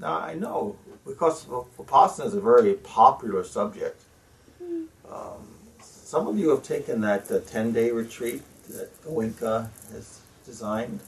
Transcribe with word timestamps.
Now 0.00 0.18
I 0.18 0.34
know 0.34 0.76
because 1.06 1.44
Vipassana 1.44 2.26
is 2.26 2.34
a 2.34 2.40
very 2.40 2.74
popular 2.74 3.44
subject. 3.44 4.02
Um, 5.10 5.46
some 5.82 6.26
of 6.26 6.38
you 6.38 6.50
have 6.50 6.62
taken 6.62 7.00
that 7.02 7.30
uh, 7.30 7.40
10 7.40 7.72
day 7.72 7.90
retreat 7.90 8.42
that 8.68 8.90
Goenka 9.04 9.68
has 9.92 10.20
designed. 10.44 11.00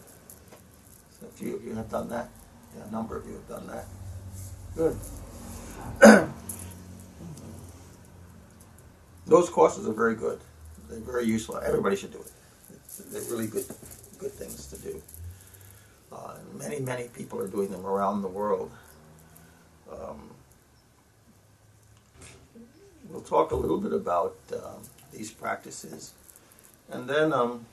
So 1.19 1.27
a 1.27 1.31
few 1.31 1.57
of 1.57 1.65
you 1.65 1.75
have 1.75 1.91
done 1.91 2.09
that. 2.11 2.29
Yeah, 2.77 2.85
a 2.89 2.91
number 2.91 3.17
of 3.17 3.27
you 3.27 3.35
have 3.35 3.49
done 3.49 3.67
that. 3.69 3.87
Good. 4.77 4.97
Those 9.27 9.49
courses 9.51 9.87
are 9.87 9.93
very 9.93 10.15
good. 10.15 10.41
They're 10.89 11.01
very 11.01 11.25
useful. 11.25 11.59
Everybody 11.59 11.97
should 11.97 12.13
do 12.13 12.19
it. 12.19 12.33
It's, 12.75 12.97
they're 12.99 13.23
really 13.23 13.47
good, 13.47 13.65
good 14.19 14.33
things 14.33 14.67
to 14.67 14.79
do. 14.79 15.03
Uh, 16.13 16.35
many, 16.55 16.81
many 16.81 17.09
people 17.09 17.41
are 17.41 17.49
doing 17.49 17.71
them 17.71 17.87
around 17.87 18.23
the 18.23 18.29
world. 18.29 18.71
Um, 19.93 20.31
we'll 23.11 23.23
talk 23.23 23.51
a 23.51 23.57
little 23.57 23.79
bit 23.79 23.93
about 23.93 24.37
uh, 24.53 24.77
these 25.13 25.31
practices. 25.31 26.13
And 26.91 27.09
then 27.09 27.33
um, 27.33 27.67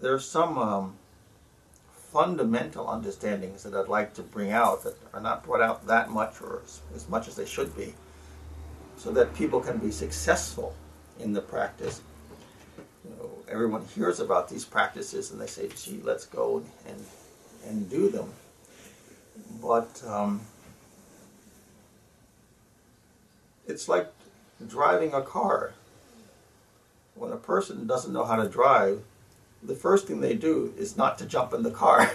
there's 0.00 0.24
some 0.28 0.58
um, 0.58 0.94
fundamental 2.12 2.88
understandings 2.88 3.62
that 3.62 3.74
I'd 3.74 3.88
like 3.88 4.14
to 4.14 4.22
bring 4.22 4.52
out 4.52 4.84
that 4.84 4.96
are 5.14 5.20
not 5.20 5.44
brought 5.44 5.62
out 5.62 5.86
that 5.86 6.10
much 6.10 6.40
or 6.42 6.60
as, 6.64 6.80
as 6.94 7.08
much 7.08 7.28
as 7.28 7.36
they 7.36 7.46
should 7.46 7.74
be 7.76 7.94
so 8.96 9.10
that 9.12 9.34
people 9.34 9.60
can 9.60 9.78
be 9.78 9.90
successful 9.90 10.74
in 11.18 11.32
the 11.32 11.40
practice. 11.40 12.02
You 13.04 13.16
know, 13.16 13.30
everyone 13.48 13.84
hears 13.94 14.20
about 14.20 14.48
these 14.48 14.64
practices 14.64 15.30
and 15.30 15.40
they 15.40 15.46
say, 15.46 15.68
gee, 15.74 16.00
let's 16.04 16.26
go 16.26 16.62
and, 16.86 17.04
and 17.66 17.88
do 17.90 18.10
them. 18.10 18.30
But 19.60 20.02
um, 20.06 20.42
it's 23.66 23.88
like 23.88 24.12
driving 24.66 25.12
a 25.14 25.22
car. 25.22 25.74
When 27.14 27.32
a 27.32 27.36
person 27.36 27.86
doesn't 27.86 28.12
know 28.12 28.24
how 28.24 28.36
to 28.36 28.48
drive, 28.48 29.02
the 29.62 29.74
first 29.74 30.06
thing 30.06 30.20
they 30.20 30.34
do 30.34 30.74
is 30.76 30.96
not 30.96 31.18
to 31.18 31.26
jump 31.26 31.52
in 31.52 31.62
the 31.62 31.70
car. 31.70 32.10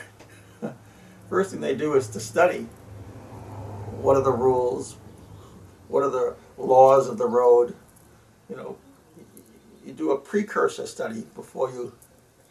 first 1.30 1.52
thing 1.52 1.62
they 1.62 1.76
do 1.76 1.94
is 1.94 2.08
to 2.10 2.20
study. 2.20 2.68
What 4.02 4.18
are 4.18 4.24
the 4.24 4.32
rules? 4.32 4.98
What 5.88 6.04
are 6.04 6.10
the 6.10 6.36
laws 6.58 7.08
of 7.08 7.18
the 7.18 7.28
road? 7.28 7.76
You 8.50 8.56
know, 8.56 8.78
you 9.86 9.94
do 9.94 10.12
a 10.12 10.18
precursor 10.18 10.86
study 10.86 11.26
before 11.36 11.70
you 11.72 11.94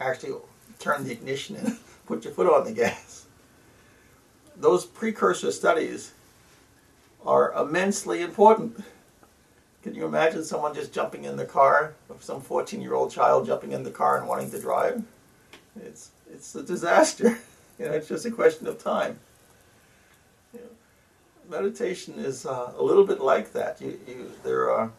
actually 0.01 0.35
turn 0.79 1.05
the 1.05 1.13
ignition 1.13 1.57
and 1.57 1.79
put 2.07 2.25
your 2.25 2.33
foot 2.33 2.47
on 2.47 2.65
the 2.65 2.73
gas. 2.73 3.26
Those 4.59 4.87
precursor 4.87 5.53
studies 5.53 6.13
are 7.25 7.53
immensely 7.53 8.23
important. 8.23 8.83
Can 9.83 9.95
you 9.95 10.07
imagine 10.07 10.45
someone 10.45 10.75
just 10.75 10.93
jumping 10.93 11.25
in 11.25 11.37
the 11.37 11.45
car, 11.45 11.95
some 12.21 12.41
14 12.41 12.81
year 12.81 12.95
old 12.95 13.13
child 13.13 13.47
jumping 13.47 13.73
in 13.73 13.83
the 13.83 13.91
car 13.91 14.19
and 14.19 14.27
wanting 14.27 14.51
to 14.51 14.61
drive? 14.61 15.03
It's, 15.81 16.11
it's 16.33 16.55
a 16.55 16.63
disaster. 16.63 17.39
You 17.79 17.85
know, 17.85 17.93
it's 17.93 18.09
just 18.09 18.25
a 18.25 18.31
question 18.31 18.67
of 18.69 18.83
time. 18.83 19.19
You 20.55 20.61
know, 20.61 21.59
meditation 21.59 22.15
is 22.17 22.47
uh, 22.47 22.73
a 22.75 22.83
little 22.83 23.05
bit 23.05 23.21
like 23.21 23.53
that. 23.53 23.83
You, 23.83 24.01
you, 24.09 24.33
there, 24.43 24.71
are, 24.71 24.91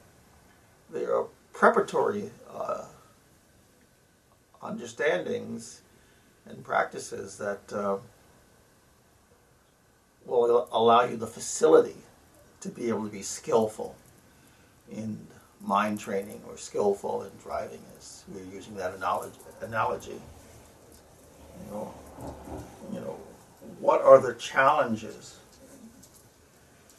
there 0.94 1.16
are 1.18 1.26
preparatory 1.54 2.30
uh, 2.56 2.86
understandings 4.62 5.82
and 6.46 6.64
practices 6.64 7.36
that 7.40 7.74
uh, 7.74 7.98
will 10.28 10.68
allow 10.72 11.06
you 11.06 11.16
the 11.16 11.28
facility 11.28 11.96
to 12.62 12.70
be 12.70 12.90
able 12.90 13.06
to 13.06 13.12
be 13.12 13.22
skillful 13.22 13.96
in 14.92 15.18
mind 15.62 16.00
training 16.00 16.42
or 16.48 16.58
skillful 16.58 17.24
in 17.24 17.32
driving 17.42 17.80
as 17.98 18.24
we're 18.28 18.44
using 18.54 18.76
that 18.76 18.94
analogy. 19.62 20.22
You 21.66 21.72
know, 21.72 21.94
you 22.94 23.00
know, 23.00 23.18
what 23.80 24.02
are 24.02 24.20
the 24.20 24.34
challenges? 24.36 25.38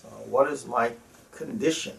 Uh, 0.04 0.08
what 0.26 0.50
is 0.50 0.66
my 0.66 0.92
condition? 1.32 1.96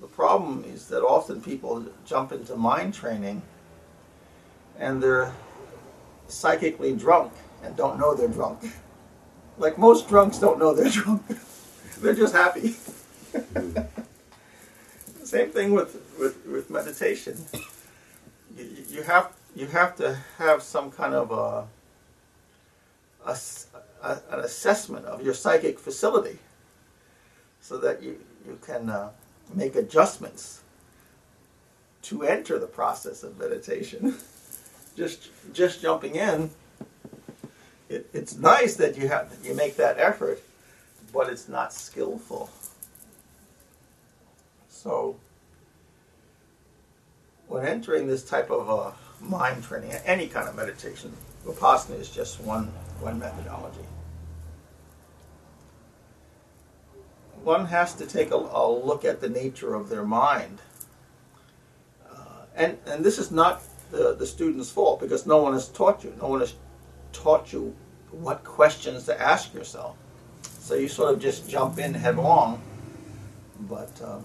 The 0.00 0.06
problem 0.06 0.64
is 0.66 0.88
that 0.88 1.02
often 1.02 1.40
people 1.40 1.84
jump 2.06 2.32
into 2.32 2.56
mind 2.56 2.94
training 2.94 3.42
and 4.78 5.02
they're 5.02 5.32
psychically 6.28 6.94
drunk 6.94 7.32
and 7.62 7.76
don't 7.76 7.98
know 7.98 8.14
they're 8.14 8.28
drunk. 8.28 8.72
Like 9.58 9.78
most 9.78 10.08
drunks 10.08 10.38
don't 10.38 10.58
know 10.58 10.74
they're 10.74 10.90
drunk. 10.90 11.22
They're 12.00 12.14
just 12.14 12.34
happy. 12.34 12.76
Same 15.24 15.50
thing 15.50 15.72
with, 15.72 16.00
with, 16.18 16.44
with 16.46 16.70
meditation. 16.70 17.36
You, 18.56 18.66
you, 18.88 19.02
have 19.02 19.32
you 19.54 19.66
have 19.66 19.94
to 19.96 20.18
have 20.38 20.62
some 20.62 20.90
kind 20.90 21.14
of 21.14 21.30
a, 21.30 21.66
a, 23.30 23.36
a, 24.02 24.20
an 24.30 24.40
assessment 24.40 25.06
of 25.06 25.22
your 25.22 25.34
psychic 25.34 25.78
facility 25.78 26.38
so 27.60 27.78
that 27.78 28.02
you, 28.02 28.18
you 28.46 28.58
can 28.64 28.90
uh, 28.90 29.10
make 29.54 29.76
adjustments 29.76 30.62
to 32.02 32.22
enter 32.22 32.58
the 32.58 32.66
process 32.66 33.22
of 33.22 33.38
meditation. 33.38 34.16
just 34.96 35.28
just 35.52 35.80
jumping 35.80 36.16
in, 36.16 36.50
it, 37.90 38.08
it's 38.12 38.36
nice 38.36 38.76
that 38.76 38.96
you 38.96 39.08
have 39.08 39.36
you 39.42 39.54
make 39.54 39.76
that 39.76 39.98
effort, 39.98 40.40
but 41.12 41.28
it's 41.28 41.48
not 41.48 41.72
skillful. 41.72 42.48
So, 44.68 45.16
when 47.48 47.66
entering 47.66 48.06
this 48.06 48.24
type 48.24 48.50
of 48.50 48.70
uh, 48.70 48.92
mind 49.20 49.64
training, 49.64 49.90
any 50.06 50.28
kind 50.28 50.48
of 50.48 50.54
meditation, 50.54 51.12
Vipassana 51.44 51.98
is 51.98 52.08
just 52.08 52.40
one, 52.40 52.66
one 53.00 53.18
methodology. 53.18 53.84
One 57.42 57.66
has 57.66 57.94
to 57.94 58.06
take 58.06 58.30
a, 58.30 58.36
a 58.36 58.70
look 58.70 59.04
at 59.04 59.20
the 59.20 59.28
nature 59.28 59.74
of 59.74 59.88
their 59.88 60.04
mind. 60.04 60.60
Uh, 62.08 62.44
and, 62.54 62.78
and 62.86 63.04
this 63.04 63.18
is 63.18 63.30
not 63.30 63.62
the, 63.90 64.14
the 64.14 64.26
student's 64.26 64.70
fault 64.70 65.00
because 65.00 65.26
no 65.26 65.38
one 65.42 65.54
has 65.54 65.68
taught 65.68 66.04
you. 66.04 66.14
No 66.20 66.28
one 66.28 66.40
has 66.40 66.54
taught 67.12 67.52
you 67.52 67.74
what 68.10 68.44
questions 68.44 69.04
to 69.04 69.20
ask 69.20 69.54
yourself. 69.54 69.96
So 70.42 70.74
you 70.74 70.88
sort 70.88 71.14
of 71.14 71.20
just 71.20 71.48
jump 71.48 71.78
in 71.78 71.94
headlong. 71.94 72.62
But 73.60 73.90
um, 74.02 74.24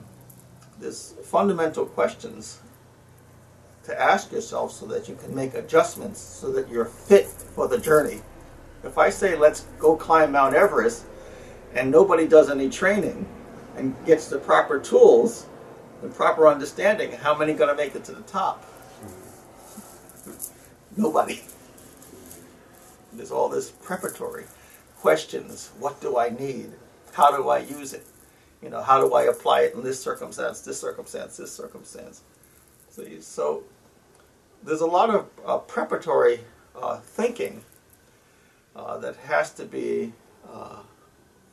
there's 0.80 1.16
fundamental 1.24 1.86
questions 1.86 2.60
to 3.84 4.00
ask 4.02 4.32
yourself 4.32 4.72
so 4.72 4.86
that 4.88 5.08
you 5.08 5.16
can 5.16 5.34
make 5.36 5.54
adjustments 5.54 6.20
so 6.20 6.52
that 6.52 6.70
you're 6.70 6.86
fit 6.86 7.28
for 7.28 7.68
the 7.68 7.78
journey. 7.78 8.22
If 8.84 8.98
I 8.98 9.10
say, 9.10 9.36
let's 9.36 9.62
go 9.80 9.96
climb 9.96 10.32
Mount 10.32 10.56
Everest, 10.56 11.06
and 11.74 11.92
nobody 11.92 12.28
does 12.28 12.50
any 12.50 12.70
training 12.70 13.28
and 13.76 13.96
gets 14.06 14.28
the 14.28 14.38
proper 14.38 14.80
tools, 14.80 15.48
the 16.02 16.08
proper 16.08 16.48
understanding, 16.48 17.12
how 17.12 17.36
many 17.38 17.54
going 17.54 17.70
to 17.70 17.76
make 17.76 17.96
it 17.96 18.04
to 18.06 18.14
the 18.14 18.22
top? 18.22 18.66
Nobody. 20.96 21.42
There's 23.16 23.32
all 23.32 23.50
this 23.50 23.72
preparatory 23.72 24.46
questions. 25.00 25.72
What 25.80 26.02
do 26.02 26.18
I 26.18 26.30
need? 26.30 26.72
How 27.14 27.36
do 27.36 27.50
I 27.50 27.60
use 27.60 27.94
it? 27.94 28.06
You 28.62 28.70
know, 28.70 28.82
how 28.82 29.00
do 29.00 29.14
I 29.14 29.24
apply 29.24 29.62
it 29.62 29.74
in 29.76 29.84
this 29.84 30.02
circumstance, 30.02 30.62
this 30.62 30.80
circumstance, 30.80 31.38
this 31.38 31.52
circumstance? 31.52 32.22
See, 32.90 33.22
so 33.22 33.64
there's 34.64 34.82
a 34.82 34.86
lot 34.86 35.10
of 35.10 35.28
uh, 35.46 35.58
preparatory 35.60 36.40
uh, 36.76 36.98
thinking 36.98 37.62
uh, 38.76 38.98
that 38.98 39.16
has 39.18 39.54
to 39.54 39.66
be 39.66 40.14
uh, 40.52 40.80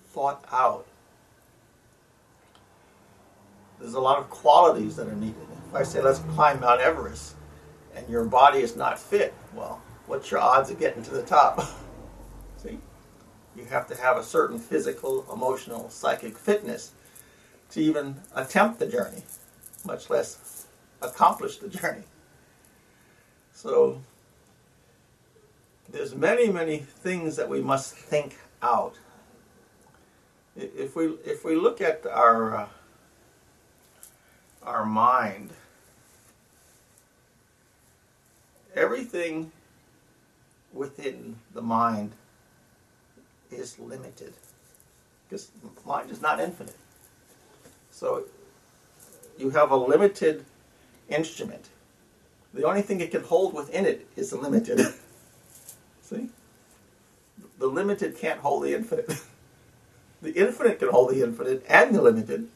thought 0.06 0.44
out. 0.50 0.87
There's 3.81 3.94
a 3.94 4.00
lot 4.00 4.19
of 4.19 4.31
qualities 4.31 4.97
that 4.97 5.08
are 5.08 5.15
needed. 5.15 5.47
If 5.69 5.75
I 5.75 5.82
say, 5.82 6.00
let's 6.00 6.20
climb 6.35 6.61
Mount 6.61 6.81
Everest, 6.81 7.35
and 7.94 8.08
your 8.08 8.25
body 8.25 8.61
is 8.61 8.76
not 8.76 8.99
fit, 8.99 9.35
well, 9.55 9.82
what's 10.07 10.31
your 10.31 10.41
odds 10.41 10.71
of 10.71 10.79
getting 10.79 11.03
to 11.05 11.11
the 11.11 11.23
top? 11.23 11.61
See? 12.57 12.79
You 13.57 13.65
have 13.67 13.87
to 13.89 13.97
have 13.97 14.17
a 14.17 14.25
certain 14.25 14.59
physical, 14.59 15.27
emotional, 15.33 15.91
psychic 15.91 16.39
fitness 16.39 16.93
to 17.71 17.81
even 17.81 18.17
attempt 18.35 18.79
the 18.79 18.87
journey, 18.87 19.23
much 19.85 20.09
less 20.11 20.67
accomplish 21.01 21.59
the 21.59 21.69
journey. 21.81 22.05
So 23.53 24.01
there's 25.91 26.15
many, 26.15 26.51
many 26.51 26.79
things 26.79 27.37
that 27.37 27.49
we 27.49 27.61
must 27.61 27.95
think 27.95 28.39
out. 28.63 28.95
If 30.57 30.97
we 30.97 31.07
if 31.25 31.45
we 31.45 31.57
look 31.57 31.81
at 31.81 32.05
our 32.07 32.57
uh, 32.57 32.69
our 34.63 34.85
mind, 34.85 35.51
everything 38.75 39.51
within 40.73 41.37
the 41.55 41.63
mind 41.63 42.13
is 43.51 43.79
limited. 43.79 44.35
Because 45.29 45.51
mind 45.87 46.11
is 46.11 46.21
not 46.21 46.41
infinite. 46.41 46.77
So 47.91 48.25
you 49.39 49.51
have 49.51 49.71
a 49.71 49.77
limited 49.77 50.45
instrument. 51.09 51.69
The 52.55 52.65
only 52.65 52.83
thing 52.83 53.01
it 53.01 53.11
can 53.11 53.23
hold 53.23 53.55
within 53.55 53.87
it 53.87 54.07
is 54.17 54.31
the 54.31 54.37
limited. 54.37 54.79
See? 56.03 56.29
The 57.59 57.67
limited 57.67 58.19
can't 58.19 58.41
hold 58.41 58.65
the 58.65 58.75
infinite. 58.75 59.09
the 60.23 60.33
infinite 60.33 60.79
can 60.79 60.89
hold 60.89 61.11
the 61.11 61.23
infinite 61.23 61.65
and 61.69 61.95
the 61.95 62.03
limited, 62.03 62.49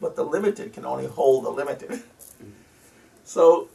but 0.00 0.16
the 0.16 0.24
limited 0.24 0.72
can 0.72 0.84
only 0.84 1.06
hold 1.06 1.44
the 1.44 1.50
limited. 1.50 2.02
So 3.22 3.68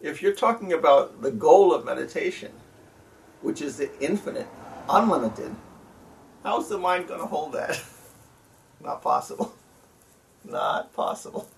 if 0.00 0.22
you're 0.22 0.34
talking 0.34 0.72
about 0.72 1.20
the 1.20 1.32
goal 1.32 1.74
of 1.74 1.84
meditation, 1.84 2.52
which 3.42 3.62
is 3.62 3.76
the 3.76 3.90
infinite, 4.00 4.46
unlimited, 4.88 5.54
how's 6.42 6.68
the 6.68 6.78
mind 6.78 7.08
going 7.08 7.20
to 7.20 7.26
hold 7.26 7.52
that? 7.52 7.82
Not 8.82 9.02
possible. 9.02 9.54
Not 10.44 10.92
possible. 10.92 11.48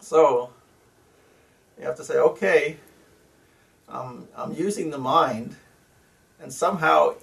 So, 0.00 0.50
you 1.78 1.84
have 1.86 1.96
to 1.96 2.04
say, 2.04 2.16
okay, 2.16 2.76
um, 3.88 4.28
I'm 4.36 4.52
using 4.52 4.90
the 4.90 4.98
mind, 4.98 5.56
and 6.40 6.52
somehow 6.52 7.14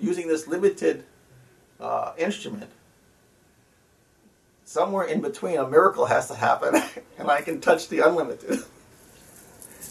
using 0.00 0.28
this 0.28 0.46
limited 0.46 1.04
uh, 1.80 2.12
instrument, 2.16 2.70
somewhere 4.64 5.06
in 5.06 5.20
between, 5.20 5.58
a 5.58 5.68
miracle 5.68 6.06
has 6.06 6.28
to 6.28 6.34
happen, 6.34 6.74
and 7.18 7.30
I 7.30 7.42
can 7.42 7.60
touch 7.60 7.88
the 7.88 8.00
unlimited. 8.00 8.60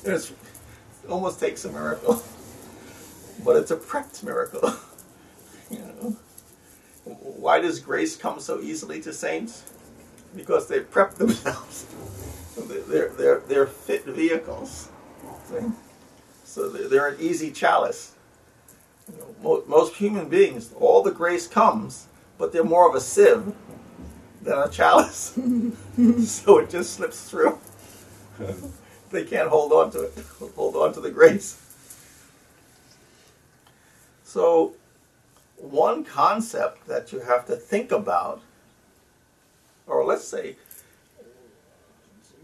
It's, 0.06 0.32
it 0.32 0.36
almost 1.10 1.40
takes 1.40 1.66
a 1.66 1.72
miracle, 1.72 2.24
but 3.44 3.56
it's 3.56 3.72
a 3.72 3.78
prepped 3.78 4.24
miracle. 4.24 4.74
you 5.72 5.80
know, 5.80 6.16
why 7.06 7.60
does 7.60 7.80
grace 7.80 8.16
come 8.16 8.40
so 8.40 8.62
easily 8.62 9.02
to 9.02 9.14
saints? 9.14 9.72
Because 10.36 10.68
they 10.68 10.80
prep 10.80 11.16
themselves. 11.16 11.86
they're, 12.88 13.10
they're, 13.10 13.40
they're 13.42 13.68
fit 13.68 14.06
vehicles. 14.06 14.90
See? 15.50 15.66
So 16.46 16.70
they're 16.70 17.10
an 17.10 17.18
easy 17.20 17.52
chalice. 17.52 18.14
You 19.12 19.20
know, 19.42 19.64
most 19.68 19.96
human 19.96 20.30
beings, 20.30 20.72
all 20.80 21.04
the 21.04 21.12
grace 21.12 21.48
comes, 21.48 22.08
but 22.38 22.54
they're 22.54 22.64
more 22.64 22.88
of 22.88 22.96
a 22.96 23.02
sieve 23.02 23.54
than 24.42 24.60
a 24.60 24.70
chalice. 24.70 25.38
so 26.26 26.60
it 26.60 26.70
just 26.70 26.94
slips 26.94 27.30
through. 27.30 27.58
they 29.24 29.24
can't 29.24 29.48
hold 29.48 29.72
on 29.72 29.92
to 29.92 30.06
it, 30.06 30.14
hold 30.56 30.76
on 30.76 30.92
to 30.94 31.00
the 31.00 31.12
grace. 31.12 31.60
So, 34.24 34.74
one 35.58 36.04
concept 36.04 36.88
that 36.88 37.14
you 37.14 37.20
have 37.20 37.46
to 37.46 37.56
think 37.56 37.92
about, 37.92 38.42
or 39.86 40.04
let's 40.04 40.28
say, 40.28 40.56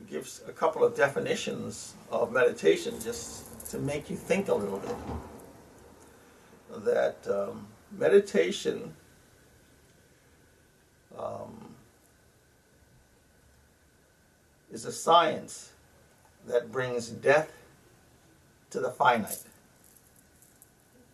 gives 0.09 0.41
a 0.47 0.51
couple 0.51 0.83
of 0.83 0.95
definitions 0.95 1.95
of 2.11 2.31
meditation 2.31 2.99
just 3.01 3.67
to 3.71 3.79
make 3.79 4.09
you 4.09 4.15
think 4.15 4.47
a 4.47 4.53
little 4.53 4.79
bit. 4.79 4.95
That 6.85 7.17
um, 7.27 7.67
meditation 7.91 8.93
um, 11.17 11.73
is 14.71 14.85
a 14.85 14.91
science 14.91 15.71
that 16.49 16.71
brings 16.71 17.07
death 17.09 17.51
to 18.71 18.79
the 18.79 18.89
finite. 18.89 19.43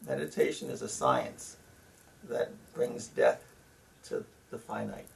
Meditation 0.07 0.69
is 0.69 0.81
a 0.81 0.87
science 0.87 1.57
that 2.29 2.51
brings 2.73 3.07
death 3.07 3.43
to 4.05 4.23
the 4.49 4.57
finite, 4.57 5.07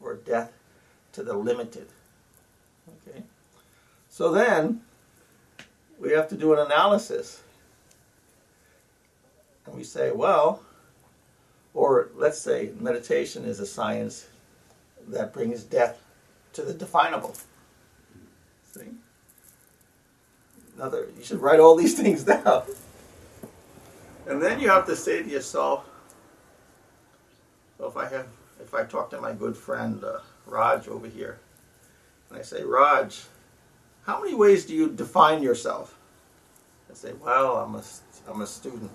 or 0.00 0.14
death 0.14 0.52
to 1.12 1.22
the 1.22 1.34
limited. 1.34 1.88
Okay? 3.06 3.22
So 4.08 4.32
then, 4.32 4.80
we 5.98 6.12
have 6.12 6.28
to 6.28 6.36
do 6.36 6.54
an 6.54 6.60
analysis. 6.60 7.42
And 9.66 9.76
we 9.76 9.84
say, 9.84 10.10
well, 10.10 10.62
or 11.74 12.08
let's 12.14 12.40
say 12.40 12.72
meditation 12.80 13.44
is 13.44 13.60
a 13.60 13.66
science 13.66 14.28
that 15.08 15.34
brings 15.34 15.64
death 15.64 16.02
to 16.54 16.62
the 16.62 16.72
definable. 16.72 17.34
See? 18.72 18.88
Another, 20.78 21.08
you 21.18 21.24
should 21.24 21.40
write 21.40 21.58
all 21.58 21.74
these 21.74 21.94
things 22.00 22.22
down. 22.22 22.62
And 24.26 24.40
then 24.40 24.60
you 24.60 24.68
have 24.68 24.86
to 24.86 24.94
say 24.94 25.22
to 25.22 25.28
yourself, 25.28 25.84
if 27.80 27.96
I 27.96 28.08
have, 28.08 28.26
if 28.60 28.74
I 28.74 28.84
talk 28.84 29.10
to 29.10 29.20
my 29.20 29.32
good 29.32 29.56
friend 29.56 30.02
uh, 30.04 30.18
Raj 30.46 30.86
over 30.86 31.08
here, 31.08 31.40
and 32.30 32.38
I 32.38 32.42
say, 32.42 32.62
Raj, 32.62 33.24
how 34.06 34.20
many 34.20 34.34
ways 34.34 34.66
do 34.66 34.74
you 34.74 34.88
define 34.88 35.42
yourself? 35.42 35.98
I 36.90 36.94
say, 36.94 37.12
well, 37.12 37.56
I'm 37.56 37.74
a, 37.74 37.82
I'm 38.28 38.40
a 38.40 38.46
student. 38.46 38.90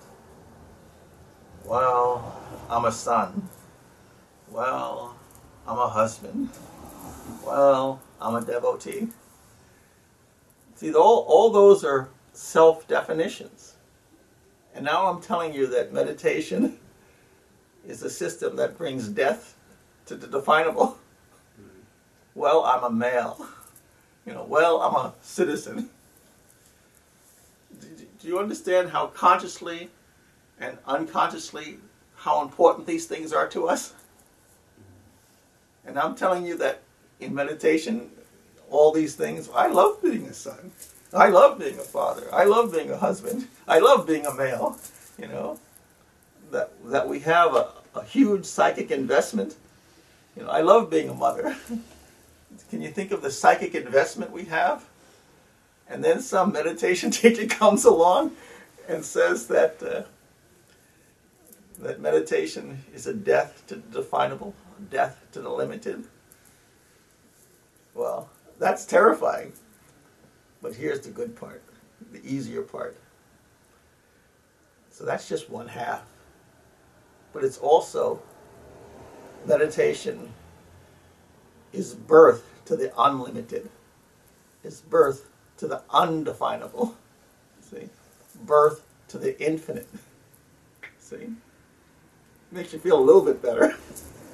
Well, 1.65 2.41
I'm 2.69 2.85
a 2.85 2.91
son. 2.91 3.49
Well, 4.49 5.15
I'm 5.67 5.77
a 5.77 5.87
husband. 5.87 6.49
Well, 7.45 8.01
I'm 8.21 8.35
a 8.35 8.41
devotee. 8.41 9.09
See, 10.75 10.93
all, 10.93 11.25
all 11.27 11.49
those 11.51 11.83
are 11.83 12.09
self 12.33 12.87
definitions. 12.87 13.75
And 14.75 14.83
now 14.83 15.07
I'm 15.07 15.21
telling 15.21 15.53
you 15.53 15.67
that 15.67 15.93
meditation 15.93 16.79
is 17.87 18.01
a 18.03 18.09
system 18.09 18.55
that 18.55 18.77
brings 18.77 19.07
death 19.07 19.55
to 20.05 20.15
the 20.15 20.27
definable. 20.27 20.97
Well, 22.35 22.63
I'm 22.63 22.83
a 22.83 22.89
male. 22.89 23.45
You 24.25 24.31
know, 24.31 24.45
well, 24.45 24.81
I'm 24.81 24.95
a 24.95 25.13
citizen. 25.21 25.89
Do 27.81 28.27
you 28.27 28.39
understand 28.39 28.89
how 28.89 29.07
consciously 29.07 29.89
and 30.61 30.77
unconsciously 30.87 31.79
how 32.15 32.41
important 32.41 32.87
these 32.87 33.05
things 33.05 33.33
are 33.33 33.49
to 33.49 33.67
us? 33.67 33.93
And 35.85 35.99
I'm 35.99 36.15
telling 36.15 36.45
you 36.45 36.57
that 36.59 36.83
in 37.19 37.33
meditation, 37.35 38.11
all 38.69 38.91
these 38.91 39.15
things, 39.15 39.49
I 39.53 39.67
love 39.67 40.01
being 40.01 40.25
a 40.25 40.33
son. 40.33 40.71
I 41.13 41.29
love 41.29 41.59
being 41.59 41.77
a 41.77 41.83
father. 41.83 42.27
I 42.33 42.45
love 42.45 42.73
being 42.73 42.89
a 42.89 42.97
husband. 42.97 43.47
I 43.67 43.79
love 43.79 44.07
being 44.07 44.25
a 44.25 44.33
male. 44.33 44.77
You 45.17 45.27
know, 45.27 45.59
that 46.51 46.71
that 46.85 47.07
we 47.07 47.19
have 47.19 47.55
a, 47.55 47.69
a 47.95 48.03
huge 48.03 48.45
psychic 48.45 48.89
investment. 48.89 49.55
You 50.35 50.43
know, 50.43 50.49
I 50.49 50.61
love 50.61 50.89
being 50.89 51.09
a 51.09 51.13
mother. 51.13 51.55
Can 52.69 52.81
you 52.81 52.89
think 52.89 53.11
of 53.11 53.21
the 53.21 53.31
psychic 53.31 53.75
investment 53.75 54.31
we 54.31 54.45
have? 54.45 54.85
And 55.87 56.03
then 56.03 56.21
some 56.21 56.51
meditation 56.51 57.11
teacher 57.11 57.45
comes 57.45 57.85
along 57.85 58.31
and 58.87 59.05
says 59.05 59.47
that 59.47 59.81
uh, 59.83 60.03
that 61.79 61.99
meditation 61.99 62.83
is 62.93 63.07
a 63.07 63.13
death 63.13 63.63
to 63.67 63.75
the 63.75 64.01
definable, 64.01 64.55
death 64.89 65.25
to 65.33 65.41
the 65.41 65.49
limited. 65.49 66.05
Well, 67.93 68.29
that's 68.59 68.85
terrifying. 68.85 69.53
But 70.61 70.75
here's 70.75 71.01
the 71.01 71.09
good 71.09 71.35
part, 71.35 71.61
the 72.11 72.25
easier 72.25 72.61
part. 72.61 72.97
So 74.89 75.03
that's 75.03 75.27
just 75.27 75.49
one 75.49 75.67
half. 75.67 76.03
But 77.33 77.43
it's 77.43 77.57
also 77.57 78.21
meditation 79.45 80.31
is 81.73 81.93
birth 81.93 82.43
to 82.65 82.75
the 82.75 82.93
unlimited, 82.97 83.69
is 84.63 84.81
birth 84.81 85.27
to 85.57 85.67
the 85.67 85.81
undefinable. 85.89 86.95
See? 87.61 87.89
Birth 88.45 88.85
to 89.09 89.17
the 89.17 89.39
infinite. 89.43 89.87
See? 90.99 91.27
Makes 92.51 92.71
you 92.73 92.79
feel 92.79 92.99
a 92.99 93.01
little 93.01 93.23
bit 93.23 93.41
better. 93.41 93.75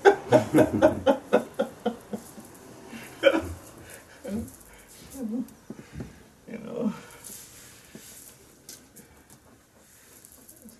you 6.49 6.57
know. 6.59 6.93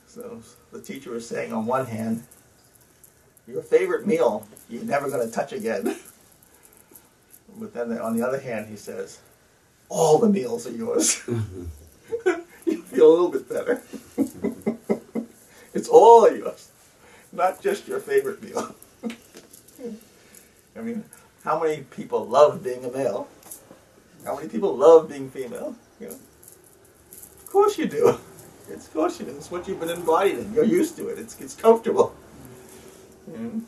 So 0.08 0.42
the 0.72 0.78
teacher 0.90 1.12
was 1.12 1.28
saying 1.28 1.54
on 1.54 1.68
one 1.68 1.86
hand, 1.86 2.24
your 3.48 3.62
favorite 3.62 4.08
meal 4.08 4.48
you're 4.70 4.84
never 4.84 5.10
going 5.10 5.28
to 5.28 5.34
touch 5.34 5.54
again. 5.54 5.96
But 7.58 7.74
then 7.74 7.98
on 7.98 8.16
the 8.16 8.26
other 8.26 8.40
hand, 8.40 8.68
he 8.70 8.78
says, 8.78 9.20
all 9.90 10.18
the 10.18 10.30
meals 10.30 10.66
are 10.66 10.72
yours. 10.72 11.22
you 12.66 12.84
feel 12.84 13.10
a 13.10 13.12
little 13.12 13.32
bit 13.32 13.50
better. 13.50 13.82
it's 15.74 15.90
all 15.90 16.32
yours, 16.32 16.70
not 17.34 17.62
just 17.62 17.88
your 17.88 18.00
favorite 18.00 18.42
meal. 18.42 18.74
I 20.78 20.82
mean, 20.82 21.04
how 21.44 21.62
many 21.62 21.82
people 21.82 22.26
love 22.26 22.64
being 22.64 22.86
a 22.86 22.92
male? 22.92 23.28
How 24.24 24.36
many 24.36 24.48
people 24.48 24.78
love 24.78 25.10
being 25.10 25.30
female? 25.30 25.76
You 26.00 26.10
know, 26.10 26.16
Of 27.42 27.48
course 27.48 27.78
you 27.78 27.88
do. 27.88 28.20
It's 28.72 28.88
do. 28.88 29.36
It's 29.36 29.52
what 29.52 29.68
you've 29.68 29.80
been 29.80 29.90
embodied 29.90 30.40
in. 30.40 30.54
You're 30.54 30.64
used 30.64 30.96
to 30.98 31.10
it. 31.10 31.20
It's 31.20 31.40
it's 31.40 31.56
comfortable. 31.56 32.16
Mm. 33.30 33.64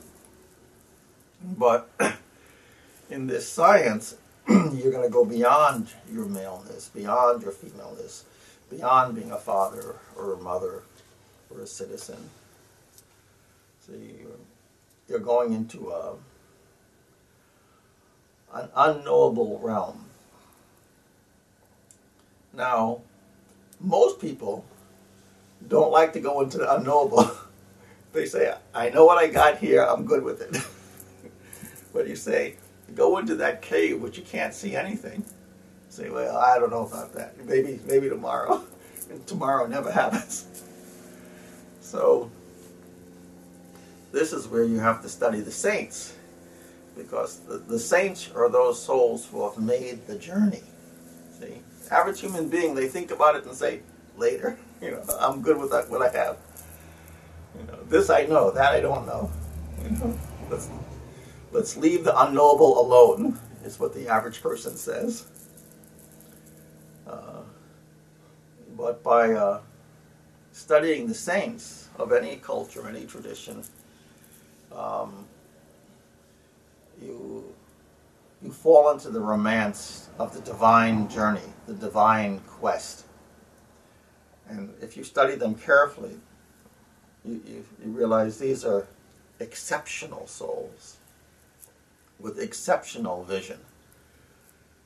But 1.44 1.90
in 3.10 3.28
this 3.28 3.48
science, 3.50 4.16
you're 4.48 4.92
going 4.92 5.04
to 5.04 5.10
go 5.10 5.26
beyond 5.26 5.90
your 6.12 6.26
maleness, 6.26 6.90
beyond 6.90 7.42
your 7.42 7.52
femaleness, 7.52 8.26
beyond 8.70 9.16
being 9.16 9.32
a 9.32 9.38
father 9.38 9.96
or 10.16 10.34
a 10.34 10.38
mother 10.38 10.84
or 11.50 11.62
a 11.62 11.68
citizen. 11.68 12.30
So 13.86 13.94
you, 13.94 14.40
you're 15.08 15.20
going 15.20 15.54
into 15.54 15.90
a, 15.90 16.14
an 18.54 18.70
unknowable 18.76 19.60
realm. 19.60 20.06
Now, 22.54 23.02
most 23.80 24.20
people 24.20 24.66
don't 25.68 25.92
like 25.92 26.14
to 26.14 26.20
go 26.20 26.42
into 26.42 26.58
the 26.58 26.74
unknowable. 26.76 27.32
they 28.14 28.26
say, 28.26 28.54
I 28.74 28.90
know 28.90 29.06
what 29.06 29.18
I 29.18 29.28
got 29.28 29.58
here, 29.58 29.84
I'm 29.84 30.06
good 30.06 30.24
with 30.24 30.42
it. 30.42 31.32
but 31.94 32.08
you 32.08 32.16
say, 32.16 32.56
go 32.96 33.18
into 33.18 33.36
that 33.36 33.62
cave 33.62 34.02
which 34.02 34.18
you 34.18 34.24
can't 34.24 34.54
see 34.54 34.76
anything. 34.76 35.24
Say, 35.90 36.10
well, 36.10 36.38
I 36.38 36.58
don't 36.58 36.70
know 36.70 36.86
about 36.86 37.14
that. 37.14 37.46
Maybe, 37.46 37.80
maybe 37.86 38.08
tomorrow. 38.10 38.64
and 39.10 39.26
tomorrow 39.28 39.68
never 39.68 39.92
happens. 39.92 40.46
So, 41.82 42.32
this 44.12 44.34
is 44.34 44.48
where 44.48 44.64
you 44.64 44.80
have 44.80 45.02
to 45.02 45.10
study 45.10 45.42
the 45.42 45.52
saints. 45.52 46.16
Because 46.96 47.40
the, 47.40 47.58
the 47.58 47.80
saints 47.80 48.30
are 48.36 48.50
those 48.50 48.82
souls 48.82 49.28
who 49.28 49.44
have 49.44 49.58
made 49.58 50.08
the 50.08 50.18
journey. 50.18 50.64
See? 51.40 51.62
Average 51.90 52.22
human 52.22 52.48
being, 52.50 52.76
they 52.76 52.88
think 52.88 53.12
about 53.12 53.36
it 53.36 53.46
and 53.46 53.54
say, 53.54 53.82
later. 54.18 54.58
You 54.86 54.92
know, 54.92 55.04
I'm 55.20 55.42
good 55.44 55.58
with 55.58 55.72
what 55.90 56.02
I 56.02 56.18
have. 56.18 56.38
You 57.56 57.68
know, 57.68 57.84
this 57.84 58.10
I 58.10 58.26
know, 58.26 58.50
that 58.50 58.72
I 58.74 58.80
don't 58.80 59.06
know. 59.06 59.30
You 59.84 59.92
know, 59.92 60.20
let's 60.50 60.70
let's 61.52 61.78
leave 61.78 62.04
the 62.04 62.20
unknowable 62.20 62.82
alone. 62.82 63.38
Is 63.64 63.80
what 63.80 63.94
the 63.94 64.08
average 64.08 64.42
person 64.42 64.76
says. 64.76 65.28
Uh, 67.06 67.42
but 68.76 69.04
by 69.04 69.34
uh, 69.34 69.62
studying 70.52 71.08
the 71.08 71.14
saints 71.14 71.90
of 71.98 72.12
any 72.12 72.38
culture, 72.38 72.88
any 72.88 73.06
tradition, 73.06 73.64
um, 74.76 75.28
you 77.00 77.54
you 78.42 78.52
fall 78.52 78.90
into 78.90 79.12
the 79.12 79.20
romance 79.20 80.10
of 80.18 80.34
the 80.34 80.42
divine 80.42 81.08
journey, 81.08 81.54
the 81.68 81.74
divine 81.76 82.40
quest. 82.48 83.06
And 84.52 84.74
if 84.82 84.98
you 84.98 85.04
study 85.06 85.36
them 85.36 85.56
carefully, 85.56 86.18
you, 87.24 87.42
you, 87.46 87.66
you 87.84 87.92
realize 87.92 88.38
these 88.38 88.66
are 88.66 88.86
exceptional 89.40 90.28
souls 90.28 90.98
with 92.20 92.38
exceptional 92.38 93.24
vision. 93.24 93.60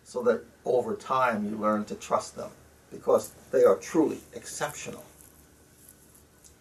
So 0.03 0.22
that 0.24 0.43
over 0.65 0.95
time 0.95 1.50
you 1.50 1.57
learn 1.57 1.84
to 1.86 1.95
trust 1.95 2.36
them 2.36 2.51
because 2.91 3.31
they 3.51 3.63
are 3.63 3.75
truly 3.75 4.19
exceptional. 4.34 5.03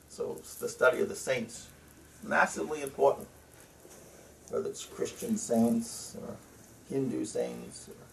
So 0.08 0.40
the 0.60 0.68
study 0.68 1.00
of 1.00 1.10
the 1.10 1.14
saints, 1.14 1.68
massively 2.22 2.80
important. 2.80 3.28
Whether 4.48 4.70
it's 4.70 4.86
Christian 4.86 5.36
saints 5.36 6.16
or 6.22 6.36
Hindu 6.88 7.26
saints 7.26 7.88
or 7.88 8.03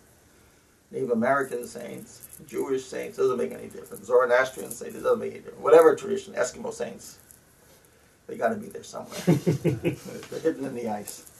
Native 0.91 1.11
American 1.11 1.65
saints, 1.65 2.27
Jewish 2.47 2.85
saints, 2.85 3.17
doesn't 3.17 3.37
make 3.37 3.53
any 3.53 3.67
difference. 3.67 4.05
Zoroastrian 4.05 4.71
saints, 4.71 4.95
it 4.95 5.03
doesn't 5.03 5.19
make 5.19 5.31
any 5.31 5.39
difference. 5.39 5.61
Whatever 5.61 5.95
tradition, 5.95 6.33
Eskimo 6.33 6.73
saints, 6.73 7.17
they 8.27 8.35
got 8.35 8.49
to 8.49 8.55
be 8.55 8.67
there 8.67 8.83
somewhere. 8.83 9.19
They're 9.25 10.39
hidden 10.41 10.65
in 10.65 10.75
the 10.75 10.89
ice. 10.89 11.31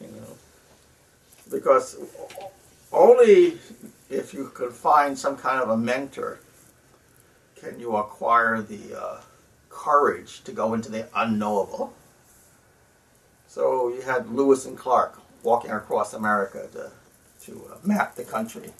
You 0.00 0.08
know, 0.08 0.36
because 1.50 1.96
only 2.92 3.58
if 4.10 4.34
you 4.34 4.50
could 4.54 4.72
find 4.72 5.18
some 5.18 5.36
kind 5.36 5.62
of 5.62 5.70
a 5.70 5.76
mentor 5.76 6.40
can 7.56 7.78
you 7.78 7.96
acquire 7.96 8.60
the 8.60 9.00
uh, 9.00 9.20
courage 9.68 10.42
to 10.44 10.52
go 10.52 10.74
into 10.74 10.90
the 10.90 11.08
unknowable. 11.14 11.92
So 13.46 13.88
you 13.88 14.02
had 14.02 14.28
Lewis 14.30 14.66
and 14.66 14.76
Clark 14.76 15.20
walking 15.42 15.70
across 15.70 16.12
America 16.12 16.68
to 16.72 16.90
to 17.44 17.70
uh, 17.72 17.76
map 17.86 18.14
the 18.14 18.24
country. 18.24 18.70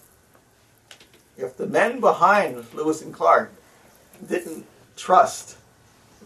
If 1.37 1.57
the 1.57 1.67
men 1.67 2.01
behind 2.01 2.65
Lewis 2.75 3.03
and 3.03 3.13
Clark 3.13 3.53
didn't 4.29 4.67
trust 4.97 5.57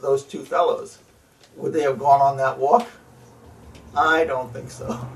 those 0.00 0.24
two 0.24 0.44
fellows, 0.44 0.98
would 1.56 1.72
they 1.72 1.82
have 1.82 1.98
gone 1.98 2.20
on 2.20 2.36
that 2.36 2.58
walk? 2.58 2.88
I 3.96 4.24
don't 4.24 4.52
think 4.52 4.70
so. 4.70 5.08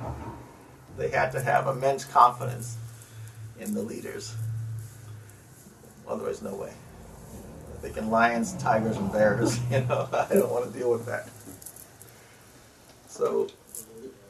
They 0.96 1.08
had 1.10 1.32
to 1.32 1.40
have 1.40 1.66
immense 1.66 2.04
confidence 2.04 2.76
in 3.58 3.74
the 3.74 3.82
leaders. 3.82 4.34
Otherwise, 6.08 6.42
no 6.42 6.54
way. 6.54 6.72
Thinking 7.80 8.10
lions, 8.10 8.52
tigers, 8.54 8.96
and 8.96 9.10
bears, 9.12 9.58
you 9.70 9.80
know, 9.80 10.08
I 10.12 10.34
don't 10.34 10.50
want 10.50 10.70
to 10.70 10.78
deal 10.78 10.90
with 10.90 11.06
that. 11.06 11.28
So, 13.08 13.48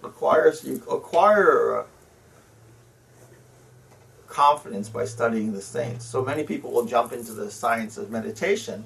acquires 0.03 0.65
you 0.65 0.83
acquire 0.91 1.85
confidence 4.31 4.89
by 4.89 5.05
studying 5.05 5.53
the 5.53 5.61
saints. 5.61 6.05
So 6.05 6.25
many 6.25 6.45
people 6.45 6.71
will 6.71 6.87
jump 6.87 7.13
into 7.13 7.33
the 7.33 7.51
science 7.51 7.99
of 7.99 8.11
meditation 8.11 8.85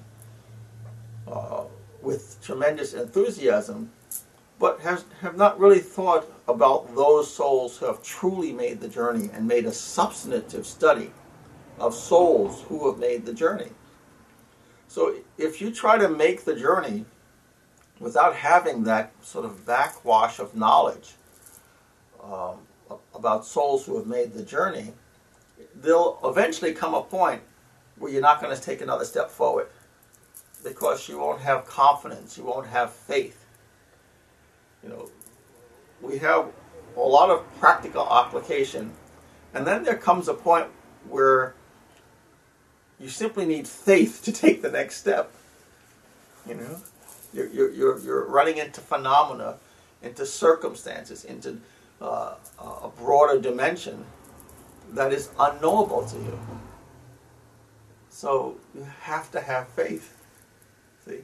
uh, 1.28 1.64
with 2.02 2.38
tremendous 2.42 2.94
enthusiasm, 2.94 3.90
but 4.58 4.80
has, 4.80 5.04
have 5.20 5.36
not 5.36 5.58
really 5.60 5.78
thought 5.78 6.26
about 6.48 6.94
those 6.94 7.32
souls 7.32 7.76
who 7.76 7.86
have 7.86 8.02
truly 8.02 8.52
made 8.52 8.80
the 8.80 8.88
journey 8.88 9.30
and 9.32 9.46
made 9.46 9.66
a 9.66 9.72
substantive 9.72 10.66
study 10.66 11.10
of 11.78 11.94
souls 11.94 12.62
who 12.68 12.90
have 12.90 12.98
made 12.98 13.24
the 13.26 13.34
journey. 13.34 13.70
So 14.88 15.16
if 15.38 15.60
you 15.60 15.70
try 15.70 15.98
to 15.98 16.08
make 16.08 16.44
the 16.44 16.54
journey 16.54 17.04
without 17.98 18.34
having 18.34 18.84
that 18.84 19.12
sort 19.22 19.44
of 19.44 19.66
backwash 19.66 20.38
of 20.38 20.54
knowledge 20.54 21.14
um, 22.22 22.58
about 23.14 23.44
souls 23.44 23.86
who 23.86 23.96
have 23.96 24.06
made 24.06 24.32
the 24.32 24.42
journey, 24.42 24.92
there'll 25.74 26.18
eventually 26.24 26.72
come 26.72 26.94
a 26.94 27.02
point 27.02 27.42
where 27.98 28.10
you're 28.10 28.22
not 28.22 28.40
going 28.40 28.54
to 28.54 28.60
take 28.60 28.80
another 28.80 29.04
step 29.04 29.30
forward 29.30 29.68
because 30.62 31.08
you 31.08 31.18
won't 31.18 31.40
have 31.40 31.66
confidence, 31.66 32.38
you 32.38 32.44
won't 32.44 32.66
have 32.66 32.92
faith. 32.92 33.44
You 34.82 34.88
know, 34.88 35.10
we 36.00 36.18
have 36.18 36.46
a 36.96 37.00
lot 37.00 37.30
of 37.30 37.44
practical 37.58 38.06
application, 38.10 38.92
and 39.52 39.66
then 39.66 39.84
there 39.84 39.96
comes 39.96 40.28
a 40.28 40.34
point 40.34 40.66
where 41.08 41.54
you 42.98 43.08
simply 43.08 43.44
need 43.44 43.68
faith 43.68 44.22
to 44.24 44.32
take 44.32 44.62
the 44.62 44.70
next 44.70 44.96
step. 44.96 45.32
You 46.48 46.54
know, 46.54 46.76
you're, 47.32 47.70
you're, 47.70 47.98
you're 47.98 48.26
running 48.26 48.58
into 48.58 48.80
phenomena, 48.80 49.56
into 50.02 50.24
circumstances, 50.26 51.24
into 51.24 51.58
uh, 52.00 52.34
a 52.58 52.88
broader 52.96 53.40
dimension 53.40 54.04
that 54.94 55.12
is 55.12 55.30
unknowable 55.38 56.04
to 56.06 56.16
you. 56.16 56.38
So 58.08 58.56
you 58.74 58.86
have 59.02 59.30
to 59.32 59.40
have 59.40 59.68
faith. 59.68 60.16
See, 61.04 61.20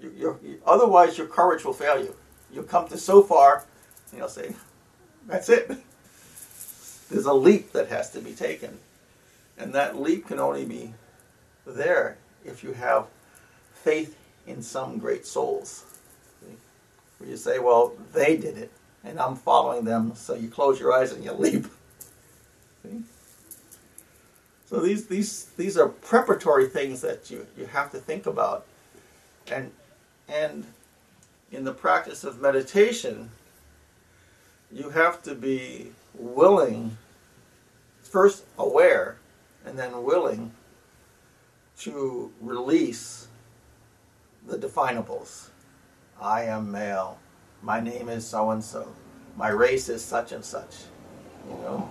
you, 0.00 0.38
you, 0.42 0.60
otherwise 0.66 1.16
your 1.16 1.26
courage 1.26 1.64
will 1.64 1.72
fail 1.72 1.98
you. 1.98 2.14
You'll 2.52 2.64
come 2.64 2.86
to 2.88 2.98
so 2.98 3.22
far, 3.22 3.64
and 4.10 4.18
you'll 4.18 4.28
say, 4.28 4.54
"That's 5.26 5.48
it." 5.48 5.70
There's 7.10 7.26
a 7.26 7.32
leap 7.32 7.72
that 7.72 7.88
has 7.88 8.10
to 8.10 8.20
be 8.20 8.32
taken, 8.32 8.78
and 9.58 9.72
that 9.72 10.00
leap 10.00 10.26
can 10.28 10.38
only 10.38 10.64
be 10.64 10.94
there 11.66 12.18
if 12.44 12.62
you 12.62 12.72
have 12.74 13.06
faith 13.72 14.16
in 14.46 14.62
some 14.62 14.98
great 14.98 15.26
souls. 15.26 15.84
See? 16.40 16.56
Where 17.18 17.30
you 17.30 17.36
say, 17.36 17.58
"Well, 17.58 17.94
they 18.12 18.36
did 18.36 18.58
it, 18.58 18.70
and 19.02 19.18
I'm 19.18 19.36
following 19.36 19.84
them," 19.84 20.12
so 20.14 20.34
you 20.34 20.48
close 20.48 20.78
your 20.78 20.92
eyes 20.92 21.12
and 21.12 21.24
you 21.24 21.32
leap. 21.32 21.66
See? 22.84 23.02
So 24.66 24.80
these, 24.80 25.06
these, 25.06 25.44
these 25.56 25.76
are 25.76 25.88
preparatory 25.88 26.68
things 26.68 27.00
that 27.02 27.30
you, 27.30 27.46
you 27.56 27.66
have 27.66 27.90
to 27.92 27.98
think 27.98 28.26
about. 28.26 28.66
And, 29.50 29.72
and 30.28 30.64
in 31.52 31.64
the 31.64 31.72
practice 31.72 32.24
of 32.24 32.40
meditation, 32.40 33.30
you 34.72 34.90
have 34.90 35.22
to 35.22 35.34
be 35.34 35.92
willing, 36.14 36.96
first 38.02 38.44
aware, 38.58 39.18
and 39.64 39.78
then 39.78 40.02
willing 40.02 40.52
to 41.80 42.32
release 42.40 43.28
the 44.46 44.56
definables. 44.56 45.48
I 46.20 46.44
am 46.44 46.70
male. 46.70 47.18
My 47.62 47.80
name 47.80 48.08
is 48.08 48.26
so 48.26 48.50
and 48.50 48.62
so. 48.62 48.92
My 49.36 49.48
race 49.48 49.88
is 49.88 50.02
such 50.02 50.32
and 50.32 50.44
such. 50.44 50.74
You 51.48 51.54
know, 51.56 51.90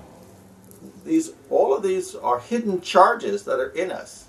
these 1.04 1.32
all 1.50 1.75
of 1.75 1.84
these 1.84 2.16
are 2.16 2.40
hidden 2.40 2.82
charges 2.82 3.44
that 3.44 3.60
are 3.60 3.70
in 3.70 3.92
us. 3.92 4.25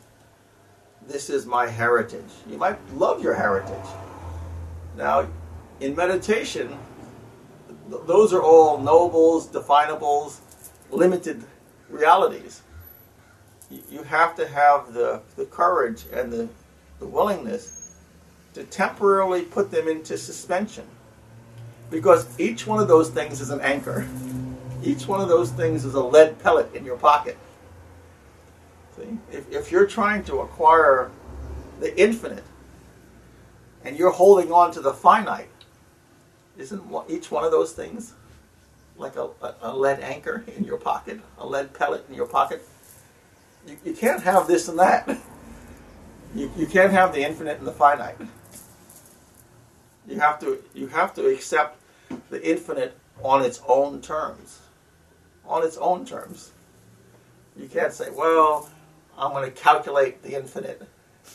This 1.07 1.29
is 1.29 1.47
my 1.47 1.67
heritage. 1.69 2.31
You 2.49 2.57
might 2.57 2.79
love 2.95 3.23
your 3.23 3.35
heritage. 3.35 3.89
Now, 4.97 5.27
in 5.81 5.95
meditation, 5.95 6.79
th- 7.91 8.03
those 8.07 8.33
are 8.33 8.43
all 8.43 8.79
nobles, 8.79 9.49
definables, 9.49 10.39
limited 10.91 11.43
realities. 11.91 12.63
You, 13.91 14.03
have 14.05 14.37
to 14.37 14.47
have 14.47 14.93
the, 14.93 15.21
the 15.37 15.47
courage 15.47 16.05
and 16.13 16.33
the, 16.33 16.49
the 17.01 17.07
willingness 17.07 17.97
to 18.55 18.63
temporarily 18.65 19.43
put 19.43 19.71
them 19.71 19.89
into 19.89 20.17
suspension. 20.17 20.87
Because 21.91 22.27
each 22.39 22.67
one 22.67 22.81
of 22.81 22.89
those 22.89 23.11
things 23.11 23.41
is 23.41 23.51
an 23.51 23.61
anchor. 23.61 24.07
Each 24.85 25.09
one 25.09 25.21
of 25.21 25.29
those 25.29 25.51
things 25.51 25.85
is 25.85 25.95
a 25.95 26.03
lead 26.03 26.39
pellet 26.43 26.75
in 26.75 26.85
your 26.85 26.97
pocket. 26.97 27.39
See? 28.97 29.19
If, 29.33 29.51
if 29.51 29.73
you're 29.73 29.87
trying 29.87 30.25
to 30.25 30.41
acquire 30.41 31.11
the 31.81 31.99
infinite 32.01 32.45
and 33.83 33.97
you're 33.97 34.11
holding 34.11 34.53
on 34.53 34.73
to 34.73 34.81
the 34.81 34.93
finite, 34.93 35.49
isn't 36.59 36.83
each 37.09 37.31
one 37.31 37.45
of 37.45 37.51
those 37.51 37.73
things 37.73 38.13
like 38.97 39.17
a, 39.17 39.31
a 39.63 39.75
lead 39.75 40.01
anchor 40.01 40.45
in 40.57 40.65
your 40.65 40.77
pocket, 40.77 41.21
a 41.39 41.47
lead 41.47 41.73
pellet 41.73 42.05
in 42.09 42.15
your 42.15 42.27
pocket? 42.27 42.63
You, 43.67 43.79
you 43.85 43.95
can't 43.95 44.23
have 44.23 44.47
this 44.47 44.69
and 44.69 44.79
that. 44.79 45.19
You, 46.37 46.51
you 46.57 46.67
can't 46.67 46.91
have 46.91 47.15
the 47.15 47.25
infinite 47.25 47.59
and 47.59 47.67
the 47.69 47.73
finite. 47.73 48.17
You 50.09 50.19
have 50.19 50.41
to 50.41 50.61
you 50.75 50.89
have 50.89 51.15
to 51.15 51.29
accept 51.29 51.81
the 52.29 52.45
infinite 52.45 52.99
on 53.23 53.43
its 53.43 53.61
own 53.69 54.01
terms. 54.01 54.59
On 55.47 55.63
its 55.63 55.77
own 55.77 56.05
terms. 56.07 56.53
You 57.57 57.69
can't 57.69 57.93
say, 57.93 58.11
well, 58.11 58.69
I'm 59.17 59.33
going 59.33 59.45
to 59.45 59.57
calculate 59.57 60.23
the 60.23 60.35
infinite 60.37 60.83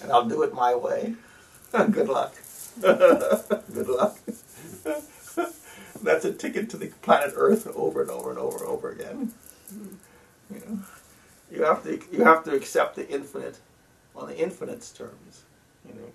and 0.01 0.11
I'll 0.11 0.27
do 0.27 0.43
it 0.43 0.53
my 0.53 0.75
way. 0.75 1.15
Good 1.71 2.09
luck. 2.09 2.35
Good 2.81 3.87
luck. 3.87 4.17
That's 6.03 6.25
a 6.25 6.33
ticket 6.33 6.69
to 6.71 6.77
the 6.77 6.87
planet 7.01 7.33
Earth 7.35 7.67
over 7.75 8.01
and 8.01 8.09
over 8.09 8.29
and 8.29 8.39
over 8.39 8.57
and 8.57 8.67
over 8.67 8.91
again. 8.91 9.33
You 10.49 10.61
know, 10.65 10.79
you 11.51 11.63
have 11.63 11.83
to 11.83 11.99
you 12.11 12.23
have 12.23 12.43
to 12.45 12.55
accept 12.55 12.95
the 12.95 13.07
infinite 13.09 13.59
on 14.15 14.27
the 14.27 14.37
infinite's 14.37 14.91
terms. 14.91 15.43
You 15.87 15.95
know, 15.95 16.07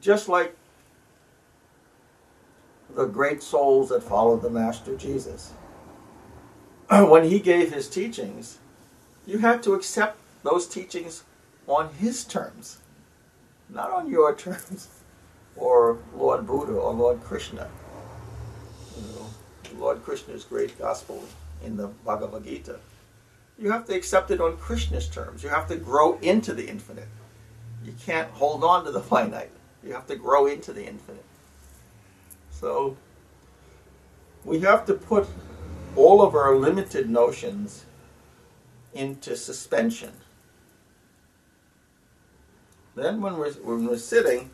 just 0.00 0.28
like 0.28 0.54
the 2.94 3.06
great 3.06 3.42
souls 3.42 3.88
that 3.88 4.02
followed 4.02 4.42
the 4.42 4.50
Master 4.50 4.94
Jesus. 4.96 5.52
When 6.90 7.24
he 7.24 7.40
gave 7.40 7.72
his 7.72 7.88
teachings, 7.88 8.58
you 9.26 9.38
have 9.38 9.62
to 9.62 9.74
accept 9.74 10.18
those 10.42 10.66
teachings 10.66 11.24
on 11.66 11.88
his 11.94 12.24
terms, 12.24 12.78
not 13.68 13.90
on 13.90 14.10
your 14.10 14.34
terms, 14.46 14.88
or 15.56 15.98
Lord 16.14 16.46
Buddha 16.46 16.72
or 16.72 16.92
Lord 16.92 17.22
Krishna. 17.22 17.68
You 18.96 19.02
know, 19.14 19.26
Lord 19.78 20.04
Krishna's 20.04 20.44
great 20.44 20.78
gospel 20.78 21.24
in 21.64 21.76
the 21.76 21.88
Bhagavad 22.04 22.44
Gita. 22.44 22.78
You 23.58 23.70
have 23.70 23.86
to 23.86 23.94
accept 23.94 24.30
it 24.30 24.40
on 24.40 24.56
Krishna's 24.56 25.08
terms. 25.08 25.42
You 25.42 25.48
have 25.48 25.68
to 25.68 25.76
grow 25.76 26.18
into 26.18 26.52
the 26.52 26.68
infinite. 26.68 27.08
You 27.84 27.94
can't 28.04 28.28
hold 28.30 28.64
on 28.64 28.84
to 28.84 28.90
the 28.90 29.00
finite. 29.12 29.50
You 29.82 29.92
have 29.92 30.06
to 30.08 30.16
grow 30.16 30.46
into 30.46 30.72
the 30.72 30.86
infinite. 30.86 31.24
So 32.50 32.96
we 34.44 34.60
have 34.60 34.84
to 34.86 34.94
put 34.94 35.26
all 35.96 36.22
of 36.22 36.34
our 36.34 36.56
limited 36.56 37.08
notions 37.08 37.84
into 38.92 39.36
suspension. 39.36 40.12
Then, 42.94 43.20
when 43.20 43.36
we're, 43.36 43.52
when 43.54 43.86
we're 43.86 43.98
sitting, 43.98 44.50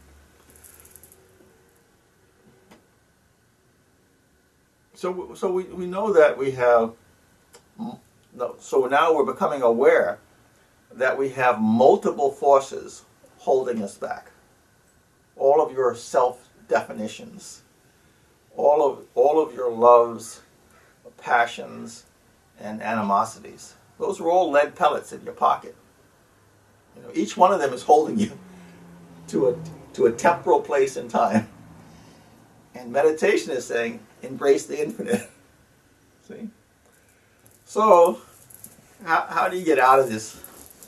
so, 4.94 5.34
so 5.34 5.52
we, 5.52 5.64
we 5.64 5.86
know 5.86 6.12
that 6.12 6.38
we 6.38 6.52
have, 6.52 6.94
so 8.58 8.86
now 8.86 9.14
we're 9.14 9.30
becoming 9.30 9.60
aware 9.60 10.20
that 10.92 11.18
we 11.18 11.30
have 11.30 11.60
multiple 11.60 12.30
forces 12.30 13.04
holding 13.38 13.82
us 13.82 13.96
back. 13.96 14.30
All 15.36 15.60
of 15.60 15.72
your 15.72 15.94
self 15.94 16.48
definitions, 16.68 17.62
all 18.56 18.90
of, 18.90 19.04
all 19.14 19.42
of 19.42 19.54
your 19.54 19.70
loves, 19.70 20.40
passions, 21.20 22.04
and 22.60 22.82
animosities. 22.82 23.74
Those 23.98 24.20
are 24.20 24.28
all 24.28 24.50
lead 24.50 24.74
pellets 24.74 25.12
in 25.12 25.22
your 25.24 25.34
pocket. 25.34 25.74
You 26.96 27.02
know, 27.02 27.10
each 27.14 27.36
one 27.36 27.52
of 27.52 27.60
them 27.60 27.72
is 27.72 27.82
holding 27.82 28.18
you 28.18 28.32
to 29.28 29.48
a 29.48 29.56
to 29.94 30.06
a 30.06 30.12
temporal 30.12 30.60
place 30.60 30.96
in 30.96 31.08
time. 31.08 31.48
And 32.74 32.92
meditation 32.92 33.52
is 33.52 33.66
saying, 33.66 34.00
embrace 34.22 34.66
the 34.66 34.80
infinite. 34.80 35.28
See? 36.28 36.48
So, 37.64 38.20
how, 39.04 39.26
how 39.28 39.48
do 39.48 39.58
you 39.58 39.64
get 39.64 39.78
out 39.78 39.98
of 39.98 40.08
this 40.08 40.40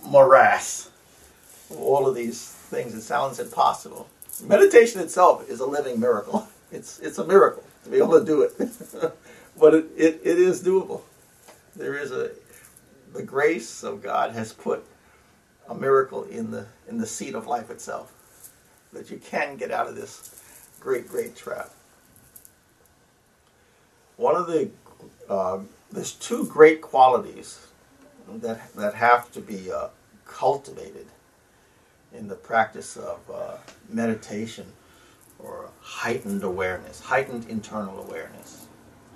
morass 0.04 0.90
of 1.70 1.80
all 1.80 2.06
of 2.06 2.14
these 2.14 2.48
things? 2.48 2.94
It 2.94 3.02
sounds 3.02 3.40
impossible. 3.40 4.08
Meditation 4.44 5.00
itself 5.00 5.48
is 5.48 5.60
a 5.60 5.66
living 5.66 6.00
miracle. 6.00 6.48
It's, 6.74 7.00
it's 7.00 7.18
a 7.18 7.26
miracle 7.26 7.62
to 7.84 7.90
be 7.90 7.98
able 7.98 8.18
to 8.18 8.24
do 8.24 8.40
it. 8.40 8.54
but 9.58 9.74
it, 9.74 9.86
it, 9.96 10.20
it 10.24 10.38
is 10.38 10.62
doable. 10.62 11.02
There 11.76 11.96
is 11.96 12.10
a, 12.10 12.30
the 13.12 13.22
grace 13.22 13.82
of 13.82 14.02
God 14.02 14.32
has 14.32 14.52
put 14.52 14.84
a 15.68 15.74
miracle 15.74 16.24
in 16.24 16.50
the 16.50 16.66
in 16.88 16.98
the 16.98 17.06
seat 17.06 17.34
of 17.34 17.46
life 17.46 17.70
itself 17.70 18.12
that 18.92 19.10
you 19.10 19.18
can 19.18 19.56
get 19.56 19.70
out 19.70 19.86
of 19.86 19.94
this 19.94 20.40
great 20.80 21.08
great 21.08 21.36
trap. 21.36 21.70
One 24.16 24.36
of 24.36 24.46
the 24.46 24.70
uh, 25.28 25.60
there's 25.90 26.12
two 26.12 26.46
great 26.46 26.80
qualities 26.80 27.66
that 28.28 28.74
that 28.74 28.94
have 28.94 29.30
to 29.32 29.40
be 29.40 29.70
uh, 29.70 29.88
cultivated 30.26 31.06
in 32.12 32.28
the 32.28 32.34
practice 32.34 32.96
of 32.96 33.18
uh, 33.32 33.56
meditation 33.88 34.66
or 35.38 35.70
heightened 35.80 36.44
awareness, 36.44 37.00
heightened 37.00 37.48
internal 37.48 38.00
awareness. 38.02 38.61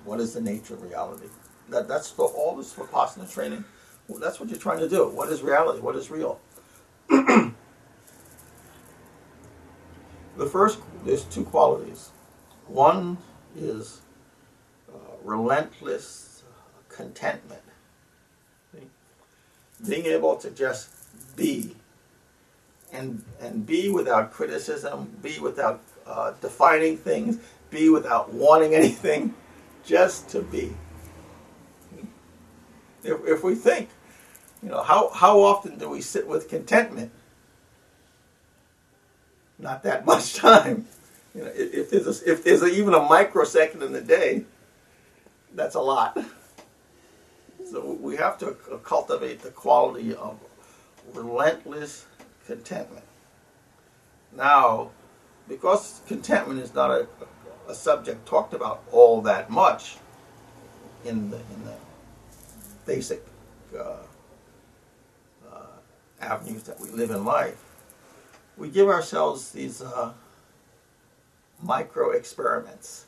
What 0.07 0.19
is 0.19 0.33
the 0.33 0.41
nature 0.41 0.73
of 0.73 0.81
reality? 0.81 1.27
That 1.69 1.87
that's 1.87 2.09
for 2.09 2.27
all 2.27 2.55
this 2.55 2.73
vipassana 2.73 3.31
training 3.31 3.65
that's 4.15 4.39
what 4.39 4.49
you're 4.49 4.59
trying 4.59 4.79
to 4.79 4.89
do. 4.89 5.07
What 5.09 5.29
is 5.29 5.41
reality? 5.41 5.81
What 5.81 5.95
is 5.95 6.09
real? 6.09 6.39
the 7.09 7.51
first, 10.49 10.79
there's 11.05 11.25
two 11.25 11.43
qualities. 11.43 12.11
One 12.67 13.17
is 13.55 14.01
uh, 14.93 14.97
relentless 15.23 16.43
contentment. 16.89 17.61
Being 19.87 20.07
able 20.07 20.37
to 20.37 20.49
just 20.49 20.89
be. 21.35 21.75
And, 22.91 23.21
and 23.41 23.65
be 23.65 23.89
without 23.89 24.31
criticism, 24.31 25.17
be 25.21 25.37
without 25.39 25.81
uh, 26.07 26.31
defining 26.41 26.97
things, 26.97 27.37
be 27.69 27.89
without 27.89 28.33
wanting 28.33 28.73
anything, 28.73 29.35
just 29.87 30.29
to 30.29 30.41
be. 30.41 30.75
If, 33.03 33.25
if 33.25 33.43
we 33.43 33.55
think 33.55 33.89
you 34.61 34.69
know, 34.69 34.81
how, 34.81 35.09
how 35.09 35.39
often 35.41 35.77
do 35.77 35.89
we 35.89 36.01
sit 36.01 36.27
with 36.27 36.49
contentment? 36.49 37.11
Not 39.59 39.83
that 39.83 40.05
much 40.05 40.35
time. 40.35 40.87
You 41.33 41.43
know, 41.43 41.51
if 41.53 41.89
there's, 41.89 42.21
a, 42.21 42.31
if 42.31 42.43
there's 42.43 42.61
a, 42.61 42.67
even 42.67 42.93
a 42.93 43.01
microsecond 43.01 43.83
in 43.83 43.93
the 43.93 44.01
day, 44.01 44.45
that's 45.53 45.75
a 45.75 45.79
lot. 45.79 46.17
So 47.69 47.97
we 48.01 48.15
have 48.15 48.37
to 48.39 48.51
cultivate 48.83 49.41
the 49.41 49.51
quality 49.51 50.15
of 50.15 50.39
relentless 51.13 52.05
contentment. 52.45 53.05
Now, 54.35 54.91
because 55.47 56.01
contentment 56.07 56.61
is 56.61 56.73
not 56.73 56.91
a, 56.91 57.07
a 57.21 57.27
subject 57.73 58.25
talked 58.25 58.53
about 58.53 58.83
all 58.91 59.21
that 59.21 59.49
much 59.49 59.97
in 61.05 61.29
the, 61.29 61.37
in 61.37 61.65
the 61.65 61.75
basic 62.85 63.25
uh, 63.77 63.97
avenues 66.21 66.63
that 66.63 66.79
we 66.79 66.89
live 66.89 67.11
in 67.11 67.23
life, 67.25 67.63
we 68.57 68.69
give 68.69 68.87
ourselves 68.87 69.51
these 69.51 69.81
uh, 69.81 70.11
micro 71.61 72.11
experiments 72.11 73.05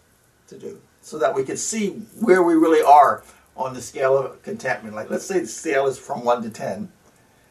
to 0.48 0.58
do 0.58 0.82
so 1.02 1.18
that 1.18 1.34
we 1.34 1.44
can 1.44 1.58
see 1.58 1.90
where 2.20 2.44
we 2.44 2.54
really 2.54 2.84
are 2.84 3.24
on 3.56 3.74
the 3.74 3.82
scale 3.82 4.18
of 4.18 4.42
contentment. 4.44 4.96
Like, 4.96 5.10
let's 5.10 5.26
say 5.26 5.40
the 5.40 5.48
scale 5.48 5.88
is 5.88 5.98
from 5.98 6.24
1 6.24 6.44
to 6.44 6.50
10, 6.50 6.92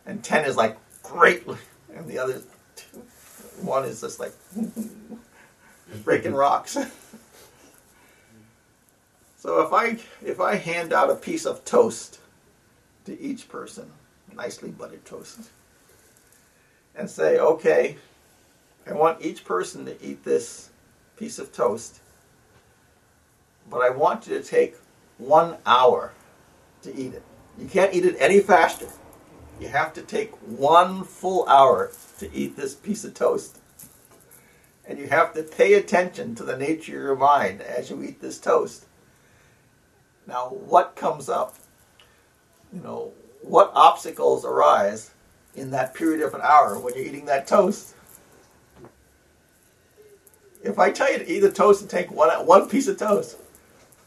and 0.07 0.23
10 0.23 0.45
is 0.45 0.57
like 0.57 0.77
great, 1.03 1.45
and 1.95 2.07
the 2.07 2.19
other 2.19 2.43
two, 2.77 3.03
one 3.61 3.85
is 3.85 4.01
just 4.01 4.21
like 4.21 4.33
breaking 6.05 6.35
rocks. 6.35 6.73
so 9.37 9.61
if 9.63 9.73
I 9.73 9.99
if 10.25 10.41
I 10.41 10.57
hand 10.57 10.93
out 10.93 11.11
a 11.11 11.15
piece 11.15 11.47
of 11.47 11.65
toast 11.65 12.21
to 13.05 13.21
each 13.21 13.49
person, 13.49 13.91
nicely 14.35 14.71
buttered 14.71 15.05
toast, 15.05 15.51
and 16.95 17.09
say, 17.09 17.39
okay, 17.39 17.97
I 18.87 18.93
want 18.93 19.23
each 19.23 19.45
person 19.45 19.85
to 19.87 20.03
eat 20.03 20.25
this 20.25 20.71
piece 21.17 21.39
of 21.39 21.53
toast, 21.53 22.01
but 23.71 23.79
I 23.79 23.91
want 23.91 24.27
you 24.27 24.39
to 24.39 24.43
take 24.43 24.77
one 25.19 25.57
hour 25.67 26.13
to 26.83 26.95
eat 26.95 27.15
it. 27.15 27.23
You 27.59 27.67
can't 27.67 27.93
eat 27.93 28.05
it 28.05 28.17
any 28.19 28.41
faster. 28.41 28.87
You 29.61 29.69
have 29.69 29.93
to 29.95 30.03
take 30.03 30.33
one 30.37 31.03
full 31.03 31.47
hour 31.49 31.91
to 32.19 32.33
eat 32.33 32.57
this 32.57 32.75
piece 32.75 33.05
of 33.05 33.15
toast. 33.15 33.59
And 34.89 34.99
you 34.99 35.07
have 35.09 35.35
to 35.35 35.43
pay 35.43 35.75
attention 35.75 36.35
to 36.37 36.43
the 36.43 36.57
nature 36.57 36.97
of 36.97 37.05
your 37.05 37.17
mind 37.17 37.61
as 37.61 37.91
you 37.91 38.03
eat 38.03 38.21
this 38.21 38.39
toast. 38.39 38.87
Now, 40.27 40.49
what 40.49 40.97
comes 40.97 41.29
up? 41.29 41.55
You 42.73 42.81
know, 42.81 43.13
what 43.43 43.71
obstacles 43.75 44.45
arise 44.47 45.11
in 45.55 45.71
that 45.73 45.95
period 45.95 46.23
of 46.23 46.35
an 46.35 46.41
hour 46.43 46.79
when 46.79 46.95
you're 46.95 47.05
eating 47.05 47.27
that 47.27 47.47
toast? 47.47 47.95
If 50.63 50.79
I 50.79 50.91
tell 50.91 51.13
you 51.13 51.19
to 51.19 51.31
eat 51.31 51.45
a 51.45 51.51
toast 51.51 51.83
and 51.83 51.91
take 51.91 52.11
one, 52.11 52.31
one 52.47 52.69
piece 52.69 52.89
of 52.89 52.99
toast, 52.99 53.37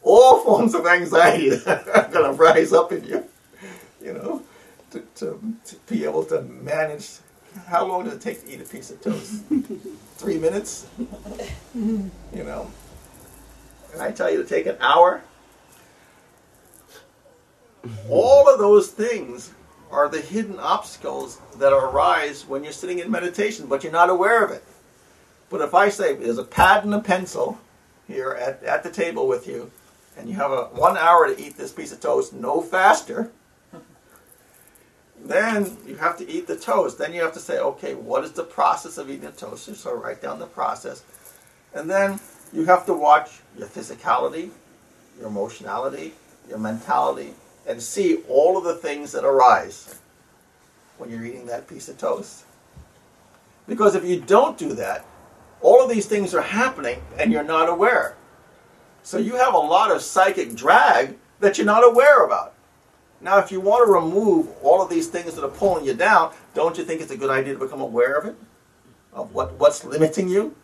all 0.02 0.44
forms 0.44 0.74
of 0.74 0.86
anxiety 0.86 1.52
are 1.66 2.10
going 2.12 2.26
to 2.26 2.34
rise 2.34 2.74
up 2.74 2.92
in 2.92 3.04
you. 3.06 3.26
You 4.04 4.14
know, 4.14 4.44
to, 4.92 5.00
to, 5.18 5.40
to 5.66 5.76
be 5.88 6.04
able 6.06 6.26
to 6.26 6.42
manage. 6.42 7.10
How 7.68 7.86
long 7.86 8.06
does 8.06 8.14
it 8.14 8.22
take 8.22 8.46
to 8.46 8.52
eat 8.54 8.62
a 8.62 8.66
piece 8.66 8.92
of 8.92 9.02
toast? 9.02 9.44
Three 10.16 10.38
minutes? 10.38 10.88
You 11.76 12.12
know. 12.34 12.72
And 13.94 14.02
I 14.02 14.12
tell 14.12 14.32
you 14.32 14.42
to 14.42 14.48
take 14.48 14.66
an 14.66 14.78
hour. 14.80 15.22
All 18.10 18.48
of 18.48 18.60
those 18.60 18.90
things 18.90 19.52
are 19.92 20.08
the 20.08 20.22
hidden 20.22 20.60
obstacles 20.60 21.40
that 21.58 21.74
arise 21.74 22.46
when 22.46 22.64
you're 22.64 22.72
sitting 22.72 23.00
in 23.00 23.12
meditation, 23.12 23.68
but 23.68 23.84
you're 23.84 23.92
not 23.92 24.10
aware 24.10 24.44
of 24.44 24.52
it. 24.52 24.64
But 25.50 25.62
if 25.62 25.74
I 25.74 25.90
say 25.90 26.16
there's 26.16 26.38
a 26.38 26.44
pad 26.44 26.86
and 26.86 26.94
a 26.94 27.00
pencil 27.00 27.60
here 28.08 28.32
at, 28.32 28.64
at 28.64 28.84
the 28.84 28.90
table 28.90 29.28
with 29.28 29.48
you, 29.48 29.72
and 30.18 30.30
you 30.30 30.36
have 30.36 30.52
a 30.52 30.66
one 30.66 30.98
hour 30.98 31.28
to 31.28 31.42
eat 31.42 31.58
this 31.58 31.72
piece 31.72 31.92
of 31.92 32.00
toast, 32.00 32.34
no 32.34 32.62
faster, 32.62 33.32
then 35.24 35.78
you 35.86 35.96
have 35.96 36.18
to 36.18 36.30
eat 36.30 36.48
the 36.48 36.56
toast. 36.56 36.98
Then 36.98 37.14
you 37.14 37.22
have 37.22 37.34
to 37.34 37.40
say, 37.40 37.60
okay, 37.60 37.94
what 37.94 38.24
is 38.24 38.32
the 38.32 38.44
process 38.44 38.98
of 38.98 39.10
eating 39.10 39.26
a 39.26 39.32
toast? 39.32 39.74
So 39.76 39.94
write 39.94 40.22
down 40.22 40.40
the 40.40 40.48
process. 40.48 41.04
And 41.74 41.90
then 41.90 42.20
you 42.52 42.66
have 42.66 42.86
to 42.88 42.94
watch 42.94 43.40
your 43.58 43.68
physicality, 43.68 44.50
your 45.20 45.28
emotionality, 45.28 46.14
your 46.50 46.58
mentality, 46.58 47.34
and 47.68 47.82
see 47.82 48.18
all 48.28 48.58
of 48.58 48.64
the 48.64 48.76
things 48.76 49.12
that 49.12 49.24
arise 49.24 50.00
when 50.98 51.10
you're 51.10 51.26
eating 51.26 51.46
that 51.46 51.68
piece 51.68 51.88
of 51.88 51.98
toast. 51.98 52.46
Because 53.68 53.96
if 53.96 54.04
you 54.04 54.20
don't 54.20 54.58
do 54.58 54.74
that, 54.74 55.06
all 55.62 55.84
of 55.84 55.90
these 55.90 56.08
things 56.08 56.34
are 56.34 56.42
happening 56.42 57.02
and 57.18 57.32
you're 57.32 57.44
not 57.44 57.70
aware. 57.70 58.16
So 59.04 59.18
you 59.18 59.36
have 59.36 59.54
a 59.54 59.60
lot 59.60 59.92
of 59.92 60.02
psychic 60.02 60.56
drag 60.56 61.18
that 61.40 61.58
you're 61.58 61.66
not 61.66 61.84
aware 61.84 62.26
about. 62.26 62.51
Now, 63.22 63.38
if 63.38 63.52
you 63.52 63.60
want 63.62 63.86
to 63.86 63.92
remove 63.92 64.50
all 64.64 64.82
of 64.82 64.90
these 64.90 65.08
things 65.08 65.36
that 65.36 65.44
are 65.44 65.50
pulling 65.50 65.86
you 65.86 65.94
down, 65.94 66.34
don't 66.56 66.78
you 66.78 66.84
think 66.84 67.02
it's 67.02 67.12
a 67.12 67.18
good 67.18 67.30
idea 67.30 67.54
to 67.54 67.60
become 67.60 67.82
aware 67.82 68.16
of 68.16 68.26
it? 68.26 68.36
Of 69.14 69.34
what, 69.34 69.54
what's 69.60 69.84
limiting 69.86 70.28
you? 70.28 70.56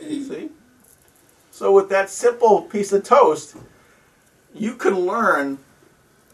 See? 0.00 0.50
So, 1.50 1.72
with 1.72 1.88
that 1.90 2.10
simple 2.10 2.62
piece 2.62 2.92
of 2.92 3.04
toast, 3.04 3.56
you 4.54 4.74
can 4.74 4.94
learn 4.94 5.58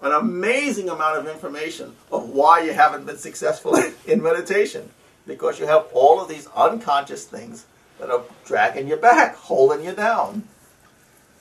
an 0.03 0.13
amazing 0.13 0.89
amount 0.89 1.19
of 1.19 1.27
information 1.27 1.97
of 2.11 2.29
why 2.29 2.63
you 2.63 2.73
haven't 2.73 3.07
been 3.07 3.17
successful 3.17 3.77
in 4.07 4.23
meditation. 4.23 4.91
Because 5.27 5.59
you 5.59 5.67
have 5.67 5.87
all 5.95 6.21
of 6.21 6.29
these 6.29 6.47
unconscious 6.55 7.25
things 7.25 7.65
that 7.99 8.11
are 8.11 8.23
dragging 8.45 8.89
you 8.89 8.97
back, 8.97 9.35
holding 9.35 9.85
you 9.85 9.93
down. 9.93 10.45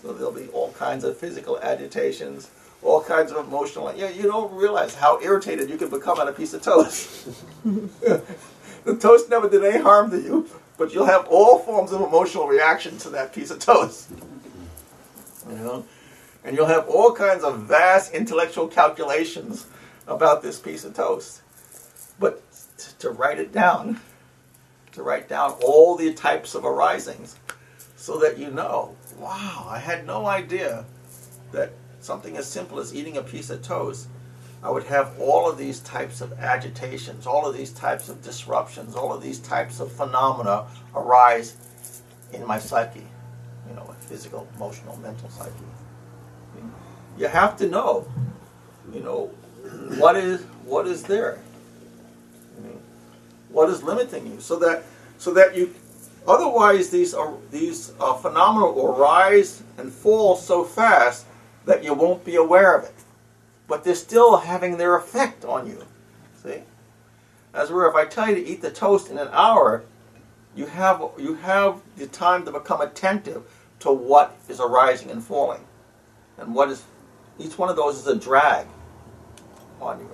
So 0.01 0.13
there'll 0.13 0.31
be 0.31 0.47
all 0.49 0.71
kinds 0.73 1.03
of 1.03 1.17
physical 1.17 1.59
agitations, 1.59 2.49
all 2.83 3.03
kinds 3.03 3.31
of 3.31 3.47
emotional. 3.47 3.93
Yeah, 3.95 4.09
you 4.09 4.23
don't 4.23 4.53
realize 4.53 4.95
how 4.95 5.19
irritated 5.21 5.69
you 5.69 5.77
can 5.77 5.89
become 5.89 6.19
on 6.19 6.27
a 6.27 6.31
piece 6.31 6.53
of 6.53 6.61
toast. 6.61 7.27
the 7.63 8.95
toast 8.99 9.29
never 9.29 9.49
did 9.49 9.63
any 9.63 9.81
harm 9.81 10.11
to 10.11 10.19
you, 10.19 10.49
but 10.77 10.93
you'll 10.93 11.05
have 11.05 11.27
all 11.27 11.59
forms 11.59 11.91
of 11.91 12.01
emotional 12.01 12.47
reaction 12.47 12.97
to 12.99 13.09
that 13.09 13.33
piece 13.33 13.51
of 13.51 13.59
toast. 13.59 14.09
You 15.49 15.55
know, 15.55 15.85
and 16.43 16.55
you'll 16.55 16.67
have 16.67 16.87
all 16.87 17.13
kinds 17.13 17.43
of 17.43 17.63
vast 17.63 18.13
intellectual 18.13 18.67
calculations 18.67 19.67
about 20.07 20.41
this 20.41 20.59
piece 20.59 20.83
of 20.83 20.93
toast. 20.93 21.41
But 22.19 22.43
to 22.99 23.09
write 23.09 23.39
it 23.39 23.51
down, 23.51 23.99
to 24.93 25.03
write 25.03 25.27
down 25.27 25.51
all 25.63 25.95
the 25.95 26.13
types 26.13 26.55
of 26.55 26.65
arisings, 26.65 27.37
so 27.95 28.19
that 28.19 28.37
you 28.37 28.51
know 28.51 28.95
wow, 29.17 29.67
I 29.69 29.79
had 29.79 30.05
no 30.05 30.25
idea 30.25 30.85
that 31.51 31.71
something 32.03 32.37
as 32.37 32.47
simple 32.47 32.79
as 32.79 32.93
eating 32.93 33.17
a 33.17 33.23
piece 33.23 33.49
of 33.49 33.61
toast, 33.61 34.07
I 34.61 34.69
would 34.69 34.83
have 34.83 35.19
all 35.19 35.49
of 35.49 35.57
these 35.57 35.79
types 35.81 36.21
of 36.21 36.33
agitations, 36.33 37.27
all 37.27 37.45
of 37.45 37.55
these 37.55 37.71
types 37.71 38.07
of 38.09 38.21
disruptions, 38.23 38.95
all 38.95 39.13
of 39.13 39.21
these 39.21 39.39
types 39.39 39.79
of 39.79 39.91
phenomena 39.91 40.65
arise 40.95 41.57
in 42.31 42.45
my 42.47 42.59
psyche, 42.59 43.05
you 43.67 43.75
know, 43.75 43.93
physical, 44.01 44.47
emotional, 44.55 44.97
mental 44.97 45.29
psyche. 45.29 45.51
You 47.17 47.27
have 47.27 47.57
to 47.57 47.67
know, 47.67 48.07
you 48.93 49.01
know, 49.01 49.27
what 49.97 50.15
is 50.15 50.43
what 50.65 50.87
is 50.87 51.03
there, 51.03 51.39
what 53.49 53.69
is 53.69 53.83
limiting 53.83 54.25
you, 54.27 54.39
so 54.39 54.57
that 54.59 54.83
so 55.17 55.33
that 55.33 55.55
you 55.55 55.73
Otherwise, 56.25 56.89
these, 56.89 57.13
are, 57.13 57.33
these 57.51 57.91
uh, 57.99 58.13
phenomena 58.13 58.71
will 58.71 58.95
rise 58.95 59.61
and 59.77 59.91
fall 59.91 60.35
so 60.35 60.63
fast 60.63 61.25
that 61.65 61.83
you 61.83 61.93
won't 61.93 62.25
be 62.25 62.35
aware 62.35 62.75
of 62.75 62.83
it. 62.83 62.93
But 63.67 63.83
they're 63.83 63.95
still 63.95 64.37
having 64.37 64.77
their 64.77 64.95
effect 64.95 65.45
on 65.45 65.67
you. 65.67 65.83
See? 66.41 66.63
As 67.53 67.71
where 67.71 67.87
if 67.87 67.95
I 67.95 68.05
tell 68.05 68.29
you 68.29 68.35
to 68.35 68.45
eat 68.45 68.61
the 68.61 68.71
toast 68.71 69.09
in 69.09 69.17
an 69.17 69.29
hour, 69.31 69.83
you 70.55 70.65
have, 70.65 71.01
you 71.17 71.35
have 71.35 71.81
the 71.97 72.07
time 72.07 72.45
to 72.45 72.51
become 72.51 72.81
attentive 72.81 73.43
to 73.79 73.91
what 73.91 74.35
is 74.49 74.59
arising 74.59 75.11
and 75.11 75.23
falling. 75.23 75.65
And 76.37 76.53
what 76.53 76.69
is, 76.69 76.83
each 77.39 77.57
one 77.57 77.69
of 77.69 77.75
those 77.75 77.97
is 77.97 78.07
a 78.07 78.15
drag 78.15 78.67
on 79.81 79.99
you. 79.99 80.09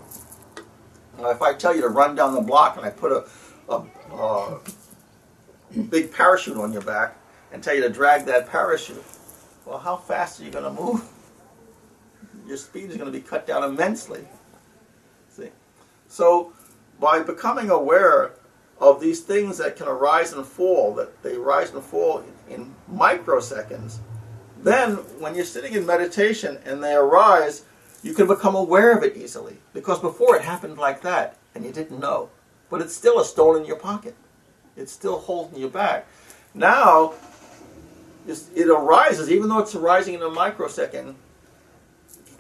Now, 1.18 1.30
if 1.32 1.42
I 1.42 1.54
tell 1.54 1.76
you 1.76 1.82
to 1.82 1.90
run 1.90 2.16
down 2.16 2.34
the 2.34 2.42
block 2.42 2.78
and 2.78 2.86
I 2.86 2.90
put 2.90 3.12
a, 3.12 3.26
a, 3.72 3.84
a 4.16 4.60
big 5.90 6.12
parachute 6.14 6.58
on 6.58 6.72
your 6.72 6.82
back 6.82 7.16
and 7.52 7.64
tell 7.64 7.76
you 7.76 7.82
to 7.82 7.90
drag 7.90 8.26
that 8.26 8.50
parachute. 8.50 9.04
Well, 9.66 9.80
how 9.80 9.98
fast 9.98 10.40
are 10.40 10.44
you 10.44 10.52
going 10.52 10.64
to 10.64 10.82
move? 10.82 11.08
Your 12.50 12.58
speed 12.58 12.90
is 12.90 12.98
going 12.98 13.10
to 13.10 13.18
be 13.18 13.24
cut 13.24 13.48
down 13.48 13.64
immensely. 13.64 14.28
See? 15.30 15.52
So, 16.10 16.52
by 17.00 17.22
becoming 17.22 17.70
aware 17.70 18.32
of 18.80 19.00
these 19.00 19.22
things 19.22 19.58
that 19.60 19.78
can 19.78 19.88
arise 19.88 20.34
and 20.34 20.46
fall, 20.46 20.94
that 20.96 21.24
they 21.24 21.38
rise 21.38 21.72
and 21.72 21.82
fall 21.82 22.22
in 22.50 22.76
microseconds, 22.92 24.00
then 24.62 24.96
when 25.22 25.36
you're 25.36 25.46
sitting 25.46 25.74
in 25.74 25.86
meditation 25.86 26.60
and 26.66 26.84
they 26.84 26.94
arise, 26.94 27.64
you 28.04 28.14
can 28.14 28.28
become 28.28 28.56
aware 28.56 28.98
of 28.98 29.04
it 29.04 29.16
easily. 29.16 29.58
Because 29.74 30.00
before 30.00 30.36
it 30.36 30.42
happened 30.42 30.78
like 30.78 31.02
that 31.04 31.38
and 31.56 31.64
you 31.64 31.72
didn't 31.72 32.00
know. 32.00 32.30
But 32.70 32.82
it's 32.82 32.96
still 32.96 33.20
a 33.20 33.26
stone 33.26 33.58
in 33.58 33.66
your 33.66 33.78
pocket 33.78 34.16
it's 34.80 34.92
still 34.92 35.20
holding 35.20 35.60
you 35.60 35.70
back. 35.70 36.08
Now, 36.54 37.14
it 38.28 38.68
arises, 38.68 39.30
even 39.30 39.50
though 39.50 39.60
it's 39.60 39.76
arising 39.76 40.16
in 40.16 40.22
a 40.22 40.30
microsecond, 40.30 41.16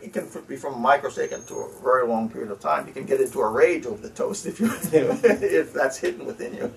it 0.01 0.13
can 0.13 0.29
be 0.47 0.55
from 0.55 0.75
a 0.75 0.77
microsecond 0.77 1.47
to 1.47 1.55
a 1.55 1.81
very 1.81 2.07
long 2.07 2.29
period 2.29 2.51
of 2.51 2.59
time. 2.59 2.88
You 2.88 2.93
can 2.93 3.05
get 3.05 3.21
into 3.21 3.39
a 3.39 3.49
rage 3.49 3.85
over 3.85 4.01
the 4.01 4.09
toast 4.09 4.45
if 4.45 4.59
you 4.59 4.67
if 4.91 5.73
that's 5.73 5.97
hidden 5.97 6.25
within 6.25 6.55
you. 6.55 6.73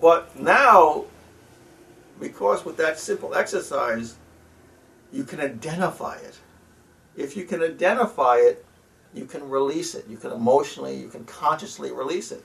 But 0.00 0.38
now, 0.38 1.04
because 2.20 2.64
with 2.64 2.76
that 2.78 2.98
simple 2.98 3.34
exercise, 3.34 4.16
you 5.12 5.24
can 5.24 5.40
identify 5.40 6.16
it. 6.16 6.38
If 7.16 7.36
you 7.36 7.44
can 7.44 7.62
identify 7.62 8.36
it, 8.38 8.64
you 9.14 9.24
can 9.24 9.48
release 9.48 9.94
it. 9.94 10.06
You 10.08 10.16
can 10.16 10.32
emotionally, 10.32 10.96
you 10.96 11.08
can 11.08 11.24
consciously 11.24 11.92
release 11.92 12.32
it 12.32 12.44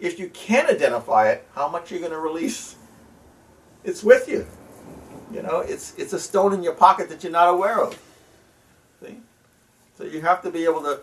if 0.00 0.18
you 0.18 0.30
can't 0.30 0.68
identify 0.68 1.30
it, 1.30 1.46
how 1.54 1.68
much 1.68 1.90
are 1.90 1.94
you're 1.94 2.00
going 2.00 2.12
to 2.12 2.18
release, 2.18 2.76
it's 3.84 4.02
with 4.02 4.28
you. 4.28 4.46
You 5.32 5.42
know, 5.42 5.60
it's 5.60 5.94
it's 5.96 6.12
a 6.12 6.18
stone 6.18 6.52
in 6.52 6.62
your 6.62 6.72
pocket 6.72 7.08
that 7.10 7.22
you're 7.22 7.30
not 7.30 7.48
aware 7.48 7.80
of. 7.80 7.96
So 10.00 10.06
you 10.06 10.22
have 10.22 10.40
to 10.42 10.50
be 10.50 10.64
able 10.64 10.80
to 10.80 11.00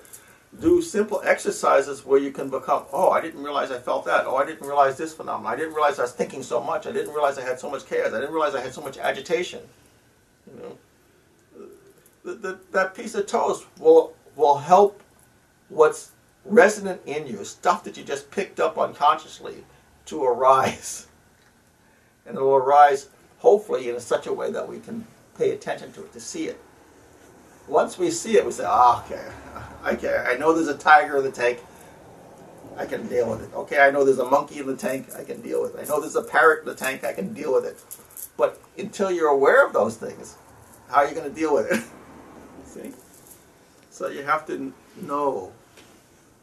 do 0.60 0.81
simple 0.81 1.21
exercises 1.23 2.03
where 2.03 2.19
you 2.19 2.31
can 2.31 2.49
become, 2.49 2.86
oh, 2.91 3.12
I 3.12 3.21
didn't 3.21 3.43
realize 3.43 3.69
I 3.69 3.77
felt 3.77 4.05
that. 4.05 4.25
Oh, 4.25 4.38
I 4.38 4.45
didn't 4.45 4.65
realize 4.65 4.97
this 4.97 5.13
phenomenon. 5.13 5.53
I 5.53 5.55
didn't 5.55 5.75
realize 5.75 5.99
I 5.99 6.01
was 6.01 6.13
thinking 6.13 6.41
so 6.41 6.63
much. 6.63 6.88
I 6.88 6.91
didn't 6.91 7.13
realize 7.13 7.38
I 7.38 7.43
had 7.43 7.60
so 7.60 7.69
much 7.69 7.86
chaos. 7.86 8.12
I 8.13 8.19
didn't 8.19 8.33
realize 8.33 8.55
I 8.55 8.62
had 8.62 8.73
so 8.73 8.81
much 8.81 8.97
agitation. 8.97 9.62
You 10.47 10.62
know, 10.63 12.33
the, 12.33 12.57
that 12.71 12.95
piece 12.95 13.13
of 13.13 13.27
toast 13.27 13.67
will 13.79 14.13
will 14.36 14.57
help 14.57 15.03
what's 15.69 16.12
resonant 16.43 17.01
in 17.05 17.27
you, 17.27 17.43
stuff 17.43 17.83
that 17.83 17.97
you 17.97 18.03
just 18.03 18.31
picked 18.31 18.60
up 18.60 18.79
unconsciously, 18.79 19.63
to 20.05 20.23
arise. 20.23 21.07
And 22.25 22.36
it 22.36 22.41
will 22.41 22.55
arise, 22.55 23.07
hopefully, 23.38 23.89
in 23.89 23.97
such 24.01 24.27
a 24.27 24.33
way 24.33 24.51
that 24.51 24.67
we 24.67 24.79
can 24.81 25.07
pay 25.38 25.51
attention 25.51 25.93
to 25.93 26.03
it, 26.03 26.12
to 26.12 26.19
see 26.19 26.49
it. 26.49 26.60
Once 27.67 27.97
we 27.97 28.10
see 28.10 28.38
it, 28.38 28.45
we 28.45 28.51
say, 28.51 28.63
oh, 28.65 29.03
okay, 29.06 29.23
okay, 29.93 30.23
I 30.27 30.38
know 30.38 30.53
there's 30.53 30.67
a 30.67 30.77
tiger 30.77 31.17
in 31.17 31.23
the 31.23 31.32
tank. 31.32 31.60
I 32.77 32.86
can 32.86 33.08
deal 33.08 33.30
with 33.30 33.43
it. 33.43 33.53
Okay, 33.53 33.80
I 33.80 33.89
know 33.91 34.06
there's 34.06 34.19
a 34.19 34.30
monkey 34.30 34.60
in 34.60 34.67
the 34.67 34.75
tank. 34.75 35.08
I 35.17 35.23
can 35.23 35.41
deal 35.41 35.62
with 35.62 35.75
it. 35.75 35.82
I 35.82 35.86
know 35.86 35.99
there's 35.99 36.15
a 36.15 36.21
parrot 36.21 36.60
in 36.60 36.65
the 36.65 36.75
tank. 36.75 37.03
I 37.03 37.12
can 37.12 37.34
deal 37.34 37.53
with 37.53 37.65
it. 37.65 37.84
But 38.38 38.62
until 38.77 39.12
you're 39.12 39.30
aware 39.30 39.65
of 39.65 39.73
those 39.73 39.97
things, 39.97 40.36
how 40.89 40.97
are 40.97 41.08
you 41.08 41.15
going 41.15 41.27
to 41.27 41.36
deal 41.36 41.53
with 41.53 41.71
it? 41.71 41.84
See? 42.65 42.93
So 43.89 44.10
you 44.10 44.23
have 44.23 44.45
to 44.47 44.71
know. 45.01 45.51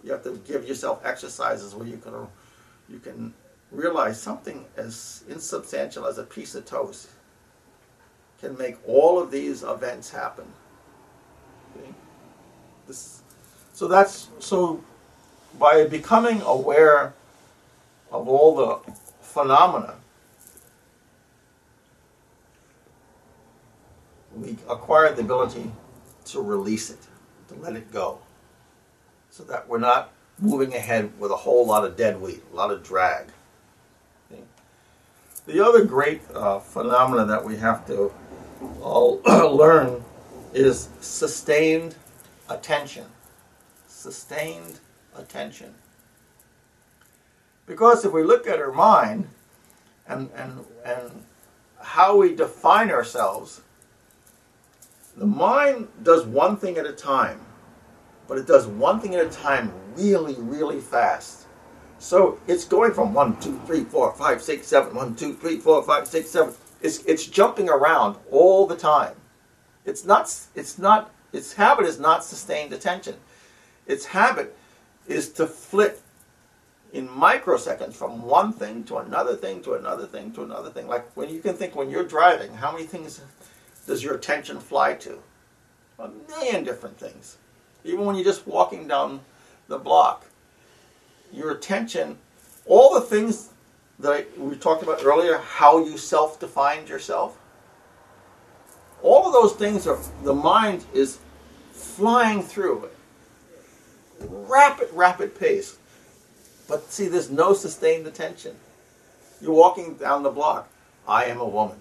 You 0.02 0.12
have 0.12 0.24
to 0.24 0.36
give 0.46 0.66
yourself 0.66 1.00
exercises 1.06 1.74
where 1.74 1.86
you 1.86 1.96
can 1.96 2.26
you 2.90 2.98
can 2.98 3.32
realize 3.70 4.20
something 4.20 4.66
as 4.76 5.24
insubstantial 5.28 6.06
as 6.06 6.18
a 6.18 6.24
piece 6.24 6.54
of 6.54 6.66
toast 6.66 7.08
can 8.40 8.58
make 8.58 8.76
all 8.86 9.18
of 9.18 9.30
these 9.30 9.62
events 9.62 10.10
happen. 10.10 10.44
This, 12.86 13.22
so 13.72 13.88
that's 13.88 14.28
so 14.38 14.82
by 15.58 15.86
becoming 15.86 16.42
aware 16.42 17.14
of 18.10 18.28
all 18.28 18.54
the 18.54 18.92
phenomena, 19.20 19.94
we 24.36 24.56
acquire 24.68 25.12
the 25.12 25.22
ability 25.22 25.70
to 26.26 26.40
release 26.40 26.90
it, 26.90 26.98
to 27.48 27.54
let 27.56 27.76
it 27.76 27.92
go, 27.92 28.18
so 29.30 29.44
that 29.44 29.68
we're 29.68 29.78
not 29.78 30.12
moving 30.38 30.74
ahead 30.74 31.12
with 31.18 31.30
a 31.30 31.36
whole 31.36 31.66
lot 31.66 31.84
of 31.84 31.96
dead 31.96 32.20
weight, 32.20 32.42
a 32.52 32.56
lot 32.56 32.70
of 32.70 32.82
drag. 32.82 33.26
The 35.46 35.64
other 35.64 35.84
great 35.84 36.22
uh, 36.34 36.58
phenomena 36.58 37.26
that 37.26 37.44
we 37.44 37.56
have 37.56 37.86
to 37.88 38.12
all 38.80 39.20
learn 39.26 40.03
is 40.54 40.88
sustained 41.00 41.96
attention. 42.48 43.06
Sustained 43.88 44.78
attention. 45.16 45.74
Because 47.66 48.04
if 48.04 48.12
we 48.12 48.22
look 48.22 48.46
at 48.46 48.60
our 48.60 48.72
mind 48.72 49.28
and, 50.06 50.30
and, 50.36 50.64
and 50.84 51.24
how 51.80 52.16
we 52.16 52.34
define 52.34 52.90
ourselves, 52.90 53.62
the 55.16 55.26
mind 55.26 55.88
does 56.02 56.26
one 56.26 56.56
thing 56.56 56.76
at 56.76 56.86
a 56.86 56.92
time, 56.92 57.40
but 58.28 58.38
it 58.38 58.46
does 58.46 58.66
one 58.66 59.00
thing 59.00 59.14
at 59.14 59.24
a 59.24 59.30
time 59.30 59.72
really, 59.96 60.34
really 60.38 60.80
fast. 60.80 61.46
So 61.98 62.38
it's 62.46 62.64
going 62.64 62.92
from 62.92 63.14
one, 63.14 63.40
two, 63.40 63.58
three, 63.66 63.84
four, 63.84 64.12
five, 64.12 64.42
six, 64.42 64.66
seven, 64.66 64.94
one, 64.94 65.14
two, 65.14 65.34
three, 65.34 65.58
four, 65.58 65.82
five, 65.82 66.06
six, 66.06 66.30
seven. 66.30 66.52
It's, 66.82 67.02
it's 67.04 67.26
jumping 67.26 67.70
around 67.70 68.16
all 68.30 68.66
the 68.66 68.76
time. 68.76 69.14
It's 69.84 70.04
not, 70.04 70.34
it's 70.54 70.78
not, 70.78 71.10
its 71.32 71.52
habit 71.54 71.86
is 71.86 71.98
not 71.98 72.24
sustained 72.24 72.72
attention. 72.72 73.16
Its 73.86 74.06
habit 74.06 74.56
is 75.06 75.30
to 75.32 75.46
flip 75.46 76.00
in 76.92 77.08
microseconds 77.08 77.94
from 77.94 78.22
one 78.22 78.52
thing 78.52 78.84
to 78.84 78.98
another 78.98 79.34
thing 79.34 79.60
to 79.62 79.74
another 79.74 80.06
thing 80.06 80.32
to 80.32 80.42
another 80.42 80.70
thing. 80.70 80.86
Like 80.86 81.04
when 81.16 81.28
you 81.28 81.40
can 81.40 81.54
think 81.54 81.74
when 81.74 81.90
you're 81.90 82.06
driving, 82.06 82.54
how 82.54 82.72
many 82.72 82.84
things 82.84 83.20
does 83.86 84.02
your 84.02 84.14
attention 84.14 84.60
fly 84.60 84.94
to? 84.94 85.18
A 85.98 86.08
million 86.28 86.64
different 86.64 86.98
things. 86.98 87.36
Even 87.84 88.04
when 88.04 88.14
you're 88.14 88.24
just 88.24 88.46
walking 88.46 88.88
down 88.88 89.20
the 89.68 89.78
block, 89.78 90.26
your 91.32 91.50
attention, 91.50 92.16
all 92.66 92.94
the 92.94 93.00
things 93.00 93.50
that 93.98 94.12
I, 94.12 94.40
we 94.40 94.56
talked 94.56 94.82
about 94.82 95.04
earlier, 95.04 95.38
how 95.38 95.84
you 95.84 95.98
self-defined 95.98 96.88
yourself, 96.88 97.38
all 99.04 99.26
of 99.26 99.32
those 99.32 99.52
things 99.52 99.86
are 99.86 99.98
the 100.24 100.34
mind 100.34 100.84
is 100.92 101.18
flying 101.72 102.42
through 102.42 102.86
it 102.86 102.94
rapid, 104.28 104.88
rapid 104.92 105.38
pace. 105.38 105.78
But 106.68 106.90
see, 106.90 107.08
there's 107.08 107.30
no 107.30 107.52
sustained 107.52 108.06
attention. 108.06 108.56
You're 109.40 109.52
walking 109.52 109.94
down 109.94 110.22
the 110.22 110.30
block. 110.30 110.70
I 111.06 111.26
am 111.26 111.40
a 111.40 111.46
woman. 111.46 111.78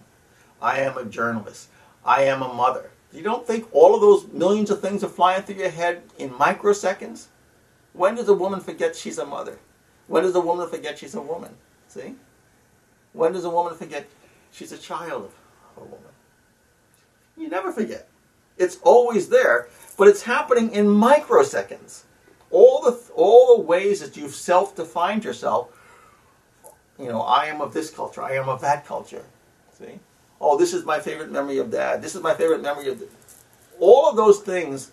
I 0.62 0.80
am 0.80 0.98
a 0.98 1.06
journalist. 1.06 1.70
I 2.06 2.24
am 2.24 2.42
a 2.42 2.54
mother. 2.54 2.92
You 3.14 3.24
don't 3.24 3.46
think 3.46 3.68
all 3.72 3.96
of 3.96 4.02
those 4.02 4.28
millions 4.34 4.72
of 4.72 4.82
things 4.82 5.04
are 5.04 5.10
flying 5.10 5.44
through 5.44 5.56
your 5.56 5.70
head 5.70 6.04
in 6.18 6.32
microseconds? 6.32 7.28
When 7.94 8.16
does 8.16 8.28
a 8.28 8.34
woman 8.34 8.60
forget 8.60 8.96
she's 8.96 9.20
a 9.20 9.26
mother? 9.26 9.60
When 10.08 10.24
does 10.24 10.36
a 10.36 10.42
woman 10.42 10.68
forget 10.68 11.00
she's 11.00 11.16
a 11.16 11.22
woman? 11.22 11.52
See? 11.88 12.16
When 13.14 13.34
does 13.34 13.46
a 13.46 13.50
woman 13.50 13.76
forget 13.76 14.08
she's 14.52 14.72
a 14.72 14.78
child 14.78 15.26
of 15.78 15.84
a 15.84 15.86
woman? 15.86 16.13
You 17.38 17.50
never 17.50 17.72
forget. 17.72 18.08
It's 18.58 18.78
always 18.84 19.30
there, 19.30 19.68
but 19.98 20.08
it's 20.08 20.24
happening 20.24 20.72
in 20.72 20.86
microseconds 20.86 22.04
all 22.54 22.84
the 22.84 22.98
all 23.16 23.58
the 23.58 23.64
ways 23.64 24.00
that 24.00 24.16
you've 24.16 24.36
self-defined 24.36 25.26
yourself. 25.26 25.70
You 27.00 27.08
know, 27.10 27.22
I 27.22 27.48
am 27.48 27.60
of 27.60 27.74
this 27.74 27.90
culture. 27.90 28.22
I 28.22 28.34
am 28.34 28.48
of 28.48 28.62
that 28.62 28.86
culture. 28.86 29.26
See? 29.78 30.00
Oh, 30.40 30.58
this 30.58 30.74
is 30.74 30.86
my 30.86 31.00
favorite 31.00 31.32
memory 31.32 31.58
of 31.58 31.72
dad. 31.72 32.02
This 32.02 32.16
is 32.16 32.22
my 32.22 32.36
favorite 32.36 32.62
memory 32.62 32.90
of. 32.90 33.04
All 33.80 34.08
of 34.08 34.16
those 34.16 34.40
things. 34.40 34.92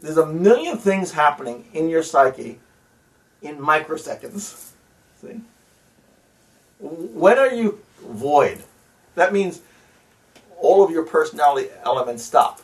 There's 0.00 0.16
a 0.16 0.26
million 0.26 0.78
things 0.78 1.12
happening 1.12 1.66
in 1.72 1.88
your 1.88 2.02
psyche 2.02 2.58
in 3.42 3.58
microseconds. 3.58 4.72
See? 5.20 5.40
When 6.80 7.38
are 7.38 7.52
you 7.52 7.80
void? 8.02 8.62
That 9.14 9.32
means 9.32 9.60
all 10.64 10.84
of 10.84 10.90
your 10.90 11.04
personality 11.04 11.68
elements 11.84 12.22
stop 12.22 12.60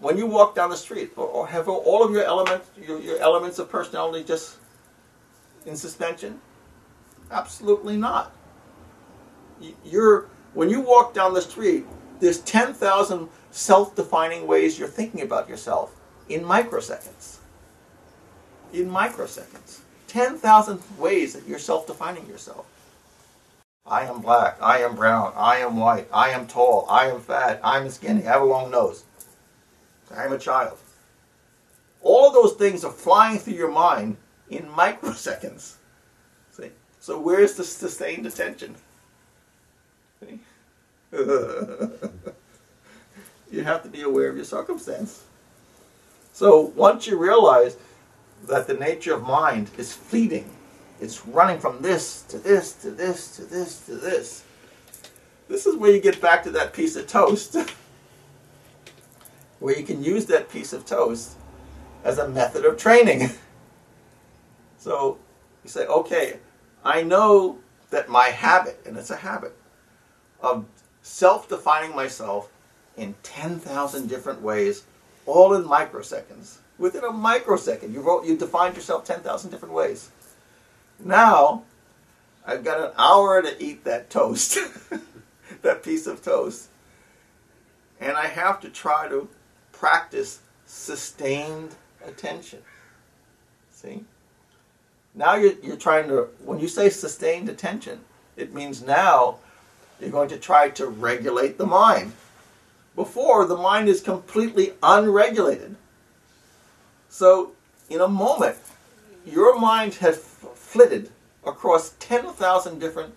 when 0.00 0.16
you 0.16 0.26
walk 0.26 0.54
down 0.54 0.70
the 0.70 0.76
street, 0.76 1.12
or, 1.16 1.46
have 1.48 1.68
all 1.68 2.04
of 2.04 2.12
your 2.12 2.24
elements, 2.24 2.68
your, 2.80 3.00
your 3.00 3.18
elements 3.18 3.58
of 3.58 3.68
personality 3.68 4.24
just 4.24 4.56
in 5.66 5.76
suspension? 5.76 6.40
Absolutely 7.30 7.96
not. 7.96 8.32
You're 9.84 10.26
when 10.54 10.70
you 10.70 10.80
walk 10.80 11.14
down 11.14 11.34
the 11.34 11.42
street, 11.42 11.84
there's 12.20 12.40
10,000 12.40 13.28
self-defining 13.50 14.46
ways 14.46 14.78
you're 14.78 14.88
thinking 14.88 15.22
about 15.22 15.48
yourself 15.48 15.94
in 16.28 16.42
microseconds. 16.42 17.36
In 18.72 18.88
microseconds. 18.88 19.80
10,000 20.06 20.80
ways 20.96 21.34
that 21.34 21.46
you're 21.46 21.58
self-defining 21.58 22.26
yourself. 22.26 22.66
I 23.88 24.04
am 24.04 24.20
black, 24.20 24.58
I 24.60 24.78
am 24.80 24.94
brown, 24.94 25.32
I 25.36 25.58
am 25.58 25.76
white, 25.76 26.08
I 26.12 26.30
am 26.30 26.46
tall, 26.46 26.86
I 26.88 27.08
am 27.08 27.20
fat, 27.20 27.60
I'm 27.64 27.88
skinny, 27.90 28.26
I 28.26 28.32
have 28.32 28.42
a 28.42 28.44
long 28.44 28.70
nose. 28.70 29.04
I'm 30.14 30.32
a 30.32 30.38
child. 30.38 30.78
All 32.02 32.28
of 32.28 32.34
those 32.34 32.54
things 32.54 32.84
are 32.84 32.92
flying 32.92 33.38
through 33.38 33.54
your 33.54 33.72
mind 33.72 34.16
in 34.50 34.66
microseconds. 34.66 35.74
See? 36.52 36.70
So 37.00 37.18
where's 37.18 37.54
the 37.54 37.64
sustained 37.64 38.26
attention? 38.26 38.76
You 43.50 43.64
have 43.64 43.82
to 43.82 43.88
be 43.88 44.02
aware 44.02 44.28
of 44.28 44.36
your 44.36 44.44
circumstance. 44.44 45.24
So 46.32 46.72
once 46.76 47.06
you 47.06 47.16
realize 47.16 47.76
that 48.46 48.66
the 48.66 48.74
nature 48.74 49.14
of 49.14 49.22
mind 49.22 49.70
is 49.78 49.92
fleeting, 49.92 50.50
it's 51.00 51.26
running 51.26 51.58
from 51.58 51.82
this 51.82 52.22
to 52.24 52.38
this 52.38 52.72
to 52.74 52.90
this 52.90 53.36
to 53.36 53.44
this 53.44 53.86
to 53.86 53.94
this. 53.94 54.44
This 55.48 55.66
is 55.66 55.76
where 55.76 55.92
you 55.92 56.00
get 56.00 56.20
back 56.20 56.42
to 56.44 56.50
that 56.50 56.72
piece 56.72 56.96
of 56.96 57.06
toast. 57.06 57.56
where 59.60 59.76
you 59.76 59.84
can 59.84 60.02
use 60.02 60.26
that 60.26 60.50
piece 60.50 60.72
of 60.72 60.84
toast 60.86 61.36
as 62.04 62.18
a 62.18 62.28
method 62.28 62.64
of 62.64 62.76
training. 62.76 63.30
so 64.78 65.18
you 65.64 65.70
say, 65.70 65.86
okay, 65.86 66.38
I 66.84 67.02
know 67.02 67.58
that 67.90 68.08
my 68.08 68.28
habit, 68.28 68.80
and 68.86 68.96
it's 68.96 69.10
a 69.10 69.16
habit, 69.16 69.56
of 70.40 70.64
self 71.02 71.48
defining 71.48 71.94
myself 71.94 72.50
in 72.96 73.14
10,000 73.22 74.08
different 74.08 74.42
ways, 74.42 74.84
all 75.26 75.54
in 75.54 75.64
microseconds. 75.64 76.58
Within 76.78 77.04
a 77.04 77.10
microsecond, 77.10 77.92
you 77.92 78.00
wrote, 78.00 78.24
you 78.24 78.36
defined 78.36 78.76
yourself 78.76 79.04
10,000 79.04 79.50
different 79.50 79.74
ways. 79.74 80.10
Now, 80.98 81.64
I've 82.46 82.64
got 82.64 82.80
an 82.80 82.92
hour 82.98 83.42
to 83.42 83.62
eat 83.62 83.84
that 83.84 84.10
toast, 84.10 84.58
that 85.62 85.82
piece 85.82 86.06
of 86.06 86.22
toast. 86.22 86.68
And 88.00 88.16
I 88.16 88.26
have 88.26 88.60
to 88.60 88.68
try 88.68 89.08
to 89.08 89.28
practice 89.72 90.40
sustained 90.66 91.74
attention. 92.06 92.60
See? 93.70 94.04
Now 95.14 95.34
you're, 95.34 95.54
you're 95.62 95.76
trying 95.76 96.08
to, 96.08 96.28
when 96.44 96.60
you 96.60 96.68
say 96.68 96.90
sustained 96.90 97.48
attention, 97.48 98.00
it 98.36 98.54
means 98.54 98.82
now 98.82 99.38
you're 100.00 100.10
going 100.10 100.28
to 100.28 100.38
try 100.38 100.70
to 100.70 100.86
regulate 100.86 101.58
the 101.58 101.66
mind. 101.66 102.12
Before, 102.94 103.46
the 103.46 103.56
mind 103.56 103.88
is 103.88 104.00
completely 104.00 104.72
unregulated. 104.82 105.76
So, 107.08 107.52
in 107.88 108.00
a 108.00 108.08
moment, 108.08 108.56
your 109.24 109.58
mind 109.58 109.94
has 109.96 110.27
flitted 110.68 111.10
across 111.46 111.94
10,000 111.98 112.78
different 112.78 113.14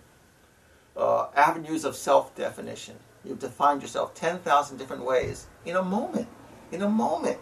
uh, 0.96 1.26
avenues 1.36 1.84
of 1.84 1.94
self 1.94 2.34
definition. 2.34 2.96
You've 3.24 3.38
defined 3.38 3.82
yourself 3.82 4.14
10,000 4.14 4.78
different 4.78 5.04
ways 5.04 5.46
in 5.64 5.76
a 5.76 5.82
moment. 5.82 6.28
In 6.72 6.82
a 6.82 6.88
moment. 6.88 7.38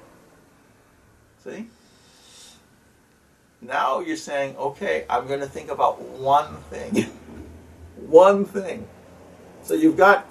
See? 1.44 1.68
Now 3.62 4.00
you're 4.00 4.16
saying, 4.16 4.56
okay, 4.56 5.04
I'm 5.08 5.28
going 5.28 5.40
to 5.40 5.46
think 5.46 5.70
about 5.70 6.02
one 6.02 6.56
thing. 6.70 7.04
one 7.96 8.44
thing. 8.44 8.88
So 9.62 9.74
you've 9.74 9.96
got, 9.96 10.26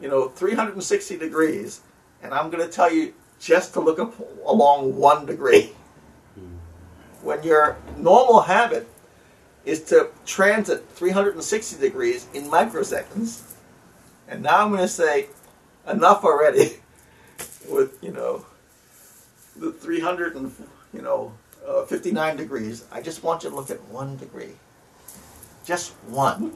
you 0.00 0.08
know, 0.08 0.28
360 0.28 1.18
degrees, 1.18 1.82
and 2.22 2.34
I'm 2.34 2.50
going 2.50 2.64
to 2.66 2.72
tell 2.72 2.92
you 2.92 3.14
just 3.38 3.74
to 3.74 3.80
look 3.80 3.98
up 3.98 4.18
along 4.44 4.96
one 4.96 5.24
degree. 5.24 5.70
When 7.22 7.42
your 7.42 7.76
normal 7.96 8.40
habit 8.42 8.88
is 9.64 9.82
to 9.84 10.08
transit 10.26 10.88
360 10.90 11.80
degrees 11.80 12.26
in 12.34 12.44
microseconds, 12.44 13.54
and 14.28 14.42
now 14.42 14.62
I'm 14.62 14.68
going 14.68 14.80
to 14.80 14.88
say, 14.88 15.28
enough 15.86 16.24
already 16.24 16.76
with, 17.70 17.98
you 18.02 18.12
know, 18.12 18.44
the 19.56 19.72
300 19.72 20.36
and, 20.36 20.52
you 20.92 21.02
know, 21.02 21.32
uh, 21.66 21.84
59 21.84 22.36
degrees. 22.36 22.84
I 22.92 23.00
just 23.00 23.22
want 23.22 23.44
you 23.44 23.50
to 23.50 23.56
look 23.56 23.70
at 23.70 23.82
one 23.88 24.16
degree. 24.16 24.52
Just 25.64 25.92
one. 26.08 26.52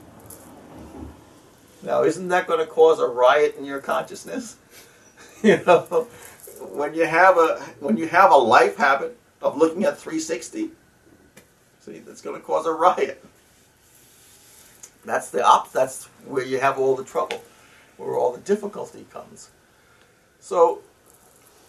Now, 1.82 2.02
isn't 2.02 2.28
that 2.28 2.46
going 2.46 2.60
to 2.60 2.66
cause 2.66 3.00
a 3.00 3.06
riot 3.06 3.56
in 3.56 3.64
your 3.64 3.80
consciousness? 3.80 4.56
you 5.42 5.62
know, 5.64 6.08
when 6.60 6.94
you 6.94 7.06
have 7.06 7.38
a 7.38 7.60
when 7.80 7.96
you 7.96 8.08
have 8.08 8.32
a 8.32 8.36
life 8.36 8.76
habit 8.76 9.16
of 9.40 9.56
looking 9.56 9.84
at 9.84 9.96
360, 9.96 10.70
see, 11.88 11.98
that's 12.00 12.20
going 12.20 12.38
to 12.38 12.44
cause 12.44 12.66
a 12.66 12.72
riot. 12.72 13.24
That's 15.04 15.30
the 15.30 15.44
op. 15.44 15.72
That's 15.72 16.06
where 16.26 16.44
you 16.44 16.58
have 16.60 16.78
all 16.78 16.96
the 16.96 17.04
trouble, 17.04 17.42
where 17.96 18.14
all 18.16 18.32
the 18.32 18.40
difficulty 18.40 19.06
comes. 19.10 19.50
So, 20.40 20.80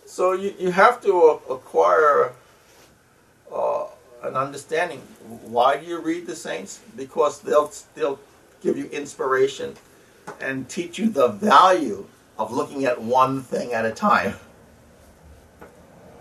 so 0.06 0.34
you, 0.34 0.54
you 0.60 0.72
have 0.72 1.02
to 1.02 1.14
acquire 1.50 2.34
uh, 3.54 3.86
an 4.24 4.36
understanding. 4.36 5.00
Why 5.44 5.78
do 5.78 5.86
you 5.86 6.00
read 6.02 6.28
the 6.28 6.36
saints? 6.36 6.82
Because 6.96 7.42
they'll 7.42 7.72
they'll 7.96 8.20
give 8.62 8.78
you 8.78 8.86
inspiration 8.88 9.76
and 10.42 10.68
teach 10.68 11.00
you 11.00 11.10
the 11.10 11.30
value 11.30 12.08
of 12.38 12.52
looking 12.52 12.86
at 12.86 13.02
one 13.02 13.42
thing 13.42 13.74
at 13.74 13.86
a 13.86 13.92
time. 13.92 14.36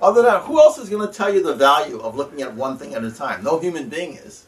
Other 0.01 0.23
than 0.23 0.33
that, 0.33 0.43
who 0.43 0.61
else 0.61 0.79
is 0.79 0.89
going 0.89 1.07
to 1.07 1.13
tell 1.13 1.33
you 1.33 1.43
the 1.43 1.55
value 1.55 2.01
of 2.01 2.15
looking 2.15 2.43
at 2.43 2.55
one 2.55 2.79
thing 2.79 2.95
at 2.95 3.03
a 3.03 3.11
time? 3.11 3.43
No 3.43 3.59
human 3.59 3.89
being 3.89 4.15
is. 4.15 4.47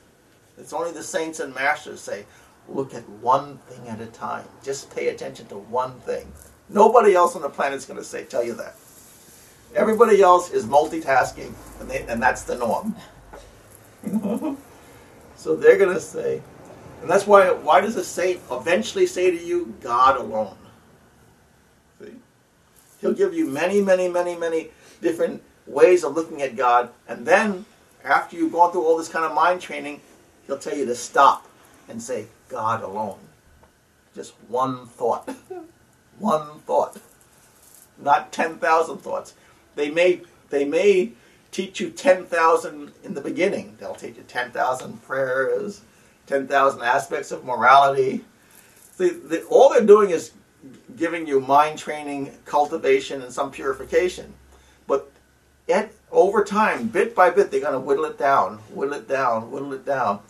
It's 0.58 0.72
only 0.72 0.92
the 0.92 1.02
saints 1.02 1.40
and 1.40 1.54
masters 1.54 2.00
say, 2.00 2.24
look 2.68 2.94
at 2.94 3.08
one 3.08 3.58
thing 3.68 3.88
at 3.88 4.00
a 4.00 4.06
time. 4.06 4.44
Just 4.62 4.94
pay 4.94 5.08
attention 5.08 5.46
to 5.46 5.56
one 5.56 5.98
thing. 6.00 6.30
Nobody 6.68 7.14
else 7.14 7.34
on 7.34 7.42
the 7.42 7.48
planet 7.48 7.78
is 7.78 7.86
going 7.86 7.98
to 7.98 8.04
say 8.04 8.24
tell 8.24 8.44
you 8.44 8.54
that. 8.54 8.76
Everybody 9.74 10.22
else 10.22 10.50
is 10.50 10.66
multitasking, 10.66 11.52
and, 11.80 11.90
they, 11.90 12.02
and 12.06 12.22
that's 12.22 12.42
the 12.42 12.56
norm. 12.56 12.94
so 15.36 15.56
they're 15.56 15.78
going 15.78 15.94
to 15.94 16.00
say, 16.00 16.42
and 17.00 17.10
that's 17.10 17.26
why, 17.26 17.50
why 17.50 17.80
does 17.80 17.96
a 17.96 18.04
saint 18.04 18.40
eventually 18.50 19.06
say 19.06 19.30
to 19.30 19.36
you, 19.36 19.74
God 19.80 20.16
alone? 20.16 20.56
See? 22.00 22.12
He'll 23.00 23.14
give 23.14 23.32
you 23.32 23.46
many, 23.46 23.80
many, 23.80 24.08
many, 24.08 24.36
many 24.36 24.70
different 25.00 25.42
ways 25.66 26.04
of 26.04 26.14
looking 26.14 26.42
at 26.42 26.56
God, 26.56 26.90
and 27.08 27.26
then 27.26 27.64
after 28.04 28.36
you've 28.36 28.52
gone 28.52 28.72
through 28.72 28.84
all 28.84 28.96
this 28.96 29.08
kind 29.08 29.24
of 29.24 29.34
mind 29.34 29.60
training, 29.60 30.00
he'll 30.46 30.58
tell 30.58 30.76
you 30.76 30.86
to 30.86 30.94
stop 30.94 31.46
and 31.88 32.02
say, 32.02 32.26
God 32.48 32.82
alone. 32.82 33.18
Just 34.14 34.34
one 34.48 34.86
thought. 34.86 35.28
one 36.18 36.60
thought. 36.60 36.98
Not 37.98 38.32
10,000 38.32 38.98
thoughts. 38.98 39.34
They 39.76 39.90
may, 39.90 40.22
they 40.48 40.64
may 40.64 41.12
teach 41.52 41.80
you 41.80 41.90
10,000 41.90 42.92
in 43.04 43.14
the 43.14 43.20
beginning. 43.20 43.76
They'll 43.78 43.94
teach 43.94 44.16
you 44.16 44.24
10,000 44.26 45.02
prayers, 45.02 45.82
10,000 46.26 46.82
aspects 46.82 47.30
of 47.30 47.44
morality. 47.44 48.24
See, 48.96 49.10
the, 49.10 49.44
all 49.44 49.70
they're 49.70 49.84
doing 49.84 50.10
is 50.10 50.32
giving 50.96 51.26
you 51.26 51.40
mind 51.40 51.78
training, 51.78 52.32
cultivation, 52.44 53.22
and 53.22 53.32
some 53.32 53.50
purification. 53.50 54.34
At, 55.72 55.92
over 56.10 56.44
time, 56.44 56.88
bit 56.88 57.14
by 57.14 57.30
bit, 57.30 57.50
they're 57.50 57.60
going 57.60 57.72
to 57.72 57.80
whittle 57.80 58.04
it 58.04 58.18
down, 58.18 58.58
whittle 58.70 58.94
it 58.94 59.08
down, 59.08 59.50
whittle 59.50 59.72
it 59.72 59.84
down, 59.84 60.20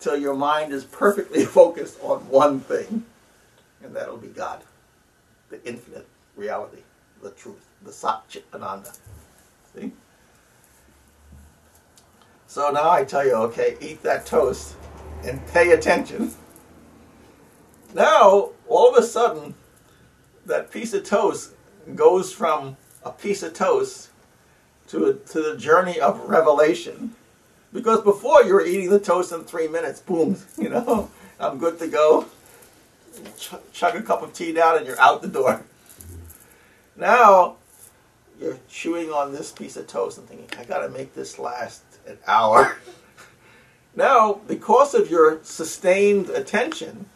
till 0.00 0.16
your 0.16 0.34
mind 0.34 0.72
is 0.72 0.84
perfectly 0.84 1.44
focused 1.58 1.98
on 2.02 2.20
one 2.28 2.60
thing, 2.60 3.04
and 3.82 3.94
that'll 3.94 4.16
be 4.16 4.28
God, 4.28 4.62
the 5.50 5.62
infinite 5.66 6.06
reality, 6.36 6.82
the 7.22 7.30
truth, 7.30 7.66
the 7.82 7.92
Sat 7.92 8.36
Ananda. 8.54 8.92
See? 9.74 9.92
So 12.46 12.70
now 12.70 12.90
I 12.90 13.04
tell 13.04 13.26
you, 13.26 13.34
okay, 13.34 13.76
eat 13.80 14.02
that 14.02 14.24
toast 14.24 14.76
and 15.24 15.44
pay 15.48 15.72
attention. 15.72 16.32
Now, 17.94 18.50
all 18.68 18.90
of 18.90 18.96
a 18.96 19.06
sudden, 19.06 19.54
that 20.46 20.70
piece 20.70 20.94
of 20.94 21.04
toast 21.04 21.52
goes 21.94 22.32
from 22.32 22.76
a 23.04 23.10
piece 23.10 23.42
of 23.42 23.52
toast 23.52 24.10
to, 24.88 25.20
to 25.30 25.42
the 25.42 25.56
journey 25.56 26.00
of 26.00 26.20
revelation. 26.28 27.14
Because 27.72 28.02
before 28.02 28.42
you 28.42 28.54
were 28.54 28.64
eating 28.64 28.90
the 28.90 29.00
toast 29.00 29.32
in 29.32 29.44
three 29.44 29.68
minutes, 29.68 30.00
boom, 30.00 30.36
you 30.58 30.68
know, 30.68 31.10
I'm 31.38 31.58
good 31.58 31.78
to 31.78 31.88
go. 31.88 32.26
Ch- 33.38 33.54
chug 33.72 33.96
a 33.96 34.02
cup 34.02 34.22
of 34.22 34.32
tea 34.32 34.52
down 34.52 34.78
and 34.78 34.86
you're 34.86 35.00
out 35.00 35.22
the 35.22 35.28
door. 35.28 35.62
Now, 36.96 37.56
you're 38.40 38.58
chewing 38.68 39.10
on 39.10 39.32
this 39.32 39.52
piece 39.52 39.76
of 39.76 39.86
toast 39.86 40.18
and 40.18 40.28
thinking, 40.28 40.48
I 40.58 40.64
gotta 40.64 40.88
make 40.88 41.14
this 41.14 41.38
last 41.38 41.82
an 42.06 42.18
hour. 42.26 42.76
now, 43.96 44.40
because 44.46 44.94
of 44.94 45.10
your 45.10 45.40
sustained 45.42 46.28
attention, 46.30 47.06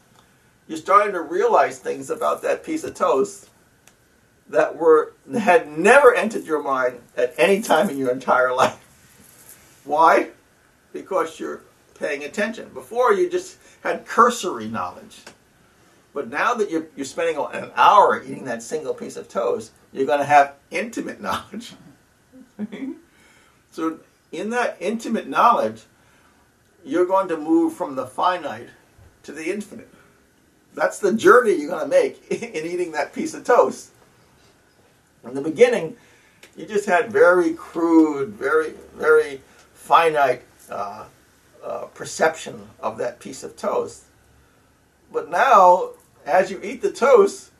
you're 0.67 0.79
starting 0.79 1.13
to 1.13 1.21
realize 1.21 1.79
things 1.79 2.11
about 2.11 2.43
that 2.43 2.65
piece 2.65 2.85
of 2.85 2.95
toast 2.95 3.50
that 4.51 4.77
were 4.77 5.13
had 5.39 5.69
never 5.79 6.15
entered 6.15 6.45
your 6.45 6.63
mind 6.63 7.01
at 7.17 7.35
any 7.39 7.63
time 7.63 7.89
in 7.89 7.97
your 7.97 8.11
entire 8.11 8.55
life. 8.55 8.79
Why? 9.85 10.31
Because 10.93 11.39
you're 11.41 11.63
paying 11.99 12.25
attention. 12.25 12.71
Before 12.75 13.13
you 13.13 13.31
just 13.31 13.59
had 13.83 14.07
cursory 14.07 14.67
knowledge. 14.67 15.21
But 16.13 16.29
now 16.29 16.55
that 16.55 16.71
you're, 16.71 16.87
you're 16.97 17.07
spending 17.07 17.37
an 17.37 17.71
hour 17.77 18.21
eating 18.23 18.45
that 18.47 18.63
single 18.63 18.95
piece 18.95 19.17
of 19.17 19.29
toast, 19.29 19.71
you're 19.93 20.07
going 20.07 20.19
to 20.19 20.25
have 20.25 20.55
intimate 20.71 21.21
knowledge. 21.23 21.75
so, 23.71 24.01
in 24.33 24.51
that 24.51 24.77
intimate 24.81 25.29
knowledge, 25.29 25.83
you're 26.85 27.07
going 27.07 27.29
to 27.29 27.37
move 27.37 27.75
from 27.75 27.95
the 27.95 28.07
finite 28.07 28.69
to 29.23 29.33
the 29.33 29.51
infinite. 29.53 29.89
That's 30.75 30.99
the 30.99 31.13
journey 31.13 31.53
you're 31.53 31.69
going 31.69 31.83
to 31.83 31.89
make 31.89 32.27
in 32.31 32.67
eating 32.67 32.93
that 32.93 33.13
piece 33.13 33.35
of 33.35 33.45
toast. 33.45 33.91
In 35.25 35.35
the 35.35 35.41
beginning, 35.41 35.97
you 36.57 36.67
just 36.67 36.87
had 36.87 37.13
very 37.13 37.55
crude, 37.55 38.31
very, 38.31 38.75
very 38.97 39.41
finite 39.75 40.43
uh, 40.71 41.07
uh, 41.65 41.85
perception 41.95 42.69
of 42.81 42.99
that 42.99 43.21
piece 43.21 43.43
of 43.43 43.57
toast. 43.57 44.05
But 45.13 45.31
now, 45.31 45.91
as 46.25 46.51
you 46.51 46.61
eat 46.63 46.83
the 46.83 46.93
toast, 46.93 47.51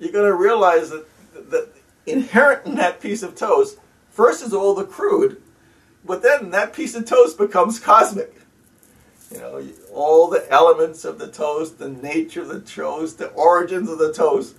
you're 0.00 0.12
going 0.12 0.30
to 0.30 0.36
realize 0.36 0.90
that, 0.90 1.06
that 1.50 1.68
inherent 2.06 2.66
in 2.66 2.74
that 2.76 3.00
piece 3.00 3.22
of 3.22 3.34
toast, 3.34 3.78
first 4.10 4.42
is 4.42 4.52
all 4.52 4.74
the 4.74 4.84
crude, 4.84 5.40
but 6.04 6.22
then 6.22 6.50
that 6.50 6.72
piece 6.72 6.94
of 6.94 7.06
toast 7.06 7.38
becomes 7.38 7.78
cosmic. 7.78 8.34
You 9.30 9.38
know, 9.38 9.68
all 9.92 10.28
the 10.28 10.46
elements 10.50 11.04
of 11.04 11.18
the 11.18 11.28
toast, 11.28 11.78
the 11.78 11.88
nature 11.88 12.42
of 12.42 12.48
the 12.48 12.60
toast, 12.60 13.18
the 13.18 13.28
origins 13.28 13.88
of 13.88 13.98
the 13.98 14.12
toast, 14.12 14.54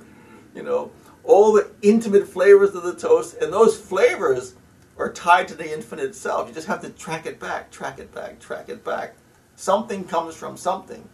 you 0.56 0.64
know, 0.64 0.92
all 1.26 1.52
the 1.54 1.70
intimate 1.82 2.28
flavors 2.28 2.76
of 2.76 2.84
the 2.84 2.96
toast, 2.96 3.36
and 3.42 3.52
those 3.52 3.78
flavors 3.78 4.56
are 4.98 5.12
tied 5.12 5.48
to 5.50 5.56
the 5.56 5.74
infinite 5.74 6.06
itself. 6.06 6.48
You 6.48 6.54
just 6.54 6.68
have 6.68 6.82
to 6.82 6.90
track 6.90 7.26
it 7.26 7.40
back, 7.40 7.72
track 7.72 8.00
it 8.00 8.14
back, 8.14 8.40
track 8.40 8.70
it 8.70 8.84
back. 8.84 9.16
Something 9.56 10.06
comes 10.06 10.36
from 10.36 10.56
something. 10.56 11.10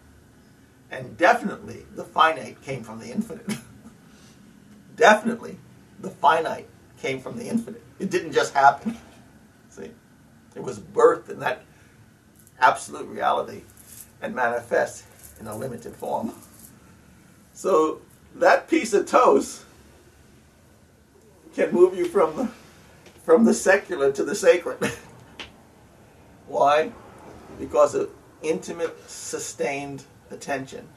And 0.92 1.18
definitely 1.18 1.86
the 1.96 2.04
finite 2.04 2.62
came 2.62 2.84
from 2.84 3.00
the 3.00 3.12
infinite. 3.12 3.50
definitely 4.96 5.58
the 6.00 6.10
finite 6.10 6.68
came 7.02 7.20
from 7.20 7.38
the 7.38 7.48
infinite. 7.48 7.82
It 7.98 8.10
didn't 8.10 8.34
just 8.34 8.54
happen. 8.54 8.98
See? 9.70 9.92
It 10.56 10.62
was 10.62 10.80
birthed 10.80 11.30
in 11.30 11.40
that 11.40 11.64
absolute 12.60 13.08
reality 13.08 13.62
and 14.22 14.36
manifest 14.36 15.06
in 15.40 15.48
a 15.48 15.56
limited 15.56 15.96
form. 15.96 16.34
So 17.54 18.02
that 18.36 18.68
piece 18.68 18.94
of 18.94 19.06
toast 19.06 19.64
can 21.54 21.72
move 21.72 21.96
you 21.98 22.06
from 22.06 22.36
the 22.36 22.50
from 23.24 23.46
the 23.46 23.54
secular 23.54 24.12
to 24.12 24.24
the 24.24 24.36
sacred. 24.36 24.78
Why? 26.48 26.92
Because 27.60 27.96
of 27.96 28.10
intimate, 28.42 28.98
sustained 29.10 30.04
attention. 30.32 30.88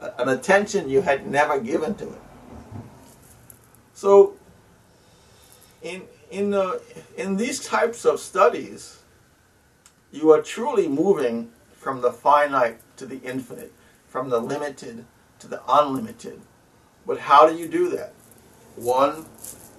An 0.00 0.28
attention 0.28 0.88
you 0.88 1.00
had 1.00 1.26
never 1.26 1.58
given 1.58 1.94
to 1.94 2.04
it. 2.04 2.20
So, 3.94 4.34
in, 5.82 6.02
in, 6.30 6.52
uh, 6.52 6.78
in 7.16 7.36
these 7.36 7.64
types 7.64 8.04
of 8.04 8.20
studies, 8.20 8.98
you 10.12 10.30
are 10.30 10.42
truly 10.42 10.88
moving 10.88 11.50
from 11.72 12.00
the 12.00 12.12
finite 12.12 12.80
to 12.96 13.06
the 13.06 13.20
infinite, 13.22 13.72
from 14.08 14.28
the 14.28 14.38
limited 14.38 15.04
to 15.38 15.48
the 15.48 15.62
unlimited. 15.68 16.40
But 17.06 17.20
how 17.20 17.48
do 17.48 17.56
you 17.56 17.68
do 17.68 17.88
that? 17.90 18.12
One 18.76 19.26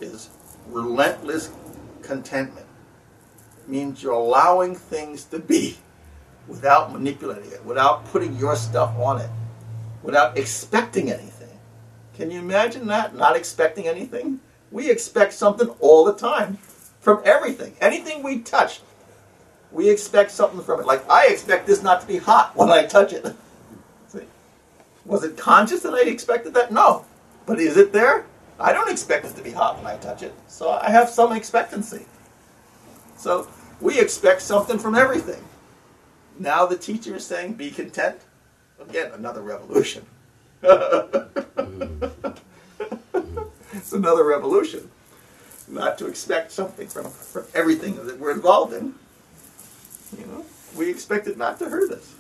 is 0.02 0.30
relentless 0.68 1.52
contentment. 2.02 2.68
It 3.58 3.70
means 3.70 4.04
you're 4.04 4.14
allowing 4.14 4.76
things 4.76 5.24
to 5.26 5.40
be 5.40 5.78
without 6.48 6.92
manipulating 6.92 7.52
it, 7.52 7.66
without 7.66 8.06
putting 8.06 8.36
your 8.38 8.56
stuff 8.56 8.96
on 8.98 9.22
it, 9.22 9.30
without 10.04 10.38
expecting 10.38 11.12
anything. 11.12 11.60
Can 12.16 12.32
you 12.32 12.40
imagine 12.40 12.88
that? 12.88 13.16
Not 13.16 13.36
expecting 13.36 13.88
anything? 13.88 14.40
We 14.72 14.90
expect 14.90 15.34
something 15.34 15.70
all 15.80 16.06
the 16.06 16.14
time 16.14 16.58
from 17.00 17.22
everything. 17.26 17.76
Anything 17.82 18.24
we 18.24 18.40
touch, 18.40 18.82
we 19.72 19.90
expect 19.90 20.32
something 20.32 20.62
from 20.62 20.80
it. 20.80 20.86
Like, 20.86 21.08
I 21.10 21.28
expect 21.28 21.68
this 21.68 21.84
not 21.84 22.02
to 22.02 22.08
be 22.08 22.18
hot 22.18 22.56
when 22.56 22.70
I 22.70 22.86
touch 22.86 23.14
it. 23.14 23.26
See? 24.08 24.22
Was 25.06 25.24
it 25.24 25.38
conscious 25.38 25.82
that 25.82 25.94
I 25.94 26.02
expected 26.02 26.54
that? 26.54 26.72
No. 26.72 27.06
But 27.46 27.60
is 27.60 27.78
it 27.78 27.92
there? 27.92 28.26
I 28.60 28.72
don't 28.72 28.90
expect 28.90 29.26
it 29.26 29.36
to 29.36 29.42
be 29.42 29.52
hot 29.52 29.78
when 29.78 29.88
I 29.88 29.98
touch 29.98 30.24
it. 30.24 30.34
So 30.48 30.70
I 30.70 30.90
have 30.90 31.10
some 31.10 31.34
expectancy. 31.34 32.06
So 33.18 33.48
we 33.82 34.00
expect 34.00 34.42
something 34.42 34.80
from 34.80 34.96
everything. 34.96 35.44
Now 36.40 36.66
the 36.66 36.78
teacher 36.78 37.16
is 37.16 37.26
saying, 37.26 37.54
be 37.54 37.72
content. 37.72 38.20
Again, 38.80 39.12
another 39.14 39.42
revolution. 39.42 40.06
it's 40.64 40.84
another 43.92 44.24
revolution. 44.24 44.90
Not 45.68 45.98
to 45.98 46.08
expect 46.08 46.52
something 46.52 46.88
from, 46.88 47.10
from 47.10 47.46
everything 47.54 47.96
that 48.06 48.20
we're 48.20 48.32
involved 48.32 48.74
in. 48.74 48.96
You 50.18 50.26
know, 50.28 50.46
we 50.76 50.90
expect 50.90 51.28
it 51.28 51.38
not 51.38 51.60
to 51.60 51.70
hurt 51.70 51.92
us. 51.92 52.14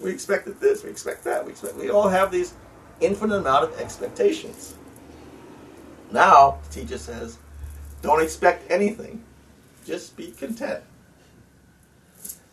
We 0.00 0.12
expect 0.12 0.46
expected 0.46 0.60
this. 0.60 0.84
We 0.84 0.90
expect 0.90 1.24
that. 1.24 1.44
We 1.44 1.52
expect. 1.52 1.76
We 1.76 1.90
all 1.90 2.08
have 2.08 2.30
these 2.30 2.54
infinite 3.00 3.36
amount 3.36 3.64
of 3.64 3.80
expectations. 3.80 4.74
Now, 6.10 6.58
the 6.64 6.80
teacher 6.80 6.98
says, 6.98 7.38
don't 8.02 8.22
expect 8.22 8.70
anything. 8.70 9.22
Just 9.84 10.16
be 10.16 10.30
content. 10.32 10.82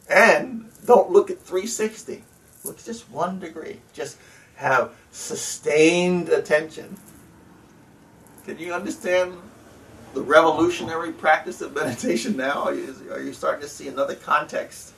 And 0.10 0.70
don't 0.86 1.12
look 1.12 1.30
at 1.30 1.40
360. 1.40 2.24
Look 2.64 2.84
just 2.84 3.10
one 3.10 3.40
degree. 3.40 3.80
Just 3.94 4.18
have 4.56 4.92
sustained 5.12 6.30
attention. 6.30 6.98
Can 8.46 8.58
you 8.60 8.74
understand 8.74 9.38
the 10.14 10.22
revolutionary 10.22 11.12
practice 11.12 11.62
of 11.62 11.74
meditation 11.74 12.38
now? 12.38 12.64
Are 12.64 12.74
you, 12.74 12.96
are 13.12 13.22
you 13.22 13.34
starting 13.34 13.62
to 13.62 13.68
see 13.68 13.88
another 13.88 14.16
context 14.16 14.94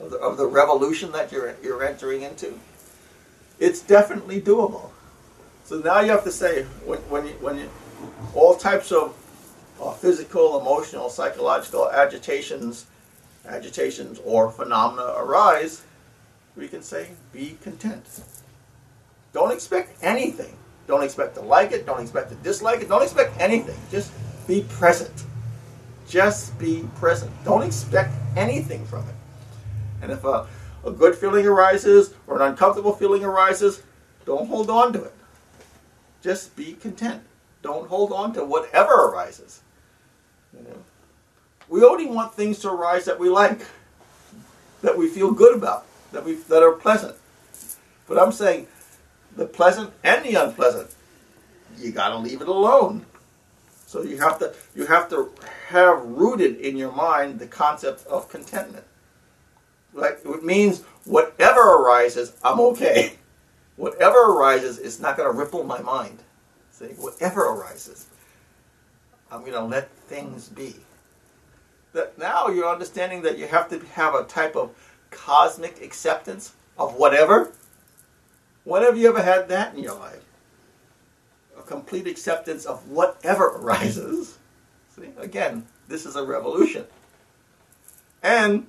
of 0.00 0.10
the, 0.10 0.18
of 0.18 0.36
the 0.36 0.46
revolution 0.46 1.12
that 1.12 1.32
you're, 1.32 1.56
you're 1.62 1.84
entering 1.84 2.22
into? 2.22 2.58
It's 3.58 3.80
definitely 3.80 4.40
doable. 4.40 4.90
So 5.64 5.78
now 5.78 6.00
you 6.00 6.10
have 6.10 6.24
to 6.24 6.32
say, 6.32 6.64
when, 6.84 6.98
when, 7.08 7.26
you, 7.26 7.32
when 7.34 7.56
you, 7.56 7.70
all 8.34 8.56
types 8.56 8.92
of 8.92 9.16
uh, 9.80 9.92
physical, 9.92 10.60
emotional, 10.60 11.08
psychological 11.08 11.90
agitations, 11.90 12.86
agitations 13.46 14.20
or 14.24 14.50
phenomena 14.50 15.14
arise, 15.16 15.82
we 16.56 16.68
can 16.68 16.82
say, 16.82 17.08
be 17.32 17.58
content. 17.62 18.22
Don't 19.32 19.52
expect 19.52 19.96
anything. 20.02 20.56
Don't 20.86 21.02
expect 21.02 21.34
to 21.34 21.40
like 21.40 21.72
it. 21.72 21.86
Don't 21.86 22.00
expect 22.00 22.30
to 22.30 22.36
dislike 22.36 22.80
it. 22.80 22.88
Don't 22.88 23.02
expect 23.02 23.38
anything. 23.40 23.76
Just 23.90 24.12
be 24.46 24.62
present. 24.68 25.24
Just 26.08 26.56
be 26.58 26.84
present. 26.96 27.32
Don't 27.44 27.62
expect 27.62 28.14
anything 28.36 28.84
from 28.86 29.08
it. 29.08 29.14
And 30.02 30.12
if 30.12 30.22
a, 30.24 30.46
a 30.84 30.90
good 30.90 31.16
feeling 31.16 31.46
arises 31.46 32.14
or 32.26 32.36
an 32.36 32.42
uncomfortable 32.50 32.94
feeling 32.94 33.24
arises, 33.24 33.82
don't 34.26 34.46
hold 34.46 34.70
on 34.70 34.92
to 34.92 35.02
it. 35.02 35.14
Just 36.22 36.54
be 36.54 36.74
content. 36.74 37.22
Don't 37.64 37.88
hold 37.88 38.12
on 38.12 38.34
to 38.34 38.44
whatever 38.44 38.92
arises. 38.92 39.62
You 40.52 40.64
know? 40.64 40.76
We 41.66 41.82
only 41.82 42.04
want 42.04 42.34
things 42.34 42.58
to 42.58 42.68
arise 42.68 43.06
that 43.06 43.18
we 43.18 43.30
like, 43.30 43.66
that 44.82 44.98
we 44.98 45.08
feel 45.08 45.32
good 45.32 45.56
about, 45.56 45.86
that 46.12 46.26
we 46.26 46.34
that 46.34 46.62
are 46.62 46.72
pleasant. 46.72 47.16
But 48.06 48.18
I'm 48.18 48.32
saying 48.32 48.66
the 49.34 49.46
pleasant 49.46 49.94
and 50.04 50.22
the 50.26 50.34
unpleasant. 50.34 50.94
You 51.78 51.90
got 51.90 52.10
to 52.10 52.18
leave 52.18 52.42
it 52.42 52.48
alone. 52.48 53.06
So 53.86 54.02
you 54.02 54.18
have 54.18 54.38
to 54.40 54.54
you 54.76 54.84
have 54.84 55.08
to 55.08 55.30
have 55.68 56.04
rooted 56.04 56.58
in 56.58 56.76
your 56.76 56.92
mind 56.92 57.38
the 57.38 57.46
concept 57.46 58.06
of 58.08 58.28
contentment. 58.28 58.84
Like 59.94 60.20
it 60.22 60.44
means 60.44 60.82
whatever 61.04 61.60
arises, 61.60 62.34
I'm 62.44 62.60
okay. 62.60 63.14
Whatever 63.76 64.18
arises 64.18 64.78
it's 64.78 65.00
not 65.00 65.16
to 65.16 65.28
ripple 65.30 65.64
my 65.64 65.80
mind. 65.80 66.20
See, 66.84 66.94
whatever 66.94 67.42
arises, 67.42 68.06
I'm 69.30 69.40
going 69.40 69.52
to 69.52 69.62
let 69.62 69.90
things 69.90 70.48
be. 70.48 70.74
That 71.92 72.18
now 72.18 72.48
you're 72.48 72.68
understanding 72.68 73.22
that 73.22 73.38
you 73.38 73.46
have 73.46 73.68
to 73.70 73.78
have 73.94 74.14
a 74.14 74.24
type 74.24 74.56
of 74.56 74.70
cosmic 75.10 75.80
acceptance 75.80 76.54
of 76.76 76.94
whatever 76.96 77.52
when 78.64 78.82
have 78.82 78.96
you 78.96 79.08
ever 79.08 79.22
had 79.22 79.48
that 79.48 79.74
in 79.74 79.82
your 79.82 79.94
life? 79.94 80.22
A 81.58 81.62
complete 81.62 82.06
acceptance 82.06 82.64
of 82.64 82.88
whatever 82.88 83.44
arises. 83.44 84.38
See, 84.96 85.10
again, 85.18 85.66
this 85.86 86.06
is 86.06 86.16
a 86.16 86.24
revolution. 86.24 86.86
And 88.22 88.66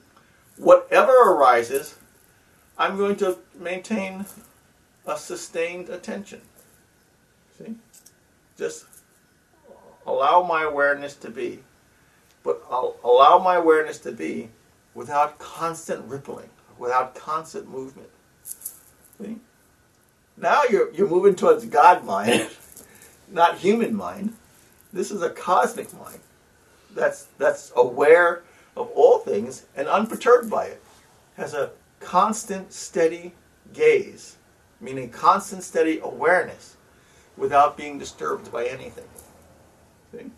whatever 0.57 1.13
arises, 1.13 1.95
I'm 2.77 2.97
going 2.97 3.15
to 3.17 3.37
maintain 3.57 4.25
a 5.05 5.17
sustained 5.17 5.89
attention. 5.89 6.41
See? 7.57 7.75
Just 8.57 8.85
allow 10.05 10.43
my 10.43 10.63
awareness 10.63 11.15
to 11.17 11.29
be. 11.29 11.63
But 12.43 12.63
I'll 12.69 12.95
allow 13.03 13.39
my 13.39 13.55
awareness 13.55 13.99
to 13.99 14.11
be 14.11 14.49
without 14.93 15.39
constant 15.39 16.05
rippling, 16.05 16.49
without 16.77 17.15
constant 17.15 17.69
movement. 17.69 18.09
See? 18.43 19.37
Now 20.37 20.63
you're, 20.69 20.91
you're 20.93 21.09
moving 21.09 21.35
towards 21.35 21.65
God 21.65 22.05
mind, 22.05 22.49
not 23.31 23.57
human 23.57 23.95
mind. 23.95 24.33
This 24.93 25.11
is 25.11 25.21
a 25.21 25.29
cosmic 25.29 25.91
mind 25.93 26.19
that's, 26.93 27.27
that's 27.37 27.71
aware 27.75 28.43
of 28.77 28.89
all 28.95 29.19
things 29.19 29.65
and 29.75 29.87
unperturbed 29.87 30.49
by 30.49 30.67
it. 30.67 30.81
Has 31.37 31.53
a 31.53 31.71
constant, 31.99 32.71
steady 32.71 33.33
gaze, 33.73 34.37
meaning 34.79 35.09
constant, 35.09 35.63
steady 35.63 35.99
awareness 35.99 36.74
without 37.37 37.77
being 37.77 37.99
disturbed 37.99 38.51
by 38.51 38.65
anything. 38.65 39.07
See? 40.11 40.31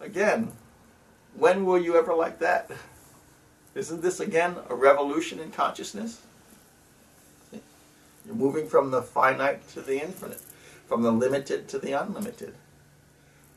Again, 0.00 0.52
when 1.36 1.64
will 1.64 1.78
you 1.78 1.96
ever 1.96 2.14
like 2.14 2.38
that? 2.40 2.70
Isn't 3.74 4.02
this 4.02 4.20
again 4.20 4.56
a 4.68 4.74
revolution 4.74 5.38
in 5.38 5.50
consciousness? 5.50 6.20
You're 8.26 8.34
moving 8.34 8.68
from 8.68 8.90
the 8.90 9.02
finite 9.02 9.66
to 9.70 9.80
the 9.80 10.02
infinite, 10.02 10.42
from 10.86 11.02
the 11.02 11.12
limited 11.12 11.68
to 11.68 11.78
the 11.78 11.92
unlimited. 11.92 12.54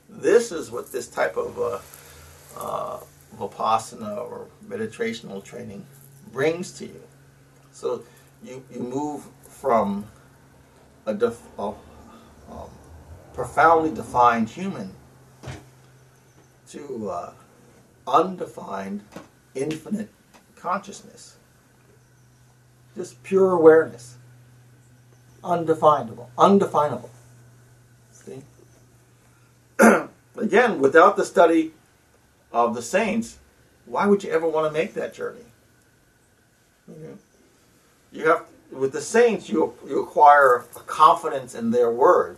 This 0.10 0.52
is 0.52 0.72
what 0.72 0.92
this 0.92 1.08
type 1.08 1.38
of 1.38 1.60
uh, 1.60 1.80
uh, 2.58 3.00
vipassana 3.38 4.18
or 4.18 4.48
meditational 4.68 5.44
training 5.44 5.86
brings 6.32 6.72
to 6.74 6.86
you. 6.86 7.02
So 7.72 8.04
you, 8.44 8.64
you 8.72 8.80
move 8.80 9.26
from 9.44 10.06
a, 11.06 11.14
def, 11.14 11.40
a 11.58 11.74
um, 12.52 12.70
profoundly 13.34 13.94
defined 13.94 14.50
human 14.50 14.94
to 16.70 17.10
uh, 17.10 17.34
undefined, 18.08 19.02
infinite 19.56 20.10
consciousness. 20.56 21.38
Just 22.96 23.22
pure 23.24 23.52
awareness 23.52 24.18
undefinable, 25.44 26.30
undefinable. 26.38 27.10
See? 28.12 28.42
Again, 30.38 30.80
without 30.80 31.18
the 31.18 31.26
study 31.26 31.74
of 32.52 32.76
the 32.76 32.82
saints, 32.82 33.40
why 33.86 34.06
would 34.06 34.24
you 34.24 34.32
ever 34.32 34.48
want 34.48 34.68
to 34.68 34.74
make 34.74 34.94
that 34.94 35.14
journey? 35.14 35.46
You 38.12 38.28
have 38.28 38.46
with 38.72 38.92
the 38.92 39.02
saints, 39.02 39.50
you 39.50 39.74
you 39.88 40.02
acquire 40.02 40.56
a 40.56 40.80
confidence 40.82 41.56
in 41.56 41.72
their 41.72 41.92
word, 41.92 42.38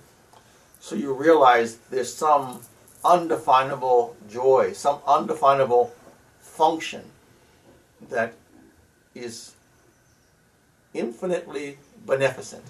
so 0.84 0.96
you 0.96 1.14
realize 1.14 1.78
there's 1.92 2.14
some 2.14 2.60
undefinable 3.06 4.18
joy, 4.30 4.74
some 4.74 5.00
undefinable 5.08 5.94
function 6.42 7.06
that 8.10 8.34
is 9.16 9.54
infinitely 10.94 11.78
beneficent. 12.06 12.66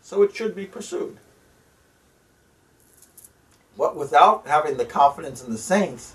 So 0.00 0.22
it 0.22 0.34
should 0.34 0.56
be 0.56 0.64
pursued. 0.64 1.18
But 3.76 3.96
without 3.96 4.46
having 4.46 4.78
the 4.78 4.86
confidence 4.86 5.44
in 5.44 5.52
the 5.52 5.58
saints, 5.58 6.14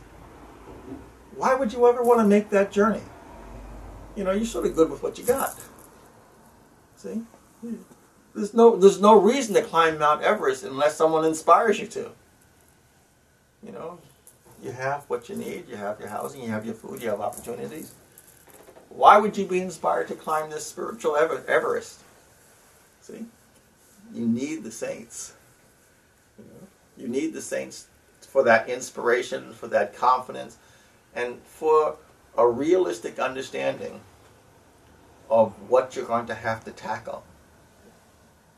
why 1.36 1.54
would 1.54 1.72
you 1.72 1.88
ever 1.88 2.02
want 2.02 2.20
to 2.20 2.26
make 2.26 2.50
that 2.50 2.72
journey? 2.72 3.04
You 4.16 4.24
know, 4.24 4.32
you're 4.32 4.44
sort 4.44 4.66
of 4.66 4.76
good 4.76 4.90
with 4.90 5.04
what 5.04 5.20
you 5.20 5.24
got. 5.24 5.56
See? 6.96 7.22
There's 8.38 8.54
no 8.54 8.76
there's 8.76 9.02
no 9.02 9.20
reason 9.20 9.56
to 9.56 9.64
climb 9.64 9.98
Mount 9.98 10.22
Everest 10.22 10.64
unless 10.64 10.96
someone 10.96 11.26
inspires 11.26 11.80
you 11.80 11.88
to. 11.88 12.12
You 13.64 13.72
know, 13.72 13.98
you 14.62 14.72
have 14.72 15.06
what 15.08 15.28
you 15.28 15.36
need, 15.36 15.68
you 15.68 15.76
have 15.76 16.00
your 16.00 16.10
housing, 16.10 16.44
you 16.44 16.52
have 16.52 16.64
your 16.64 16.76
food, 16.76 17.02
you 17.02 17.10
have 17.10 17.20
opportunities. 17.20 17.94
Why 18.90 19.18
would 19.18 19.36
you 19.40 19.46
be 19.48 19.60
inspired 19.60 20.08
to 20.10 20.16
climb 20.16 20.52
this 20.52 20.68
spiritual 20.68 21.16
Everest? 21.18 22.02
See? 23.02 23.26
You 24.14 24.28
need 24.28 24.64
the 24.64 24.72
saints. 24.72 25.34
You, 26.38 26.46
you 26.96 27.08
need 27.08 27.34
the 27.34 27.42
saints 27.42 27.88
for 28.22 28.44
that 28.44 28.70
inspiration, 28.70 29.52
for 29.54 29.68
that 29.70 29.96
confidence, 29.96 30.58
and 31.16 31.42
for 31.42 31.96
a 32.38 32.48
realistic 32.48 33.18
understanding 33.18 34.00
of 35.28 35.54
what 35.70 35.96
you're 35.96 36.06
going 36.06 36.28
to 36.28 36.36
have 36.36 36.64
to 36.66 36.72
tackle. 36.72 37.24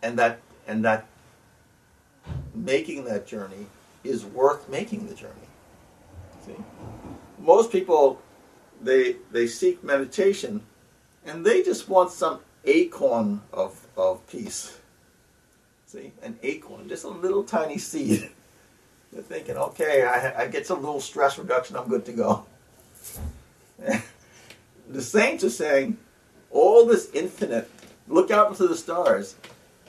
And 0.01 0.17
that 0.19 0.39
and 0.67 0.85
that 0.85 1.07
making 2.53 3.05
that 3.05 3.27
journey 3.27 3.67
is 4.03 4.25
worth 4.25 4.69
making 4.69 5.07
the 5.07 5.15
journey. 5.15 5.33
See? 6.45 6.55
Most 7.39 7.71
people 7.71 8.21
they 8.81 9.17
they 9.31 9.47
seek 9.47 9.83
meditation 9.83 10.61
and 11.25 11.45
they 11.45 11.63
just 11.63 11.89
want 11.89 12.11
some 12.11 12.39
acorn 12.65 13.41
of, 13.51 13.87
of 13.97 14.25
peace. 14.27 14.77
See, 15.85 16.11
an 16.21 16.37
acorn, 16.43 16.87
just 16.87 17.03
a 17.03 17.09
little 17.09 17.43
tiny 17.43 17.77
seed. 17.77 18.29
They're 19.11 19.23
thinking, 19.23 19.57
okay, 19.57 20.03
I, 20.03 20.43
I 20.43 20.47
get 20.47 20.67
some 20.67 20.81
little 20.81 21.01
stress 21.01 21.37
reduction, 21.37 21.75
I'm 21.75 21.87
good 21.87 22.05
to 22.05 22.11
go. 22.11 22.45
the 24.89 25.01
saints 25.01 25.43
are 25.43 25.49
saying, 25.49 25.97
all 26.51 26.85
this 26.85 27.09
infinite, 27.13 27.69
look 28.07 28.29
out 28.29 28.51
into 28.51 28.67
the 28.67 28.77
stars 28.77 29.35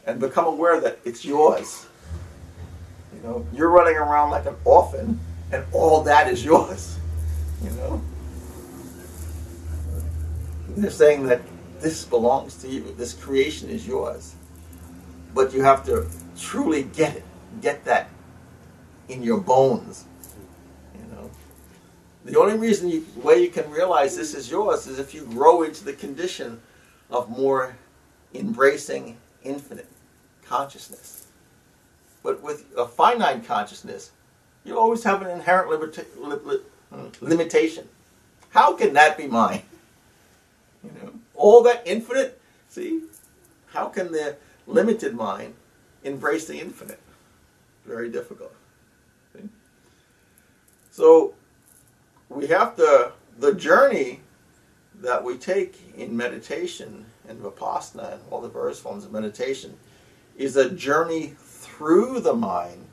and 0.06 0.20
become 0.20 0.46
aware 0.46 0.80
that 0.80 0.98
it's 1.04 1.24
yours. 1.24 1.86
You 3.14 3.22
know, 3.22 3.46
you're 3.52 3.70
running 3.70 3.96
around 3.96 4.30
like 4.30 4.46
an 4.46 4.56
orphan, 4.64 5.20
and 5.52 5.64
all 5.72 6.02
that 6.02 6.28
is 6.28 6.44
yours. 6.44 6.96
You 7.62 7.68
know, 7.72 8.02
they're 10.68 10.90
saying 10.90 11.26
that 11.26 11.42
this 11.80 12.06
belongs 12.06 12.56
to 12.62 12.68
you. 12.68 12.94
This 12.96 13.12
creation 13.12 13.68
is 13.68 13.86
yours. 13.86 14.34
But 15.34 15.52
you 15.52 15.62
have 15.62 15.84
to 15.84 16.06
truly 16.38 16.84
get 16.84 17.16
it, 17.16 17.24
get 17.60 17.84
that 17.84 18.08
in 19.10 19.22
your 19.22 19.40
bones. 19.40 20.06
You 20.94 21.14
know, 21.14 21.30
the 22.24 22.38
only 22.38 22.56
reason 22.56 22.88
you, 22.88 23.04
way 23.16 23.42
you 23.42 23.50
can 23.50 23.70
realize 23.70 24.16
this 24.16 24.34
is 24.34 24.50
yours 24.50 24.86
is 24.86 24.98
if 24.98 25.12
you 25.12 25.26
grow 25.26 25.62
into 25.62 25.84
the 25.84 25.92
condition 25.92 26.60
of 27.10 27.28
more 27.28 27.76
embracing 28.32 29.18
infinite 29.44 29.88
consciousness. 30.44 31.26
But 32.22 32.42
with 32.42 32.66
a 32.76 32.86
finite 32.86 33.46
consciousness, 33.46 34.10
you 34.64 34.78
always 34.78 35.04
have 35.04 35.22
an 35.22 35.30
inherent 35.30 35.70
li- 35.70 36.36
li- 36.44 36.60
hmm, 36.92 37.06
limitation. 37.20 37.88
How 38.50 38.74
can 38.74 38.92
that 38.94 39.16
be 39.16 39.26
mine? 39.26 39.62
You 40.82 40.90
know, 40.92 41.12
all 41.34 41.62
that 41.64 41.82
infinite. 41.84 42.40
See, 42.70 43.02
how 43.66 43.88
can 43.88 44.12
the 44.12 44.36
limited 44.66 45.14
mind 45.14 45.52
embrace 46.04 46.46
the 46.46 46.58
infinite? 46.58 46.98
Very 47.84 48.10
difficult. 48.10 48.54
See? 49.34 49.46
So 50.90 51.34
we 52.30 52.46
have 52.46 52.76
to 52.76 53.12
the 53.38 53.52
journey 53.54 54.20
that 55.02 55.22
we 55.22 55.36
take 55.36 55.78
in 55.96 56.16
meditation 56.16 57.04
and 57.30 57.40
vipassana 57.40 58.14
and 58.14 58.22
all 58.30 58.40
the 58.40 58.48
various 58.48 58.78
forms 58.78 59.04
of 59.04 59.12
meditation 59.12 59.76
is 60.36 60.56
a 60.56 60.70
journey 60.70 61.34
through 61.38 62.20
the 62.20 62.34
mind 62.34 62.86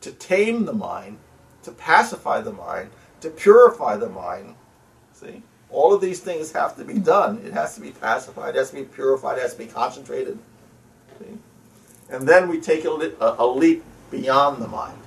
to 0.00 0.12
tame 0.12 0.66
the 0.66 0.72
mind, 0.72 1.18
to 1.62 1.72
pacify 1.72 2.40
the 2.40 2.52
mind, 2.52 2.90
to 3.20 3.30
purify 3.30 3.96
the 3.96 4.08
mind. 4.08 4.54
See? 5.14 5.42
All 5.70 5.94
of 5.94 6.00
these 6.00 6.20
things 6.20 6.52
have 6.52 6.76
to 6.76 6.84
be 6.84 6.98
done. 6.98 7.40
It 7.44 7.52
has 7.52 7.74
to 7.76 7.80
be 7.80 7.90
pacified, 7.90 8.54
it 8.54 8.58
has 8.58 8.70
to 8.70 8.76
be 8.76 8.84
purified, 8.84 9.38
it 9.38 9.42
has 9.42 9.54
to 9.54 9.58
be 9.58 9.66
concentrated. 9.66 10.38
See? 11.18 11.38
And 12.10 12.28
then 12.28 12.48
we 12.48 12.60
take 12.60 12.84
a, 12.84 12.90
a, 12.90 13.36
a 13.38 13.46
leap 13.46 13.82
beyond 14.10 14.62
the 14.62 14.68
mind. 14.68 14.98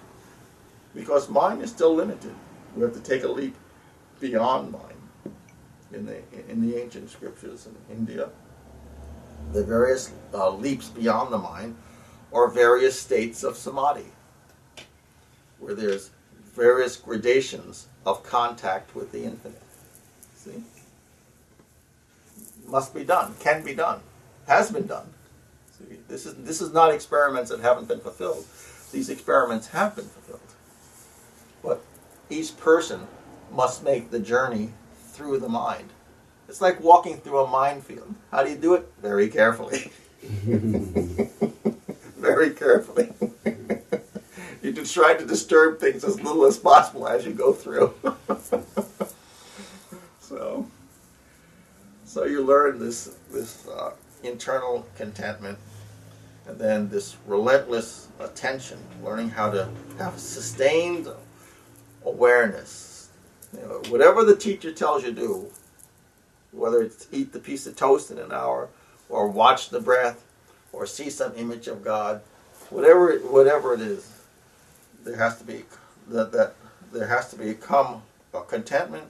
Because 0.96 1.30
mind 1.30 1.62
is 1.62 1.70
still 1.70 1.94
limited. 1.94 2.34
We 2.76 2.82
have 2.82 2.94
to 2.94 3.00
take 3.00 3.24
a 3.24 3.28
leap 3.28 3.56
beyond 4.20 4.72
mind 4.72 4.98
in 5.94 6.06
the, 6.06 6.22
in 6.50 6.68
the 6.68 6.76
ancient 6.76 7.10
scriptures 7.10 7.68
in 7.68 7.96
India. 7.96 8.30
The 9.54 9.64
various 9.64 10.12
uh, 10.34 10.52
leaps 10.52 10.90
beyond 10.90 11.32
the 11.32 11.38
mind 11.38 11.76
or 12.32 12.50
various 12.50 13.00
states 13.00 13.44
of 13.44 13.56
samadhi, 13.56 14.12
where 15.60 15.74
there's 15.74 16.12
various 16.54 16.98
gradations 16.98 17.88
of 18.06 18.24
contact 18.24 18.96
with 18.96 19.12
the 19.12 19.24
infinite. 19.24 19.62
See? 20.36 20.64
Must 22.68 22.94
be 22.94 23.04
done, 23.04 23.36
can 23.40 23.64
be 23.64 23.74
done, 23.74 24.02
has 24.48 24.72
been 24.72 24.88
done. 24.88 25.08
See? 25.78 25.98
This 26.08 26.26
is, 26.26 26.36
this 26.36 26.62
is 26.62 26.74
not 26.74 26.94
experiments 26.94 27.50
that 27.50 27.62
haven't 27.62 27.88
been 27.88 28.00
fulfilled. 28.00 28.46
These 28.92 29.10
experiments 29.10 29.68
have 29.68 29.96
been 29.96 30.06
fulfilled. 30.06 30.42
But 31.64 31.84
each 32.30 32.58
person 32.58 33.08
must 33.52 33.84
make 33.84 34.12
the 34.12 34.20
journey 34.20 34.72
through 35.14 35.40
the 35.40 35.50
mind. 35.50 35.90
It's 36.48 36.62
like 36.62 36.82
walking 36.82 37.18
through 37.18 37.40
a 37.40 37.48
minefield. 37.48 38.14
How 38.32 38.44
do 38.44 38.50
you 38.50 38.56
do 38.58 38.74
it? 38.76 38.88
Very 39.02 39.28
carefully. 39.30 39.92
Very 42.18 42.52
carefully. 42.52 43.12
you 44.62 44.72
just 44.72 44.94
try 44.94 45.16
to 45.16 45.26
disturb 45.26 45.80
things 45.80 46.04
as 46.04 46.22
little 46.22 46.46
as 46.46 46.58
possible 46.58 47.08
as 47.08 47.26
you 47.26 47.34
go 47.34 47.52
through. 47.52 47.94
so, 50.22 50.68
so 52.06 52.24
you 52.26 52.44
learn 52.44 52.80
this 52.80 53.18
this 53.32 53.68
uh, 53.68 53.92
internal 54.24 54.86
contentment, 54.96 55.60
and 56.48 56.58
then 56.58 56.90
this 56.90 57.18
relentless 57.26 58.08
attention, 58.20 58.78
learning 59.04 59.30
how 59.30 59.52
to 59.52 59.70
have 60.00 60.18
sustained 60.18 61.08
awareness. 62.06 63.10
You 63.54 63.62
know, 63.68 63.82
whatever 63.90 64.24
the 64.24 64.36
teacher 64.36 64.72
tells 64.74 65.04
you 65.04 65.14
to 65.14 65.16
do, 65.16 65.52
whether 66.58 66.82
it's 66.82 67.08
eat 67.12 67.34
the 67.34 67.40
piece 67.40 67.68
of 67.68 67.76
toast 67.76 68.12
in 68.12 68.18
an 68.18 68.32
hour, 68.32 68.70
or 69.10 69.28
watch 69.28 69.70
the 69.70 69.80
breath, 69.80 70.24
or 70.74 70.86
see 70.86 71.10
some 71.10 71.34
image 71.36 71.68
of 71.68 71.84
God, 71.84 72.22
whatever 72.70 73.12
it, 73.12 73.32
whatever 73.32 73.74
it 73.74 73.82
is, 73.82 74.22
there 75.04 75.18
has 75.18 75.38
to 75.38 75.44
be 75.44 75.64
that, 76.10 76.32
that 76.32 76.56
there 76.92 77.08
has 77.08 77.30
to 77.30 77.38
become 77.38 78.02
a 78.34 78.42
contentment 78.42 79.06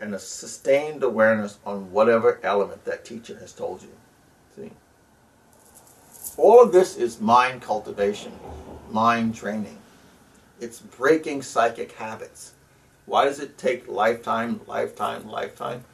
and 0.00 0.14
a 0.14 0.18
sustained 0.18 1.02
awareness 1.02 1.58
on 1.64 1.92
whatever 1.92 2.40
element 2.42 2.84
that 2.84 3.04
teacher 3.04 3.38
has 3.38 3.52
told 3.52 3.82
you. 3.82 3.90
See, 4.56 4.72
all 6.36 6.62
of 6.62 6.72
this 6.72 6.96
is 6.96 7.20
mind 7.20 7.62
cultivation, 7.62 8.32
mind 8.90 9.34
training. 9.34 9.78
It's 10.60 10.80
breaking 10.80 11.42
psychic 11.42 11.92
habits. 11.92 12.52
Why 13.06 13.24
does 13.24 13.40
it 13.40 13.58
take 13.58 13.88
lifetime, 13.88 14.60
lifetime, 14.66 15.28
lifetime? 15.28 15.84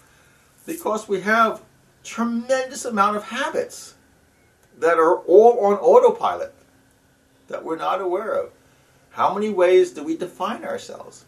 Because 0.66 1.08
we 1.08 1.20
have 1.22 1.62
tremendous 2.02 2.84
amount 2.84 3.16
of 3.16 3.24
habits 3.24 3.94
that 4.78 4.98
are 4.98 5.18
all 5.20 5.58
on 5.60 5.74
autopilot 5.74 6.54
that 7.48 7.64
we're 7.64 7.76
not 7.76 8.00
aware 8.00 8.32
of. 8.32 8.50
How 9.10 9.32
many 9.32 9.48
ways 9.48 9.92
do 9.92 10.02
we 10.02 10.16
define 10.16 10.64
ourselves? 10.64 11.24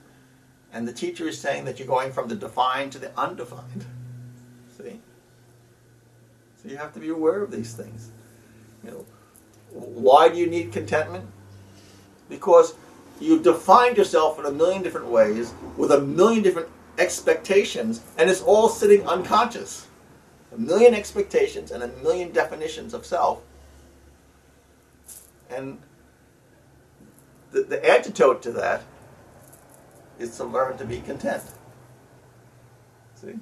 And 0.72 0.86
the 0.86 0.92
teacher 0.92 1.26
is 1.26 1.40
saying 1.40 1.64
that 1.64 1.78
you're 1.78 1.88
going 1.88 2.12
from 2.12 2.28
the 2.28 2.34
defined 2.34 2.92
to 2.92 2.98
the 2.98 3.18
undefined. 3.18 3.86
See? 4.76 5.00
So 6.62 6.68
you 6.68 6.76
have 6.76 6.92
to 6.94 7.00
be 7.00 7.08
aware 7.08 7.42
of 7.42 7.50
these 7.50 7.72
things. 7.72 8.10
You 8.84 8.90
know, 8.90 9.06
why 9.70 10.28
do 10.28 10.36
you 10.36 10.46
need 10.46 10.72
contentment? 10.72 11.26
Because 12.28 12.74
you've 13.20 13.42
defined 13.42 13.96
yourself 13.96 14.38
in 14.38 14.44
a 14.44 14.50
million 14.50 14.82
different 14.82 15.06
ways 15.06 15.54
with 15.76 15.90
a 15.90 16.00
million 16.00 16.42
different 16.42 16.68
expectations, 16.98 18.02
and 18.18 18.28
it's 18.28 18.42
all 18.42 18.68
sitting 18.68 19.06
unconscious. 19.06 19.86
A 20.52 20.58
million 20.58 20.94
expectations 20.94 21.70
and 21.70 21.82
a 21.82 21.88
million 22.02 22.32
definitions 22.32 22.94
of 22.94 23.06
self. 23.06 23.42
And 25.50 25.78
the, 27.52 27.62
the 27.62 27.90
antidote 27.90 28.42
to 28.42 28.52
that 28.52 28.82
is 30.18 30.36
to 30.36 30.44
learn 30.44 30.76
to 30.78 30.84
be 30.84 31.00
content. 31.00 31.42
See? 33.14 33.34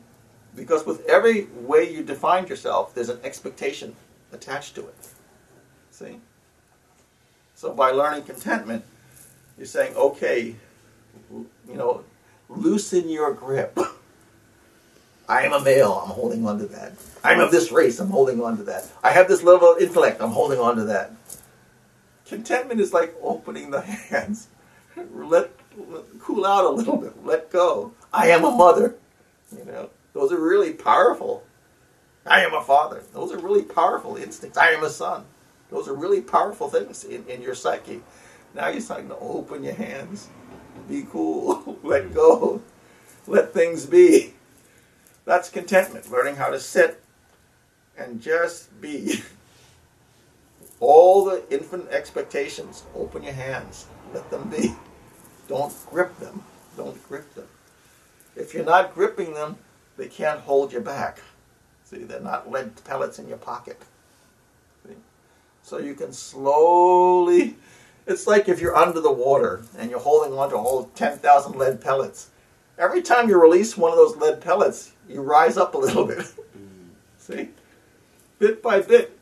Because 0.55 0.87
with 0.87 1.05
every 1.07 1.45
way 1.55 1.93
you 1.93 2.03
define 2.03 2.47
yourself, 2.47 2.95
there's 2.95 3.09
an 3.09 3.21
expectation 3.23 3.95
attached 4.33 4.75
to 4.77 4.83
it. 4.83 5.09
See? 5.91 6.21
So 7.55 7.73
by 7.73 7.91
learning 7.91 8.25
contentment, 8.25 8.85
you're 9.57 9.67
saying, 9.67 9.95
okay, 9.97 10.55
you 11.31 11.75
know, 11.75 12.05
loosen 12.49 13.09
your 13.09 13.33
grip. 13.33 13.79
I 15.29 15.43
am 15.43 15.53
a 15.53 15.61
male, 15.61 15.93
I'm 15.93 16.11
holding 16.11 16.47
on 16.47 16.59
to 16.59 16.67
that. 16.67 16.93
I'm 17.25 17.41
of 17.41 17.51
this 17.51 17.73
race, 17.73 17.99
I'm 17.99 18.11
holding 18.11 18.41
on 18.41 18.57
to 18.59 18.63
that. 18.65 18.87
I 19.03 19.11
have 19.11 19.27
this 19.27 19.43
level 19.43 19.73
of 19.73 19.83
intellect, 19.83 20.21
I'm 20.21 20.31
holding 20.31 20.61
on 20.61 20.77
to 20.77 20.85
that. 20.85 21.13
Contentment 22.27 22.81
is 22.81 22.93
like 22.93 23.15
opening 23.23 23.71
the 23.71 23.81
hands. 23.81 24.49
Let, 24.97 25.51
let 25.77 26.05
cool 26.21 26.47
out 26.47 26.65
a 26.65 26.71
little 26.71 26.97
bit, 26.97 27.25
let 27.25 27.51
go. 27.51 27.93
I 28.13 28.29
am 28.29 28.45
a 28.45 28.51
mother. 28.51 28.97
You 29.57 29.65
know, 29.65 29.91
those 30.13 30.33
are 30.33 30.41
really 30.41 30.73
powerful. 30.73 31.45
I 32.25 32.41
am 32.41 32.55
a 32.55 32.63
father. 32.63 33.03
Those 33.13 33.33
are 33.33 33.39
really 33.39 33.63
powerful 33.63 34.17
instincts. 34.17 34.59
I 34.59 34.71
am 34.71 34.83
a 34.83 34.91
son. 34.91 35.25
Those 35.71 35.89
are 35.89 35.95
really 35.95 36.21
powerful 36.21 36.69
things 36.69 37.05
in, 37.05 37.25
in 37.27 37.43
your 37.43 37.55
psyche. 37.55 38.03
Now 38.55 38.69
you're 38.69 38.81
starting 38.81 39.09
to 39.09 39.17
open 39.17 39.63
your 39.63 39.75
hands. 39.75 40.29
Be 40.89 41.07
cool. 41.11 41.78
let 41.82 42.14
go. 42.14 42.62
Let 43.26 43.53
things 43.53 43.87
be. 43.87 44.34
That's 45.24 45.51
contentment, 45.51 46.11
learning 46.11 46.37
how 46.37 46.51
to 46.51 46.61
sit 46.61 47.03
and 47.99 48.20
just 48.20 48.80
be. 48.80 49.22
All 50.78 51.24
the 51.24 51.43
infinite 51.51 51.91
expectations, 51.91 52.84
open 52.95 53.22
your 53.22 53.32
hands, 53.32 53.87
let 54.12 54.30
them 54.30 54.49
be. 54.51 54.74
Don't 55.49 55.74
grip 55.91 56.16
them. 56.18 56.43
Don't 56.76 57.09
grip 57.09 57.34
them. 57.34 57.49
If 58.37 58.53
you're 58.53 58.64
not 58.64 58.95
gripping 58.95 59.32
them, 59.32 59.57
they 59.97 60.09
can't 60.09 60.41
hold 60.41 60.72
you 60.72 60.80
back. 60.80 61.20
See, 61.84 61.99
they're 61.99 62.20
not 62.20 62.51
lead 62.51 62.84
pellets 62.84 63.18
in 63.18 63.28
your 63.28 63.39
pocket. 63.39 63.80
See? 64.87 64.95
So 65.62 65.78
you 65.78 65.95
can 65.95 66.12
slowly, 66.12 67.57
it's 68.07 68.27
like 68.27 68.49
if 68.49 68.61
you're 68.61 68.77
under 68.77 69.01
the 69.01 69.13
water 69.13 69.63
and 69.79 69.91
you're 69.91 70.01
holding 70.01 70.37
on 70.39 70.51
to 70.51 70.57
all 70.57 70.85
10,000 70.95 71.57
lead 71.57 71.81
pellets. 71.81 72.31
Every 72.79 73.03
time 73.03 73.29
you 73.29 73.41
release 73.41 73.77
one 73.77 73.91
of 73.91 73.97
those 73.97 74.17
lead 74.17 74.41
pellets, 74.41 74.93
you 75.09 75.23
rise 75.23 75.57
up 75.57 75.75
a 75.75 75.79
little 75.79 76.07
bit. 76.07 76.27
See? 77.19 77.51
Bit 78.39 78.63
by 78.63 78.81
bit, 78.81 79.19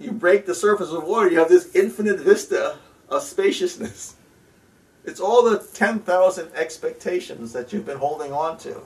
you 0.00 0.12
break 0.12 0.46
the 0.46 0.54
surface 0.54 0.90
of 0.90 1.04
water, 1.04 1.30
you 1.30 1.38
have 1.38 1.48
this 1.48 1.74
infinite 1.74 2.20
vista 2.20 2.78
of 3.08 3.22
spaciousness. 3.22 4.16
It's 5.04 5.20
all 5.20 5.42
the 5.42 5.58
10,000 5.58 6.50
expectations 6.54 7.52
that 7.52 7.72
you've 7.72 7.86
been 7.86 7.98
holding 7.98 8.32
on 8.32 8.58
to. 8.58 8.82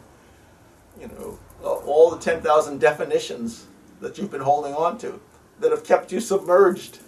You 1.01 1.09
know, 1.09 1.39
all 1.63 2.11
the 2.11 2.19
10,000 2.19 2.79
definitions 2.81 3.67
that 4.01 4.19
you've 4.19 4.31
been 4.31 4.43
holding 4.43 4.75
on 4.75 4.99
to 4.99 5.21
that 5.61 5.71
have 5.71 5.85
kept 5.85 6.13
you 6.13 6.21
submerged, 6.21 6.99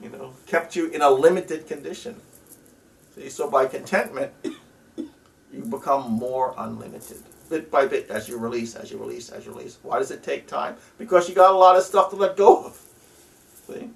you 0.00 0.08
know, 0.08 0.32
kept 0.46 0.76
you 0.76 0.88
in 0.88 1.02
a 1.02 1.10
limited 1.10 1.66
condition. 1.66 2.20
See, 3.14 3.28
so 3.28 3.50
by 3.50 3.66
contentment, 3.66 4.32
you 4.96 5.64
become 5.68 6.10
more 6.10 6.54
unlimited 6.56 7.22
bit 7.48 7.70
by 7.70 7.86
bit 7.86 8.10
as 8.10 8.28
you 8.28 8.38
release, 8.38 8.74
as 8.74 8.90
you 8.90 8.98
release, 8.98 9.30
as 9.30 9.46
you 9.46 9.52
release. 9.52 9.78
Why 9.82 9.98
does 9.98 10.10
it 10.10 10.22
take 10.22 10.46
time? 10.46 10.76
Because 10.98 11.28
you 11.28 11.34
got 11.34 11.52
a 11.52 11.56
lot 11.56 11.76
of 11.76 11.82
stuff 11.82 12.10
to 12.10 12.16
let 12.16 12.36
go 12.36 12.66
of. 12.66 12.80
See? 13.66 13.90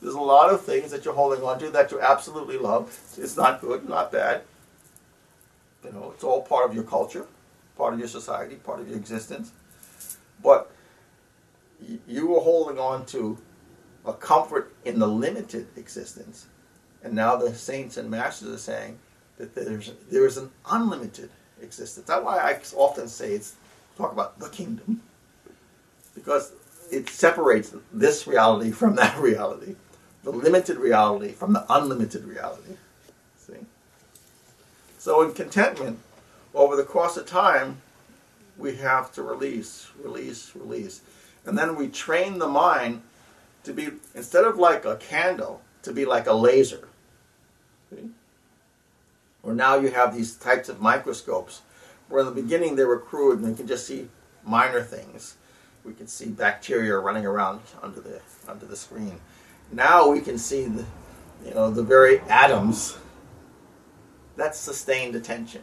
There's 0.00 0.14
a 0.14 0.20
lot 0.20 0.52
of 0.52 0.62
things 0.62 0.90
that 0.90 1.04
you're 1.04 1.14
holding 1.14 1.42
on 1.42 1.58
to 1.60 1.70
that 1.70 1.90
you 1.90 2.00
absolutely 2.00 2.58
love. 2.58 2.98
It's 3.16 3.36
not 3.36 3.60
good, 3.60 3.88
not 3.88 4.12
bad. 4.12 4.42
You 5.84 5.92
know, 5.92 6.12
it's 6.14 6.24
all 6.24 6.42
part 6.42 6.68
of 6.68 6.74
your 6.74 6.84
culture, 6.84 7.26
part 7.76 7.94
of 7.94 7.98
your 7.98 8.08
society, 8.08 8.56
part 8.56 8.80
of 8.80 8.88
your 8.88 8.96
existence. 8.96 9.52
But 10.42 10.70
you 12.06 12.26
were 12.26 12.40
holding 12.40 12.78
on 12.78 13.06
to 13.06 13.38
a 14.06 14.12
comfort 14.12 14.72
in 14.84 14.98
the 14.98 15.06
limited 15.06 15.66
existence. 15.76 16.46
And 17.02 17.14
now 17.14 17.36
the 17.36 17.54
saints 17.54 17.96
and 17.96 18.10
masters 18.10 18.48
are 18.48 18.58
saying 18.58 18.98
that 19.38 19.54
there's 19.54 19.92
there 20.10 20.26
is 20.26 20.36
an 20.36 20.50
unlimited 20.70 21.30
existence. 21.60 22.06
That's 22.06 22.24
why 22.24 22.38
I 22.38 22.58
often 22.76 23.08
say 23.08 23.32
it's 23.32 23.54
talk 23.96 24.12
about 24.12 24.38
the 24.38 24.48
kingdom 24.48 25.02
because 26.14 26.52
it 26.90 27.08
separates 27.08 27.74
this 27.92 28.26
reality 28.26 28.70
from 28.70 28.96
that 28.96 29.18
reality, 29.20 29.74
the 30.22 30.30
limited 30.30 30.78
reality 30.78 31.32
from 31.32 31.52
the 31.52 31.64
unlimited 31.68 32.24
reality. 32.24 32.76
See? 33.38 33.54
So 34.98 35.22
in 35.22 35.32
contentment, 35.32 35.98
over 36.54 36.76
the 36.76 36.84
course 36.84 37.16
of 37.16 37.26
time, 37.26 37.82
we 38.56 38.76
have 38.76 39.12
to 39.12 39.22
release, 39.22 39.90
release, 40.02 40.52
release. 40.54 41.02
And 41.44 41.56
then 41.58 41.76
we 41.76 41.88
train 41.88 42.38
the 42.38 42.48
mind 42.48 43.02
to 43.66 43.72
be, 43.72 43.88
instead 44.14 44.44
of 44.44 44.58
like 44.58 44.84
a 44.84 44.96
candle, 44.96 45.60
to 45.82 45.92
be 45.92 46.04
like 46.04 46.26
a 46.26 46.32
laser. 46.32 46.88
Or 49.42 49.52
now 49.52 49.76
you 49.76 49.90
have 49.90 50.14
these 50.14 50.34
types 50.36 50.68
of 50.68 50.80
microscopes 50.80 51.62
where 52.08 52.20
in 52.20 52.26
the 52.26 52.42
beginning 52.42 52.76
they 52.76 52.84
were 52.84 52.98
crude 52.98 53.40
and 53.40 53.48
you 53.48 53.54
can 53.54 53.66
just 53.66 53.86
see 53.86 54.08
minor 54.44 54.82
things. 54.82 55.36
We 55.84 55.94
can 55.94 56.06
see 56.06 56.26
bacteria 56.26 56.96
running 56.98 57.26
around 57.26 57.60
under 57.82 58.00
the 58.00 58.20
under 58.48 58.66
the 58.66 58.76
screen. 58.76 59.20
Now 59.70 60.08
we 60.08 60.20
can 60.20 60.38
see 60.38 60.64
the 60.64 60.84
you 61.44 61.54
know 61.54 61.70
the 61.70 61.82
very 61.82 62.20
atoms. 62.28 62.98
That's 64.36 64.58
sustained 64.58 65.14
attention, 65.14 65.62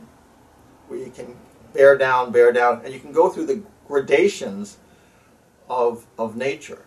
where 0.87 0.99
you 0.99 1.11
can 1.11 1.35
bear 1.73 1.97
down, 1.97 2.31
bear 2.31 2.51
down, 2.51 2.81
and 2.83 2.93
you 2.93 2.99
can 2.99 3.11
go 3.11 3.29
through 3.29 3.47
the 3.47 3.61
gradations 3.85 4.77
of 5.69 6.05
of 6.17 6.37
nature, 6.37 6.83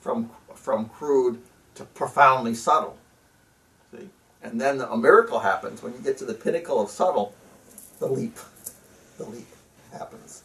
from 0.00 0.30
from 0.56 0.88
crude 0.88 1.40
to 1.74 1.84
profoundly 1.84 2.54
subtle. 2.54 2.96
See? 3.92 4.08
And 4.42 4.60
then 4.60 4.80
a 4.80 4.96
miracle 4.96 5.40
happens 5.40 5.82
when 5.82 5.92
you 5.92 6.00
get 6.00 6.18
to 6.18 6.24
the 6.24 6.34
pinnacle 6.34 6.80
of 6.80 6.90
subtle, 6.90 7.34
the 7.98 8.06
leap. 8.06 8.36
The 9.18 9.24
leap 9.24 9.46
happens. 9.92 10.42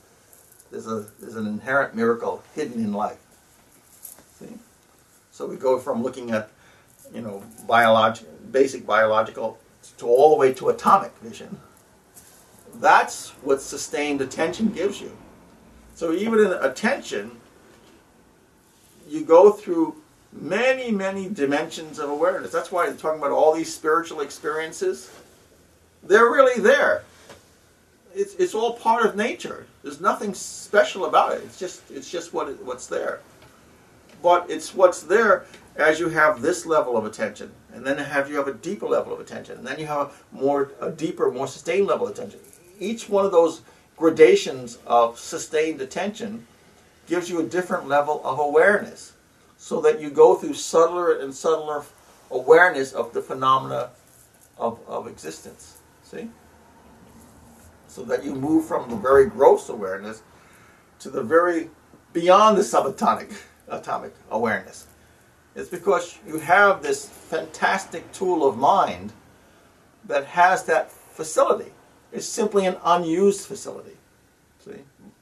There's, 0.72 0.88
a, 0.88 1.05
there's 1.20 1.36
an 1.36 1.47
inherent 1.47 1.95
miracle 1.95 2.43
hidden 2.55 2.84
in 2.84 2.93
life. 2.93 3.20
See? 4.39 4.57
So 5.32 5.45
we 5.45 5.55
go 5.55 5.80
from 5.80 6.03
looking 6.03 6.32
at, 6.32 6.49
you 7.14 7.22
know, 7.22 7.43
biologic, 7.68 8.28
basic 8.51 8.86
biological 8.86 9.57
to 9.97 10.07
all 10.07 10.32
the 10.32 10.36
way 10.38 10.53
to 10.53 10.70
atomic 10.70 11.16
vision. 11.18 11.59
That's 12.76 13.30
what 13.41 13.62
sustained 13.62 14.22
attention 14.22 14.70
gives 14.70 15.01
you. 15.01 15.16
So 15.95 16.14
even 16.14 16.39
in 16.39 16.53
attention, 16.53 17.39
you 19.07 19.26
go 19.26 19.51
through 19.51 20.01
many, 20.34 20.91
many 20.91 21.29
dimensions 21.29 21.99
of 21.99 22.09
awareness. 22.09 22.51
That's 22.51 22.71
why 22.71 22.88
I'm 22.88 22.97
talking 22.97 23.19
about 23.19 23.32
all 23.32 23.53
these 23.53 23.73
spiritual 23.73 24.21
experiences. 24.21 25.11
They're 26.03 26.32
really 26.32 26.61
there. 26.61 27.03
It's, 28.13 28.36
it's 28.36 28.53
all 28.53 28.73
part 28.73 29.05
of 29.05 29.15
nature. 29.15 29.65
There's 29.84 30.01
nothing 30.01 30.34
special 30.34 31.05
about 31.05 31.34
it. 31.34 31.43
It's 31.43 31.59
just 31.59 31.89
it's 31.89 32.09
just 32.09 32.34
what 32.34 32.49
it, 32.49 32.63
what's 32.63 32.88
there. 32.88 33.19
But 34.21 34.49
it's 34.49 34.75
what's 34.75 35.01
there 35.01 35.45
as 35.75 35.99
you 35.99 36.09
have 36.09 36.41
this 36.41 36.65
level 36.65 36.97
of 36.97 37.05
attention, 37.05 37.51
and 37.73 37.86
then 37.86 37.97
have 37.97 38.29
you 38.29 38.36
have 38.36 38.47
a 38.47 38.53
deeper 38.53 38.86
level 38.86 39.13
of 39.13 39.19
attention, 39.19 39.57
and 39.57 39.65
then 39.65 39.79
you 39.79 39.86
have 39.86 39.97
a 40.07 40.11
more 40.32 40.71
a 40.82 40.91
deeper, 40.91 41.32
more 41.32 41.47
sustained 41.47 41.88
level 41.88 42.07
of 42.07 42.13
attention. 42.13 42.39
Each 42.79 43.07
one 43.07 43.25
of 43.25 43.32
those 43.32 43.61
gradations 43.95 44.79
of 44.86 45.17
sustained 45.17 45.79
attention 45.82 46.47
gives 47.07 47.29
you 47.29 47.39
a 47.39 47.43
different 47.43 47.88
level 47.88 48.21
of 48.25 48.39
awareness 48.39 49.13
so 49.62 49.80
that 49.80 50.01
you 50.01 50.09
go 50.09 50.34
through 50.34 50.55
subtler 50.55 51.20
and 51.20 51.32
subtler 51.32 51.84
awareness 52.32 52.93
of 52.93 53.14
the 53.14 53.22
phenomena 53.22 53.91
of, 54.57 54.80
of 54.88 55.05
existence. 55.05 55.78
See? 56.01 56.32
So 57.88 58.03
that 58.05 58.26
you 58.26 58.34
move 58.34 58.66
from 58.66 58.89
the 58.89 58.95
very 58.95 59.28
gross 59.28 59.70
awareness 59.70 60.24
to 60.97 61.12
the 61.12 61.22
very 61.22 61.70
beyond 62.12 62.57
the 62.57 62.64
subatomic 62.64 63.39
atomic 63.68 64.16
awareness. 64.32 64.88
It's 65.55 65.70
because 65.70 66.18
you 66.26 66.39
have 66.39 66.82
this 66.82 67.07
fantastic 67.07 68.12
tool 68.14 68.47
of 68.47 68.57
mind 68.57 69.14
that 70.05 70.26
has 70.26 70.64
that 70.64 70.91
facility. 70.91 71.72
It's 72.12 72.26
simply 72.26 72.66
an 72.66 72.78
unused 72.84 73.45
facility. 73.45 73.95
See? 74.66 74.82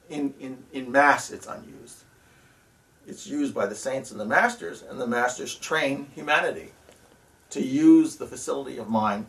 In, 0.09 0.33
in, 0.39 0.63
in 0.71 0.89
mass, 0.89 1.29
it's 1.29 1.45
unused 1.45 2.05
it's 3.09 3.27
used 3.27 3.53
by 3.53 3.65
the 3.65 3.75
saints 3.75 4.11
and 4.11 4.19
the 4.19 4.25
masters, 4.25 4.83
and 4.83 5.01
the 5.01 5.07
masters 5.07 5.55
train 5.55 6.07
humanity 6.13 6.71
to 7.49 7.61
use 7.61 8.15
the 8.15 8.27
facility 8.27 8.77
of 8.77 8.87
mind 8.87 9.25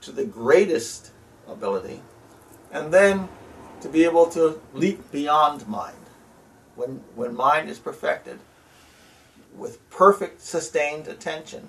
to 0.00 0.10
the 0.10 0.24
greatest 0.24 1.12
ability, 1.48 2.02
and 2.72 2.92
then 2.92 3.28
to 3.80 3.88
be 3.88 4.04
able 4.04 4.26
to 4.26 4.60
leap 4.74 5.10
beyond 5.12 5.66
mind. 5.68 5.96
When, 6.74 7.02
when 7.14 7.34
mind 7.34 7.68
is 7.68 7.78
perfected 7.78 8.38
with 9.56 9.88
perfect 9.90 10.40
sustained 10.40 11.06
attention, 11.06 11.68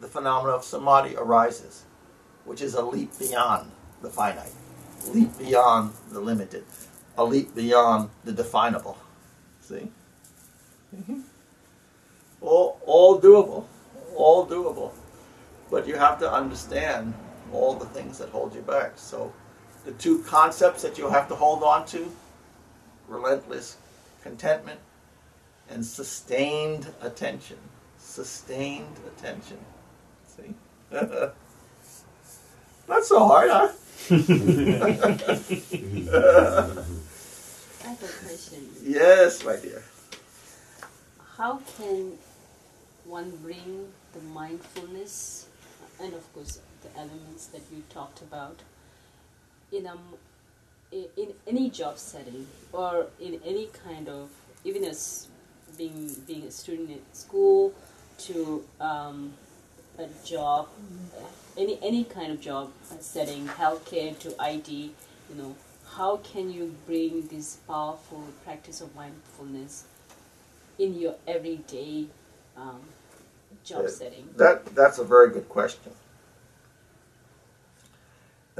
the 0.00 0.08
phenomena 0.08 0.54
of 0.54 0.64
samadhi 0.64 1.16
arises, 1.16 1.84
which 2.44 2.62
is 2.62 2.74
a 2.74 2.82
leap 2.82 3.18
beyond 3.18 3.70
the 4.02 4.10
finite, 4.10 4.52
leap 5.08 5.36
beyond 5.38 5.94
the 6.10 6.20
limited, 6.20 6.64
a 7.16 7.24
leap 7.24 7.54
beyond 7.54 8.10
the 8.24 8.32
definable. 8.32 8.98
See? 9.60 9.90
Mm-hmm. 10.94 11.20
All, 12.40 12.80
all 12.86 13.20
doable, 13.20 13.64
all 14.16 14.46
doable. 14.46 14.92
But 15.70 15.86
you 15.86 15.96
have 15.96 16.18
to 16.20 16.32
understand 16.32 17.14
all 17.52 17.74
the 17.74 17.86
things 17.86 18.18
that 18.18 18.30
hold 18.30 18.54
you 18.54 18.62
back. 18.62 18.92
So, 18.96 19.32
the 19.84 19.92
two 19.92 20.20
concepts 20.24 20.82
that 20.82 20.98
you'll 20.98 21.10
have 21.10 21.28
to 21.28 21.34
hold 21.34 21.62
on 21.62 21.86
to 21.86 22.10
relentless 23.08 23.76
contentment 24.22 24.80
and 25.68 25.84
sustained 25.84 26.86
attention. 27.02 27.56
Sustained 27.98 28.96
attention. 29.06 29.58
See? 30.26 30.54
Not 32.88 33.04
so 33.04 33.26
hard, 33.26 33.50
huh? 33.50 33.68
I 34.10 34.14
have 37.86 38.02
a 38.02 38.08
question. 38.24 38.68
Yes, 38.82 39.44
my 39.44 39.56
dear. 39.56 39.82
How 41.40 41.58
can 41.78 42.18
one 43.06 43.30
bring 43.42 43.88
the 44.12 44.20
mindfulness 44.20 45.46
and, 45.98 46.12
of 46.12 46.30
course, 46.34 46.60
the 46.82 46.90
elements 47.00 47.46
that 47.46 47.62
you 47.72 47.82
talked 47.88 48.20
about 48.20 48.60
in 49.72 49.86
a 49.86 49.96
in 50.92 51.32
any 51.46 51.70
job 51.70 51.96
setting 51.96 52.46
or 52.74 53.06
in 53.18 53.40
any 53.42 53.68
kind 53.84 54.06
of 54.06 54.28
even 54.64 54.84
as 54.84 55.28
being 55.78 56.14
being 56.26 56.42
a 56.42 56.50
student 56.50 56.90
at 56.90 57.16
school 57.16 57.72
to 58.18 58.62
um, 58.78 59.32
a 59.98 60.08
job 60.24 60.68
any 61.56 61.78
any 61.80 62.04
kind 62.04 62.32
of 62.32 62.40
job 62.40 62.70
setting 62.98 63.46
healthcare 63.46 64.18
to 64.18 64.34
IT 64.40 64.68
you 64.68 65.36
know 65.38 65.54
how 65.96 66.16
can 66.18 66.50
you 66.50 66.74
bring 66.86 67.26
this 67.28 67.56
powerful 67.68 68.24
practice 68.44 68.80
of 68.80 68.94
mindfulness 68.94 69.84
in 70.80 70.98
your 70.98 71.14
everyday 71.26 72.06
um, 72.56 72.80
job 73.64 73.88
setting 73.88 74.28
that 74.36 74.66
that's 74.74 74.98
a 74.98 75.04
very 75.04 75.30
good 75.30 75.48
question 75.48 75.92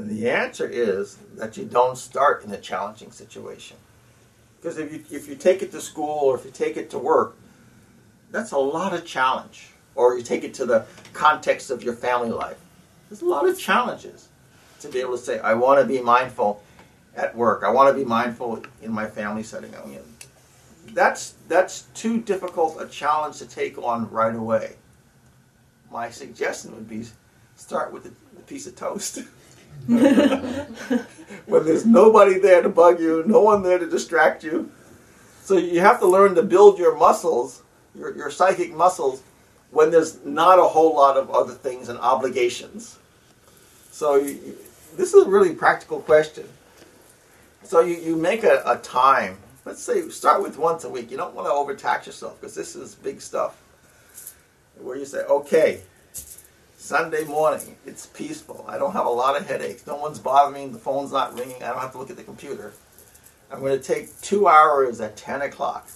and 0.01 0.09
the 0.09 0.31
answer 0.31 0.67
is 0.67 1.19
that 1.37 1.59
you 1.59 1.67
don't 1.67 1.99
start 1.99 2.43
in 2.43 2.51
a 2.53 2.57
challenging 2.57 3.11
situation. 3.13 3.77
Because 4.57 4.79
if 4.79 4.93
you, 4.93 5.05
if 5.11 5.29
you 5.29 5.35
take 5.35 5.61
it 5.61 5.71
to 5.73 5.81
school 5.83 6.21
or 6.25 6.39
if 6.39 6.45
you 6.47 6.51
take 6.51 6.79
it 6.79 6.89
to 6.91 6.99
work, 6.99 7.37
that's 8.31 8.53
a 8.53 8.59
lot 8.59 8.95
of 8.95 9.05
challenge. 9.05 9.69
Or 9.95 10.17
you 10.17 10.23
take 10.23 10.43
it 10.43 10.55
to 10.55 10.65
the 10.65 10.87
context 11.13 11.71
of 11.71 11.83
your 11.83 11.93
family 11.93 12.31
life. 12.31 12.57
There's 13.11 13.21
a 13.21 13.27
lot 13.27 13.47
of 13.47 13.59
challenges 13.59 14.29
to 14.81 14.89
be 14.89 15.01
able 15.01 15.19
to 15.19 15.23
say, 15.23 15.39
I 15.41 15.53
want 15.53 15.83
to 15.83 15.87
be 15.87 16.01
mindful 16.01 16.63
at 17.15 17.37
work. 17.37 17.63
I 17.63 17.69
want 17.69 17.95
to 17.95 18.03
be 18.03 18.09
mindful 18.09 18.63
in 18.81 18.93
my 18.93 19.07
family 19.07 19.43
setting. 19.43 19.75
I 19.77 19.85
mean, 19.87 20.01
that's, 20.89 21.35
that's 21.49 21.83
too 21.95 22.21
difficult 22.21 22.81
a 22.81 22.87
challenge 22.87 23.39
to 23.39 23.47
take 23.47 23.79
on 23.79 24.11
right 24.11 24.35
away. 24.35 24.77
My 25.91 26.11
suggestion 26.11 26.73
would 26.73 26.89
be 26.89 27.05
start 27.57 27.93
with 27.93 28.07
a 28.07 28.41
piece 28.43 28.67
of 28.67 28.77
toast. 28.77 29.23
when 29.87 31.65
there's 31.65 31.87
nobody 31.87 32.39
there 32.39 32.63
to 32.63 32.69
bug 32.69 33.01
you, 33.01 33.23
no 33.27 33.41
one 33.41 33.63
there 33.63 33.79
to 33.79 33.89
distract 33.89 34.45
you. 34.45 34.71
So 35.43 35.57
you 35.57 35.81
have 35.81 36.01
to 36.01 36.07
learn 36.07 36.35
to 36.37 36.43
build 36.43 36.79
your 36.79 36.97
muscles, 36.97 37.63
your, 37.95 38.17
your 38.17 38.31
psychic 38.31 38.75
muscles, 38.75 39.23
when 39.71 39.91
there's 39.91 40.25
not 40.25 40.59
a 40.59 40.65
whole 40.65 40.95
lot 40.95 41.17
of 41.17 41.31
other 41.31 41.55
things 41.55 41.89
and 41.89 41.99
obligations. 41.99 42.99
So 43.91 44.17
you, 44.17 44.57
this 44.97 45.15
is 45.15 45.27
a 45.27 45.29
really 45.29 45.55
practical 45.55 46.01
question. 46.01 46.49
So 47.63 47.81
you, 47.81 47.97
you 47.97 48.17
make 48.17 48.45
a, 48.45 48.63
a 48.67 48.79
time. 48.79 49.39
Let's 49.65 49.83
say 49.83 50.09
start 50.09 50.43
with 50.43 50.59
once 50.59 50.85
a 50.85 50.89
week. 50.89 51.11
You 51.11 51.17
don't 51.17 51.35
want 51.35 51.47
to 51.47 51.53
overtax 51.53 52.07
yourself 52.07 52.41
because 52.41 52.55
this 52.55 52.75
is 52.75 52.95
big 52.95 53.21
stuff. 53.21 53.63
Where 54.79 54.97
you 54.97 55.05
say, 55.05 55.19
okay, 55.25 55.83
Sunday 56.79 57.25
morning, 57.25 57.77
it's 57.85 58.07
peaceful. 58.07 58.65
I 58.67 58.79
don't 58.79 58.93
have 58.93 59.05
a 59.05 59.11
lot 59.11 59.39
of 59.39 59.47
headaches. 59.47 59.87
No 59.87 59.97
one's 59.97 60.19
bothering. 60.19 60.73
The 60.73 60.79
phone's 60.79 61.13
not 61.13 61.39
ringing. 61.39 61.63
I 61.63 61.69
don't 61.69 61.81
have 61.81 61.93
to 61.93 61.99
look 61.99 62.11
at 62.11 62.17
the 62.17 62.23
computer. 62.23 62.73
I'm 63.51 63.61
going 63.61 63.79
to 63.79 63.85
take 63.85 64.19
two 64.23 64.49
hours 64.49 65.01
at 65.01 65.17
10 65.17 65.43
o'clock. 65.43 65.89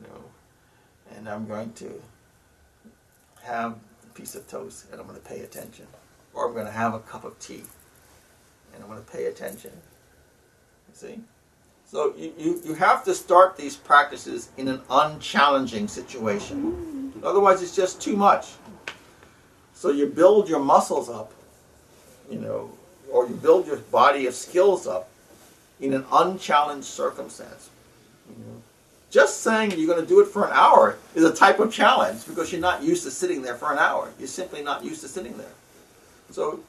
You 0.00 0.08
know, 0.08 0.24
and 1.14 1.28
I'm 1.28 1.46
going 1.46 1.72
to 1.74 2.02
have 3.42 3.76
a 4.04 4.14
piece 4.14 4.34
of 4.34 4.48
toast 4.48 4.86
and 4.90 5.00
I'm 5.00 5.06
going 5.06 5.20
to 5.20 5.28
pay 5.28 5.40
attention. 5.40 5.86
Or 6.32 6.48
I'm 6.48 6.54
going 6.54 6.66
to 6.66 6.72
have 6.72 6.94
a 6.94 7.00
cup 7.00 7.24
of 7.24 7.38
tea 7.38 7.64
and 8.74 8.82
I'm 8.82 8.88
going 8.88 9.04
to 9.04 9.10
pay 9.10 9.26
attention. 9.26 9.72
See? 10.94 11.20
So 11.86 12.14
you, 12.16 12.32
you, 12.36 12.60
you 12.64 12.74
have 12.74 13.04
to 13.04 13.14
start 13.14 13.56
these 13.56 13.76
practices 13.76 14.50
in 14.56 14.68
an 14.68 14.80
unchallenging 14.90 15.88
situation. 15.88 17.12
Otherwise, 17.22 17.62
it's 17.62 17.74
just 17.74 18.00
too 18.00 18.16
much. 18.16 18.48
So 19.72 19.90
you 19.90 20.06
build 20.06 20.48
your 20.48 20.58
muscles 20.58 21.08
up, 21.08 21.32
you 22.30 22.38
know, 22.38 22.70
or 23.10 23.28
you 23.28 23.34
build 23.34 23.66
your 23.66 23.76
body 23.76 24.26
of 24.26 24.34
skills 24.34 24.86
up 24.86 25.08
in 25.80 25.94
an 25.94 26.04
unchallenged 26.10 26.86
circumstance. 26.86 27.70
Just 29.10 29.42
saying 29.42 29.72
you're 29.72 29.86
going 29.86 30.00
to 30.00 30.06
do 30.06 30.20
it 30.20 30.26
for 30.26 30.44
an 30.44 30.52
hour 30.52 30.98
is 31.14 31.22
a 31.22 31.32
type 31.32 31.60
of 31.60 31.72
challenge 31.72 32.26
because 32.26 32.50
you're 32.50 32.60
not 32.60 32.82
used 32.82 33.04
to 33.04 33.10
sitting 33.10 33.42
there 33.42 33.54
for 33.54 33.72
an 33.72 33.78
hour. 33.78 34.10
You're 34.18 34.28
simply 34.28 34.62
not 34.62 34.84
used 34.84 35.00
to 35.02 35.08
sitting 35.08 35.36
there. 35.38 35.54
So, 36.30 36.60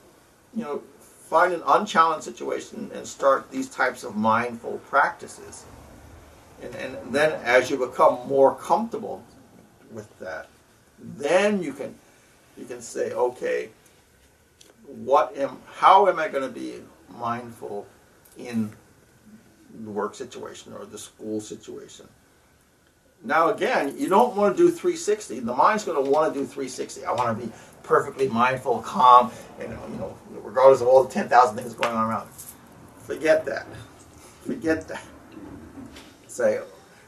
you 0.55 0.63
know, 0.63 0.81
find 1.29 1.53
an 1.53 1.61
unchallenged 1.67 2.23
situation 2.23 2.89
and 2.93 3.05
start 3.05 3.51
these 3.51 3.69
types 3.69 4.03
of 4.03 4.15
mindful 4.15 4.77
practices. 4.89 5.65
And, 6.61 6.73
and 6.75 7.13
then 7.13 7.33
as 7.43 7.69
you 7.69 7.77
become 7.77 8.27
more 8.27 8.55
comfortable 8.55 9.23
with 9.91 10.17
that, 10.19 10.47
then 10.99 11.61
you 11.61 11.73
can 11.73 11.95
you 12.57 12.65
can 12.65 12.81
say, 12.81 13.11
okay, 13.11 13.69
what 14.87 15.35
am, 15.37 15.59
how 15.75 16.07
am 16.07 16.17
I 16.17 16.27
going 16.27 16.43
to 16.43 16.53
be 16.53 16.81
mindful 17.19 17.85
in 18.37 18.71
the 19.83 19.91
work 19.91 20.15
situation 20.15 20.73
or 20.73 20.85
the 20.85 20.97
school 20.97 21.39
situation? 21.39 22.07
Now, 23.23 23.49
again, 23.49 23.95
you 23.97 24.09
don't 24.09 24.35
want 24.35 24.55
to 24.55 24.63
do 24.63 24.69
360. 24.69 25.39
The 25.39 25.53
mind's 25.53 25.83
going 25.83 26.03
to 26.03 26.09
want 26.09 26.33
to 26.33 26.39
do 26.39 26.45
360. 26.45 27.05
I 27.05 27.11
want 27.11 27.39
to 27.39 27.45
be 27.45 27.51
perfectly 27.87 28.27
mindful, 28.27 28.79
calm, 28.79 29.31
and 29.59 29.69
you 29.69 29.97
know, 29.97 30.15
regardless 30.43 30.81
of 30.81 30.87
all 30.87 31.03
the 31.03 31.13
10,000 31.13 31.55
things 31.55 31.73
going 31.73 31.95
on 31.95 32.09
around. 32.09 32.29
Forget 32.99 33.45
that. 33.45 33.65
Forget 34.45 34.87
that. 34.89 35.03
Say, 36.27 36.59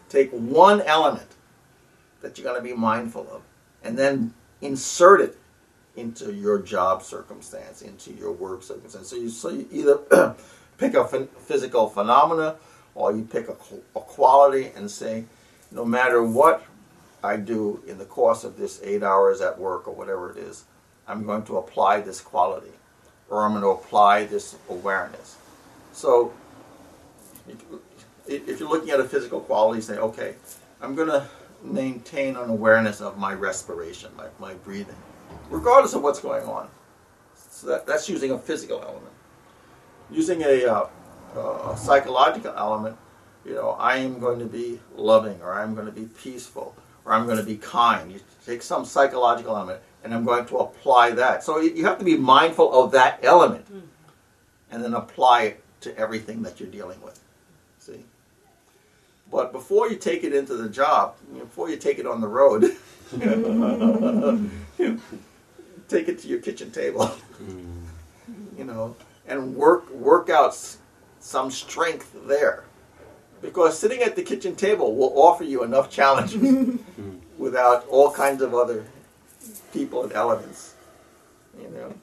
take 0.07 0.32
one 0.32 0.82
element 0.82 1.27
that 2.21 2.38
you're 2.38 2.45
going 2.45 2.61
to 2.61 2.67
be 2.67 2.73
mindful 2.73 3.27
of, 3.32 3.41
and 3.84 3.97
then 3.97 4.34
insert 4.61 5.21
it 5.21 5.38
into 5.95 6.34
your 6.34 6.59
job 6.59 7.03
circumstance, 7.03 7.82
into 7.82 8.11
your 8.13 8.32
work 8.32 8.63
circumstance. 8.63 9.09
So 9.09 9.17
you, 9.17 9.30
so 9.30 9.49
you 9.49 9.67
either 9.71 10.36
pick 10.77 10.93
a 10.93 11.05
physical 11.05 11.89
phenomena 11.89 12.55
or 12.95 13.11
you 13.11 13.23
pick 13.23 13.49
a, 13.49 13.55
a 13.95 14.01
quality 14.01 14.71
and 14.75 14.89
say, 14.89 15.25
no 15.71 15.86
matter 15.86 16.23
what 16.23 16.65
I 17.23 17.38
do 17.38 17.84
in 17.88 17.97
the 17.97 18.05
course 18.05 18.43
of 18.43 18.57
this 18.57 18.80
eight 18.84 19.03
hours 19.03 19.41
at 19.41 19.59
work 19.59 19.88
or 19.88 19.93
whatever 19.93 20.32
it 20.32 20.38
is, 20.38 20.63
I'm 21.10 21.26
going 21.26 21.43
to 21.43 21.57
apply 21.57 22.01
this 22.01 22.22
quality 22.22 22.72
or 23.30 23.43
I'm 23.43 23.51
going 23.51 23.64
to 23.64 23.70
apply 23.70 24.26
this 24.26 24.55
awareness. 24.70 25.36
So 25.91 26.34
if 28.28 28.60
you're 28.60 28.70
looking 28.70 28.91
at 28.91 28.99
a 28.99 29.03
physical 29.03 29.41
quality, 29.41 29.82
say, 29.82 29.97
okay, 29.97 30.36
I'm 30.82 30.95
going 30.95 31.10
to 31.10 31.28
maintain 31.64 32.36
an 32.36 32.49
awareness 32.49 33.01
of 33.01 33.18
my 33.18 33.34
respiration, 33.34 34.12
my, 34.16 34.28
my 34.39 34.53
breathing, 34.53 34.95
regardless 35.49 35.93
of 35.93 36.03
what's 36.03 36.20
going 36.20 36.45
on. 36.45 36.70
So 37.36 37.68
that, 37.68 37.86
that's 37.86 38.07
using 38.07 38.32
a 38.32 38.38
physical 38.38 38.82
element. 38.82 39.14
Using 40.12 40.43
a, 40.43 40.66
uh, 40.66 40.88
a 41.36 41.78
psychological 41.78 42.53
element, 42.55 42.97
you 43.45 43.53
know, 43.53 43.72
I 43.72 43.97
am 43.97 44.20
going 44.20 44.39
to 44.39 44.45
be 44.45 44.80
loving, 44.95 45.41
or 45.41 45.53
I'm 45.53 45.76
going 45.76 45.86
to 45.86 45.91
be 45.91 46.05
peaceful, 46.05 46.76
or 47.05 47.14
I'm 47.14 47.26
going 47.26 47.38
to 47.38 47.43
be 47.43 47.57
kind. 47.57 48.12
You 48.12 48.20
take 48.45 48.62
some 48.62 48.86
psychological 48.86 49.55
element, 49.55 49.82
and 50.04 50.14
I'm 50.14 50.26
going 50.26 50.45
to 50.47 50.58
apply 50.58 51.12
that. 51.12 51.43
So 51.43 51.60
you 51.60 51.86
have 51.86 52.00
to 52.00 52.06
be 52.06 52.18
mindful 52.18 52.74
of 52.74 52.91
that 52.91 53.20
element, 53.24 53.66
hmm. 53.68 53.80
and 54.72 54.84
then 54.84 54.93
apply 54.93 55.43
it 55.43 55.64
to 55.82 55.97
everything 55.97 56.43
that 56.43 56.60
you're 56.60 56.70
dealing 56.70 57.02
with. 57.02 57.20
See? 57.80 58.04
But 59.32 59.52
before 59.52 59.89
you 59.89 59.95
take 59.95 60.24
it 60.24 60.34
into 60.34 60.56
the 60.56 60.70
job, 60.70 61.16
before 61.34 61.70
you 61.70 61.78
take 61.78 62.00
it 62.00 62.08
on 62.08 62.22
the 62.22 62.28
road, 62.28 62.62
take 65.88 66.08
it 66.08 66.20
to 66.20 66.28
your 66.28 66.39
kitchen 66.39 66.72
table, 66.72 67.12
you 68.58 68.64
know, 68.64 68.95
and 69.28 69.56
work 69.56 69.89
work 69.91 70.30
out 70.30 70.58
some 71.20 71.52
strength 71.52 72.16
there, 72.26 72.64
because 73.41 73.78
sitting 73.78 74.02
at 74.02 74.16
the 74.16 74.24
kitchen 74.24 74.56
table 74.56 74.95
will 74.95 75.14
offer 75.16 75.43
you 75.43 75.64
enough 75.64 75.91
challenges 75.91 76.80
without 77.38 77.88
all 77.88 78.12
kinds 78.12 78.41
of 78.41 78.56
other 78.56 78.86
people 79.72 80.03
and 80.03 80.13
elements. 80.13 80.76
You 81.59 81.70
know, 81.70 81.93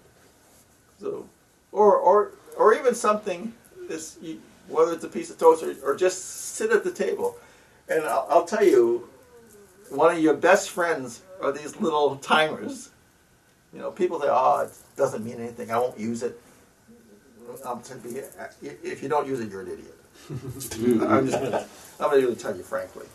so 1.01 1.29
or 1.73 1.97
or 1.97 2.33
or 2.57 2.75
even 2.75 2.95
something 2.95 3.55
this 3.89 4.19
whether 4.69 4.93
it's 4.93 5.05
a 5.05 5.09
piece 5.09 5.31
of 5.31 5.39
toast 5.39 5.63
or, 5.63 5.75
or 5.85 5.97
just 5.97 6.25
sit 6.57 6.71
at 6.71 6.83
the 6.83 6.91
table. 6.91 7.37
And 7.89 8.05
I'll, 8.05 8.27
I'll 8.29 8.45
tell 8.45 8.65
you, 8.65 9.09
one 9.91 10.15
of 10.15 10.21
your 10.21 10.35
best 10.35 10.71
friends 10.71 11.23
are 11.41 11.53
these 11.53 11.77
little 11.77 12.17
timers. 12.17 12.91
You 13.73 13.81
know, 13.81 13.91
people 13.91 14.21
say, 14.21 14.29
"Oh, 14.29 14.63
it 14.63 14.73
doesn't 14.97 15.25
mean 15.25 15.37
anything. 15.39 15.71
I 15.71 15.79
won't 15.79 15.99
use 15.99 16.23
it." 16.23 16.41
I'm 17.65 17.81
to 17.83 17.95
be, 17.97 18.21
if 18.63 19.03
you 19.03 19.09
don't 19.09 19.27
use 19.27 19.41
it, 19.41 19.51
you're 19.51 19.63
an 19.63 19.69
idiot. 19.69 19.95
I'm 21.09 21.27
just 21.27 21.41
gonna, 21.41 21.67
I'm 22.01 22.11
going 22.11 22.27
to 22.27 22.35
tell 22.35 22.57
you 22.57 22.63
frankly. 22.63 23.07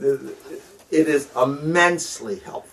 It 0.00 1.08
is 1.08 1.30
immensely 1.36 2.38
helpful 2.38 2.71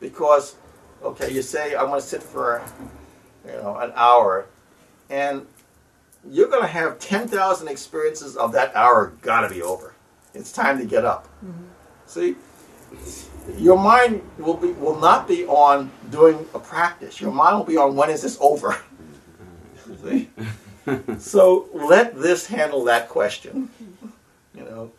because, 0.00 0.56
okay, 1.02 1.32
you 1.32 1.42
say 1.42 1.76
I'm 1.76 1.86
going 1.86 2.00
to 2.00 2.06
sit 2.06 2.22
for, 2.22 2.62
you 3.46 3.52
know, 3.52 3.76
an 3.76 3.92
hour, 3.94 4.46
and 5.08 5.46
you're 6.28 6.48
going 6.48 6.62
to 6.62 6.68
have 6.68 6.98
10,000 6.98 7.68
experiences 7.68 8.36
of 8.36 8.52
that 8.52 8.74
hour 8.74 9.12
got 9.22 9.42
to 9.42 9.54
be 9.54 9.62
over. 9.62 9.94
It's 10.34 10.52
time 10.52 10.78
to 10.78 10.84
get 10.84 11.04
up. 11.04 11.26
Mm-hmm. 11.44 11.64
See, 12.06 12.36
your 13.56 13.78
mind 13.78 14.22
will 14.38 14.56
be 14.56 14.72
will 14.72 14.98
not 14.98 15.26
be 15.26 15.44
on 15.46 15.90
doing 16.10 16.46
a 16.54 16.58
practice. 16.58 17.20
Your 17.20 17.32
mind 17.32 17.58
will 17.58 17.64
be 17.64 17.76
on 17.76 17.96
when 17.96 18.10
is 18.10 18.22
this 18.22 18.36
over. 18.40 18.76
See, 20.02 20.30
so 21.18 21.68
let 21.72 22.20
this 22.20 22.46
handle 22.46 22.84
that 22.84 23.08
question. 23.08 23.70
You 24.54 24.64
know, 24.64 24.92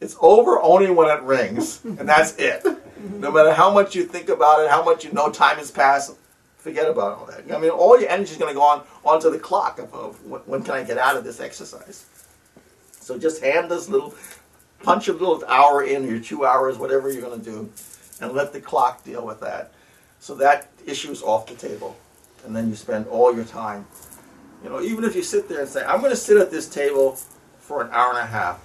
it's 0.00 0.16
over 0.20 0.60
only 0.60 0.90
when 0.90 1.08
it 1.08 1.22
rings, 1.22 1.84
and 1.84 2.08
that's 2.08 2.36
it. 2.36 2.66
Mm-hmm. 2.98 3.20
No 3.20 3.30
matter 3.30 3.52
how 3.52 3.72
much 3.72 3.94
you 3.94 4.04
think 4.04 4.28
about 4.28 4.60
it, 4.60 4.70
how 4.70 4.84
much 4.84 5.04
you 5.04 5.12
know 5.12 5.30
time 5.30 5.58
has 5.58 5.70
passed, 5.70 6.16
forget 6.56 6.88
about 6.88 7.18
all 7.18 7.26
that. 7.26 7.44
I 7.54 7.58
mean, 7.58 7.70
all 7.70 7.98
your 7.98 8.10
energy 8.10 8.32
is 8.32 8.36
going 8.36 8.52
to 8.52 8.58
go 8.58 8.64
on 8.64 8.82
onto 9.04 9.30
the 9.30 9.38
clock 9.38 9.78
of, 9.78 9.94
of 9.94 10.24
when 10.26 10.62
can 10.62 10.74
I 10.74 10.82
get 10.82 10.98
out 10.98 11.16
of 11.16 11.24
this 11.24 11.40
exercise. 11.40 12.06
So 13.00 13.18
just 13.18 13.42
hand 13.42 13.70
this 13.70 13.88
little, 13.88 14.14
punch 14.82 15.08
a 15.08 15.12
little 15.12 15.42
hour 15.46 15.82
in, 15.82 16.06
your 16.06 16.20
two 16.20 16.44
hours, 16.44 16.76
whatever 16.76 17.10
you're 17.10 17.22
going 17.22 17.38
to 17.38 17.44
do, 17.44 17.72
and 18.20 18.32
let 18.32 18.52
the 18.52 18.60
clock 18.60 19.04
deal 19.04 19.24
with 19.24 19.40
that. 19.40 19.72
So 20.20 20.34
that 20.34 20.68
issue 20.84 21.12
is 21.12 21.22
off 21.22 21.46
the 21.46 21.54
table, 21.54 21.96
and 22.44 22.54
then 22.54 22.68
you 22.68 22.74
spend 22.74 23.06
all 23.06 23.34
your 23.34 23.44
time. 23.44 23.86
You 24.64 24.70
know, 24.70 24.82
even 24.82 25.04
if 25.04 25.14
you 25.14 25.22
sit 25.22 25.48
there 25.48 25.60
and 25.60 25.68
say, 25.68 25.84
"I'm 25.84 26.00
going 26.00 26.10
to 26.10 26.16
sit 26.16 26.36
at 26.36 26.50
this 26.50 26.68
table 26.68 27.16
for 27.60 27.80
an 27.82 27.90
hour 27.92 28.10
and 28.10 28.18
a 28.18 28.26
half," 28.26 28.60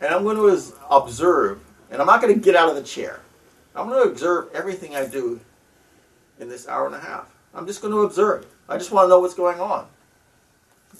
and 0.00 0.14
I'm 0.14 0.22
going 0.22 0.36
to 0.36 0.74
observe, 0.88 1.60
and 1.90 2.00
I'm 2.00 2.06
not 2.06 2.20
going 2.20 2.34
to 2.34 2.40
get 2.40 2.56
out 2.56 2.68
of 2.68 2.76
the 2.76 2.82
chair. 2.82 3.20
I'm 3.74 3.88
going 3.88 4.02
to 4.02 4.10
observe 4.10 4.48
everything 4.54 4.96
I 4.96 5.06
do 5.06 5.40
in 6.38 6.48
this 6.48 6.66
hour 6.66 6.86
and 6.86 6.94
a 6.94 7.00
half. 7.00 7.30
I'm 7.54 7.66
just 7.66 7.82
going 7.82 7.92
to 7.92 8.00
observe. 8.00 8.46
I 8.68 8.76
just 8.76 8.90
want 8.90 9.06
to 9.06 9.08
know 9.08 9.20
what's 9.20 9.34
going 9.34 9.60
on. 9.60 9.86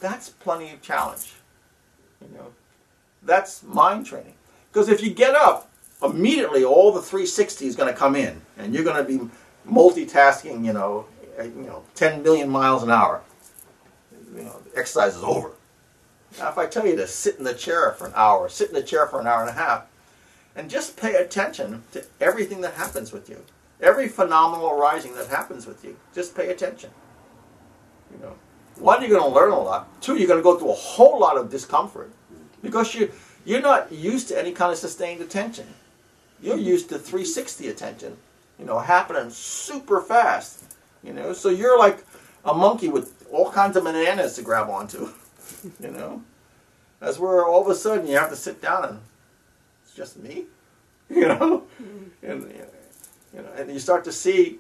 That's 0.01 0.29
plenty 0.29 0.71
of 0.71 0.83
challenge. 0.83 1.35
You 2.21 2.37
know, 2.37 2.53
that's 3.23 3.63
mind 3.63 4.07
training. 4.07 4.35
Because 4.73 4.89
if 4.89 5.03
you 5.03 5.11
get 5.11 5.35
up, 5.35 5.71
immediately 6.03 6.65
all 6.65 6.93
the 6.93 7.01
360 7.01 7.67
is 7.67 7.77
going 7.77 7.93
to 7.93 7.99
come 7.99 8.15
in, 8.15 8.41
and 8.59 8.75
you're 8.75 8.85
going 8.85 8.97
to 8.97 9.05
be 9.05 9.31
multitasking. 9.69 10.65
You 10.65 10.73
know, 10.73 11.07
you 11.39 11.65
know, 11.67 11.83
10 11.95 12.23
million 12.23 12.49
miles 12.49 12.83
an 12.83 12.91
hour. 12.91 13.23
You 14.35 14.43
know, 14.43 14.61
exercise 14.75 15.17
is 15.17 15.23
over. 15.23 15.53
Now, 16.39 16.51
if 16.51 16.59
I 16.59 16.67
tell 16.67 16.87
you 16.87 16.97
to 16.97 17.07
sit 17.07 17.39
in 17.39 17.45
the 17.45 17.55
chair 17.55 17.93
for 17.93 18.07
an 18.07 18.13
hour, 18.15 18.49
sit 18.49 18.69
in 18.69 18.75
the 18.75 18.83
chair 18.83 19.07
for 19.07 19.21
an 19.21 19.27
hour 19.27 19.41
and 19.41 19.49
a 19.49 19.55
half, 19.55 19.87
and 20.57 20.71
just 20.71 20.97
pay 20.97 21.15
attention 21.15 21.85
to 21.93 22.05
everything 22.21 22.63
that 22.63 22.75
happens 22.75 23.13
with 23.13 23.29
you 23.29 23.45
Every 23.81 24.09
phenomenal 24.09 24.71
arising 24.71 25.15
that 25.17 25.29
happens 25.29 25.67
with 25.67 25.85
you, 25.85 25.97
just 26.15 26.35
pay 26.35 26.49
attention. 26.49 26.91
You 28.11 28.23
know, 28.23 28.35
one, 28.77 29.03
you're 29.03 29.11
going 29.11 29.31
to 29.31 29.35
learn 29.35 29.53
a 29.53 29.59
lot. 29.59 30.01
Two, 30.01 30.17
you're 30.17 30.29
going 30.29 30.39
to 30.39 30.45
go 30.45 30.59
through 30.59 30.71
a 30.71 30.75
whole 30.75 31.19
lot 31.21 31.37
of 31.37 31.51
discomfort 31.51 32.11
because 32.63 32.95
you 32.95 33.13
you're 33.45 33.61
not 33.61 33.93
used 33.93 34.29
to 34.29 34.39
any 34.39 34.53
kind 34.53 34.73
of 34.73 34.79
sustained 34.79 35.21
attention. 35.21 35.67
You're 36.41 36.57
used 36.57 36.89
to 36.89 36.99
360 36.99 37.69
attention. 37.69 38.17
You 38.59 38.65
know, 38.65 38.79
happening 38.79 39.31
super 39.31 40.01
fast. 40.01 40.65
You 41.05 41.13
know, 41.13 41.33
so 41.33 41.51
you're 41.51 41.79
like 41.79 42.05
a 42.45 42.55
monkey 42.55 42.89
with 42.89 43.27
all 43.31 43.53
kinds 43.53 43.77
of 43.77 43.85
bananas 43.85 44.35
to 44.37 44.43
grab 44.43 44.71
onto. 44.71 45.09
You 45.81 45.91
know, 45.91 46.23
that's 47.01 47.19
where 47.19 47.47
all 47.47 47.63
of 47.63 47.69
a 47.69 47.75
sudden 47.75 48.07
you 48.07 48.17
have 48.17 48.31
to 48.31 48.37
sit 48.37 48.61
down 48.61 48.85
and 48.85 49.01
just 49.97 50.19
me. 50.19 50.45
You 51.09 51.29
know, 51.29 51.63
mm-hmm. 51.81 52.27
and 52.27 52.53
you 53.33 53.41
know, 53.41 53.49
and 53.57 53.71
you 53.71 53.79
start 53.79 54.03
to 54.07 54.13
see 54.13 54.59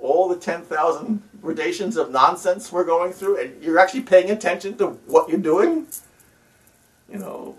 all 0.00 0.26
the 0.26 0.36
10,000 0.36 1.22
gradations 1.42 1.98
of 1.98 2.10
nonsense 2.10 2.72
we're 2.72 2.86
going 2.86 3.12
through, 3.12 3.38
and 3.38 3.62
you're 3.62 3.78
actually 3.78 4.00
paying 4.00 4.30
attention 4.30 4.78
to 4.78 4.86
what 5.04 5.28
you're 5.28 5.38
doing. 5.38 5.86
You 7.12 7.18
know, 7.18 7.56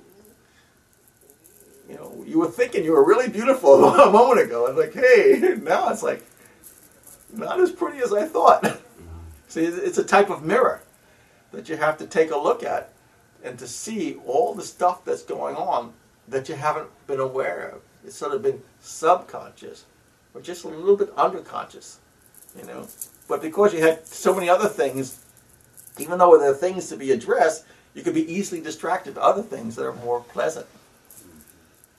you 1.88 1.94
know, 1.94 2.24
you 2.26 2.40
were 2.40 2.48
thinking 2.48 2.84
you 2.84 2.94
were 2.94 3.06
really 3.06 3.30
beautiful 3.30 3.86
a 4.02 4.12
moment 4.12 4.42
ago, 4.42 4.66
and 4.66 4.76
like, 4.76 4.96
hey, 4.96 5.56
now 5.62 5.90
it's 5.90 6.02
like 6.02 6.26
not 7.32 7.60
as 7.60 7.72
pretty 7.72 8.00
as 8.00 8.12
I 8.12 8.26
thought. 8.26 8.64
Mm-hmm. 8.64 9.20
See, 9.48 9.64
it's 9.64 10.00
a 10.00 10.04
type 10.04 10.32
of 10.32 10.44
mirror 10.44 10.82
that 11.52 11.70
you 11.70 11.78
have 11.78 12.00
to 12.00 12.08
take 12.08 12.32
a 12.32 12.38
look 12.38 12.64
at 12.64 12.94
and 13.44 13.60
to 13.60 13.68
see 13.68 14.16
all 14.26 14.56
the 14.56 14.64
stuff 14.64 15.06
that's 15.06 15.22
going 15.22 15.56
on 15.56 15.94
that 16.28 16.50
you 16.50 16.56
haven't 16.56 16.90
been 17.08 17.20
aware 17.20 17.70
of. 17.74 17.82
It's 18.06 18.16
sort 18.16 18.34
of 18.34 18.42
been 18.42 18.62
subconscious 18.82 19.86
or 20.34 20.42
just 20.42 20.64
a 20.64 20.68
little 20.68 20.98
bit 20.98 21.16
underconscious, 21.16 21.98
you 22.58 22.66
know. 22.66 22.88
But 23.28 23.42
because 23.42 23.74
you 23.74 23.82
had 23.82 24.08
so 24.08 24.34
many 24.34 24.50
other 24.50 24.70
things, 24.70 25.24
even 25.98 26.20
though 26.20 26.38
there 26.38 26.52
are 26.52 26.56
things 26.56 26.90
to 26.90 26.98
be 26.98 27.12
addressed, 27.12 27.66
you 27.94 28.04
could 28.04 28.14
be 28.14 28.32
easily 28.32 28.62
distracted 28.62 29.16
to 29.16 29.22
other 29.22 29.42
things 29.42 29.76
that 29.76 29.86
are 29.86 29.94
more 29.94 30.22
pleasant. 30.22 30.68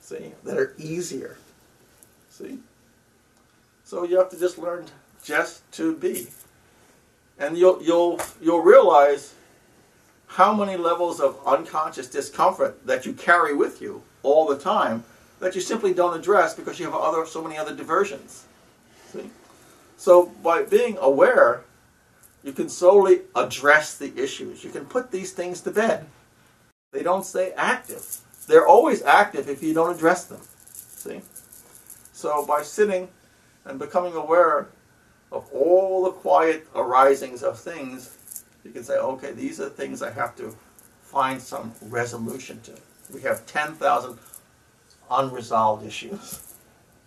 See, 0.01 0.31
that 0.43 0.57
are 0.57 0.73
easier. 0.77 1.37
See? 2.29 2.59
So 3.83 4.03
you 4.03 4.17
have 4.17 4.29
to 4.29 4.39
just 4.39 4.57
learn 4.57 4.85
just 5.23 5.69
to 5.73 5.95
be. 5.95 6.27
And 7.37 7.57
you'll 7.57 7.81
you'll 7.83 8.19
you'll 8.41 8.61
realize 8.61 9.33
how 10.27 10.53
many 10.53 10.77
levels 10.77 11.19
of 11.19 11.39
unconscious 11.45 12.07
discomfort 12.07 12.85
that 12.85 13.05
you 13.05 13.13
carry 13.13 13.53
with 13.55 13.81
you 13.81 14.03
all 14.23 14.47
the 14.47 14.57
time 14.57 15.03
that 15.39 15.55
you 15.55 15.61
simply 15.61 15.93
don't 15.93 16.17
address 16.17 16.53
because 16.53 16.79
you 16.79 16.85
have 16.85 16.95
other 16.95 17.25
so 17.25 17.41
many 17.41 17.57
other 17.57 17.75
diversions. 17.75 18.45
See? 19.11 19.29
So 19.97 20.27
by 20.43 20.63
being 20.63 20.97
aware, 20.99 21.61
you 22.43 22.53
can 22.53 22.69
solely 22.69 23.21
address 23.35 23.97
the 23.97 24.15
issues. 24.21 24.63
You 24.63 24.69
can 24.69 24.85
put 24.85 25.11
these 25.11 25.33
things 25.33 25.61
to 25.61 25.71
bed. 25.71 26.05
They 26.91 27.03
don't 27.03 27.25
stay 27.25 27.51
active. 27.55 28.19
They're 28.47 28.67
always 28.67 29.01
active 29.03 29.49
if 29.49 29.61
you 29.61 29.73
don't 29.73 29.95
address 29.95 30.25
them. 30.25 30.41
See? 30.65 31.21
So 32.13 32.45
by 32.45 32.63
sitting 32.63 33.09
and 33.65 33.77
becoming 33.77 34.13
aware 34.13 34.67
of 35.31 35.47
all 35.53 36.03
the 36.03 36.11
quiet 36.11 36.67
arisings 36.75 37.43
of 37.43 37.59
things, 37.59 38.17
you 38.63 38.71
can 38.71 38.83
say, 38.83 38.97
okay, 38.97 39.31
these 39.31 39.61
are 39.61 39.69
things 39.69 40.01
I 40.01 40.11
have 40.11 40.35
to 40.37 40.55
find 41.03 41.41
some 41.41 41.73
resolution 41.81 42.61
to. 42.61 42.73
We 43.13 43.21
have 43.21 43.45
10,000 43.45 44.17
unresolved 45.09 45.85
issues. 45.85 46.41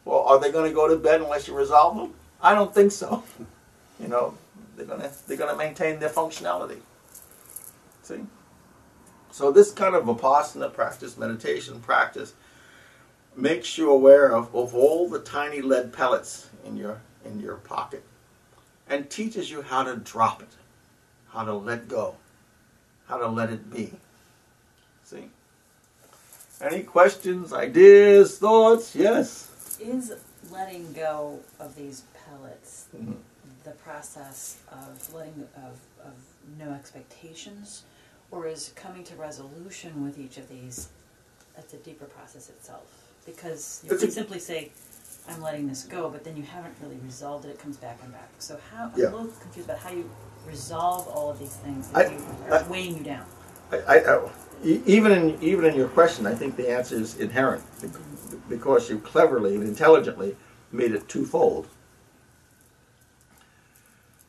Well, 0.05 0.21
are 0.21 0.41
they 0.41 0.51
going 0.51 0.69
to 0.69 0.75
go 0.75 0.89
to 0.89 0.97
bed 0.97 1.21
unless 1.21 1.47
you 1.47 1.55
resolve 1.55 1.97
them? 1.97 2.15
I 2.41 2.55
don't 2.55 2.75
think 2.75 2.93
so. 2.93 3.23
You 4.01 4.09
know, 4.09 4.35
they're 4.77 4.87
going 4.87 5.01
to 5.01 5.13
they're 5.29 5.37
going 5.37 5.53
to 5.53 5.57
maintain 5.57 6.01
their 6.01 6.09
functionality. 6.09 6.79
See? 8.03 8.27
So 9.31 9.53
this 9.53 9.71
kind 9.71 9.95
of 9.95 10.05
vipassana 10.05 10.73
practice, 10.73 11.17
meditation 11.17 11.79
practice, 11.79 12.35
makes 13.37 13.79
you 13.79 13.93
aware 13.93 14.35
of, 14.35 14.53
of 14.57 14.75
all 14.75 15.09
the 15.09 15.21
tiny 15.21 15.61
lead 15.61 15.93
pellets 15.93 16.49
in 16.65 16.77
your 16.77 17.01
in 17.25 17.39
your 17.39 17.57
pocket 17.57 18.03
and 18.89 19.09
teaches 19.09 19.51
you 19.51 19.63
how 19.63 19.85
to 19.85 19.97
drop 19.97 20.43
it, 20.43 20.51
how 21.31 21.45
to 21.45 21.55
let 21.55 21.89
go, 21.89 22.17
how 23.07 23.19
to 23.19 23.29
let 23.29 23.51
it 23.51 23.73
be. 23.73 23.93
See? 25.05 25.31
Any 26.63 26.85
questions, 26.85 27.53
ideas, 27.53 28.39
thoughts? 28.39 28.95
Yes. 28.95 29.79
Is 29.81 30.15
letting 30.53 30.93
go 30.93 31.41
of 31.59 31.75
these 31.75 32.05
pellets 32.25 32.87
mm-hmm. 32.97 33.15
the 33.65 33.73
process 33.73 34.59
of 34.71 35.13
letting 35.13 35.49
of, 35.57 35.81
of 36.07 36.13
no 36.59 36.73
expectations, 36.73 37.83
or 38.31 38.47
is 38.47 38.73
coming 38.77 39.03
to 39.05 39.17
resolution 39.17 40.05
with 40.05 40.21
each 40.21 40.39
of 40.39 40.49
these? 40.49 40.89
That's 41.57 41.75
a 41.75 41.79
deeper 41.79 42.05
process 42.05 42.49
itself 42.49 42.85
because 43.27 43.85
you 43.85 43.97
can 43.97 44.11
simply 44.13 44.39
say, 44.39 44.71
"I'm 45.29 45.43
letting 45.43 45.67
this 45.67 45.83
go," 45.83 46.09
but 46.11 46.23
then 46.23 46.37
you 46.37 46.45
haven't 46.45 46.75
really 46.81 46.99
resolved 47.05 47.45
it. 47.45 47.49
It 47.49 47.59
comes 47.59 47.77
back 47.77 47.99
and 48.05 48.13
back. 48.13 48.31
So 48.39 48.59
how 48.71 48.85
I'm 48.95 49.01
yeah. 49.01 49.09
a 49.09 49.11
little 49.11 49.27
confused 49.27 49.69
about 49.69 49.81
how 49.81 49.91
you 49.91 50.09
resolve 50.47 51.09
all 51.09 51.31
of 51.31 51.41
these 51.41 51.57
things 51.57 51.89
that 51.89 52.07
I, 52.07 52.13
you, 52.13 52.19
are 52.51 52.65
I, 52.65 52.69
weighing 52.69 52.99
you 52.99 53.05
down. 53.05 53.27
I, 53.73 53.79
I, 53.79 54.29
even 54.65 55.13
in 55.13 55.43
even 55.43 55.65
in 55.65 55.75
your 55.75 55.89
question, 55.89 56.27
I 56.27 56.35
think 56.35 56.57
the 56.57 56.71
answer 56.71 56.95
is 56.97 57.19
inherent 57.19 57.65
because 58.49 58.89
you 58.89 58.99
cleverly 58.99 59.55
and 59.55 59.65
intelligently 59.65 60.37
made 60.71 60.93
it 60.93 61.09
twofold. 61.09 61.69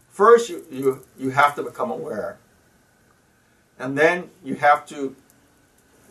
First, 0.10 0.50
you, 0.50 0.66
you, 0.70 1.06
you 1.18 1.32
have 1.32 1.56
to 1.56 1.64
become 1.64 1.90
aware. 1.90 2.38
And 3.80 3.98
then 3.98 4.30
you 4.44 4.56
have 4.56 4.86
to 4.88 5.16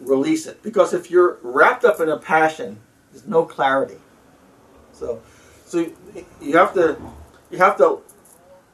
release 0.00 0.46
it. 0.46 0.60
Because 0.62 0.92
if 0.92 1.10
you're 1.10 1.38
wrapped 1.42 1.84
up 1.84 2.00
in 2.00 2.08
a 2.08 2.18
passion, 2.18 2.80
there's 3.12 3.26
no 3.26 3.44
clarity. 3.44 3.98
So, 4.92 5.22
so 5.64 5.88
you 6.40 6.56
have 6.56 6.74
to 6.74 6.96
you 7.50 7.58
have 7.58 7.76
to 7.78 8.00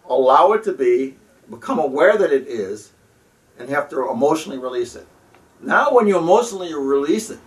allow 0.09 0.53
it 0.53 0.65
to 0.65 0.73
be, 0.73 1.17
become 1.51 1.79
aware 1.79 2.17
that 2.17 2.33
it 2.33 2.47
is, 2.47 2.93
and 3.59 3.69
you 3.69 3.75
have 3.75 3.91
to 3.91 4.11
emotionally 4.11 4.59
release 4.59 4.95
it. 4.97 5.07
Now, 5.61 5.93
when 5.93 6.07
you 6.07 6.19
emotionally 6.19 6.73
release 6.75 7.31
it, 7.31 7.41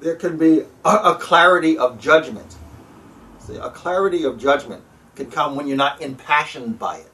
there 0.00 0.14
can 0.14 0.38
be 0.38 0.60
a, 0.84 0.90
a 0.90 1.14
clarity 1.16 1.76
of 1.76 2.00
judgment. 2.00 2.56
See, 3.40 3.56
a 3.56 3.70
clarity 3.70 4.24
of 4.24 4.38
judgment 4.38 4.82
can 5.16 5.30
come 5.30 5.56
when 5.56 5.66
you're 5.66 5.76
not 5.76 6.00
impassioned 6.00 6.78
by 6.78 6.98
it. 6.98 7.10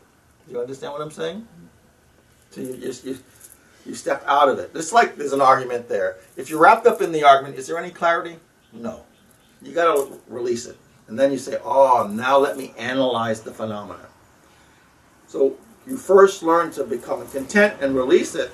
Do 0.46 0.52
you 0.52 0.61
understand 0.61 0.92
what 0.92 1.00
I'm 1.00 1.11
saying? 1.11 1.46
So 2.50 2.61
you, 2.61 2.74
you, 2.74 2.92
you, 3.02 3.18
you 3.86 3.94
step 3.94 4.22
out 4.26 4.48
of 4.48 4.59
it. 4.59 4.70
It's 4.74 4.92
like 4.92 5.16
there's 5.16 5.32
an 5.32 5.40
argument 5.40 5.88
there. 5.88 6.18
If 6.36 6.50
you're 6.50 6.61
wrapped 6.61 6.86
up 6.86 7.00
in 7.00 7.12
the 7.12 7.24
argument, 7.24 7.57
is 7.57 7.66
there 7.66 7.78
any 7.78 7.90
clarity? 7.90 8.36
No. 8.72 9.05
You 9.62 9.72
got 9.72 9.94
to 9.94 10.20
release 10.28 10.66
it. 10.66 10.76
And 11.09 11.18
then 11.18 11.32
you 11.32 11.38
say, 11.38 11.59
oh, 11.64 12.07
now 12.11 12.38
let 12.38 12.57
me 12.57 12.74
analyze 12.78 13.40
the 13.40 13.52
phenomena. 13.52 14.07
So 15.26 15.57
you 15.86 15.96
first 15.96 16.42
learn 16.42 16.70
to 16.72 16.84
become 16.84 17.26
content 17.28 17.74
and 17.80 17.94
release 17.94 18.34
it. 18.34 18.52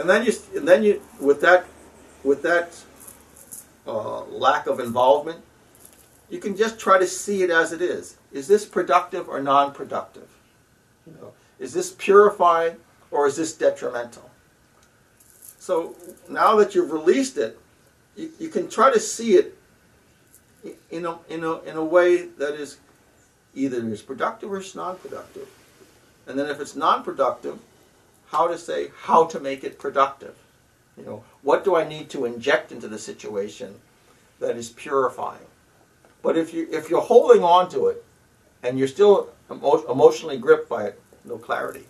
And 0.00 0.08
then 0.08 0.24
you, 0.24 0.32
and 0.56 0.66
then 0.66 0.82
you, 0.82 1.02
with 1.20 1.42
that, 1.42 1.66
with 2.24 2.40
that 2.42 2.74
uh, 3.86 4.22
lack 4.24 4.66
of 4.66 4.80
involvement, 4.80 5.44
you 6.30 6.38
can 6.38 6.56
just 6.56 6.78
try 6.78 6.98
to 6.98 7.06
see 7.06 7.42
it 7.42 7.50
as 7.50 7.74
it 7.74 7.82
is. 7.82 8.16
Is 8.32 8.48
this 8.48 8.64
productive 8.64 9.28
or 9.28 9.42
non-productive? 9.42 10.28
You 11.06 11.12
know, 11.20 11.32
is 11.58 11.74
this 11.74 11.90
purifying 11.90 12.76
or 13.10 13.26
is 13.26 13.36
this 13.36 13.52
detrimental? 13.52 14.30
So 15.58 15.94
now 16.30 16.56
that 16.56 16.74
you've 16.74 16.92
released 16.92 17.36
it, 17.36 17.58
you, 18.16 18.30
you 18.38 18.48
can 18.48 18.70
try 18.70 18.90
to 18.90 18.98
see 18.98 19.34
it 19.34 19.58
in 20.90 21.04
a, 21.04 21.18
in, 21.28 21.44
a, 21.44 21.60
in 21.60 21.76
a 21.76 21.84
way 21.84 22.24
that 22.24 22.54
is 22.54 22.78
either 23.54 23.86
is 23.86 24.00
productive 24.00 24.50
or 24.50 24.60
it's 24.60 24.74
non-productive. 24.74 25.48
And 26.26 26.38
then 26.38 26.46
if 26.46 26.58
it's 26.58 26.74
non-productive, 26.74 27.58
how 28.30 28.46
to 28.48 28.56
say 28.58 28.90
how 29.02 29.26
to 29.26 29.40
make 29.40 29.64
it 29.64 29.78
productive. 29.78 30.36
You 30.96 31.04
know, 31.04 31.24
what 31.42 31.64
do 31.64 31.76
I 31.76 31.86
need 31.86 32.10
to 32.10 32.24
inject 32.24 32.72
into 32.72 32.88
the 32.88 32.98
situation 32.98 33.76
that 34.38 34.56
is 34.56 34.70
purifying? 34.70 35.46
But 36.22 36.36
if 36.36 36.52
you 36.52 36.68
if 36.70 36.90
you're 36.90 37.00
holding 37.00 37.42
on 37.42 37.68
to 37.70 37.86
it 37.86 38.04
and 38.62 38.78
you're 38.78 38.88
still 38.88 39.30
emo- 39.50 39.90
emotionally 39.90 40.38
gripped 40.38 40.68
by 40.68 40.84
it, 40.84 41.00
no 41.24 41.38
clarity. 41.38 41.86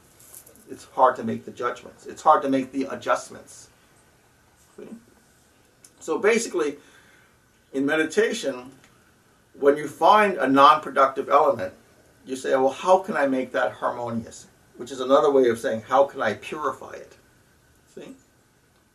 It's 0.70 0.84
hard 0.84 1.16
to 1.16 1.24
make 1.24 1.45
the 1.45 1.51
judgments. 1.51 2.07
It's 2.07 2.22
hard 2.22 2.43
to 2.43 2.49
make 2.49 2.70
the 2.70 2.84
adjustments. 2.84 3.68
See? 4.76 4.86
So 5.99 6.18
basically, 6.18 6.76
in 7.72 7.84
meditation, 7.84 8.70
when 9.59 9.76
you 9.76 9.88
find 9.88 10.38
a 10.38 10.49
non-productive 10.49 11.28
element, 11.28 11.74
you 12.24 12.36
say, 12.36 12.51
well, 12.51 12.70
how 12.70 12.99
can 12.99 13.16
I 13.16 13.26
make 13.26 13.51
that 13.53 13.72
harmonious? 13.72 14.47
Which 14.81 14.91
is 14.91 15.01
another 15.01 15.31
way 15.31 15.47
of 15.51 15.59
saying, 15.59 15.83
how 15.83 16.05
can 16.05 16.22
I 16.22 16.33
purify 16.33 16.93
it? 16.93 17.14
See? 17.95 18.14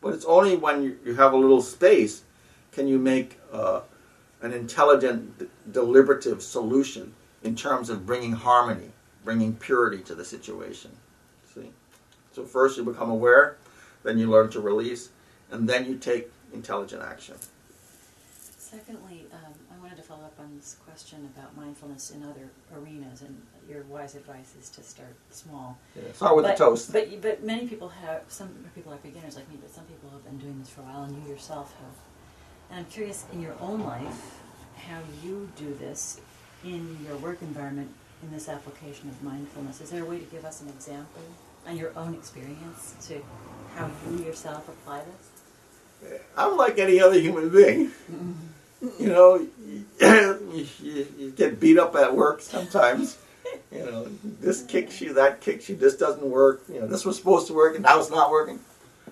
But 0.02 0.16
it's 0.16 0.26
only 0.26 0.56
when 0.56 0.82
you, 0.82 1.14
have 1.14 1.32
a 1.32 1.38
little 1.38 1.62
space 1.62 2.24
can 2.72 2.88
you 2.88 2.98
make 2.98 3.40
uh, 3.54 3.82
an 4.42 4.52
intelligent, 4.52 5.48
deliberative 5.72 6.42
solution 6.42 7.14
in 7.44 7.56
terms 7.56 7.92
of 7.92 8.04
bringing 8.04 8.32
harmony, 8.32 8.94
bringing 9.24 9.56
purity 9.58 10.02
to 10.06 10.16
the 10.16 10.26
situation. 10.26 10.90
See? 11.54 11.70
So 12.32 12.46
first 12.46 12.80
you 12.80 12.84
become 12.84 13.12
aware, 13.12 13.58
then 14.02 14.18
you 14.18 14.28
learn 14.28 14.50
to 14.50 14.62
release, 14.62 15.10
and 15.52 15.70
then 15.70 15.86
you 15.86 15.98
take 15.98 16.32
intelligent 16.52 17.04
action. 17.04 17.36
Secondly, 18.58 19.28
um, 19.32 19.54
I 19.72 19.80
wanted 19.80 19.98
to 19.98 20.02
follow 20.02 20.24
up 20.24 20.40
on 20.40 20.58
this 20.58 20.78
question 20.84 21.30
about 21.38 21.56
mindfulness 21.56 22.10
in 22.10 22.24
other 22.24 22.50
arenas, 22.74 23.22
and 23.22 23.40
your 23.70 23.84
wise 23.84 24.16
advice 24.16 24.54
is 24.60 24.70
to 24.72 24.84
start 24.84 25.16
small. 25.32 25.78
Yeah. 25.96 26.12
Start 26.14 26.36
with 26.36 26.46
but, 26.46 26.58
the 26.58 26.64
toast. 26.64 26.94
But 26.94 27.22
but 27.22 27.44
many 27.44 27.68
people 27.68 27.90
have 27.90 28.24
some 28.28 28.50
people 28.74 28.94
are 28.94 28.98
beginners 28.98 29.36
like 29.36 29.50
me, 29.50 29.58
but 29.62 29.72
some 29.74 29.86
people 29.86 30.10
have 30.12 30.24
been 30.24 30.38
doing 30.38 30.60
this 30.60 30.70
for 30.70 30.82
a 30.82 30.84
while, 30.86 31.04
and 31.04 31.16
you 31.24 31.30
yourself 31.32 31.74
have. 31.80 31.96
And 32.70 32.80
I'm 32.80 32.92
curious 32.92 33.26
in 33.32 33.42
your 33.42 33.56
own 33.62 33.82
life 33.82 34.40
how 34.88 35.00
you 35.24 35.50
do 35.56 35.74
this 35.76 36.20
in 36.64 36.98
your 37.06 37.16
work 37.18 37.42
environment 37.42 37.90
in 38.24 38.32
this 38.32 38.50
application 38.50 39.10
of 39.10 39.22
mindfulness. 39.24 39.82
Is 39.82 39.92
there 39.92 40.04
a 40.04 40.06
way 40.06 40.20
to 40.20 40.26
give 40.26 40.46
us 40.46 40.62
an 40.62 40.70
example 40.70 41.22
on 41.68 41.78
your 41.78 41.92
own 41.96 42.14
experience 42.14 42.96
to 43.08 43.22
how 43.76 43.90
you 44.10 44.26
yourself 44.26 44.68
apply 44.68 45.02
this? 45.04 46.20
I'm 46.38 46.58
like 46.58 46.78
any 46.78 47.00
other 47.00 47.20
human 47.20 47.50
being. 47.50 47.88
Mm-hmm. 48.12 48.34
You 49.00 49.08
know, 49.08 49.48
you, 50.00 50.68
you, 50.82 51.08
you 51.18 51.32
get 51.32 51.60
beat 51.60 51.78
up 51.78 51.96
at 51.96 52.16
work 52.16 52.42
sometimes. 52.42 53.18
You 53.72 53.80
know, 53.80 54.08
this 54.42 54.64
kicks 54.64 55.02
you, 55.02 55.14
that 55.14 55.42
kicks 55.42 55.70
you, 55.70 55.76
this 55.76 55.96
doesn't 55.96 56.24
work. 56.24 56.64
You 56.72 56.82
know, 56.82 56.88
this 56.88 57.06
was 57.06 57.18
supposed 57.18 57.48
to 57.48 57.54
work 57.54 57.76
and 57.76 57.84
now 57.84 58.00
it's 58.00 58.10
not 58.10 58.32
working. 58.32 58.60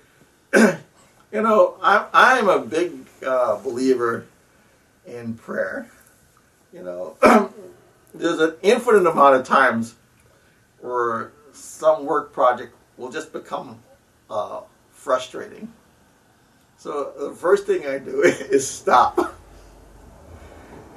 you 0.56 1.42
know, 1.42 1.78
I, 1.82 2.08
I'm 2.14 2.50
a 2.50 2.60
big 2.60 2.94
uh, 3.26 3.58
believer 3.58 4.26
in 5.06 5.36
prayer. 5.36 5.90
You 6.72 6.84
know, 6.84 7.18
there's 8.14 8.40
an 8.40 8.56
infinite 8.62 9.08
amount 9.08 9.36
of 9.36 9.46
times 9.46 9.96
where 10.82 11.32
some 11.54 12.06
work 12.06 12.34
project 12.34 12.76
will 12.98 13.12
just 13.12 13.32
become 13.32 13.80
uh, 14.30 14.62
frustrating. 14.92 15.72
So 16.78 17.14
the 17.18 17.32
first 17.32 17.66
thing 17.66 17.88
I 17.88 17.98
do 18.00 18.22
is 18.24 18.68
stop. 18.68 19.36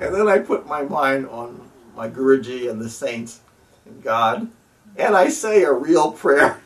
And 0.01 0.15
then 0.15 0.29
I 0.29 0.39
put 0.39 0.67
my 0.67 0.83
mind 0.83 1.27
on 1.29 1.71
my 1.97 2.09
Guruji 2.09 2.71
and 2.71 2.81
the 2.81 2.91
saints 2.91 3.41
and 3.87 4.03
God. 4.03 4.49
And 4.97 5.17
I 5.17 5.29
say 5.29 5.65
a 5.65 5.73
real 5.73 6.13
prayer. 6.13 6.61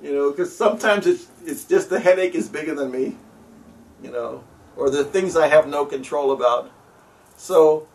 You 0.00 0.12
know, 0.12 0.30
because 0.30 0.54
sometimes 0.54 1.06
it's, 1.06 1.26
it's 1.44 1.64
just 1.64 1.90
the 1.90 2.00
headache 2.00 2.34
is 2.34 2.48
bigger 2.48 2.74
than 2.74 2.90
me. 2.90 3.16
You 4.02 4.10
know, 4.12 4.44
or 4.76 4.90
the 4.90 5.04
things 5.04 5.36
I 5.36 5.48
have 5.48 5.66
no 5.66 5.84
control 5.84 6.32
about. 6.32 6.70
So 7.36 7.88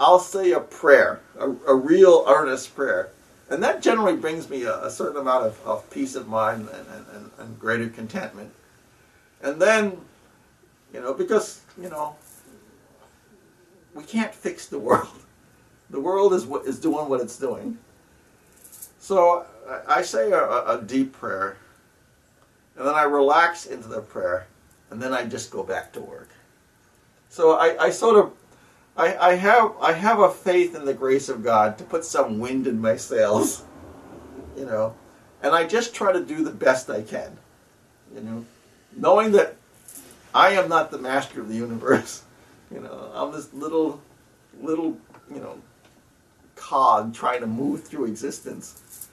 I'll 0.00 0.18
say 0.18 0.52
a 0.52 0.60
prayer, 0.60 1.20
a, 1.38 1.50
a 1.68 1.74
real 1.74 2.24
earnest 2.26 2.74
prayer. 2.74 3.10
And 3.48 3.62
that 3.62 3.82
generally 3.82 4.16
brings 4.16 4.50
me 4.50 4.64
a, 4.64 4.84
a 4.84 4.90
certain 4.90 5.20
amount 5.20 5.46
of, 5.46 5.60
of 5.64 5.88
peace 5.90 6.16
of 6.16 6.26
mind 6.28 6.68
and, 6.72 6.86
and, 7.14 7.30
and 7.38 7.60
greater 7.60 7.88
contentment. 7.88 8.52
And 9.42 9.60
then, 9.60 9.98
you 10.92 11.00
know, 11.00 11.14
because, 11.14 11.60
you 11.80 11.88
know, 11.88 12.16
we 13.94 14.02
can't 14.02 14.34
fix 14.34 14.66
the 14.66 14.78
world. 14.78 15.22
The 15.90 16.00
world 16.00 16.32
is 16.34 16.44
what 16.44 16.66
is 16.66 16.78
doing 16.78 17.08
what 17.08 17.20
it's 17.20 17.38
doing. 17.38 17.78
So 18.98 19.46
I, 19.86 20.02
say 20.02 20.32
a, 20.32 20.40
a 20.40 20.82
deep 20.84 21.12
prayer, 21.12 21.56
and 22.76 22.86
then 22.86 22.94
I 22.94 23.04
relax 23.04 23.66
into 23.66 23.86
the 23.86 24.00
prayer, 24.00 24.48
and 24.90 25.00
then 25.00 25.12
I 25.12 25.24
just 25.24 25.50
go 25.50 25.62
back 25.62 25.92
to 25.92 26.00
work. 26.00 26.30
So 27.28 27.52
I, 27.52 27.84
I 27.84 27.90
sort 27.90 28.16
of 28.16 28.32
I, 28.96 29.16
I 29.16 29.34
have 29.34 29.74
I 29.80 29.92
have 29.92 30.20
a 30.20 30.30
faith 30.30 30.74
in 30.74 30.84
the 30.84 30.94
grace 30.94 31.28
of 31.28 31.44
God 31.44 31.78
to 31.78 31.84
put 31.84 32.04
some 32.04 32.38
wind 32.38 32.66
in 32.66 32.80
my 32.80 32.96
sails, 32.96 33.62
you 34.56 34.64
know, 34.64 34.94
and 35.42 35.54
I 35.54 35.66
just 35.66 35.94
try 35.94 36.12
to 36.12 36.24
do 36.24 36.42
the 36.42 36.50
best 36.50 36.90
I 36.90 37.02
can, 37.02 37.36
you 38.14 38.22
know, 38.22 38.44
knowing 38.96 39.32
that 39.32 39.56
I 40.34 40.50
am 40.50 40.68
not 40.68 40.90
the 40.90 40.98
master 40.98 41.40
of 41.40 41.48
the 41.48 41.56
universe. 41.56 42.22
You 42.68 42.80
know, 42.80 43.12
I'm 43.14 43.30
this 43.30 43.54
little, 43.54 44.02
little, 44.60 44.98
you 45.32 45.38
know, 45.38 45.56
cog 46.66 47.14
trying 47.14 47.40
to 47.40 47.46
move 47.46 47.84
through 47.84 48.06
existence. 48.06 49.08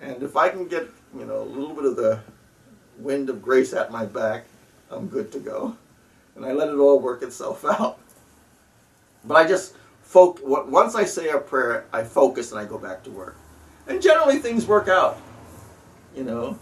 And 0.00 0.22
if 0.22 0.36
I 0.36 0.48
can 0.48 0.66
get, 0.66 0.88
you 1.16 1.24
know, 1.24 1.42
a 1.42 1.44
little 1.44 1.74
bit 1.74 1.84
of 1.84 1.96
the 1.96 2.20
wind 2.98 3.30
of 3.30 3.40
grace 3.40 3.72
at 3.72 3.92
my 3.92 4.04
back, 4.04 4.46
I'm 4.90 5.06
good 5.06 5.30
to 5.32 5.38
go. 5.38 5.76
And 6.34 6.44
I 6.44 6.52
let 6.52 6.68
it 6.68 6.76
all 6.76 6.98
work 6.98 7.22
itself 7.22 7.64
out. 7.64 8.00
But 9.24 9.36
I 9.36 9.46
just 9.46 9.74
folk 10.02 10.40
once 10.42 10.94
I 10.94 11.04
say 11.04 11.28
a 11.28 11.38
prayer, 11.38 11.86
I 11.92 12.02
focus 12.02 12.50
and 12.52 12.60
I 12.60 12.64
go 12.64 12.78
back 12.78 13.04
to 13.04 13.10
work. 13.10 13.36
And 13.86 14.02
generally 14.02 14.38
things 14.38 14.66
work 14.66 14.88
out. 14.88 15.20
You 16.16 16.24
know, 16.24 16.58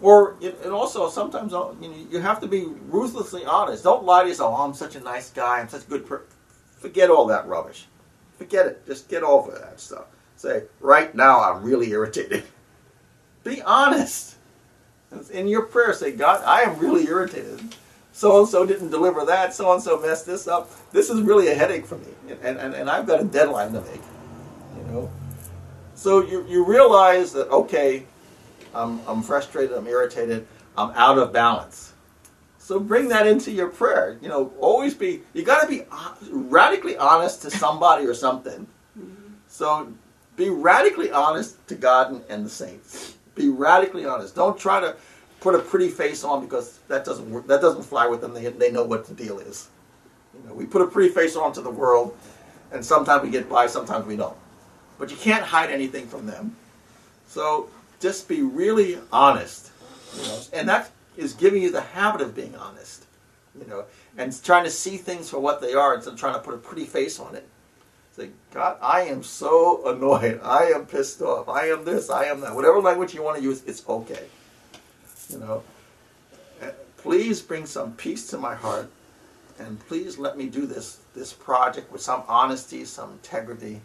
or 0.00 0.36
and 0.42 0.72
also 0.72 1.08
sometimes 1.08 1.52
you 1.52 1.88
know 1.88 1.96
you 2.10 2.20
have 2.20 2.40
to 2.40 2.46
be 2.46 2.66
ruthlessly 2.88 3.44
honest. 3.44 3.82
Don't 3.82 4.04
lie 4.04 4.22
to 4.22 4.28
yourself. 4.28 4.54
Oh, 4.56 4.62
I'm 4.62 4.74
such 4.74 4.94
a 4.94 5.00
nice 5.00 5.30
guy. 5.30 5.60
I'm 5.60 5.68
such 5.68 5.84
a 5.84 5.90
good 5.90 6.06
person. 6.06 6.26
Forget 6.78 7.10
all 7.10 7.26
that 7.26 7.46
rubbish. 7.46 7.86
Forget 8.40 8.64
it. 8.64 8.86
Just 8.86 9.10
get 9.10 9.22
over 9.22 9.52
that 9.52 9.78
stuff. 9.78 10.06
Say 10.36 10.62
right 10.80 11.14
now 11.14 11.42
I'm 11.42 11.62
really 11.62 11.90
irritated. 11.90 12.42
Be 13.44 13.60
honest. 13.60 14.36
In 15.30 15.46
your 15.46 15.62
prayer, 15.66 15.92
say 15.92 16.12
God, 16.12 16.42
I 16.46 16.62
am 16.62 16.78
really 16.78 17.06
irritated. 17.06 17.60
so 18.12 18.40
and 18.40 18.48
so 18.48 18.64
didn't 18.64 18.88
deliver 18.88 19.26
that, 19.26 19.52
so 19.52 19.70
and 19.74 19.82
so 19.82 20.00
messed 20.00 20.24
this 20.24 20.48
up. 20.48 20.70
This 20.90 21.10
is 21.10 21.20
really 21.20 21.48
a 21.48 21.54
headache 21.54 21.84
for 21.84 21.98
me, 21.98 22.06
and, 22.42 22.58
and, 22.58 22.72
and 22.72 22.88
I've 22.88 23.06
got 23.06 23.20
a 23.20 23.24
deadline 23.24 23.74
to 23.74 23.82
make, 23.82 24.00
you 24.78 24.82
know. 24.90 25.10
So 25.94 26.22
you, 26.24 26.46
you 26.48 26.64
realize 26.64 27.34
that, 27.34 27.50
okay, 27.50 28.06
I'm, 28.74 29.00
I'm 29.06 29.22
frustrated, 29.22 29.76
I'm 29.76 29.86
irritated, 29.86 30.46
I'm 30.78 30.92
out 30.92 31.18
of 31.18 31.30
balance. 31.30 31.89
So 32.70 32.78
bring 32.78 33.08
that 33.08 33.26
into 33.26 33.50
your 33.50 33.66
prayer. 33.66 34.16
You 34.22 34.28
know, 34.28 34.52
always 34.60 34.94
be, 34.94 35.22
you 35.32 35.42
got 35.42 35.62
to 35.62 35.66
be 35.66 35.82
radically 36.30 36.96
honest 36.96 37.42
to 37.42 37.50
somebody 37.50 38.06
or 38.06 38.14
something. 38.14 38.64
Mm-hmm. 38.96 39.32
So 39.48 39.92
be 40.36 40.50
radically 40.50 41.10
honest 41.10 41.66
to 41.66 41.74
God 41.74 42.12
and, 42.12 42.22
and 42.28 42.46
the 42.46 42.48
saints. 42.48 43.16
Be 43.34 43.48
radically 43.48 44.06
honest. 44.06 44.36
Don't 44.36 44.56
try 44.56 44.78
to 44.78 44.94
put 45.40 45.56
a 45.56 45.58
pretty 45.58 45.88
face 45.88 46.22
on 46.22 46.44
because 46.44 46.78
that 46.86 47.04
doesn't 47.04 47.28
work. 47.28 47.48
That 47.48 47.60
doesn't 47.60 47.82
fly 47.82 48.06
with 48.06 48.20
them. 48.20 48.34
They, 48.34 48.46
they 48.46 48.70
know 48.70 48.84
what 48.84 49.04
the 49.04 49.14
deal 49.14 49.40
is. 49.40 49.68
You 50.32 50.48
know, 50.48 50.54
we 50.54 50.64
put 50.64 50.80
a 50.80 50.86
pretty 50.86 51.12
face 51.12 51.34
on 51.34 51.52
to 51.54 51.62
the 51.62 51.70
world, 51.72 52.16
and 52.70 52.84
sometimes 52.84 53.24
we 53.24 53.30
get 53.30 53.48
by, 53.48 53.66
sometimes 53.66 54.06
we 54.06 54.16
don't. 54.16 54.36
But 54.96 55.10
you 55.10 55.16
can't 55.16 55.42
hide 55.42 55.70
anything 55.70 56.06
from 56.06 56.24
them. 56.24 56.54
So 57.26 57.68
just 57.98 58.28
be 58.28 58.42
really 58.42 59.00
honest. 59.12 59.72
You 60.16 60.22
know, 60.22 60.40
and 60.52 60.68
that 60.68 60.92
is 61.16 61.34
giving 61.34 61.62
you 61.62 61.70
the 61.70 61.80
habit 61.80 62.20
of 62.20 62.34
being 62.34 62.56
honest. 62.56 63.06
You 63.58 63.66
know, 63.66 63.84
and 64.16 64.44
trying 64.44 64.64
to 64.64 64.70
see 64.70 64.96
things 64.96 65.28
for 65.28 65.40
what 65.40 65.60
they 65.60 65.74
are 65.74 65.94
instead 65.94 66.14
of 66.14 66.20
trying 66.20 66.34
to 66.34 66.40
put 66.40 66.54
a 66.54 66.58
pretty 66.58 66.84
face 66.84 67.18
on 67.18 67.34
it. 67.34 67.48
Say, 68.12 68.30
God, 68.52 68.78
I 68.80 69.02
am 69.02 69.22
so 69.22 69.86
annoyed. 69.88 70.40
I 70.42 70.66
am 70.66 70.86
pissed 70.86 71.20
off. 71.20 71.48
I 71.48 71.66
am 71.66 71.84
this. 71.84 72.10
I 72.10 72.24
am 72.24 72.40
that. 72.42 72.54
Whatever 72.54 72.80
language 72.80 73.14
you 73.14 73.22
want 73.22 73.38
to 73.38 73.42
use, 73.42 73.62
it's 73.66 73.88
okay. 73.88 74.24
You 75.30 75.38
know, 75.38 75.62
uh, 76.62 76.70
please 76.96 77.40
bring 77.40 77.66
some 77.66 77.92
peace 77.94 78.26
to 78.28 78.38
my 78.38 78.54
heart, 78.54 78.90
and 79.58 79.78
please 79.86 80.18
let 80.18 80.36
me 80.36 80.46
do 80.46 80.66
this 80.66 80.98
this 81.14 81.32
project 81.32 81.90
with 81.92 82.00
some 82.00 82.22
honesty, 82.28 82.84
some 82.84 83.12
integrity. 83.12 83.80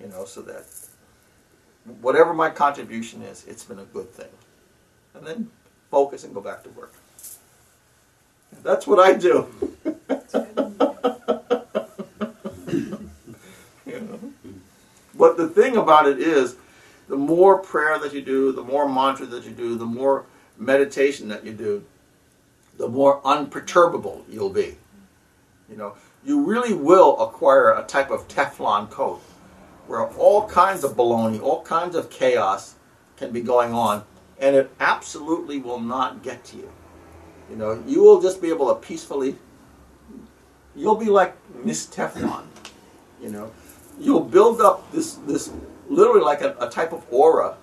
You 0.00 0.08
know, 0.08 0.24
so 0.24 0.42
that 0.42 0.66
whatever 2.00 2.34
my 2.34 2.50
contribution 2.50 3.22
is, 3.22 3.44
it's 3.46 3.64
been 3.64 3.78
a 3.78 3.84
good 3.84 4.10
thing. 4.12 4.30
And 5.14 5.26
then 5.26 5.50
focus 5.94 6.24
and 6.24 6.34
go 6.34 6.40
back 6.40 6.64
to 6.64 6.70
work. 6.70 6.92
That's 8.64 8.84
what 8.84 8.98
I 8.98 9.14
do. 9.14 9.46
But 15.16 15.36
the 15.36 15.48
thing 15.48 15.76
about 15.76 16.08
it 16.08 16.18
is, 16.18 16.56
the 17.08 17.16
more 17.16 17.58
prayer 17.58 17.98
that 18.00 18.12
you 18.12 18.20
do, 18.20 18.50
the 18.50 18.64
more 18.64 18.88
mantra 18.88 19.26
that 19.26 19.44
you 19.44 19.52
do, 19.52 19.76
the 19.76 19.86
more 19.86 20.26
meditation 20.58 21.28
that 21.28 21.46
you 21.46 21.52
do, 21.52 21.84
the 22.76 22.88
more 22.88 23.22
unperturbable 23.22 24.24
you'll 24.28 24.50
be. 24.50 24.76
You 25.70 25.76
know, 25.76 25.94
you 26.24 26.44
really 26.44 26.74
will 26.74 27.18
acquire 27.20 27.70
a 27.70 27.84
type 27.84 28.10
of 28.10 28.26
Teflon 28.28 28.90
coat 28.90 29.22
where 29.86 30.06
all 30.08 30.48
kinds 30.48 30.82
of 30.82 30.96
baloney, 30.96 31.40
all 31.40 31.62
kinds 31.62 31.94
of 31.94 32.10
chaos 32.10 32.74
can 33.16 33.30
be 33.30 33.40
going 33.40 33.72
on, 33.72 34.04
and 34.38 34.56
it 34.56 34.70
absolutely 34.80 35.58
will 35.58 35.80
not 35.80 36.22
get 36.22 36.44
to 36.46 36.56
you. 36.56 36.72
You 37.50 37.56
know, 37.56 37.82
you 37.86 38.02
will 38.02 38.20
just 38.20 38.40
be 38.40 38.48
able 38.48 38.74
to 38.74 38.80
peacefully. 38.80 39.36
You'll 40.74 40.96
be 40.96 41.06
like 41.06 41.36
Miss 41.64 41.86
Teflon. 41.86 42.46
You 43.22 43.30
know, 43.30 43.52
you'll 43.98 44.24
build 44.24 44.60
up 44.60 44.90
this 44.92 45.14
this 45.26 45.52
literally 45.88 46.22
like 46.22 46.40
a, 46.40 46.56
a 46.58 46.68
type 46.68 46.92
of 46.92 47.04
aura 47.10 47.56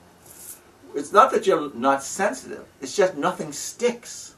it's 0.94 1.12
not 1.12 1.32
that 1.32 1.48
you're 1.48 1.74
not 1.74 2.04
sensitive. 2.04 2.66
It's 2.82 2.96
just 2.96 3.16
nothing 3.16 3.54
sticks. 3.54 4.36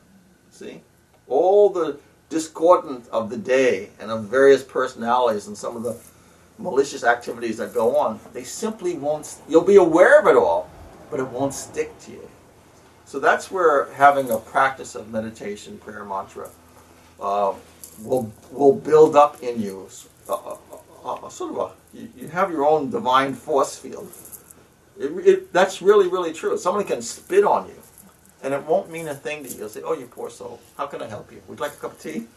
See? 0.52 0.82
All 1.28 1.70
the 1.70 2.00
discordant 2.30 3.08
of 3.10 3.30
the 3.30 3.38
day 3.38 3.90
and 4.00 4.12
of 4.12 4.26
various 4.26 4.64
personalities 4.64 5.48
and 5.48 5.58
some 5.58 5.76
of 5.76 5.84
the 5.84 5.98
malicious 6.58 7.04
activities 7.04 7.58
that 7.58 7.74
go 7.74 7.98
on, 7.98 8.20
they 8.34 8.44
simply 8.44 8.96
won't, 8.96 9.36
you'll 9.50 9.64
be 9.64 9.78
aware 9.78 10.20
of 10.20 10.28
it 10.28 10.36
all, 10.36 10.70
but 11.14 11.20
it 11.20 11.30
won't 11.30 11.54
stick 11.54 11.98
to 12.00 12.12
you. 12.12 12.28
So 13.06 13.20
that's 13.20 13.52
where 13.52 13.94
having 13.94 14.32
a 14.32 14.38
practice 14.38 14.96
of 14.96 15.12
meditation, 15.12 15.78
prayer, 15.78 16.04
mantra, 16.04 16.50
uh, 17.22 17.54
will, 18.02 18.34
will 18.52 18.74
build 18.74 19.16
up 19.16 19.44
in 19.44 19.62
you 19.62 19.88
a, 20.28 20.34
a, 20.34 21.20
a, 21.28 21.30
sort 21.30 21.52
of 21.52 21.58
a, 21.60 21.72
you, 21.96 22.10
you 22.18 22.28
have 22.30 22.50
your 22.50 22.66
own 22.66 22.90
divine 22.90 23.36
force 23.36 23.78
field 23.78 24.12
it, 24.98 25.28
it, 25.28 25.54
that's 25.54 25.84
really, 25.84 26.08
really 26.08 26.34
true. 26.34 26.58
Someone 26.58 26.84
can 26.86 27.02
spit 27.02 27.44
on 27.44 27.68
you, 27.68 27.76
and 28.42 28.54
it 28.54 28.64
won't 28.64 28.90
mean 28.90 29.08
a 29.08 29.16
thing 29.16 29.44
to 29.44 29.50
you. 29.50 29.60
You'll 29.60 29.70
say, 29.70 29.82
"Oh, 29.84 29.94
you 29.94 30.06
poor 30.06 30.30
soul. 30.30 30.60
How 30.78 30.88
can 30.88 31.02
I 31.02 31.08
help 31.08 31.32
you? 31.32 31.42
Would 31.48 31.60
you 31.60 31.66
like 31.66 31.74
a 31.74 31.78
cup 31.78 31.94
of 31.94 32.02
tea?" 32.02 32.28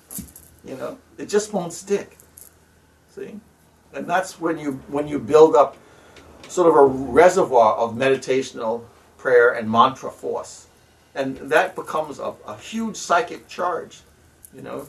You 0.64 0.77
know, 0.77 0.99
it 1.18 1.29
just 1.29 1.53
won't 1.53 1.72
stick. 1.72 2.16
See, 3.14 3.41
and 3.95 4.07
that's 4.07 4.41
when 4.41 4.59
you 4.59 4.72
when 4.89 5.07
you 5.07 5.18
build 5.18 5.55
up 5.55 5.77
sort 6.49 6.68
of 6.68 6.76
a 6.76 6.84
reservoir 6.84 7.74
of 7.76 7.94
meditational 7.94 8.84
prayer 9.18 9.53
and 9.53 9.70
mantra 9.70 10.11
force, 10.11 10.66
and 11.14 11.36
that 11.38 11.74
becomes 11.74 12.18
a, 12.18 12.34
a 12.47 12.57
huge 12.59 12.97
psychic 12.97 13.49
charge. 13.49 14.01
You 14.55 14.62
know, 14.62 14.88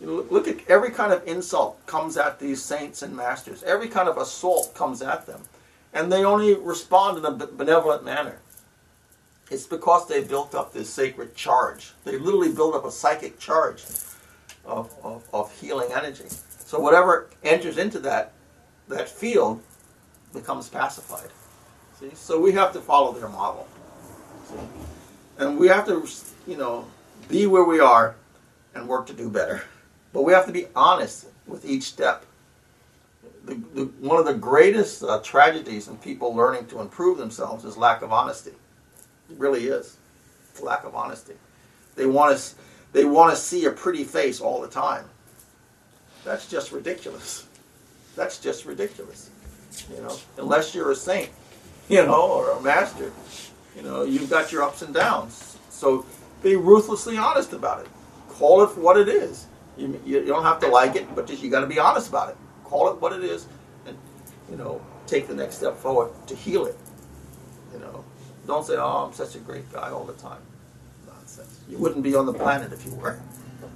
look 0.00 0.48
at 0.48 0.68
every 0.68 0.90
kind 0.90 1.12
of 1.12 1.26
insult 1.26 1.84
comes 1.86 2.16
at 2.16 2.38
these 2.38 2.62
saints 2.62 3.02
and 3.02 3.16
masters. 3.16 3.62
Every 3.62 3.88
kind 3.88 4.08
of 4.08 4.18
assault 4.18 4.74
comes 4.74 5.02
at 5.02 5.26
them 5.26 5.42
and 5.92 6.10
they 6.10 6.24
only 6.24 6.54
respond 6.54 7.18
in 7.18 7.24
a 7.24 7.30
benevolent 7.30 8.04
manner. 8.04 8.38
It's 9.50 9.66
because 9.66 10.08
they 10.08 10.24
built 10.24 10.54
up 10.54 10.72
this 10.72 10.88
sacred 10.88 11.34
charge. 11.34 11.92
They 12.04 12.16
literally 12.16 12.52
built 12.52 12.74
up 12.74 12.86
a 12.86 12.90
psychic 12.90 13.38
charge 13.38 13.84
of, 14.64 14.92
of, 15.02 15.28
of 15.32 15.60
healing 15.60 15.90
energy. 15.92 16.24
So 16.64 16.80
whatever 16.80 17.28
enters 17.42 17.76
into 17.76 17.98
that 18.00 18.32
that 18.88 19.08
field 19.08 19.62
becomes 20.32 20.68
pacified. 20.68 21.30
See? 21.98 22.10
So 22.14 22.40
we 22.40 22.52
have 22.52 22.72
to 22.72 22.80
follow 22.80 23.12
their 23.12 23.28
model. 23.28 23.68
See? 24.48 24.56
And 25.38 25.58
we 25.58 25.68
have 25.68 25.86
to, 25.86 26.06
you 26.46 26.56
know, 26.56 26.86
be 27.28 27.46
where 27.46 27.64
we 27.64 27.80
are 27.80 28.16
and 28.74 28.88
work 28.88 29.06
to 29.06 29.12
do 29.12 29.28
better. 29.28 29.62
But 30.12 30.22
we 30.22 30.32
have 30.32 30.46
to 30.46 30.52
be 30.52 30.66
honest 30.74 31.26
with 31.46 31.64
each 31.64 31.84
step 31.84 32.26
the, 33.44 33.54
the, 33.74 33.84
one 34.00 34.18
of 34.18 34.26
the 34.26 34.34
greatest 34.34 35.02
uh, 35.02 35.20
tragedies 35.20 35.88
in 35.88 35.96
people 35.98 36.34
learning 36.34 36.66
to 36.66 36.80
improve 36.80 37.18
themselves 37.18 37.64
is 37.64 37.76
lack 37.76 38.02
of 38.02 38.12
honesty. 38.12 38.52
It 39.30 39.38
really 39.38 39.66
is. 39.66 39.96
Lack 40.60 40.84
of 40.84 40.94
honesty. 40.94 41.34
They 41.96 42.06
want 42.06 42.36
to 42.36 42.54
they 42.92 43.04
want 43.06 43.34
to 43.34 43.40
see 43.40 43.64
a 43.64 43.70
pretty 43.70 44.04
face 44.04 44.40
all 44.40 44.60
the 44.60 44.68
time. 44.68 45.06
That's 46.24 46.46
just 46.46 46.70
ridiculous. 46.70 47.46
That's 48.16 48.38
just 48.38 48.66
ridiculous. 48.66 49.30
You 49.94 50.02
know, 50.02 50.16
unless 50.38 50.74
you're 50.74 50.90
a 50.90 50.96
saint, 50.96 51.30
you 51.88 52.04
know, 52.04 52.30
or 52.30 52.50
a 52.50 52.60
master, 52.60 53.12
you 53.76 53.82
know, 53.82 54.04
you've 54.04 54.30
got 54.30 54.52
your 54.52 54.62
ups 54.62 54.82
and 54.82 54.92
downs. 54.94 55.58
So 55.70 56.04
be 56.42 56.56
ruthlessly 56.56 57.16
honest 57.16 57.52
about 57.52 57.80
it. 57.80 57.88
Call 58.28 58.62
it 58.62 58.70
for 58.70 58.80
what 58.80 58.96
it 58.98 59.08
is. 59.08 59.46
You, 59.76 60.00
you 60.04 60.24
don't 60.26 60.42
have 60.42 60.60
to 60.60 60.68
like 60.68 60.96
it, 60.96 61.14
but 61.14 61.26
just 61.26 61.42
you 61.42 61.50
got 61.50 61.60
to 61.60 61.66
be 61.66 61.78
honest 61.78 62.08
about 62.08 62.28
it 62.30 62.36
call 62.72 62.88
it 62.88 62.98
what 63.02 63.12
it 63.12 63.22
is, 63.22 63.46
and 63.86 63.96
you 64.50 64.56
know, 64.56 64.80
take 65.06 65.28
the 65.28 65.34
next 65.34 65.56
step 65.56 65.76
forward 65.76 66.10
to 66.26 66.34
heal 66.34 66.64
it. 66.64 66.78
You 67.74 67.80
know, 67.80 68.02
don't 68.46 68.64
say, 68.66 68.76
"Oh, 68.76 69.04
I'm 69.04 69.12
such 69.12 69.34
a 69.36 69.38
great 69.38 69.70
guy 69.70 69.90
all 69.90 70.04
the 70.04 70.14
time." 70.14 70.40
Nonsense. 71.06 71.60
You 71.68 71.76
wouldn't 71.76 72.02
be 72.02 72.14
on 72.14 72.24
the 72.24 72.32
planet 72.32 72.72
if 72.72 72.86
you 72.86 72.94
were. 72.94 73.20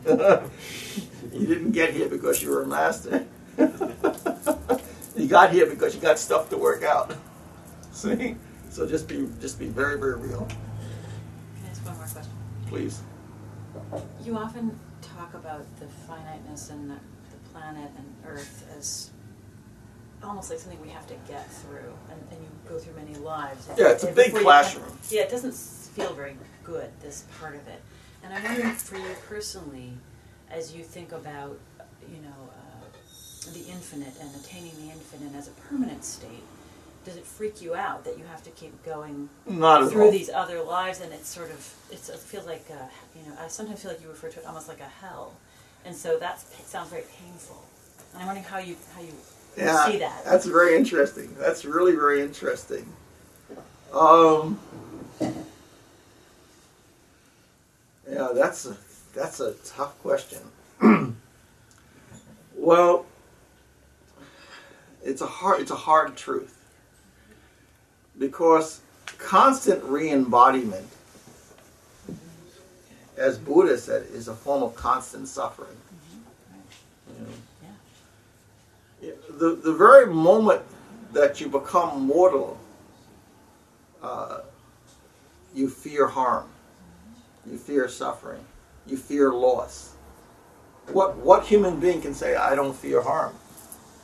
you 1.33 1.47
didn't 1.47 1.73
get 1.73 1.93
here 1.93 2.09
because 2.09 2.43
you 2.43 2.51
were 2.51 2.63
a 2.63 2.67
master. 2.67 3.27
you 5.17 5.27
got 5.27 5.53
here 5.53 5.67
because 5.67 5.95
you 5.95 6.01
got 6.01 6.19
stuff 6.19 6.51
to 6.51 6.57
work 6.57 6.83
out. 6.83 7.15
See? 7.93 8.37
So 8.71 8.87
just 8.87 9.09
be 9.09 9.29
just 9.41 9.59
be 9.59 9.67
very, 9.67 9.99
very 9.99 10.17
real. 10.17 10.47
Can 10.47 11.67
I 11.67 11.71
ask 11.71 11.85
one 11.85 11.97
more 11.97 12.07
question? 12.07 12.33
Please. 12.67 13.01
You 14.23 14.37
often 14.37 14.79
talk 15.01 15.35
about 15.35 15.65
the 15.81 15.87
finiteness 15.87 16.71
and 16.71 16.91
the 16.91 16.97
planet 17.53 17.91
and 17.97 18.15
Earth 18.27 18.67
as 18.77 19.11
almost 20.23 20.51
like 20.51 20.59
something 20.59 20.81
we 20.83 20.89
have 20.91 21.07
to 21.07 21.15
get 21.29 21.51
through, 21.51 21.93
and, 22.11 22.21
and 22.31 22.41
you 22.41 22.49
go 22.69 22.79
through 22.79 22.95
many 22.95 23.15
lives. 23.17 23.69
Yeah, 23.79 23.91
it's 23.91 24.05
a 24.05 24.13
big 24.13 24.35
classroom. 24.35 24.99
yeah, 25.11 25.23
it 25.23 25.31
doesn't 25.31 25.55
feel 25.55 26.13
very 26.15 26.37
good, 26.65 26.91
this 27.01 27.25
part 27.41 27.55
of 27.55 27.67
it. 27.69 27.81
And 28.23 28.35
I'm 28.35 28.43
wondering 28.43 28.73
for 28.73 28.97
you 28.97 29.15
personally, 29.29 29.93
as 30.51 30.75
you 30.75 30.83
think 30.83 31.13
about, 31.13 31.59
you 32.11 32.21
know, 32.23 32.51
the 33.53 33.71
infinite 33.71 34.15
and 34.21 34.31
attaining 34.37 34.73
the 34.87 34.93
infinite 34.93 35.35
as 35.37 35.49
a 35.49 35.53
permanent 35.69 36.05
state, 36.05 36.45
does 37.05 37.17
it 37.17 37.25
freak 37.25 37.63
you 37.63 37.75
out 37.75 38.05
that 38.05 38.19
you 38.19 38.25
have 38.25 38.43
to 38.43 38.51
keep 38.51 38.85
going 38.85 39.29
Not 39.47 39.91
through 39.91 40.07
all. 40.07 40.11
these 40.11 40.29
other 40.31 40.63
lives 40.63 41.01
and 41.01 41.13
it's 41.13 41.29
sort 41.29 41.51
of 41.51 41.75
it's, 41.91 42.09
it 42.09 42.19
feels 42.19 42.47
like 42.47 42.67
a, 42.71 42.89
you 43.19 43.29
know 43.29 43.37
I 43.41 43.49
sometimes 43.49 43.83
feel 43.83 43.93
like 43.93 44.03
you 44.03 44.09
refer 44.09 44.29
to 44.29 44.41
it 44.41 44.47
almost 44.47 44.69
like 44.69 44.81
a 44.81 44.85
hell 44.85 45.35
and 45.85 45.95
so 45.95 46.19
that 46.19 46.41
sounds 46.41 46.91
very 46.91 47.05
painful. 47.21 47.63
And 48.13 48.23
I'm 48.23 48.27
wondering 48.27 48.45
how 48.45 48.59
you 48.59 48.77
how 48.95 49.03
you 49.03 49.13
yeah, 49.57 49.87
see 49.87 49.99
that. 49.99 50.25
That's 50.25 50.47
very 50.47 50.77
interesting. 50.77 51.35
That's 51.39 51.65
really 51.65 51.95
very 51.95 52.21
interesting. 52.23 52.87
Um, 53.93 54.59
yeah, 58.11 58.29
that's 58.35 58.67
a 58.67 58.77
That's 59.15 59.41
a 59.41 59.55
tough 59.65 59.99
question. 60.03 60.41
well, 62.55 63.07
it's 65.07 65.23
a 65.23 65.27
hard 65.27 65.61
it's 65.61 65.71
a 65.71 65.77
hard 65.77 66.17
truth. 66.17 66.53
Because 68.19 68.81
constant 69.19 69.83
re-embodiment 69.85 70.87
as 73.17 73.39
Buddha 73.39 73.79
said 73.79 74.07
is 74.13 74.29
a 74.29 74.35
form 74.35 74.63
of 74.63 74.75
constant 74.75 75.29
suffering. 75.29 75.77
You 77.09 77.25
know? 77.25 77.31
Yeah. 79.03 79.13
the, 79.31 79.55
the 79.57 79.73
very 79.73 80.07
moment 80.07 80.63
that 81.13 81.41
you 81.41 81.49
become 81.49 82.07
mortal, 82.07 82.59
uh, 84.03 84.41
you 85.55 85.71
fear 85.71 86.07
harm, 86.07 86.49
you 87.51 87.57
fear 87.57 87.89
suffering, 87.89 88.45
you 88.87 88.97
fear 88.97 89.33
loss. 89.33 89.95
What 90.93 91.17
what 91.17 91.45
human 91.45 91.81
being 91.81 92.01
can 92.01 92.15
say 92.15 92.37
I 92.37 92.55
don't 92.55 92.75
fear 92.75 93.03
harm? 93.03 93.35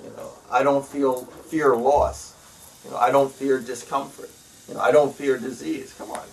You 0.03 0.11
know, 0.17 0.31
I 0.51 0.63
don't 0.63 0.85
feel 0.85 1.25
fear 1.25 1.75
loss. 1.77 2.35
You 2.85 2.91
know, 2.91 2.97
I 2.97 3.11
don't 3.11 3.33
fear 3.33 3.61
discomfort. 3.61 4.31
You 4.69 4.75
know, 4.75 4.81
I 4.81 4.93
don't 4.93 5.15
fear 5.15 5.39
disease. 5.39 5.95
Come 5.97 6.11
on, 6.11 6.25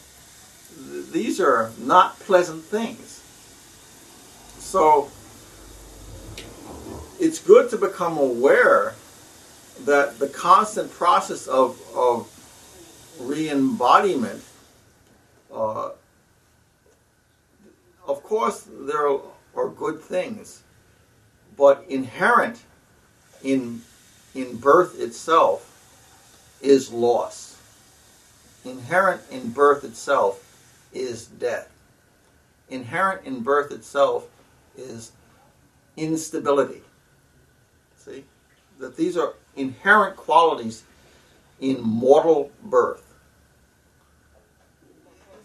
these 1.12 1.40
are 1.40 1.72
not 1.78 2.20
pleasant 2.20 2.64
things. 2.64 3.24
So 4.60 5.10
it's 7.20 7.40
good 7.40 7.70
to 7.72 7.78
become 7.78 8.18
aware 8.18 8.96
that 9.86 10.20
the 10.20 10.28
constant 10.28 10.92
process 10.92 11.48
of, 11.48 11.80
of 11.96 12.28
re-embodiment 13.20 14.42
uh, 15.54 15.92
of 18.08 18.24
course 18.24 18.68
there 18.72 19.08
are, 19.08 19.22
are 19.56 19.70
good 19.70 20.02
things 20.02 20.64
but 21.58 21.84
inherent 21.90 22.64
in 23.44 23.82
in 24.36 24.58
birth 24.58 25.00
itself 25.00 25.66
is 26.62 26.92
loss 26.92 27.58
inherent 28.66 29.22
in 29.32 29.50
birth 29.50 29.84
itself 29.84 30.44
is 30.94 31.26
death 31.26 31.70
inherent 32.70 33.26
in 33.26 33.42
birth 33.42 33.72
itself 33.72 34.28
is 34.78 35.12
instability 35.98 36.82
See? 38.00 38.24
That 38.80 38.96
these 38.96 39.18
are 39.18 39.34
inherent 39.56 40.16
qualities 40.16 40.84
in 41.60 41.82
mortal 41.82 42.52
birth. 42.64 43.06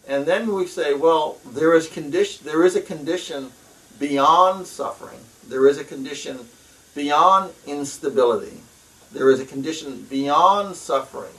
And 0.06 0.26
then 0.26 0.54
we 0.54 0.66
say, 0.66 0.94
well, 0.94 1.38
there 1.46 1.74
is 1.74 1.88
condition 1.88 2.46
there 2.46 2.64
is 2.64 2.76
a 2.76 2.80
condition 2.80 3.50
beyond 3.98 4.66
suffering. 4.66 5.18
There 5.48 5.66
is 5.66 5.78
a 5.78 5.84
condition 5.84 6.38
beyond 6.94 7.52
instability. 7.66 8.58
There 9.12 9.30
is 9.30 9.40
a 9.40 9.46
condition 9.46 10.06
beyond 10.10 10.76
suffering. 10.76 11.34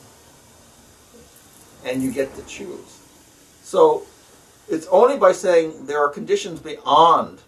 And 1.86 2.02
you 2.02 2.12
get 2.12 2.36
to 2.36 2.42
choose. 2.44 3.00
So 3.62 4.06
it's 4.68 4.88
only 4.88 5.18
by 5.18 5.32
saying 5.32 5.86
there 5.86 6.00
are 6.00 6.10
conditions 6.10 6.60
beyond 6.60 7.42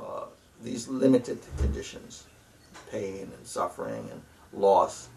uh, 0.00 0.24
these 0.62 0.88
limited 0.88 1.38
conditions, 1.58 2.24
pain 2.90 3.30
and 3.36 3.46
suffering 3.46 4.08
and 4.10 4.22
loss, 4.52 5.08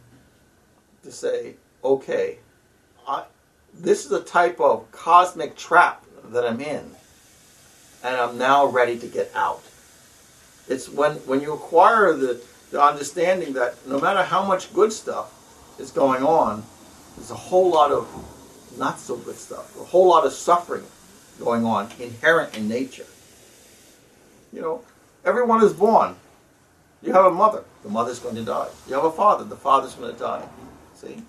to 1.04 1.12
say, 1.12 1.56
okay, 1.84 2.40
I, 3.08 3.24
this 3.74 4.06
is 4.06 4.12
a 4.12 4.22
type 4.22 4.60
of 4.60 4.92
cosmic 4.92 5.56
trap 5.56 6.06
that 6.26 6.46
I'm 6.46 6.60
in, 6.60 6.92
and 8.04 8.16
I'm 8.16 8.38
now 8.38 8.66
ready 8.66 9.00
to 9.00 9.08
get 9.08 9.32
out. 9.34 9.64
It's 10.68 10.90
when, 10.90 11.14
when 11.28 11.42
you 11.42 11.54
acquire 11.54 12.14
the, 12.14 12.42
the 12.72 12.82
understanding 12.82 13.54
that 13.54 13.76
no 13.88 14.00
matter 14.00 14.24
how 14.24 14.46
much 14.46 14.74
good 14.74 14.94
stuff 14.94 15.34
is 15.80 15.92
going 15.92 16.24
on, 16.24 16.64
there's 17.16 17.32
a 17.32 17.36
whole 17.36 17.70
lot 17.70 17.92
of 17.92 18.08
not 18.78 19.00
so 19.00 19.18
good 19.18 19.36
stuff, 19.36 19.76
a 19.80 19.84
whole 19.84 20.08
lot 20.08 20.26
of 20.26 20.32
suffering 20.32 20.84
going 21.40 21.66
on 21.66 21.90
inherent 22.00 22.56
in 22.56 22.68
nature. 22.68 23.06
You 24.54 24.62
know, 24.62 24.84
everyone 25.26 25.64
is 25.64 25.74
born. 25.74 26.16
You 27.02 27.14
have 27.14 27.26
a 27.26 27.32
mother, 27.32 27.64
the 27.84 27.90
mother's 27.90 28.20
going 28.20 28.36
to 28.36 28.44
die. 28.44 28.70
You 28.88 28.94
have 28.96 29.06
a 29.06 29.12
father, 29.12 29.44
the 29.44 29.56
father's 29.56 29.96
going 29.96 30.14
to 30.14 30.20
die. 30.20 30.48
See? 30.96 31.24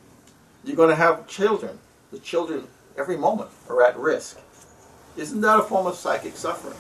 You're 0.64 0.76
going 0.76 0.90
to 0.90 0.96
have 0.96 1.26
children. 1.26 1.78
The 2.12 2.18
children, 2.18 2.66
every 2.98 3.16
moment, 3.16 3.50
are 3.68 3.82
at 3.82 3.96
risk. 3.96 4.38
Isn't 5.16 5.40
that 5.40 5.58
a 5.58 5.62
form 5.62 5.86
of 5.86 5.96
psychic 5.96 6.36
suffering? 6.36 6.76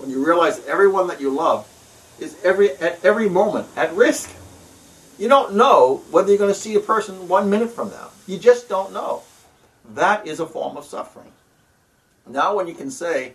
When 0.00 0.10
you 0.10 0.24
realize 0.24 0.64
everyone 0.66 1.08
that 1.08 1.20
you 1.20 1.30
love 1.30 1.68
is 2.18 2.36
every 2.42 2.70
at 2.72 3.04
every 3.04 3.28
moment 3.28 3.68
at 3.76 3.94
risk. 3.94 4.34
You 5.18 5.28
don't 5.28 5.54
know 5.54 6.02
whether 6.10 6.28
you're 6.28 6.38
going 6.38 6.52
to 6.52 6.58
see 6.58 6.74
a 6.74 6.80
person 6.80 7.28
one 7.28 7.50
minute 7.50 7.70
from 7.70 7.90
now. 7.90 8.08
You 8.26 8.38
just 8.38 8.68
don't 8.68 8.92
know. 8.94 9.22
That 9.94 10.26
is 10.26 10.40
a 10.40 10.46
form 10.46 10.78
of 10.78 10.86
suffering. 10.86 11.30
Now, 12.26 12.56
when 12.56 12.66
you 12.66 12.74
can 12.74 12.90
say 12.90 13.34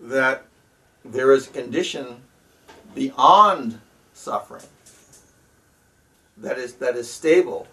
that 0.00 0.44
there 1.04 1.32
is 1.32 1.48
a 1.48 1.50
condition 1.50 2.22
beyond 2.94 3.80
suffering 4.14 4.64
that 6.38 6.58
is 6.58 6.74
that 6.74 6.96
is 6.96 7.10
stable 7.10 7.66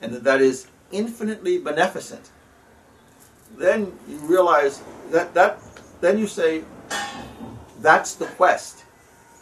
and 0.00 0.14
that 0.14 0.40
is 0.40 0.66
infinitely 0.90 1.58
beneficent, 1.58 2.30
then 3.56 3.92
you 4.08 4.16
realize 4.18 4.82
that 5.10 5.34
that 5.34 5.60
then 6.00 6.18
you 6.18 6.26
say 6.26 6.64
that's 7.80 8.14
the 8.14 8.26
quest 8.26 8.84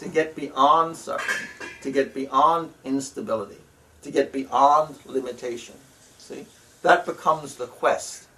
to 0.00 0.08
get 0.08 0.36
beyond 0.36 0.96
suffering, 0.96 1.48
to 1.82 1.90
get 1.90 2.14
beyond 2.14 2.72
instability, 2.84 3.58
to 4.02 4.10
get 4.10 4.32
beyond 4.32 4.96
limitation. 5.04 5.74
See? 6.18 6.46
That 6.82 7.04
becomes 7.04 7.56
the 7.56 7.66
quest. 7.66 8.28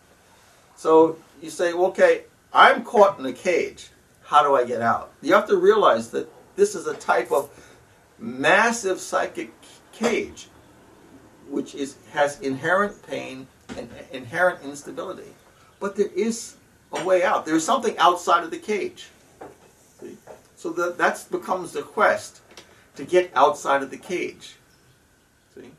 So 0.76 1.16
you 1.42 1.50
say, 1.50 1.72
okay, 1.72 2.24
I'm 2.52 2.84
caught 2.84 3.18
in 3.18 3.26
a 3.26 3.32
cage. 3.32 3.90
How 4.24 4.42
do 4.42 4.54
I 4.54 4.64
get 4.64 4.80
out? 4.80 5.12
You 5.20 5.34
have 5.34 5.48
to 5.48 5.56
realize 5.56 6.10
that 6.10 6.30
this 6.56 6.74
is 6.74 6.86
a 6.86 6.94
type 6.94 7.30
of 7.30 7.50
massive 8.18 9.00
psychic 9.00 9.52
cage 9.92 10.48
which 11.50 11.74
is 11.74 11.96
has 12.12 12.40
inherent 12.40 13.02
pain 13.06 13.46
and 13.76 13.88
inherent 14.12 14.62
instability. 14.62 15.34
But 15.80 15.96
there 15.96 16.10
is 16.14 16.56
a 16.92 17.04
way 17.04 17.22
out. 17.22 17.46
There's 17.46 17.64
something 17.64 17.96
outside 17.98 18.44
of 18.44 18.50
the 18.50 18.58
cage. 18.58 19.08
See? 20.00 20.16
So 20.56 20.70
that 20.70 20.98
that 20.98 21.24
becomes 21.30 21.72
the 21.72 21.82
quest 21.82 22.40
to 22.96 23.04
get 23.04 23.30
outside 23.34 23.82
of 23.82 23.90
the 23.90 23.96
cage. 23.96 24.56
See? 25.54 25.70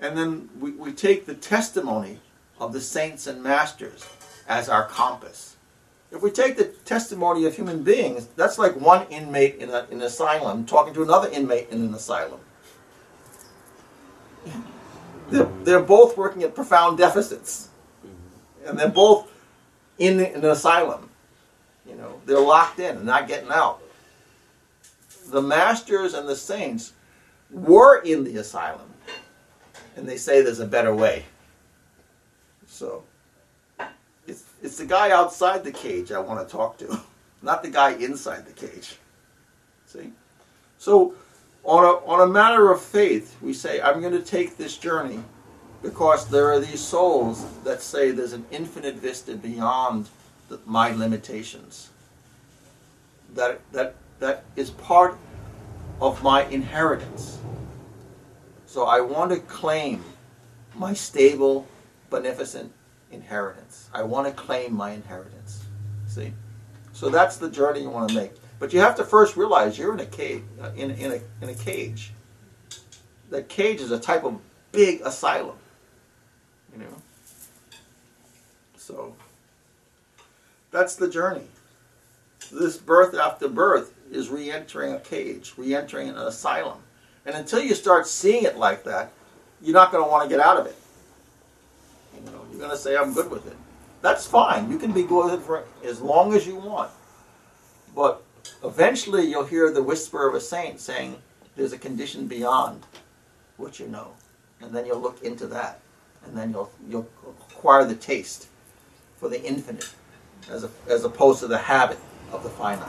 And 0.00 0.16
then 0.16 0.48
we, 0.58 0.72
we 0.72 0.92
take 0.92 1.26
the 1.26 1.34
testimony 1.34 2.18
of 2.58 2.72
the 2.72 2.80
saints 2.80 3.26
and 3.26 3.42
masters 3.42 4.06
as 4.46 4.68
our 4.68 4.86
compass. 4.86 5.56
If 6.12 6.22
we 6.22 6.30
take 6.30 6.56
the 6.56 6.64
testimony 6.64 7.44
of 7.46 7.54
human 7.54 7.82
beings, 7.82 8.26
that's 8.36 8.58
like 8.58 8.74
one 8.74 9.06
inmate 9.10 9.56
in, 9.56 9.70
a, 9.70 9.86
in 9.90 9.98
an 9.98 10.02
asylum 10.02 10.66
talking 10.66 10.92
to 10.94 11.02
another 11.02 11.28
inmate 11.30 11.68
in 11.70 11.82
an 11.82 11.94
asylum. 11.94 12.40
They're, 15.30 15.48
they're 15.62 15.80
both 15.80 16.16
working 16.16 16.42
at 16.42 16.54
profound 16.54 16.98
deficits. 16.98 17.68
And 18.66 18.76
they're 18.78 18.88
both 18.88 19.30
in, 20.00 20.18
an 20.18 20.44
asylum. 20.44 21.08
You 21.88 21.94
know, 21.94 22.20
they're 22.26 22.40
locked 22.40 22.80
in 22.80 23.04
not 23.04 23.28
getting 23.28 23.50
out. 23.50 23.80
The 25.28 25.42
masters 25.42 26.14
and 26.14 26.28
the 26.28 26.34
saints 26.34 26.92
were 27.50 28.02
in 28.02 28.24
the 28.24 28.36
asylum. 28.38 28.90
And 29.96 30.08
they 30.08 30.16
say 30.16 30.42
there's 30.42 30.60
a 30.60 30.66
better 30.66 30.94
way. 30.94 31.26
So, 32.66 33.04
it's, 34.26 34.44
it's 34.62 34.78
the 34.78 34.86
guy 34.86 35.10
outside 35.10 35.62
the 35.62 35.72
cage 35.72 36.10
I 36.10 36.18
want 36.18 36.46
to 36.46 36.50
talk 36.50 36.78
to, 36.78 37.00
not 37.42 37.62
the 37.62 37.70
guy 37.70 37.92
inside 37.92 38.46
the 38.46 38.52
cage. 38.52 38.96
See? 39.86 40.12
So, 40.78 41.14
on 41.62 41.84
a, 41.84 42.06
on 42.06 42.26
a 42.26 42.32
matter 42.32 42.70
of 42.70 42.80
faith, 42.80 43.36
we 43.42 43.52
say, 43.52 43.80
I'm 43.82 44.00
going 44.00 44.14
to 44.14 44.22
take 44.22 44.56
this 44.56 44.78
journey 44.78 45.22
because 45.82 46.28
there 46.28 46.50
are 46.52 46.60
these 46.60 46.80
souls 46.80 47.44
that 47.64 47.82
say 47.82 48.10
there's 48.10 48.32
an 48.32 48.46
infinite 48.50 48.96
vista 48.96 49.34
beyond 49.34 50.08
the, 50.48 50.58
my 50.66 50.90
limitations. 50.92 51.90
That, 53.34 53.60
that, 53.72 53.94
that 54.18 54.44
is 54.56 54.70
part 54.70 55.16
of 56.00 56.22
my 56.22 56.44
inheritance. 56.46 57.38
So 58.66 58.84
I 58.86 59.00
want 59.00 59.30
to 59.32 59.38
claim 59.38 60.04
my 60.74 60.92
stable, 60.94 61.66
beneficent 62.10 62.72
inheritance. 63.10 63.88
I 63.92 64.02
want 64.02 64.26
to 64.26 64.32
claim 64.32 64.74
my 64.74 64.92
inheritance. 64.92 65.64
See? 66.06 66.32
So 66.92 67.08
that's 67.08 67.36
the 67.36 67.50
journey 67.50 67.82
you 67.82 67.90
want 67.90 68.10
to 68.10 68.14
make. 68.14 68.32
But 68.58 68.72
you 68.72 68.80
have 68.80 68.94
to 68.96 69.04
first 69.04 69.36
realize 69.36 69.78
you're 69.78 69.94
in 69.94 70.00
a 70.00 70.06
cage. 70.06 70.42
uh, 70.60 70.70
In, 70.76 70.90
in, 70.90 71.12
a, 71.12 71.20
in 71.42 71.48
a 71.48 71.54
cage. 71.54 72.12
That 73.30 73.48
cage 73.48 73.80
is 73.80 73.90
a 73.90 73.98
type 73.98 74.24
of 74.24 74.38
big 74.72 75.00
asylum. 75.02 75.56
You 76.72 76.84
know? 76.84 77.02
So 78.76 79.14
that's 80.70 80.96
the 80.96 81.08
journey. 81.08 81.46
this 82.52 82.76
birth 82.76 83.14
after 83.14 83.48
birth 83.48 83.94
is 84.10 84.28
re-entering 84.28 84.94
a 84.94 85.00
cage, 85.00 85.54
re-entering 85.56 86.08
an 86.08 86.16
asylum. 86.16 86.78
And 87.26 87.36
until 87.36 87.60
you 87.60 87.74
start 87.74 88.06
seeing 88.06 88.44
it 88.44 88.56
like 88.56 88.84
that, 88.84 89.12
you're 89.62 89.74
not 89.74 89.92
going 89.92 90.02
to 90.02 90.10
want 90.10 90.24
to 90.24 90.28
get 90.28 90.44
out 90.44 90.58
of 90.58 90.66
it. 90.66 90.76
You 92.14 92.30
know, 92.30 92.40
you're 92.50 92.58
going 92.58 92.70
to 92.70 92.76
say, 92.76 92.96
I'm 92.96 93.12
good 93.12 93.30
with 93.30 93.46
it. 93.46 93.56
That's 94.02 94.26
fine. 94.26 94.70
You 94.70 94.78
can 94.78 94.92
be 94.92 95.02
good 95.02 95.26
with 95.26 95.34
it 95.40 95.42
for 95.44 95.64
as 95.84 96.00
long 96.00 96.34
as 96.34 96.46
you 96.46 96.56
want. 96.56 96.90
But 97.94 98.22
eventually 98.64 99.26
you'll 99.26 99.44
hear 99.44 99.70
the 99.70 99.82
whisper 99.82 100.26
of 100.26 100.34
a 100.34 100.40
saint 100.40 100.80
saying, 100.80 101.16
there's 101.56 101.72
a 101.72 101.78
condition 101.78 102.26
beyond 102.26 102.86
what 103.56 103.78
you 103.78 103.86
know. 103.86 104.12
And 104.60 104.74
then 104.74 104.86
you'll 104.86 105.00
look 105.00 105.22
into 105.22 105.46
that. 105.48 105.80
And 106.26 106.36
then 106.36 106.50
you'll, 106.50 106.70
you'll 106.88 107.08
acquire 107.50 107.84
the 107.84 107.94
taste 107.94 108.48
for 109.16 109.28
the 109.28 109.42
infinite 109.42 109.92
as, 110.50 110.64
a, 110.64 110.70
as 110.88 111.04
opposed 111.04 111.40
to 111.40 111.46
the 111.46 111.58
habit 111.58 111.98
of 112.32 112.42
the 112.42 112.50
finite. 112.50 112.88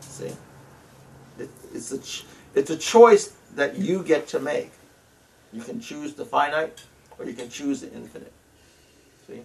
See? 0.00 0.32
It, 1.38 1.50
it's, 1.72 1.92
a 1.92 1.98
ch- 1.98 2.24
it's 2.54 2.70
a 2.70 2.76
choice 2.76 3.34
that 3.54 3.76
you 3.76 4.02
get 4.02 4.28
to 4.28 4.40
make. 4.40 4.72
You 5.52 5.62
can 5.62 5.80
choose 5.80 6.14
the 6.14 6.24
finite 6.24 6.84
or 7.18 7.24
you 7.24 7.34
can 7.34 7.48
choose 7.48 7.80
the 7.80 7.92
infinite. 7.92 8.32
See? 9.26 9.42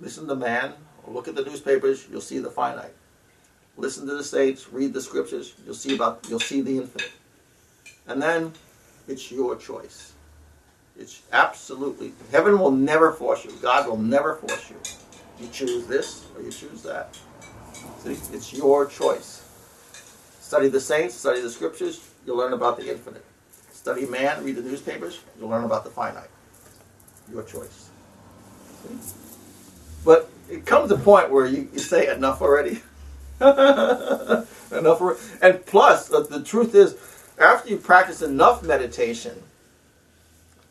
Listen 0.00 0.26
to 0.28 0.34
man 0.34 0.74
or 1.04 1.12
look 1.12 1.28
at 1.28 1.34
the 1.34 1.44
newspapers, 1.44 2.06
you'll 2.10 2.20
see 2.20 2.38
the 2.38 2.50
finite. 2.50 2.94
Listen 3.76 4.06
to 4.06 4.14
the 4.14 4.24
saints, 4.24 4.72
read 4.72 4.92
the 4.92 5.00
scriptures, 5.00 5.54
you'll 5.64 5.74
see 5.74 5.94
about 5.94 6.26
you'll 6.28 6.40
see 6.40 6.62
the 6.62 6.78
infinite. 6.78 7.12
And 8.06 8.22
then 8.22 8.52
it's 9.06 9.30
your 9.30 9.56
choice. 9.56 10.12
It's 10.98 11.22
absolutely 11.32 12.12
heaven 12.32 12.58
will 12.58 12.70
never 12.70 13.12
force 13.12 13.44
you. 13.44 13.52
God 13.60 13.86
will 13.86 13.98
never 13.98 14.36
force 14.36 14.70
you. 14.70 14.76
You 15.38 15.48
choose 15.52 15.86
this 15.86 16.26
or 16.34 16.42
you 16.42 16.50
choose 16.50 16.82
that. 16.82 17.18
See? 17.98 18.16
It's 18.32 18.52
your 18.52 18.86
choice. 18.86 19.42
Study 20.40 20.68
the 20.68 20.80
saints, 20.80 21.14
study 21.14 21.40
the 21.40 21.50
scriptures, 21.50 22.08
you'll 22.24 22.36
learn 22.36 22.52
about 22.52 22.78
the 22.78 22.88
infinite. 22.90 23.24
Study 23.72 24.06
man, 24.06 24.42
read 24.44 24.56
the 24.56 24.62
newspapers, 24.62 25.20
you'll 25.38 25.48
learn 25.48 25.64
about 25.64 25.84
the 25.84 25.90
finite. 25.90 26.30
Your 27.30 27.42
choice. 27.42 27.90
See? 28.82 29.16
But 30.04 30.30
it 30.48 30.64
comes 30.64 30.90
a 30.92 30.96
point 30.96 31.30
where 31.30 31.46
you, 31.46 31.68
you 31.72 31.80
say 31.80 32.08
enough 32.14 32.40
already. 32.40 32.80
enough 33.40 34.48
already. 34.72 35.20
And 35.42 35.66
plus, 35.66 36.08
the, 36.08 36.20
the 36.22 36.42
truth 36.42 36.74
is, 36.74 36.96
after 37.38 37.68
you 37.68 37.76
practice 37.76 38.22
enough 38.22 38.62
meditation 38.62 39.42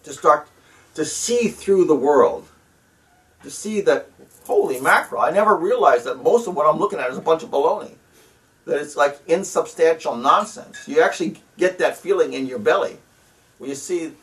to 0.05 0.13
start 0.13 0.47
to 0.95 1.03
see 1.03 1.49
through 1.49 1.85
the 1.85 1.95
world, 1.95 2.47
to 3.43 3.51
see 3.51 3.81
that, 3.81 4.09
holy 4.45 4.79
mackerel, 4.79 5.21
I 5.21 5.31
never 5.31 5.55
realized 5.55 6.05
that 6.05 6.23
most 6.23 6.47
of 6.47 6.55
what 6.55 6.65
I'm 6.65 6.79
looking 6.79 6.99
at 6.99 7.09
is 7.09 7.17
a 7.17 7.21
bunch 7.21 7.43
of 7.43 7.49
baloney. 7.51 7.95
That 8.65 8.81
it's 8.81 8.95
like 8.95 9.19
insubstantial 9.27 10.15
nonsense. 10.15 10.87
You 10.87 11.01
actually 11.01 11.41
get 11.57 11.77
that 11.79 11.97
feeling 11.97 12.33
in 12.33 12.47
your 12.47 12.57
belly. 12.57 12.97
Where 13.57 13.69
you 13.69 13.75
see, 13.75 14.13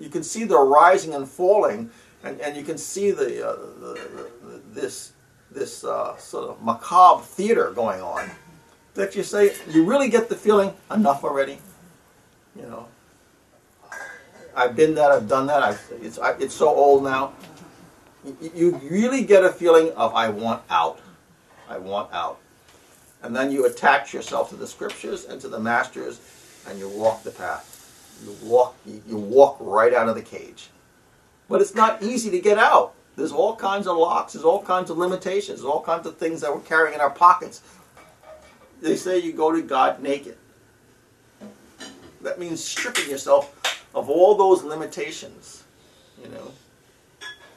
you 0.00 0.08
can 0.08 0.22
see 0.22 0.44
the 0.44 0.58
rising 0.58 1.14
and 1.14 1.28
falling, 1.28 1.90
and, 2.22 2.40
and 2.40 2.56
you 2.56 2.62
can 2.62 2.78
see 2.78 3.10
the, 3.10 3.46
uh, 3.46 3.56
the, 3.80 4.00
the 4.42 4.60
this 4.72 5.12
this 5.50 5.84
uh, 5.84 6.16
sort 6.16 6.50
of 6.50 6.62
macabre 6.62 7.22
theater 7.22 7.70
going 7.70 8.00
on. 8.00 8.30
That 8.94 9.14
you 9.14 9.22
say 9.22 9.54
you 9.68 9.84
really 9.84 10.08
get 10.08 10.28
the 10.28 10.36
feeling 10.36 10.72
enough 10.90 11.22
already. 11.22 11.58
You 12.56 12.62
know, 12.62 12.88
I've 14.56 14.76
been 14.76 14.94
that, 14.94 15.10
I've 15.10 15.28
done 15.28 15.46
that. 15.46 15.62
I've, 15.62 15.92
it's 16.00 16.18
I, 16.18 16.32
it's 16.32 16.54
so 16.54 16.68
old 16.68 17.04
now. 17.04 17.32
You, 18.24 18.50
you 18.54 18.80
really 18.90 19.24
get 19.24 19.44
a 19.44 19.50
feeling 19.50 19.92
of 19.92 20.14
I 20.14 20.28
want 20.28 20.62
out. 20.70 21.00
I 21.68 21.78
want 21.78 22.12
out. 22.12 22.40
And 23.22 23.34
then 23.34 23.50
you 23.50 23.66
attach 23.66 24.12
yourself 24.12 24.50
to 24.50 24.56
the 24.56 24.66
scriptures 24.66 25.24
and 25.24 25.40
to 25.40 25.48
the 25.48 25.58
masters, 25.58 26.20
and 26.68 26.78
you 26.78 26.88
walk 26.88 27.22
the 27.22 27.30
path. 27.30 27.70
You 28.24 28.36
walk, 28.48 28.76
you, 28.86 29.16
walk 29.16 29.56
right 29.60 29.92
out 29.92 30.08
of 30.08 30.14
the 30.14 30.22
cage. 30.22 30.68
But 31.48 31.60
it's 31.60 31.74
not 31.74 32.02
easy 32.02 32.30
to 32.30 32.40
get 32.40 32.58
out. 32.58 32.94
There's 33.16 33.32
all 33.32 33.56
kinds 33.56 33.86
of 33.86 33.96
locks. 33.96 34.32
There's 34.32 34.44
all 34.44 34.62
kinds 34.62 34.90
of 34.90 34.98
limitations. 34.98 35.60
There's 35.60 35.70
all 35.70 35.82
kinds 35.82 36.06
of 36.06 36.16
things 36.16 36.40
that 36.40 36.54
we're 36.54 36.60
carrying 36.62 36.94
in 36.94 37.00
our 37.00 37.10
pockets. 37.10 37.62
They 38.80 38.96
say 38.96 39.18
you 39.18 39.32
go 39.32 39.52
to 39.52 39.62
God 39.62 40.02
naked. 40.02 40.36
That 42.22 42.38
means 42.38 42.62
stripping 42.62 43.08
yourself 43.08 43.64
of 43.94 44.10
all 44.10 44.34
those 44.34 44.62
limitations. 44.62 45.64
You 46.22 46.28
know, 46.30 46.52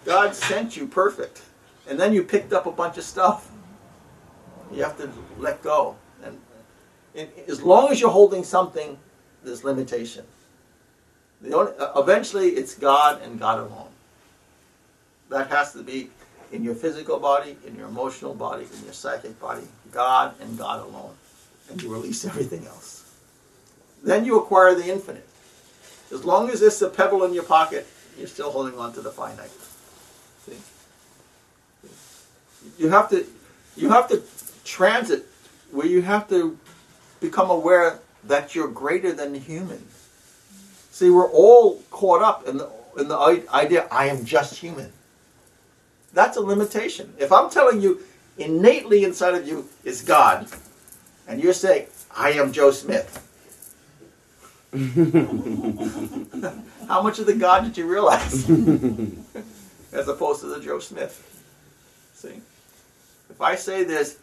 God 0.05 0.35
sent 0.35 0.77
you 0.77 0.87
perfect, 0.87 1.41
and 1.89 1.99
then 1.99 2.13
you 2.13 2.23
picked 2.23 2.53
up 2.53 2.65
a 2.65 2.71
bunch 2.71 2.97
of 2.97 3.03
stuff. 3.03 3.51
You 4.71 4.83
have 4.83 4.97
to 4.97 5.09
let 5.37 5.63
go. 5.63 5.95
And, 6.23 6.39
and 7.15 7.29
as 7.47 7.61
long 7.61 7.91
as 7.91 8.01
you're 8.01 8.11
holding 8.11 8.43
something, 8.43 8.97
there's 9.43 9.63
limitation. 9.63 10.25
The 11.41 11.55
only, 11.55 11.71
uh, 11.77 11.99
eventually, 11.99 12.49
it's 12.49 12.75
God 12.75 13.21
and 13.21 13.39
God 13.39 13.59
alone. 13.59 13.89
That 15.29 15.49
has 15.49 15.73
to 15.73 15.83
be 15.83 16.09
in 16.51 16.63
your 16.63 16.75
physical 16.75 17.19
body, 17.19 17.57
in 17.65 17.75
your 17.75 17.87
emotional 17.87 18.33
body, 18.33 18.65
in 18.77 18.83
your 18.83 18.93
psychic 18.93 19.39
body. 19.39 19.63
God 19.91 20.33
and 20.41 20.57
God 20.57 20.85
alone. 20.85 21.15
And 21.69 21.81
you 21.81 21.91
release 21.91 22.25
everything 22.25 22.65
else. 22.65 23.13
Then 24.03 24.25
you 24.25 24.39
acquire 24.39 24.73
the 24.73 24.89
infinite. 24.89 25.26
As 26.11 26.23
long 26.23 26.49
as 26.49 26.59
there's 26.59 26.81
a 26.81 26.89
pebble 26.89 27.23
in 27.23 27.33
your 27.33 27.43
pocket, 27.43 27.87
you're 28.17 28.27
still 28.27 28.51
holding 28.51 28.77
on 28.79 28.93
to 28.93 29.01
the 29.01 29.11
finite. 29.11 29.51
See? 30.45 30.57
You 32.77 32.89
have 32.89 33.09
to 33.09 33.25
you 33.75 33.89
have 33.89 34.07
to 34.09 34.23
transit 34.63 35.25
where 35.71 35.87
you 35.87 36.01
have 36.01 36.27
to 36.29 36.57
become 37.19 37.49
aware 37.49 37.99
that 38.23 38.55
you're 38.55 38.67
greater 38.67 39.13
than 39.13 39.33
human. 39.35 39.85
See, 40.91 41.09
we're 41.09 41.29
all 41.29 41.81
caught 41.91 42.21
up 42.21 42.47
in 42.47 42.57
the 42.57 42.69
in 42.97 43.07
the 43.07 43.17
idea 43.53 43.87
I 43.91 44.07
am 44.07 44.25
just 44.25 44.55
human. 44.55 44.91
That's 46.13 46.37
a 46.37 46.41
limitation. 46.41 47.13
If 47.19 47.31
I'm 47.31 47.49
telling 47.49 47.81
you 47.81 48.01
innately 48.37 49.03
inside 49.03 49.35
of 49.35 49.47
you 49.47 49.69
is 49.83 50.01
God, 50.01 50.47
and 51.27 51.41
you're 51.41 51.53
saying, 51.53 51.87
I 52.15 52.31
am 52.31 52.51
Joe 52.51 52.71
Smith. 52.71 53.26
How 56.87 57.01
much 57.01 57.19
of 57.19 57.25
the 57.25 57.35
God 57.37 57.63
did 57.63 57.77
you 57.77 57.87
realize? 57.87 58.49
As 59.93 60.07
opposed 60.09 60.41
to 60.41 60.47
the 60.47 60.59
Joe 60.59 60.79
Smith. 60.79 61.23
See? 62.13 62.41
If 63.29 63.41
I 63.41 63.55
say 63.55 63.85
this, 63.85 64.17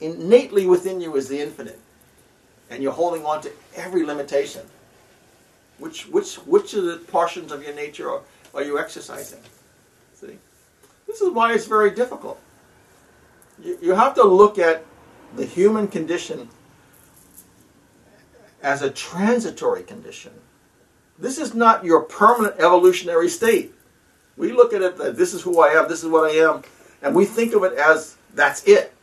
innately 0.00 0.66
within 0.66 1.00
you 1.00 1.16
is 1.16 1.28
the 1.28 1.40
infinite, 1.40 1.80
and 2.70 2.82
you're 2.82 2.92
holding 2.92 3.24
on 3.24 3.40
to 3.42 3.50
every 3.74 4.04
limitation, 4.04 4.62
which 5.78 6.06
which 6.08 6.36
which 6.36 6.74
of 6.74 6.84
the 6.84 6.96
portions 6.96 7.50
of 7.50 7.62
your 7.62 7.74
nature 7.74 8.10
are, 8.10 8.20
are 8.54 8.62
you 8.62 8.78
exercising? 8.78 9.40
See? 10.14 10.38
This 11.06 11.20
is 11.20 11.30
why 11.32 11.54
it's 11.54 11.66
very 11.66 11.90
difficult. 11.90 12.40
You, 13.62 13.78
you 13.82 13.94
have 13.94 14.14
to 14.14 14.22
look 14.22 14.58
at 14.58 14.84
the 15.36 15.44
human 15.44 15.88
condition 15.88 16.48
as 18.62 18.82
a 18.82 18.90
transitory 18.90 19.82
condition. 19.82 20.32
This 21.18 21.38
is 21.38 21.54
not 21.54 21.84
your 21.84 22.02
permanent 22.02 22.56
evolutionary 22.58 23.28
state. 23.28 23.74
We 24.36 24.52
look 24.52 24.72
at 24.72 24.82
it 24.82 24.96
that 24.98 25.16
this 25.16 25.34
is 25.34 25.42
who 25.42 25.60
I 25.60 25.68
am, 25.72 25.88
this 25.88 26.04
is 26.04 26.08
what 26.08 26.30
I 26.30 26.36
am, 26.36 26.62
and 27.02 27.14
we 27.14 27.24
think 27.24 27.54
of 27.54 27.64
it 27.64 27.72
as 27.74 28.16
that's 28.34 28.62
it, 28.64 28.94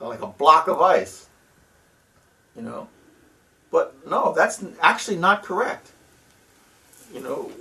like 0.00 0.22
a 0.22 0.26
block 0.26 0.66
of 0.66 0.80
ice. 0.80 1.28
You 2.56 2.62
know? 2.62 2.88
But 3.70 3.94
no, 4.08 4.34
that's 4.34 4.64
actually 4.80 5.16
not 5.16 5.42
correct. 5.42 5.92
You 7.14 7.20
know, 7.20 7.52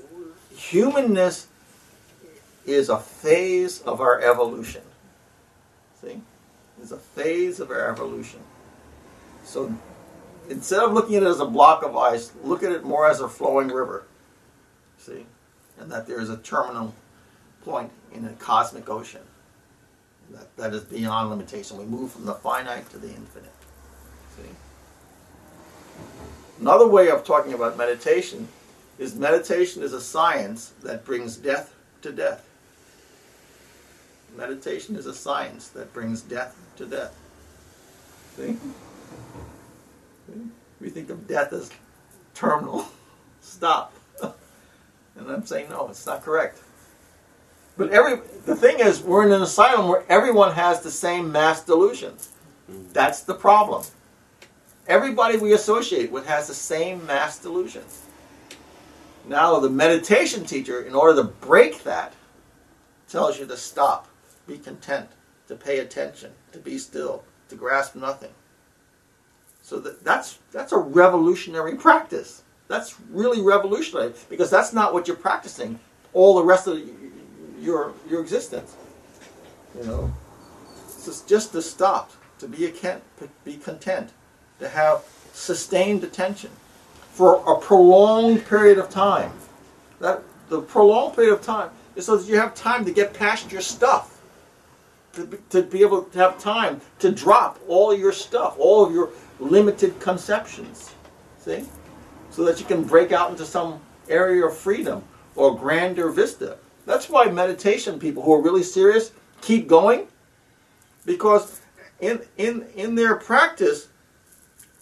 humanness 0.56 1.48
is 2.66 2.90
a 2.90 3.00
phase 3.00 3.82
of 3.82 4.02
our 4.02 4.20
evolution. 4.22 4.82
See? 6.02 6.22
It's 6.82 6.92
a 6.92 6.98
phase 6.98 7.60
of 7.60 7.70
our 7.70 7.92
evolution. 7.92 8.40
So 9.44 9.74
instead 10.52 10.84
of 10.84 10.92
looking 10.92 11.16
at 11.16 11.24
it 11.24 11.28
as 11.28 11.40
a 11.40 11.46
block 11.46 11.84
of 11.84 11.96
ice, 11.96 12.32
look 12.44 12.62
at 12.62 12.72
it 12.72 12.84
more 12.84 13.10
as 13.10 13.22
a 13.22 13.30
flowing 13.30 13.70
river. 13.70 14.06
See? 14.98 15.26
And 15.80 15.92
that 15.92 16.06
there 16.06 16.20
is 16.20 16.30
a 16.30 16.38
terminal 16.38 16.94
point 17.64 17.92
in 18.14 18.26
a 18.26 18.34
cosmic 18.34 18.90
ocean. 18.90 19.22
That, 20.32 20.56
that 20.58 20.74
is 20.74 20.84
beyond 20.84 21.30
limitation. 21.30 21.78
We 21.78 21.86
move 21.86 22.12
from 22.12 22.26
the 22.26 22.36
finite 22.36 22.90
to 22.92 22.98
the 22.98 23.08
infinite. 23.08 23.54
See? 24.38 24.50
Another 26.60 26.88
way 26.88 27.10
of 27.10 27.24
talking 27.24 27.54
about 27.54 27.78
meditation 27.78 28.48
is 29.00 29.16
meditation 29.16 29.82
is 29.82 29.94
a 29.94 30.02
science 30.02 30.74
that 30.84 31.06
brings 31.06 31.38
death 31.38 31.74
to 32.02 32.12
death. 32.12 32.48
Meditation 34.38 34.96
is 34.96 35.06
a 35.06 35.14
science 35.14 35.70
that 35.70 35.94
brings 35.94 36.22
death 36.22 36.56
to 36.78 36.86
death. 36.86 37.18
See? 38.38 38.58
We 40.80 40.90
think 40.90 41.10
of 41.10 41.28
death 41.28 41.54
as 41.54 41.72
terminal. 42.34 42.88
Stop. 43.42 43.94
and 44.22 45.30
I'm 45.30 45.46
saying 45.46 45.70
no, 45.70 45.88
it's 45.90 46.06
not 46.06 46.24
correct. 46.24 46.60
But 47.78 47.92
every 47.92 48.22
the 48.46 48.56
thing 48.56 48.80
is, 48.80 49.02
we're 49.02 49.26
in 49.26 49.32
an 49.32 49.42
asylum 49.42 49.88
where 49.88 50.04
everyone 50.10 50.54
has 50.54 50.82
the 50.82 50.92
same 50.92 51.32
mass 51.32 51.64
delusion. 51.64 52.14
That's 52.94 53.22
the 53.22 53.34
problem. 53.34 53.84
Everybody 54.88 55.38
we 55.38 55.54
associate 55.54 56.12
with 56.12 56.26
has 56.28 56.48
the 56.48 56.54
same 56.54 57.06
mass 57.06 57.40
delusion. 57.40 57.84
Now, 59.28 59.60
the 59.60 59.70
meditation 59.70 60.46
teacher, 60.46 60.82
in 60.82 60.96
order 60.96 61.22
to 61.22 61.28
break 61.28 61.84
that, 61.84 62.14
tells 63.08 63.40
you 63.40 63.46
to 63.46 63.58
stop, 63.58 64.08
be 64.48 64.58
content, 64.58 65.10
to 65.48 65.56
pay 65.56 65.80
attention, 65.80 66.32
to 66.52 66.60
be 66.60 66.78
still, 66.78 67.24
to 67.50 67.56
grasp 67.56 67.96
nothing. 67.96 68.32
So 69.72 69.80
that, 69.80 70.04
that's 70.04 70.38
that's 70.52 70.74
a 70.74 70.78
revolutionary 70.78 71.78
practice. 71.78 72.44
That's 72.68 73.00
really 73.10 73.42
revolutionary 73.42 74.12
because 74.30 74.50
that's 74.50 74.74
not 74.74 74.94
what 74.94 75.08
you're 75.08 75.16
practicing 75.16 75.80
all 76.12 76.36
the 76.36 76.44
rest 76.44 76.68
of 76.68 76.78
your 77.58 77.94
your 78.10 78.20
existence. 78.20 78.76
You 79.78 79.86
know, 79.86 80.14
it's 80.90 81.22
just 81.22 81.54
to 81.54 81.62
stop, 81.62 82.12
to 82.40 82.50
be 82.50 82.66
a, 82.66 83.02
be 83.46 83.56
content, 83.56 84.10
to 84.60 84.68
have 84.68 85.06
sustained 85.32 86.04
attention 86.04 86.52
for 87.14 87.42
a 87.48 87.58
prolonged 87.58 88.46
period 88.48 88.78
of 88.78 88.90
time. 88.90 89.32
That 90.02 90.22
the 90.50 90.60
prolonged 90.60 91.16
period 91.16 91.32
of 91.32 91.42
time 91.42 91.70
is 91.96 92.08
so 92.08 92.18
that 92.18 92.28
you 92.28 92.36
have 92.36 92.56
time 92.56 92.84
to 92.84 92.92
get 92.92 93.14
past 93.14 93.54
your 93.54 93.62
stuff. 93.62 94.22
To 95.14 95.40
to 95.52 95.64
be 95.64 95.82
able 95.82 96.04
to 96.04 96.20
have 96.20 96.40
time 96.40 96.82
to 97.00 97.10
drop 97.10 97.58
all 97.70 97.96
your 97.96 98.12
stuff, 98.12 98.58
all 98.60 98.86
of 98.86 98.94
your 98.94 99.12
limited 99.42 100.00
conceptions. 100.00 100.94
See? 101.40 101.66
So 102.30 102.46
that 102.46 102.60
you 102.60 102.66
can 102.66 102.84
break 102.84 103.12
out 103.12 103.32
into 103.32 103.46
some 103.46 103.82
area 104.08 104.46
of 104.46 104.56
freedom 104.56 105.04
or 105.36 105.58
grander 105.58 106.10
vista. 106.10 106.58
That's 106.86 107.10
why 107.10 107.26
meditation 107.26 108.00
people 108.00 108.24
who 108.24 108.34
are 108.34 108.42
really 108.42 108.64
serious 108.64 109.12
keep 109.42 109.68
going. 109.68 110.08
Because 111.06 111.62
in 112.00 112.22
in 112.38 112.68
in 112.76 112.96
their 112.96 113.16
practice, 113.16 113.88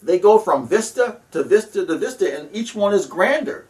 they 0.02 0.18
go 0.18 0.38
from 0.38 0.68
vista 0.68 1.20
to 1.32 1.42
vista 1.42 1.86
to 1.86 1.98
vista, 1.98 2.38
and 2.38 2.48
each 2.54 2.74
one 2.74 2.94
is 2.94 3.06
grander. 3.06 3.66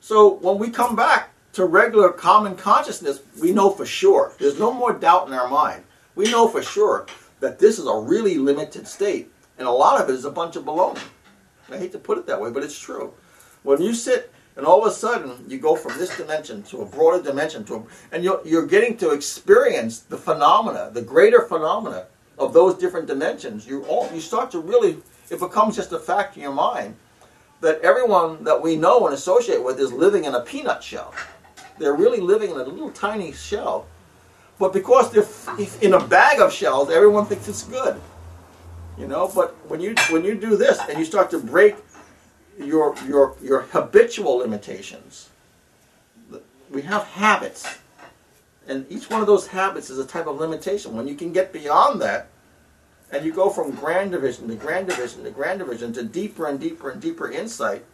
So 0.00 0.34
when 0.34 0.58
we 0.58 0.70
come 0.70 0.94
back 0.94 1.30
to 1.54 1.64
regular 1.64 2.10
common 2.10 2.56
consciousness, 2.56 3.20
we 3.40 3.52
know 3.52 3.70
for 3.70 3.86
sure. 3.86 4.32
There's 4.38 4.58
no 4.58 4.72
more 4.72 4.92
doubt 4.92 5.26
in 5.28 5.34
our 5.34 5.48
mind. 5.48 5.84
We 6.14 6.30
know 6.30 6.48
for 6.48 6.62
sure 6.62 7.06
that 7.40 7.58
this 7.58 7.78
is 7.78 7.86
a 7.86 7.98
really 7.98 8.38
limited 8.38 8.86
state. 8.86 9.30
And 9.58 9.66
a 9.66 9.72
lot 9.72 10.00
of 10.00 10.08
it 10.08 10.14
is 10.14 10.24
a 10.24 10.30
bunch 10.30 10.56
of 10.56 10.64
baloney. 10.64 11.00
I 11.70 11.76
hate 11.76 11.92
to 11.92 11.98
put 11.98 12.18
it 12.18 12.26
that 12.26 12.40
way, 12.40 12.50
but 12.50 12.62
it's 12.62 12.78
true. 12.78 13.12
When 13.62 13.82
you 13.82 13.92
sit 13.92 14.32
and 14.56 14.64
all 14.64 14.84
of 14.84 14.90
a 14.90 14.94
sudden 14.94 15.44
you 15.48 15.58
go 15.58 15.76
from 15.76 15.98
this 15.98 16.16
dimension 16.16 16.62
to 16.64 16.82
a 16.82 16.86
broader 16.86 17.22
dimension 17.22 17.64
to 17.64 17.74
a, 17.74 17.82
and 18.12 18.24
you're, 18.24 18.40
you're 18.44 18.66
getting 18.66 18.96
to 18.98 19.10
experience 19.10 20.00
the 20.00 20.16
phenomena, 20.16 20.90
the 20.92 21.02
greater 21.02 21.42
phenomena 21.42 22.06
of 22.38 22.52
those 22.52 22.76
different 22.76 23.06
dimensions, 23.06 23.66
you 23.66 23.84
all 23.84 24.08
you 24.14 24.20
start 24.20 24.50
to 24.52 24.60
really 24.60 24.98
if 25.24 25.32
it 25.32 25.40
becomes 25.40 25.76
just 25.76 25.92
a 25.92 25.98
fact 25.98 26.36
in 26.36 26.42
your 26.42 26.52
mind 26.52 26.96
that 27.60 27.80
everyone 27.82 28.44
that 28.44 28.62
we 28.62 28.76
know 28.76 29.06
and 29.06 29.14
associate 29.14 29.62
with 29.62 29.78
is 29.80 29.92
living 29.92 30.24
in 30.24 30.34
a 30.34 30.40
peanut 30.40 30.82
shell. 30.82 31.12
They're 31.78 31.94
really 31.94 32.20
living 32.20 32.50
in 32.50 32.56
a 32.56 32.64
little 32.64 32.90
tiny 32.90 33.32
shell. 33.32 33.86
But 34.58 34.72
because 34.72 35.12
they're 35.12 35.26
in 35.80 35.94
a 35.94 36.04
bag 36.04 36.40
of 36.40 36.52
shells, 36.52 36.90
everyone 36.90 37.26
thinks 37.26 37.48
it's 37.48 37.62
good. 37.64 38.00
You 38.98 39.06
know, 39.06 39.30
but 39.32 39.54
when 39.70 39.80
you 39.80 39.94
when 40.10 40.24
you 40.24 40.34
do 40.34 40.56
this 40.56 40.80
and 40.88 40.98
you 40.98 41.04
start 41.04 41.30
to 41.30 41.38
break 41.38 41.76
your 42.58 42.96
your 43.06 43.36
your 43.40 43.60
habitual 43.62 44.38
limitations, 44.38 45.30
we 46.70 46.82
have 46.82 47.04
habits. 47.04 47.78
And 48.66 48.84
each 48.90 49.08
one 49.08 49.20
of 49.20 49.26
those 49.26 49.46
habits 49.46 49.88
is 49.88 49.98
a 49.98 50.06
type 50.06 50.26
of 50.26 50.38
limitation. 50.38 50.94
When 50.94 51.08
you 51.08 51.14
can 51.14 51.32
get 51.32 51.52
beyond 51.52 52.02
that, 52.02 52.28
and 53.10 53.24
you 53.24 53.32
go 53.32 53.48
from 53.48 53.70
grand 53.70 54.10
division 54.10 54.48
to 54.48 54.54
grand 54.56 54.88
division 54.88 55.24
to 55.24 55.30
grand 55.30 55.60
division 55.60 55.92
to 55.94 56.02
deeper 56.02 56.46
and 56.46 56.60
deeper 56.60 56.90
and 56.90 57.00
deeper 57.00 57.30
insight, 57.30 57.84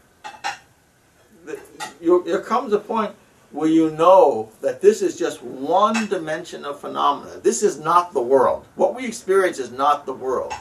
there 1.44 2.40
comes 2.40 2.72
a 2.72 2.78
point 2.78 3.14
where 3.52 3.68
you 3.68 3.90
know 3.90 4.51
that 4.62 4.81
this 4.81 5.01
is 5.01 5.16
just 5.16 5.43
one 5.43 6.09
dimension 6.09 6.64
of 6.64 6.81
phenomena. 6.81 7.39
This 7.40 7.62
is 7.62 7.78
not 7.78 8.12
the 8.12 8.22
world. 8.22 8.66
What 8.74 8.97
we 8.97 9.06
experience 9.06 9.60
is 9.60 9.70
not 9.70 10.06
the 10.06 10.12
world. 10.12 10.52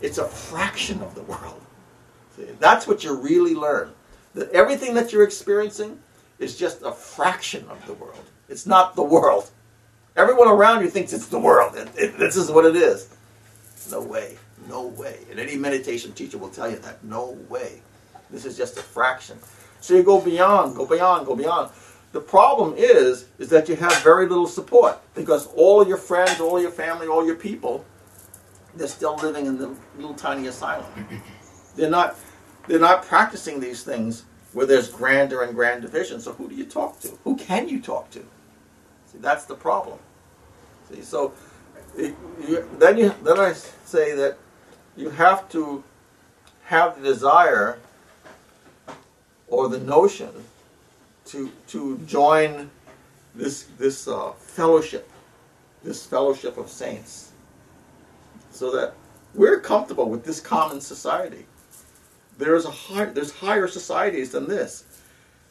It's 0.00 0.18
a 0.18 0.26
fraction 0.26 1.02
of 1.02 1.14
the 1.14 1.22
world. 1.22 1.60
See, 2.36 2.46
that's 2.58 2.86
what 2.86 3.04
you 3.04 3.14
really 3.14 3.54
learn. 3.54 3.92
That 4.34 4.50
everything 4.52 4.94
that 4.94 5.12
you're 5.12 5.24
experiencing 5.24 5.98
is 6.38 6.56
just 6.56 6.82
a 6.82 6.92
fraction 6.92 7.66
of 7.68 7.84
the 7.86 7.94
world. 7.94 8.24
It's 8.48 8.66
not 8.66 8.96
the 8.96 9.02
world. 9.02 9.50
Everyone 10.16 10.48
around 10.48 10.82
you 10.82 10.88
thinks 10.88 11.12
it's 11.12 11.28
the 11.28 11.38
world. 11.38 11.76
It, 11.76 11.88
it, 11.96 12.18
this 12.18 12.36
is 12.36 12.50
what 12.50 12.64
it 12.64 12.76
is. 12.76 13.08
No 13.90 14.00
way. 14.00 14.36
No 14.68 14.86
way. 14.86 15.18
And 15.30 15.38
any 15.40 15.56
meditation 15.56 16.12
teacher 16.12 16.38
will 16.38 16.48
tell 16.48 16.70
you 16.70 16.78
that. 16.78 17.02
No 17.04 17.38
way. 17.48 17.80
This 18.30 18.44
is 18.44 18.56
just 18.56 18.78
a 18.78 18.82
fraction. 18.82 19.38
So 19.80 19.94
you 19.94 20.02
go 20.02 20.20
beyond, 20.20 20.76
go 20.76 20.86
beyond, 20.86 21.26
go 21.26 21.34
beyond. 21.34 21.70
The 22.12 22.20
problem 22.20 22.74
is, 22.76 23.26
is 23.38 23.48
that 23.50 23.68
you 23.68 23.76
have 23.76 23.96
very 24.02 24.28
little 24.28 24.46
support 24.46 24.98
because 25.14 25.46
all 25.54 25.86
your 25.86 25.96
friends, 25.96 26.40
all 26.40 26.60
your 26.60 26.70
family, 26.70 27.06
all 27.06 27.24
your 27.24 27.36
people, 27.36 27.84
they're 28.74 28.88
still 28.88 29.16
living 29.16 29.46
in 29.46 29.58
the 29.58 29.74
little 29.96 30.14
tiny 30.14 30.46
asylum. 30.46 30.86
They're 31.76 31.90
not, 31.90 32.16
they're 32.66 32.78
not 32.78 33.04
practicing 33.04 33.60
these 33.60 33.82
things 33.82 34.24
where 34.52 34.66
there's 34.66 34.88
grander 34.88 35.42
and 35.42 35.54
grander 35.54 35.88
vision. 35.88 36.20
So 36.20 36.32
who 36.32 36.48
do 36.48 36.54
you 36.54 36.64
talk 36.64 37.00
to? 37.00 37.18
Who 37.24 37.36
can 37.36 37.68
you 37.68 37.80
talk 37.80 38.10
to? 38.10 38.20
See, 39.06 39.18
that's 39.18 39.44
the 39.44 39.54
problem. 39.54 39.98
See, 40.90 41.02
so 41.02 41.32
you, 41.96 42.68
then 42.78 42.98
you 42.98 43.14
then 43.22 43.38
I 43.38 43.52
say 43.52 44.14
that 44.14 44.36
you 44.96 45.10
have 45.10 45.48
to 45.50 45.82
have 46.64 47.00
the 47.00 47.08
desire 47.08 47.78
or 49.48 49.68
the 49.68 49.80
notion 49.80 50.30
to 51.26 51.50
to 51.68 51.98
join 51.98 52.70
this 53.34 53.64
this 53.78 54.08
uh, 54.08 54.32
fellowship, 54.32 55.10
this 55.82 56.06
fellowship 56.06 56.56
of 56.56 56.68
saints, 56.68 57.29
so 58.60 58.70
that 58.70 58.92
we're 59.34 59.58
comfortable 59.58 60.10
with 60.10 60.22
this 60.22 60.38
common 60.38 60.82
society. 60.82 61.46
There's 62.36 62.66
a 62.66 62.70
high, 62.70 63.06
there's 63.06 63.32
higher 63.32 63.66
societies 63.66 64.32
than 64.32 64.46
this, 64.48 64.84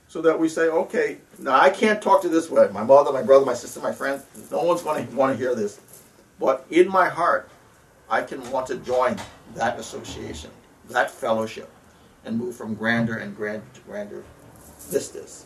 so 0.08 0.22
that 0.22 0.40
we 0.40 0.48
say, 0.48 0.68
okay, 0.68 1.18
now 1.40 1.60
I 1.60 1.72
can't 1.72 2.04
talk 2.04 2.22
to 2.22 2.30
this 2.30 2.52
way. 2.52 2.70
My 2.72 2.84
mother, 2.84 3.12
my 3.12 3.24
brother, 3.24 3.48
my 3.48 3.56
sister, 3.56 3.80
my 3.80 3.92
friend. 3.92 4.22
No 4.52 4.62
one's 4.62 4.84
going 4.84 5.08
to 5.08 5.16
want 5.16 5.34
to 5.34 5.38
hear 5.44 5.56
this. 5.56 5.80
But 6.40 6.68
in 6.70 6.88
my 6.88 7.10
heart, 7.10 7.50
I 8.12 8.22
can 8.22 8.48
want 8.52 8.68
to 8.68 8.76
join 8.78 9.18
that 9.56 9.80
association, 9.80 10.52
that 10.90 11.10
fellowship, 11.10 11.72
and 12.26 12.38
move 12.38 12.56
from 12.56 12.76
grander 12.76 13.18
and 13.18 13.36
grander 13.36 13.66
to 13.74 13.82
grander 13.82 14.24
vistas. 14.92 15.46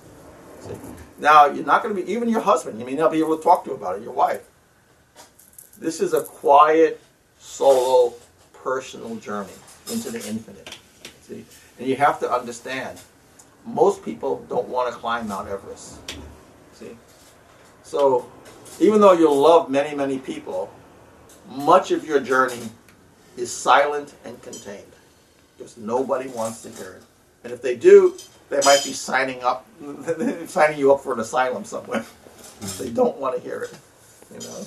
Now, 1.18 1.46
you're 1.46 1.66
not 1.66 1.82
going 1.82 1.96
to 1.96 2.02
be, 2.02 2.12
even 2.12 2.28
your 2.28 2.42
husband, 2.42 2.78
you 2.78 2.86
may 2.86 2.96
not 2.96 3.14
be 3.14 3.20
able 3.20 3.38
to 3.38 3.44
talk 3.44 3.64
to 3.66 3.72
about 3.72 3.96
it, 3.98 4.04
your 4.04 4.12
wife. 4.12 4.50
This 5.80 6.02
is 6.02 6.14
a 6.14 6.24
quiet, 6.24 7.02
solo, 7.44 8.14
personal 8.54 9.18
journey 9.18 9.52
into 9.92 10.10
the 10.10 10.26
infinite. 10.28 10.78
See? 11.22 11.46
And 11.78 11.88
you 11.88 11.96
have 11.98 12.20
to 12.22 12.32
understand, 12.32 13.00
most 13.66 14.04
people 14.04 14.46
don't 14.50 14.68
want 14.70 14.92
to 14.92 14.98
climb 14.98 15.28
Mount 15.28 15.50
Everest. 15.50 16.00
See? 16.74 16.98
So, 17.84 18.32
even 18.80 19.02
though 19.02 19.12
you'll 19.12 19.36
love 19.36 19.70
many, 19.70 19.96
many 19.96 20.18
people, 20.18 20.74
much 21.50 21.92
of 21.92 22.06
your 22.06 22.20
journey 22.20 22.70
is 23.38 23.52
silent 23.52 24.14
and 24.24 24.42
contained 24.42 24.84
because 25.58 25.78
nobody 25.78 26.30
wants 26.30 26.62
to 26.64 26.70
hear 26.70 26.94
it. 26.94 27.04
And 27.44 27.52
if 27.52 27.62
they 27.62 27.76
do, 27.76 28.18
they 28.50 28.62
might 28.64 28.84
be 28.84 28.94
signing 28.94 29.44
up, 29.44 29.68
signing 30.48 30.80
you 30.80 30.94
up 30.94 31.02
for 31.02 31.14
an 31.14 31.20
asylum 31.20 31.66
somewhere. 31.66 32.06
they 32.80 32.90
don't 32.90 33.18
want 33.18 33.36
to 33.36 33.42
hear 33.42 33.64
it. 33.64 33.78
You 34.34 34.40
know. 34.40 34.66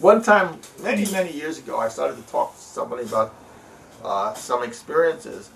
One 0.00 0.22
time, 0.22 0.58
many 0.82 1.04
many 1.12 1.30
years 1.30 1.58
ago, 1.58 1.78
I 1.78 1.88
started 1.88 2.16
to 2.16 2.32
talk 2.32 2.54
to 2.54 2.60
somebody 2.60 3.04
about 3.04 3.34
uh, 4.02 4.32
some 4.32 4.62
experiences, 4.62 5.50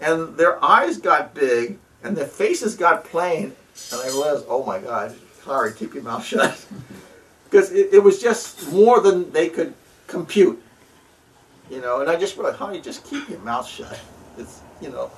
and 0.00 0.36
their 0.36 0.62
eyes 0.64 0.98
got 0.98 1.32
big 1.32 1.78
and 2.02 2.16
their 2.16 2.26
faces 2.26 2.74
got 2.74 3.04
plain, 3.04 3.54
and 3.92 4.00
I 4.00 4.06
realized, 4.06 4.46
oh 4.48 4.64
my 4.64 4.80
God, 4.80 5.14
sorry, 5.44 5.72
keep 5.72 5.94
your 5.94 6.02
mouth 6.02 6.24
shut 6.32 6.66
because 7.44 7.70
it, 7.70 7.94
it, 7.94 8.02
was 8.02 8.20
just 8.20 8.70
more 8.72 9.00
than 9.00 9.30
they 9.30 9.48
could 9.48 9.74
compute. 10.08 10.60
You 11.70 11.80
know, 11.80 12.00
and 12.00 12.10
I 12.10 12.16
just 12.16 12.36
realized, 12.36 12.56
honey, 12.56 12.80
just 12.80 13.04
keep 13.04 13.28
your 13.28 13.40
mouth 13.40 13.68
shut. 13.68 13.98
It's, 14.38 14.60
you 14.80 14.90
know, 14.90 15.10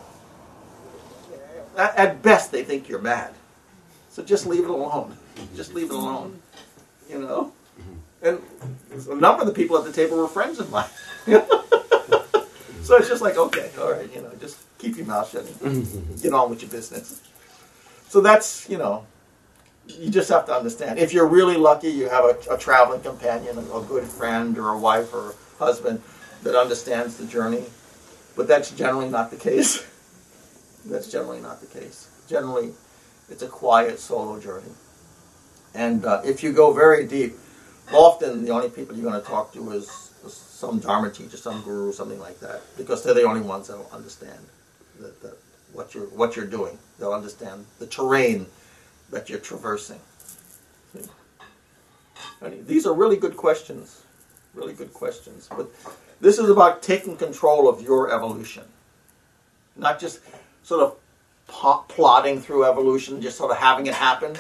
at, 1.79 1.97
at 1.97 2.23
best 2.23 2.53
they 2.53 2.63
think 2.63 2.89
you're 2.89 3.01
mad. 3.01 3.33
So 4.11 4.23
just 4.23 4.47
leave 4.47 4.65
it 4.65 4.71
alone. 4.71 5.17
Just 5.57 5.73
leave 5.73 5.91
it 5.91 5.95
alone. 5.95 6.41
You 7.09 7.21
know? 7.21 7.53
And 8.23 8.41
a 9.09 9.15
number 9.15 9.43
of 9.43 9.47
the 9.47 9.55
people 9.55 9.79
at 9.79 9.85
the 9.85 9.93
table 9.93 10.19
were 10.19 10.29
friends 10.29 10.59
of 10.59 10.71
mine. 10.71 10.89
so 11.27 12.97
it's 12.97 13.09
just 13.09 13.23
like, 13.23 13.37
okay, 13.37 13.71
all 13.81 13.93
right, 13.93 14.13
you 14.15 14.21
know, 14.21 14.31
just 14.41 14.59
keep 14.79 14.97
your 14.97 15.07
mouth 15.07 15.31
shut 15.31 15.51
and 15.63 16.21
get 16.23 16.33
on 16.33 16.51
with 16.51 16.63
your 16.63 16.71
business. 16.71 17.23
So 18.09 18.21
that's, 18.21 18.69
you 18.69 18.77
know, 18.77 19.07
you 19.87 20.11
just 20.11 20.29
have 20.29 20.47
to 20.47 20.53
understand. 20.53 20.99
If 20.99 21.13
you're 21.13 21.27
really 21.27 21.57
lucky, 21.57 21.89
you 21.89 22.09
have 22.09 22.25
a, 22.25 22.55
a 22.55 22.59
traveling 22.59 23.01
companion, 23.01 23.57
a, 23.57 23.77
a 23.77 23.85
good 23.85 24.05
friend, 24.05 24.57
or 24.59 24.71
a 24.71 24.79
wife 24.79 25.13
or 25.15 25.31
a 25.31 25.35
husband 25.65 26.03
that 26.43 26.55
understands 26.55 27.17
the 27.17 27.27
journey. 27.27 27.65
But 28.37 28.49
that's 28.49 28.71
generally 28.71 29.09
not 29.09 29.31
the 29.31 29.37
case. 29.37 29.87
that's 30.85 31.11
generally 31.11 31.41
not 31.41 31.61
the 31.61 31.67
case. 31.67 32.09
Generally, 32.29 32.73
it's 33.29 33.43
a 33.43 33.49
quiet 33.49 33.99
solo 33.99 34.41
journey. 34.41 34.73
And 35.75 36.05
uh, 36.05 36.23
if 36.25 36.43
you 36.43 36.53
go 36.53 36.73
very 36.73 37.07
deep, 37.07 37.35
often 37.93 38.45
the 38.45 38.51
only 38.51 38.69
people 38.69 38.97
you're 38.97 39.09
going 39.09 39.21
to 39.21 39.27
talk 39.27 39.53
to 39.55 39.73
is 39.73 40.11
some 40.29 40.79
Dharma 40.79 41.11
teacher, 41.11 41.37
some 41.37 41.63
guru, 41.63 41.93
something 41.93 42.21
like 42.21 42.39
that, 42.41 42.61
because 42.77 43.03
they're 43.03 43.15
the 43.15 43.23
only 43.23 43.41
ones 43.41 43.69
that 43.69 43.79
will 43.79 43.91
understand 43.93 44.39
that, 45.01 45.21
that 45.23 45.37
what 45.73 45.95
you're 45.95 46.07
what 46.07 46.37
you're 46.37 46.47
doing. 46.47 46.79
They'll 46.99 47.13
understand 47.15 47.65
the 47.79 47.87
terrain 47.87 48.47
that 49.11 49.29
you're 49.29 49.39
traversing. 49.39 50.01
these 52.67 52.87
are 52.87 52.95
really 52.95 53.17
good 53.17 53.37
questions, 53.37 54.03
really 54.55 54.75
good 54.75 54.93
questions. 54.93 55.49
But 55.57 55.71
this 56.21 56.39
is 56.39 56.51
about 56.51 56.83
taking 56.83 57.17
control 57.17 57.69
of 57.69 57.81
your 57.81 58.13
evolution, 58.13 58.65
not 59.77 59.99
just 59.99 60.21
sort 60.63 60.83
of 60.83 60.97
plodding 61.89 62.41
through 62.41 62.65
evolution, 62.65 63.21
just 63.21 63.39
sort 63.39 63.51
of 63.51 63.57
having 63.57 63.87
it 63.87 63.95
happen. 63.95 64.37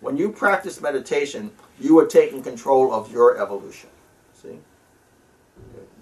When 0.00 0.16
you 0.16 0.30
practice 0.30 0.80
meditation, 0.80 1.50
you 1.80 1.98
are 1.98 2.06
taking 2.06 2.42
control 2.42 2.92
of 2.92 3.12
your 3.12 3.40
evolution. 3.40 3.90
See, 4.34 4.58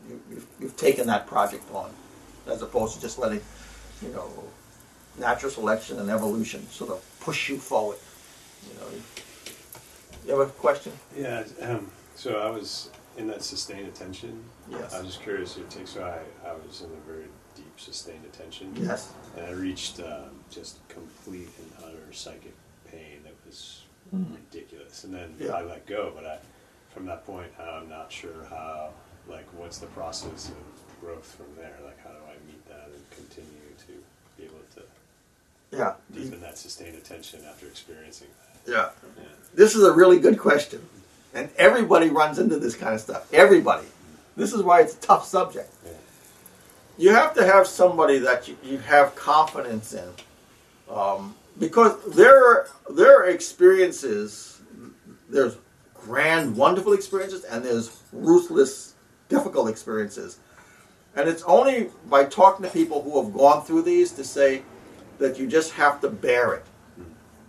you, 0.08 0.20
you've, 0.30 0.46
you've 0.60 0.76
taken 0.76 1.06
that 1.08 1.26
project 1.26 1.64
on, 1.72 1.90
as 2.46 2.62
opposed 2.62 2.94
to 2.94 3.00
just 3.00 3.18
letting, 3.18 3.40
you 4.02 4.08
know, 4.10 4.30
natural 5.18 5.50
selection 5.50 5.98
and 5.98 6.10
evolution 6.10 6.68
sort 6.70 6.90
of 6.90 7.02
push 7.20 7.48
you 7.48 7.58
forward. 7.58 7.98
You 8.68 8.80
know, 8.80 8.86
you 10.26 10.38
have 10.38 10.48
a 10.48 10.52
question? 10.52 10.92
Yeah. 11.16 11.44
Um, 11.60 11.90
so 12.14 12.40
I 12.40 12.50
was 12.50 12.90
in 13.16 13.26
that 13.28 13.42
sustained 13.42 13.86
attention. 13.88 14.42
Yes. 14.70 14.94
I 14.94 14.98
was 14.98 15.06
just 15.08 15.22
curious. 15.22 15.56
It 15.56 15.70
takes. 15.70 15.90
So 15.90 16.04
I, 16.04 16.48
I 16.48 16.52
was 16.66 16.82
in 16.82 16.90
a 16.90 17.10
very 17.10 17.26
deep 17.54 17.78
sustained 17.78 18.24
attention. 18.24 18.72
Yes. 18.76 19.12
And 19.36 19.46
I 19.46 19.50
reached 19.50 20.00
um, 20.00 20.30
just 20.50 20.86
complete 20.88 21.48
and 21.58 21.72
utter 21.84 22.12
psychic 22.12 22.54
pain 22.90 23.20
that 23.24 23.34
was. 23.46 23.82
Ridiculous. 24.12 25.04
And 25.04 25.14
then 25.14 25.34
yeah. 25.38 25.52
I 25.52 25.62
let 25.62 25.86
go. 25.86 26.12
But 26.14 26.26
I, 26.26 26.38
from 26.92 27.06
that 27.06 27.26
point, 27.26 27.50
I'm 27.60 27.88
not 27.88 28.10
sure 28.12 28.44
how. 28.50 28.90
Like, 29.28 29.46
what's 29.54 29.78
the 29.78 29.88
process 29.88 30.50
of 30.50 31.00
growth 31.00 31.34
from 31.34 31.46
there? 31.56 31.74
Like, 31.84 31.98
how 32.04 32.10
do 32.10 32.18
I 32.28 32.36
meet 32.46 32.64
that 32.68 32.88
and 32.94 33.10
continue 33.10 33.74
to 33.86 33.92
be 34.38 34.44
able 34.44 34.62
to 34.76 34.82
yeah. 35.72 35.94
Deepen 36.14 36.40
that 36.40 36.58
sustained 36.58 36.96
attention 36.96 37.40
after 37.48 37.66
experiencing 37.66 38.28
that. 38.38 38.70
Yeah. 38.70 38.88
yeah. 39.18 39.28
This 39.54 39.74
is 39.74 39.82
a 39.82 39.92
really 39.92 40.18
good 40.18 40.38
question. 40.38 40.80
And 41.34 41.50
everybody 41.58 42.08
runs 42.08 42.38
into 42.38 42.58
this 42.58 42.76
kind 42.76 42.94
of 42.94 43.00
stuff. 43.00 43.32
Everybody. 43.32 43.86
This 44.36 44.52
is 44.52 44.62
why 44.62 44.80
it's 44.80 44.94
a 44.94 45.00
tough 45.00 45.26
subject. 45.26 45.72
Yeah. 45.84 45.92
You 46.98 47.10
have 47.10 47.34
to 47.34 47.44
have 47.44 47.66
somebody 47.66 48.18
that 48.20 48.48
you, 48.48 48.56
you 48.62 48.78
have 48.78 49.14
confidence 49.16 49.92
in. 49.92 50.08
Um, 50.90 51.34
because 51.58 52.02
there, 52.14 52.68
there 52.90 53.20
are 53.20 53.28
experiences, 53.28 54.60
there's 55.28 55.56
grand, 55.94 56.56
wonderful 56.56 56.92
experiences, 56.92 57.44
and 57.44 57.64
there's 57.64 58.02
ruthless, 58.12 58.94
difficult 59.28 59.68
experiences. 59.68 60.38
And 61.14 61.28
it's 61.28 61.42
only 61.44 61.90
by 62.10 62.24
talking 62.24 62.64
to 62.64 62.70
people 62.70 63.02
who 63.02 63.22
have 63.22 63.32
gone 63.32 63.64
through 63.64 63.82
these 63.82 64.12
to 64.12 64.24
say, 64.24 64.62
that 65.18 65.38
you 65.38 65.46
just 65.46 65.72
have 65.72 66.00
to 66.00 66.08
bear 66.08 66.54
it 66.54 66.64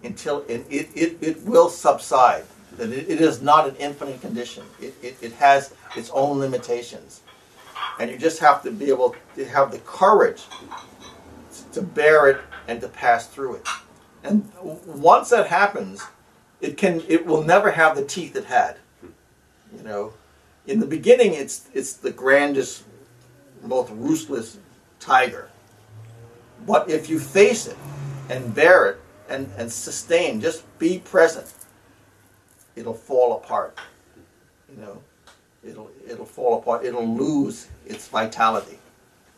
until 0.03 0.43
it, 0.47 0.65
it, 0.69 0.89
it, 0.95 1.17
it 1.21 1.43
will 1.43 1.69
subside. 1.69 2.45
That 2.77 2.91
it, 2.91 3.09
it 3.09 3.21
is 3.21 3.41
not 3.41 3.67
an 3.67 3.75
infinite 3.77 4.21
condition. 4.21 4.63
It, 4.79 4.93
it, 5.01 5.17
it 5.21 5.31
has 5.33 5.73
its 5.95 6.09
own 6.11 6.39
limitations. 6.39 7.21
And 7.99 8.11
you 8.11 8.17
just 8.17 8.39
have 8.39 8.61
to 8.63 8.71
be 8.71 8.89
able 8.89 9.15
to 9.35 9.45
have 9.45 9.71
the 9.71 9.79
courage 9.79 10.43
to 11.73 11.81
bear 11.81 12.29
it 12.29 12.41
and 12.67 12.79
to 12.81 12.87
pass 12.87 13.27
through 13.27 13.55
it. 13.55 13.67
And 14.27 14.51
once 14.85 15.29
that 15.29 15.47
happens, 15.47 16.03
it 16.59 16.77
can 16.77 17.01
it 17.07 17.25
will 17.25 17.43
never 17.43 17.71
have 17.71 17.95
the 17.95 18.03
teeth 18.03 18.35
it 18.35 18.45
had. 18.45 18.77
You 19.75 19.83
know, 19.83 20.13
in 20.65 20.79
the 20.79 20.85
beginning, 20.85 21.33
it's 21.33 21.69
it's 21.73 21.93
the 21.93 22.11
grandest, 22.11 22.83
most 23.63 23.91
ruthless 23.93 24.57
tiger. 24.99 25.49
But 26.65 26.89
if 26.89 27.09
you 27.09 27.19
face 27.19 27.67
it 27.67 27.77
and 28.29 28.53
bear 28.53 28.87
it 28.87 29.01
and, 29.29 29.49
and 29.57 29.71
sustain, 29.71 30.41
just 30.41 30.63
be 30.79 30.99
present, 30.99 31.53
it'll 32.75 32.93
fall 32.93 33.37
apart. 33.37 33.77
You 34.69 34.81
know, 34.81 35.01
it'll 35.63 35.89
it'll 36.05 36.25
fall 36.25 36.59
apart. 36.59 36.83
It'll 36.83 37.07
lose 37.07 37.67
its 37.85 38.07
vitality. 38.09 38.79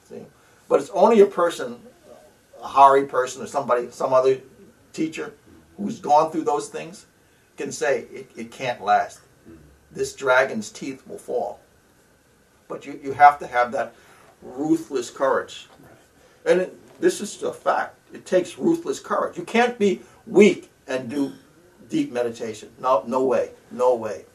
See, 0.07 0.25
but 0.67 0.79
it's 0.79 0.89
only 0.91 1.19
a 1.19 1.27
person, 1.27 1.79
a 2.59 2.67
Hari 2.67 3.05
person, 3.05 3.43
or 3.43 3.47
somebody, 3.47 3.91
some 3.91 4.13
other 4.13 4.39
teacher 4.93 5.33
who's 5.77 5.99
gone 5.99 6.31
through 6.31 6.43
those 6.43 6.69
things 6.69 7.05
can 7.57 7.71
say 7.71 8.05
it, 8.11 8.31
it 8.35 8.51
can't 8.51 8.83
last. 8.83 9.19
This 9.91 10.13
dragon's 10.13 10.71
teeth 10.71 11.05
will 11.07 11.17
fall. 11.17 11.59
But 12.67 12.85
you, 12.85 12.99
you 13.03 13.13
have 13.13 13.39
to 13.39 13.47
have 13.47 13.71
that 13.71 13.95
ruthless 14.41 15.09
courage. 15.09 15.67
And 16.45 16.61
it, 16.61 17.01
this 17.01 17.21
is 17.21 17.41
a 17.43 17.51
fact. 17.51 17.95
It 18.13 18.25
takes 18.25 18.57
ruthless 18.57 18.99
courage. 18.99 19.37
You 19.37 19.43
can't 19.43 19.77
be 19.77 20.01
weak 20.27 20.69
and 20.87 21.09
do 21.09 21.33
deep 21.89 22.11
meditation. 22.11 22.69
No, 22.79 23.03
no 23.07 23.23
way. 23.23 23.51
No 23.71 23.95
way. 23.95 24.25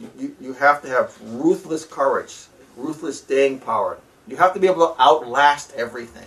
You, 0.00 0.10
you, 0.18 0.36
you 0.40 0.52
have 0.54 0.82
to 0.82 0.88
have 0.88 1.16
ruthless 1.22 1.84
courage, 1.84 2.34
ruthless 2.76 3.18
staying 3.18 3.60
power. 3.60 3.98
You 4.26 4.36
have 4.36 4.54
to 4.54 4.60
be 4.60 4.66
able 4.66 4.88
to 4.88 5.02
outlast 5.02 5.72
everything. 5.74 6.26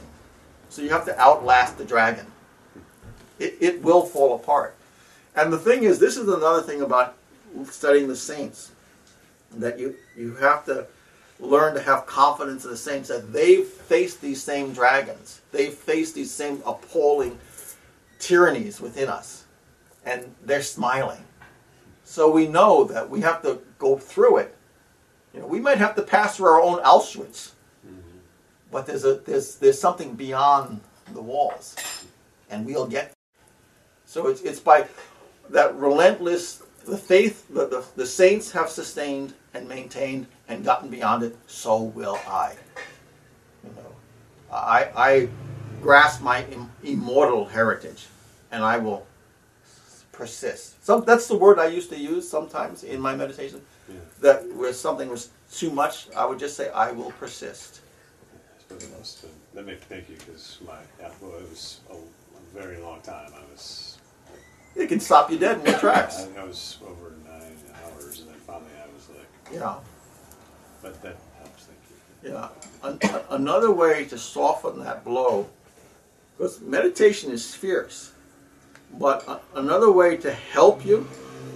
So 0.69 0.81
you 0.81 0.89
have 0.89 1.05
to 1.05 1.19
outlast 1.19 1.77
the 1.77 1.85
dragon. 1.85 2.25
It, 3.41 3.57
it 3.59 3.81
will 3.81 4.03
fall 4.03 4.35
apart. 4.35 4.75
And 5.35 5.51
the 5.51 5.57
thing 5.57 5.83
is, 5.83 5.97
this 5.97 6.15
is 6.15 6.27
another 6.27 6.61
thing 6.61 6.81
about 6.81 7.17
studying 7.65 8.07
the 8.07 8.15
saints 8.15 8.71
that 9.55 9.79
you, 9.79 9.95
you 10.15 10.35
have 10.35 10.63
to 10.65 10.85
learn 11.39 11.73
to 11.73 11.81
have 11.81 12.05
confidence 12.05 12.65
in 12.65 12.71
the 12.71 12.77
saints 12.77 13.09
that 13.09 13.33
they've 13.33 13.65
faced 13.65 14.21
these 14.21 14.43
same 14.43 14.73
dragons. 14.73 15.41
They've 15.51 15.73
faced 15.73 16.13
these 16.13 16.31
same 16.31 16.61
appalling 16.65 17.39
tyrannies 18.19 18.79
within 18.79 19.09
us. 19.09 19.45
And 20.05 20.35
they're 20.43 20.61
smiling. 20.61 21.23
So 22.03 22.29
we 22.29 22.47
know 22.47 22.83
that 22.85 23.09
we 23.09 23.21
have 23.21 23.41
to 23.41 23.59
go 23.79 23.97
through 23.97 24.37
it. 24.37 24.55
You 25.33 25.39
know, 25.39 25.47
we 25.47 25.59
might 25.59 25.77
have 25.77 25.95
to 25.95 26.03
pass 26.03 26.37
through 26.37 26.47
our 26.47 26.61
own 26.61 26.79
Auschwitz. 26.83 27.51
Mm-hmm. 27.87 28.17
But 28.71 28.85
there's 28.85 29.05
a 29.05 29.15
there's 29.15 29.55
there's 29.55 29.79
something 29.79 30.15
beyond 30.15 30.81
the 31.13 31.21
walls. 31.21 31.75
And 32.49 32.65
we'll 32.65 32.87
get 32.87 33.13
so 34.11 34.27
it's 34.27 34.41
it's 34.41 34.59
by 34.59 34.85
that 35.49 35.73
relentless 35.75 36.61
the 36.85 36.97
faith 36.97 37.47
that 37.53 37.69
the, 37.69 37.83
the 37.95 38.05
saints 38.05 38.51
have 38.51 38.69
sustained 38.69 39.33
and 39.53 39.69
maintained 39.69 40.27
and 40.49 40.65
gotten 40.65 40.89
beyond 40.89 41.23
it, 41.23 41.37
so 41.47 41.81
will 41.81 42.19
I. 42.27 42.55
You 43.63 43.69
know, 43.75 43.95
I, 44.51 44.89
I 44.95 45.29
grasp 45.81 46.21
my 46.21 46.43
Im- 46.45 46.71
immortal 46.83 47.45
heritage, 47.45 48.07
and 48.51 48.63
I 48.63 48.77
will 48.79 49.05
persist. 50.11 50.83
Some, 50.83 51.05
that's 51.05 51.27
the 51.27 51.37
word 51.37 51.59
I 51.59 51.67
used 51.67 51.89
to 51.91 51.97
use 51.97 52.27
sometimes 52.27 52.83
in 52.83 52.99
my 52.99 53.15
meditation. 53.15 53.61
Yeah. 53.87 53.95
That 54.21 54.55
where 54.55 54.73
something 54.73 55.09
was 55.09 55.29
too 55.53 55.71
much, 55.71 56.07
I 56.15 56.25
would 56.25 56.39
just 56.39 56.57
say, 56.57 56.69
"I 56.69 56.91
will 56.91 57.11
persist." 57.11 57.81
That 58.67 58.81
makes 58.97 59.23
uh, 59.23 59.61
me 59.61 59.75
thank 59.89 60.09
you 60.09 60.15
because 60.15 60.57
my 60.65 60.73
uh, 61.05 61.11
well, 61.21 61.37
it 61.37 61.49
was 61.49 61.81
a, 61.89 61.93
a, 61.93 62.61
very 62.61 62.77
long 62.77 63.01
time. 63.01 63.31
I 63.35 63.51
was. 63.51 63.90
It 64.75 64.87
can 64.87 64.99
stop 64.99 65.29
you 65.31 65.37
dead 65.37 65.59
in 65.59 65.65
your 65.65 65.79
tracks. 65.85 66.27
I, 66.37 66.41
I 66.41 66.43
was 66.45 66.77
over 66.87 67.13
nine 67.27 67.57
hours, 67.83 68.19
and 68.21 68.29
then 68.29 68.37
finally 68.37 68.71
I 68.81 68.93
was 68.93 69.09
like. 69.09 69.27
Yeah. 69.53 69.75
But 70.81 71.01
that 71.01 71.17
helps, 71.39 71.65
thank 71.65 71.79
you. 72.23 72.31
Yeah. 72.33 72.49
An- 72.83 73.21
another 73.29 73.71
way 73.71 74.05
to 74.05 74.17
soften 74.17 74.79
that 74.83 75.03
blow, 75.03 75.47
because 76.37 76.61
meditation 76.61 77.31
is 77.31 77.53
fierce, 77.53 78.13
but 78.97 79.27
a- 79.27 79.59
another 79.59 79.91
way 79.91 80.17
to 80.17 80.31
help 80.31 80.85
you 80.85 81.07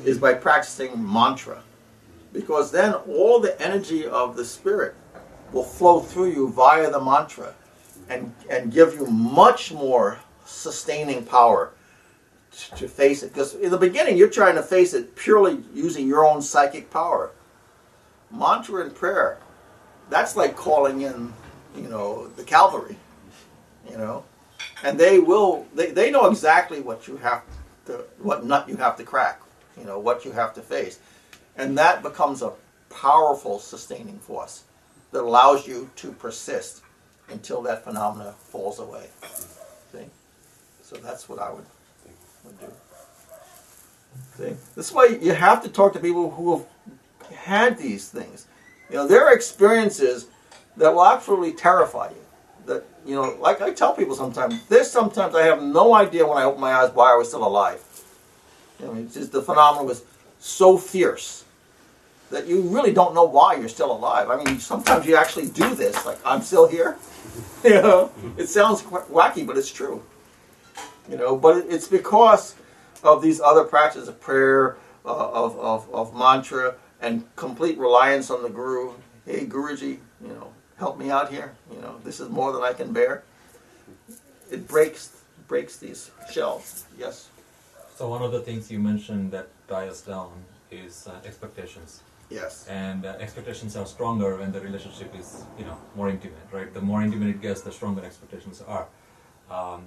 is 0.04 0.18
by 0.18 0.34
practicing 0.34 0.92
mantra. 1.12 1.64
Because 2.34 2.70
then 2.72 2.94
all 2.94 3.40
the 3.40 3.60
energy 3.62 4.06
of 4.06 4.36
the 4.36 4.44
spirit 4.44 4.94
will 5.54 5.64
flow 5.64 6.02
through 6.02 6.32
you 6.32 6.50
via 6.50 6.92
the 6.92 7.00
mantra 7.00 7.54
and, 8.10 8.34
and 8.50 8.74
give 8.74 8.96
you 8.96 9.06
much 9.08 9.72
more 9.72 10.20
sustaining 10.46 11.24
power 11.26 11.72
to, 12.58 12.76
to 12.76 12.88
face 12.88 13.24
it. 13.24 13.34
Because 13.34 13.56
in 13.56 13.72
the 13.72 13.78
beginning, 13.78 14.18
you're 14.18 14.30
trying 14.30 14.56
to 14.56 14.64
face 14.64 14.94
it 14.94 15.16
purely 15.16 15.64
using 15.74 16.08
your 16.08 16.26
own 16.26 16.42
psychic 16.42 16.90
power 16.90 17.32
mantra 18.32 18.84
and 18.84 18.96
prayer, 18.96 19.40
that's 20.10 20.36
like 20.36 20.56
calling 20.56 21.02
in, 21.02 21.34
you 21.76 21.88
know, 21.88 22.28
the 22.30 22.44
cavalry, 22.44 22.98
you 23.90 23.98
know, 23.98 24.24
and 24.84 25.00
they 25.00 25.20
will, 25.20 25.66
they, 25.74 25.92
they 25.92 26.12
know 26.12 26.28
exactly 26.28 26.82
what 26.82 27.08
you 27.08 27.18
have 27.18 27.44
the, 27.86 28.06
what 28.20 28.46
nut 28.46 28.68
you 28.68 28.76
have 28.78 28.98
to 28.98 29.04
crack, 29.04 29.42
you 29.78 29.86
know, 29.86 30.00
what 30.00 30.26
you 30.26 30.32
have 30.32 30.54
to 30.56 30.62
face. 30.62 31.00
And 31.56 31.78
that 31.78 32.04
becomes 32.04 32.42
a 32.42 32.54
powerful 32.90 33.60
sustaining 33.60 34.20
force 34.20 34.64
that 35.12 35.22
allows 35.22 35.68
you 35.68 35.90
to 35.98 36.12
persist 36.12 36.82
until 37.30 37.62
that 37.62 37.84
phenomena 37.84 38.34
falls 38.34 38.80
away. 38.80 39.08
See? 39.92 40.06
So 40.82 40.98
that's 40.98 41.30
what 41.30 41.40
I 41.40 41.52
would, 41.52 41.66
would 42.46 42.60
do. 42.60 42.68
See? 44.38 44.56
This 44.76 44.92
way 44.92 45.20
you 45.22 45.34
have 45.34 45.64
to 45.64 45.70
talk 45.70 45.94
to 45.94 46.00
people 46.00 46.32
who 46.32 46.58
have 46.58 46.66
had 47.36 47.78
these 47.78 48.10
things. 48.10 48.48
You 48.90 48.98
know, 48.98 49.08
there 49.08 49.26
are 49.26 49.34
experiences 49.34 50.28
that 50.78 50.94
will 50.94 51.06
absolutely 51.06 51.54
terrify 51.54 52.10
you. 52.10 52.16
That 52.66 52.84
you 53.06 53.16
know, 53.16 53.38
like 53.40 53.62
I 53.62 53.72
tell 53.72 53.94
people 53.94 54.16
sometimes, 54.16 54.66
there's 54.68 54.90
sometimes 54.90 55.36
I 55.36 55.44
have 55.44 55.62
no 55.62 55.94
idea 55.94 56.26
when 56.26 56.38
I 56.38 56.44
open 56.44 56.62
my 56.62 56.74
eyes 56.74 56.92
why 56.92 57.14
I 57.14 57.16
was 57.16 57.28
still 57.28 57.46
alive. 57.46 57.82
You 58.80 58.88
know, 58.88 59.04
just 59.06 59.32
the 59.32 59.42
phenomenon 59.42 59.86
was 59.88 60.04
so 60.40 60.78
fierce 60.78 61.46
that 62.32 62.48
you 62.48 62.62
really 62.62 62.92
don't 62.92 63.14
know 63.14 63.24
why 63.24 63.56
you're 63.56 63.70
still 63.70 63.92
alive. 63.92 64.30
I 64.30 64.44
mean, 64.44 64.60
sometimes 64.60 65.06
you 65.06 65.16
actually 65.16 65.48
do 65.48 65.76
this, 65.76 66.06
like 66.06 66.20
I'm 66.26 66.42
still 66.42 66.68
here. 66.68 66.98
you 67.64 67.82
know, 67.82 68.12
it 68.38 68.48
sounds 68.48 68.82
wacky, 68.82 69.46
but 69.46 69.58
it's 69.58 69.72
true. 69.72 70.04
You 71.10 71.18
know, 71.18 71.36
but 71.36 71.66
it's 71.70 71.88
because 71.88 72.56
of 73.04 73.22
these 73.22 73.40
other 73.40 73.64
practices 73.64 74.08
of 74.08 74.20
prayer, 74.20 74.78
uh, 75.06 75.10
of, 75.10 75.58
of, 75.60 75.94
of 75.94 76.16
mantra, 76.16 76.76
and 77.02 77.24
complete 77.36 77.78
reliance 77.78 78.32
on 78.32 78.42
the 78.42 78.50
guru. 78.50 78.94
Hey, 79.26 79.46
Guruji, 79.46 80.00
you 80.22 80.28
know, 80.28 80.52
help 80.78 80.98
me 80.98 81.10
out 81.12 81.32
here. 81.32 81.54
You 81.72 81.82
know, 81.82 82.00
this 82.04 82.20
is 82.20 82.30
more 82.30 82.52
than 82.52 82.64
I 82.64 82.74
can 82.74 82.94
bear. 82.94 83.24
It 84.52 84.68
breaks 84.68 85.12
breaks 85.48 85.78
these 85.78 86.10
shells. 86.32 86.86
Yes. 86.98 87.30
So 87.96 88.10
one 88.10 88.24
of 88.24 88.32
the 88.32 88.42
things 88.42 88.72
you 88.72 88.80
mentioned 88.80 89.32
that 89.32 89.48
tie 89.68 89.88
us 89.88 90.02
down 90.02 90.32
is 90.72 91.08
uh, 91.08 91.14
expectations. 91.26 92.02
Yes. 92.30 92.66
And 92.68 93.06
uh, 93.06 93.16
expectations 93.20 93.76
are 93.76 93.86
stronger 93.86 94.38
when 94.38 94.52
the 94.52 94.60
relationship 94.60 95.16
is, 95.16 95.44
you 95.60 95.66
know, 95.66 95.78
more 95.96 96.10
intimate, 96.10 96.48
right? 96.52 96.74
The 96.74 96.82
more 96.82 97.04
intimate 97.04 97.30
it 97.30 97.42
gets, 97.42 97.62
the 97.62 97.72
stronger 97.72 98.04
expectations 98.04 98.64
are. 98.68 98.88
Um, 99.50 99.86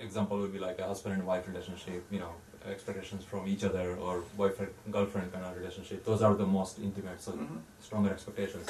example 0.00 0.38
would 0.38 0.52
be 0.52 0.58
like 0.58 0.78
a 0.78 0.86
husband 0.86 1.14
and 1.14 1.26
wife 1.26 1.46
relationship, 1.48 2.04
you 2.10 2.18
know, 2.18 2.32
expectations 2.70 3.24
from 3.24 3.46
each 3.46 3.64
other 3.64 3.96
or 3.96 4.24
boyfriend 4.36 4.72
girlfriend 4.90 5.32
kind 5.32 5.44
of 5.44 5.56
relationship. 5.56 6.04
Those 6.04 6.22
are 6.22 6.34
the 6.34 6.46
most 6.46 6.78
intimate, 6.78 7.20
so 7.22 7.32
Mhm. 7.32 7.60
stronger 7.80 8.10
expectations, 8.10 8.66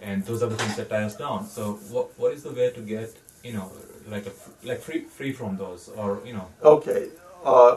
and 0.00 0.24
those 0.24 0.42
are 0.42 0.48
the 0.48 0.56
things 0.56 0.76
that 0.76 0.88
tie 0.88 1.04
us 1.04 1.16
down. 1.16 1.46
So 1.46 1.74
what 1.90 2.06
what 2.18 2.32
is 2.32 2.42
the 2.44 2.52
way 2.52 2.70
to 2.70 2.80
get 2.80 3.16
you 3.42 3.52
know 3.52 3.70
like 4.08 4.26
a 4.26 4.32
like 4.68 4.80
free 4.80 5.00
free 5.16 5.32
from 5.32 5.56
those 5.56 5.88
or 5.88 6.20
you 6.24 6.34
know 6.34 6.46
Okay. 6.62 7.08
Uh, 7.44 7.76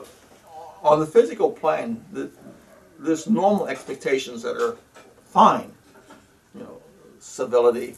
on 0.83 0.99
the 0.99 1.07
physical 1.07 1.49
plane, 1.51 2.05
the, 2.11 2.29
there's 2.99 3.27
normal 3.27 3.67
expectations 3.67 4.43
that 4.43 4.55
are 4.61 4.77
fine. 5.25 5.71
You 6.53 6.61
know, 6.61 6.81
civility, 7.19 7.97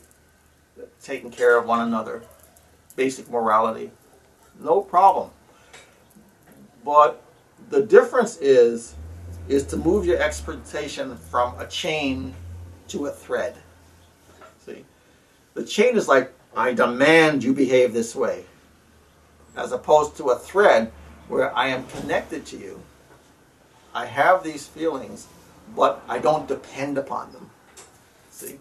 taking 1.01 1.29
care 1.31 1.57
of 1.57 1.65
one 1.67 1.81
another, 1.81 2.23
basic 2.95 3.29
morality, 3.29 3.91
no 4.59 4.81
problem. 4.81 5.29
But 6.83 7.21
the 7.69 7.83
difference 7.83 8.37
is 8.37 8.95
is 9.47 9.65
to 9.65 9.77
move 9.77 10.05
your 10.05 10.21
expectation 10.21 11.15
from 11.15 11.57
a 11.57 11.65
chain 11.67 12.33
to 12.89 13.05
a 13.05 13.11
thread. 13.11 13.55
See, 14.65 14.83
the 15.53 15.63
chain 15.63 15.95
is 15.95 16.07
like 16.07 16.33
I 16.55 16.73
demand 16.73 17.43
you 17.43 17.53
behave 17.53 17.93
this 17.93 18.15
way, 18.15 18.45
as 19.55 19.71
opposed 19.71 20.17
to 20.17 20.29
a 20.29 20.39
thread 20.39 20.91
where 21.27 21.55
I 21.55 21.67
am 21.67 21.85
connected 21.87 22.45
to 22.47 22.57
you. 22.57 22.81
I 23.93 24.05
have 24.05 24.43
these 24.43 24.67
feelings, 24.67 25.27
but 25.75 26.03
I 26.07 26.19
don't 26.19 26.47
depend 26.47 26.97
upon 26.97 27.31
them. 27.31 27.49
See? 28.31 28.59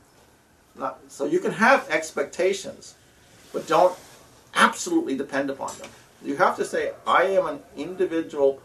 Not, 0.75 1.01
so 1.09 1.25
you 1.25 1.41
can 1.41 1.53
have 1.53 1.89
expectations, 1.89 2.95
but 3.53 3.67
don't 3.67 3.97
absolutely 4.57 5.17
depend 5.17 5.51
upon 5.51 5.77
them. 5.79 5.89
You 6.25 6.37
have 6.37 6.57
to 6.57 6.65
say, 6.65 6.93
I 7.07 7.25
am 7.25 7.47
an 7.47 7.61
individual 7.77 8.61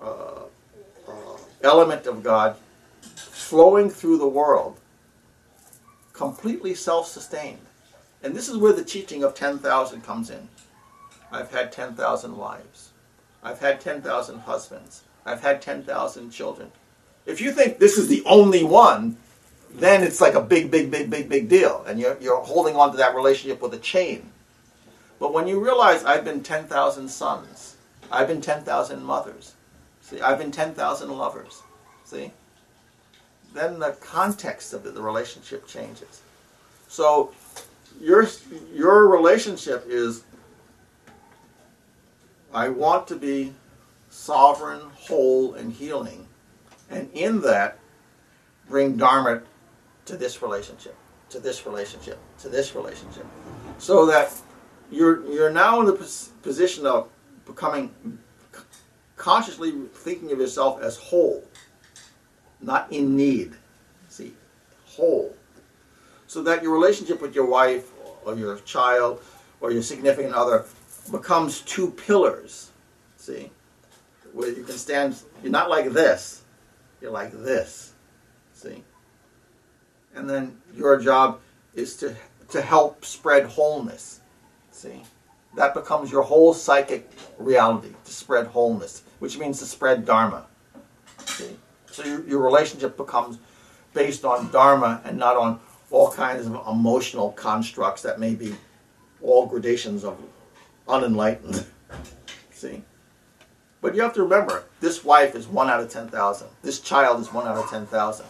uh, 0.00 0.44
uh, 1.06 1.12
element 1.62 2.06
of 2.06 2.22
God 2.22 2.56
flowing 3.14 3.90
through 3.90 4.18
the 4.18 4.28
world, 4.28 4.78
completely 6.12 6.74
self 6.74 7.06
sustained. 7.06 7.66
And 8.22 8.34
this 8.34 8.48
is 8.48 8.56
where 8.56 8.72
the 8.72 8.84
teaching 8.84 9.22
of 9.22 9.34
10,000 9.34 10.02
comes 10.02 10.30
in. 10.30 10.48
I've 11.32 11.50
had 11.50 11.72
10,000 11.72 12.36
wives. 12.36 12.90
I've 13.42 13.60
had 13.60 13.80
10,000 13.80 14.40
husbands. 14.40 15.02
I've 15.24 15.42
had 15.42 15.62
10,000 15.62 16.30
children. 16.30 16.72
If 17.26 17.40
you 17.40 17.52
think 17.52 17.78
this 17.78 17.96
is 17.96 18.08
the 18.08 18.22
only 18.26 18.64
one, 18.64 19.16
then 19.72 20.02
it's 20.02 20.20
like 20.20 20.34
a 20.34 20.42
big, 20.42 20.70
big, 20.70 20.90
big, 20.90 21.08
big, 21.08 21.28
big 21.28 21.48
deal. 21.48 21.84
And 21.86 21.98
you're, 22.00 22.18
you're 22.20 22.40
holding 22.40 22.76
on 22.76 22.90
to 22.90 22.96
that 22.98 23.14
relationship 23.14 23.62
with 23.62 23.72
a 23.74 23.78
chain. 23.78 24.29
But 25.20 25.34
when 25.34 25.46
you 25.46 25.62
realize 25.62 26.02
I've 26.02 26.24
been 26.24 26.42
10,000 26.42 27.08
sons, 27.08 27.76
I've 28.10 28.26
been 28.26 28.40
10,000 28.40 29.04
mothers, 29.04 29.54
see, 30.00 30.20
I've 30.20 30.38
been 30.38 30.50
10,000 30.50 31.10
lovers, 31.10 31.62
see, 32.04 32.32
then 33.54 33.78
the 33.78 33.92
context 34.00 34.72
of 34.72 34.82
the, 34.82 35.00
relationship 35.00 35.66
changes. 35.66 36.22
So 36.88 37.32
your, 38.00 38.26
your 38.72 39.08
relationship 39.08 39.84
is 39.88 40.24
I 42.52 42.68
want 42.68 43.06
to 43.08 43.16
be 43.16 43.52
sovereign, 44.08 44.80
whole, 44.94 45.54
and 45.54 45.72
healing. 45.72 46.26
And 46.88 47.10
in 47.12 47.42
that, 47.42 47.78
bring 48.68 48.96
Dharma 48.96 49.42
to 50.06 50.16
this 50.16 50.42
relationship, 50.42 50.96
to 51.28 51.38
this 51.38 51.66
relationship, 51.66 52.18
to 52.40 52.48
this 52.48 52.74
relationship. 52.74 53.26
So 53.78 54.06
that 54.06 54.32
you're, 54.90 55.24
you're 55.26 55.50
now 55.50 55.80
in 55.80 55.86
the 55.86 55.92
pos- 55.92 56.30
position 56.42 56.86
of 56.86 57.08
becoming 57.46 58.18
consciously 59.16 59.72
thinking 59.92 60.32
of 60.32 60.38
yourself 60.38 60.82
as 60.82 60.96
whole, 60.96 61.44
not 62.60 62.90
in 62.92 63.16
need. 63.16 63.52
See, 64.08 64.34
whole. 64.86 65.34
So 66.26 66.42
that 66.42 66.62
your 66.62 66.72
relationship 66.72 67.20
with 67.20 67.34
your 67.34 67.46
wife 67.46 67.90
or 68.24 68.34
your 68.34 68.56
child 68.60 69.22
or 69.60 69.70
your 69.70 69.82
significant 69.82 70.34
other 70.34 70.64
becomes 71.10 71.60
two 71.62 71.90
pillars. 71.90 72.70
See? 73.16 73.50
Where 74.32 74.48
you 74.48 74.62
can 74.62 74.76
stand, 74.76 75.16
you're 75.42 75.52
not 75.52 75.68
like 75.68 75.90
this, 75.90 76.42
you're 77.00 77.10
like 77.10 77.32
this. 77.32 77.92
See? 78.54 78.84
And 80.14 80.28
then 80.28 80.60
your 80.74 81.00
job 81.00 81.40
is 81.74 81.96
to, 81.96 82.16
to 82.50 82.60
help 82.60 83.04
spread 83.04 83.46
wholeness. 83.46 84.20
See? 84.80 85.02
That 85.56 85.74
becomes 85.74 86.10
your 86.10 86.22
whole 86.22 86.54
psychic 86.54 87.10
reality, 87.36 87.92
to 88.06 88.12
spread 88.12 88.46
wholeness, 88.46 89.02
which 89.18 89.36
means 89.36 89.58
to 89.58 89.66
spread 89.66 90.06
Dharma. 90.06 90.46
See? 91.26 91.54
So 91.90 92.02
your, 92.02 92.26
your 92.26 92.40
relationship 92.40 92.96
becomes 92.96 93.36
based 93.92 94.24
on 94.24 94.50
Dharma 94.50 95.02
and 95.04 95.18
not 95.18 95.36
on 95.36 95.60
all 95.90 96.10
kinds 96.10 96.46
of 96.46 96.54
emotional 96.66 97.32
constructs 97.32 98.00
that 98.02 98.18
may 98.18 98.34
be 98.34 98.54
all 99.20 99.44
gradations 99.44 100.02
of 100.02 100.18
unenlightened. 100.88 101.66
See? 102.50 102.82
But 103.82 103.94
you 103.94 104.00
have 104.00 104.14
to 104.14 104.22
remember, 104.22 104.64
this 104.80 105.04
wife 105.04 105.34
is 105.34 105.46
one 105.46 105.68
out 105.68 105.80
of 105.80 105.90
10,000. 105.90 106.48
This 106.62 106.80
child 106.80 107.20
is 107.20 107.30
one 107.34 107.46
out 107.46 107.58
of 107.58 107.68
10,000. 107.68 108.24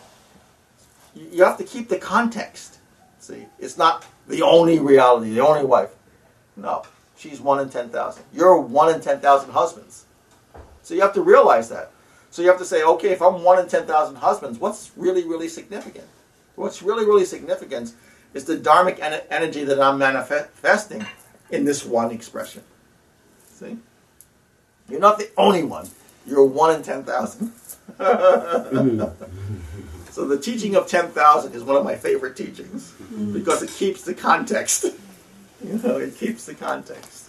You 1.14 1.28
you 1.31 1.44
have 1.44 1.59
to 1.59 1.64
keep 1.64 1.89
the 1.89 1.98
context. 1.98 2.78
See? 3.20 3.47
It's 3.60 3.78
not 3.78 4.05
the 4.27 4.43
only 4.43 4.81
reality, 4.81 5.35
the 5.35 5.47
only 5.47 5.64
wife. 5.64 5.90
No. 6.56 6.85
She's 7.16 7.40
one 7.40 7.60
in 7.60 7.68
10,000. 7.68 8.24
You're 8.32 8.59
one 8.59 8.94
in 8.94 9.01
10,000 9.01 9.51
husbands. 9.51 10.06
So 10.82 10.94
you 10.94 11.02
have 11.02 11.12
to 11.14 11.22
realize 11.22 11.68
that. 11.68 11.90
So 12.31 12.43
you 12.43 12.48
have 12.48 12.59
to 12.59 12.64
say, 12.64 12.82
okay, 12.82 13.10
if 13.10 13.20
I'm 13.20 13.43
one 13.43 13.59
in 13.59 13.68
10,000 13.68 14.16
husbands, 14.16 14.59
what's 14.59 14.93
really, 14.97 15.24
really 15.24 15.48
significant? 15.48 16.06
What's 16.55 16.82
really, 16.82 17.05
really 17.05 17.24
significant 17.24 17.93
is 18.35 18.44
the 18.44 18.56
dharmic 18.56 19.01
en- 19.01 19.22
energy 19.31 19.64
that 19.64 19.81
I'm 19.81 19.98
manifesting 19.98 21.05
in 21.51 21.64
this 21.64 21.85
one 21.85 22.10
expression. 22.10 22.62
See? 23.52 23.77
You're 24.89 25.01
not 25.01 25.18
the 25.18 25.31
only 25.36 25.64
one. 25.64 25.89
You're 26.27 26.44
one 26.44 26.74
in 26.74 26.82
10,000. 26.82 27.52
so 30.10 30.27
the 30.27 30.39
teaching 30.39 30.77
of 30.77 30.86
10,000 30.86 31.55
is 31.55 31.62
one 31.64 31.77
of 31.77 31.85
my 31.85 31.97
favorite 31.97 32.36
teachings 32.36 32.94
mm. 33.12 33.32
because 33.32 33.62
it 33.62 33.70
keeps 33.70 34.02
the 34.02 34.14
context. 34.14 34.86
You 35.65 35.74
know, 35.78 35.99
it 35.99 36.16
keeps 36.16 36.47
the 36.47 36.55
context. 36.55 37.28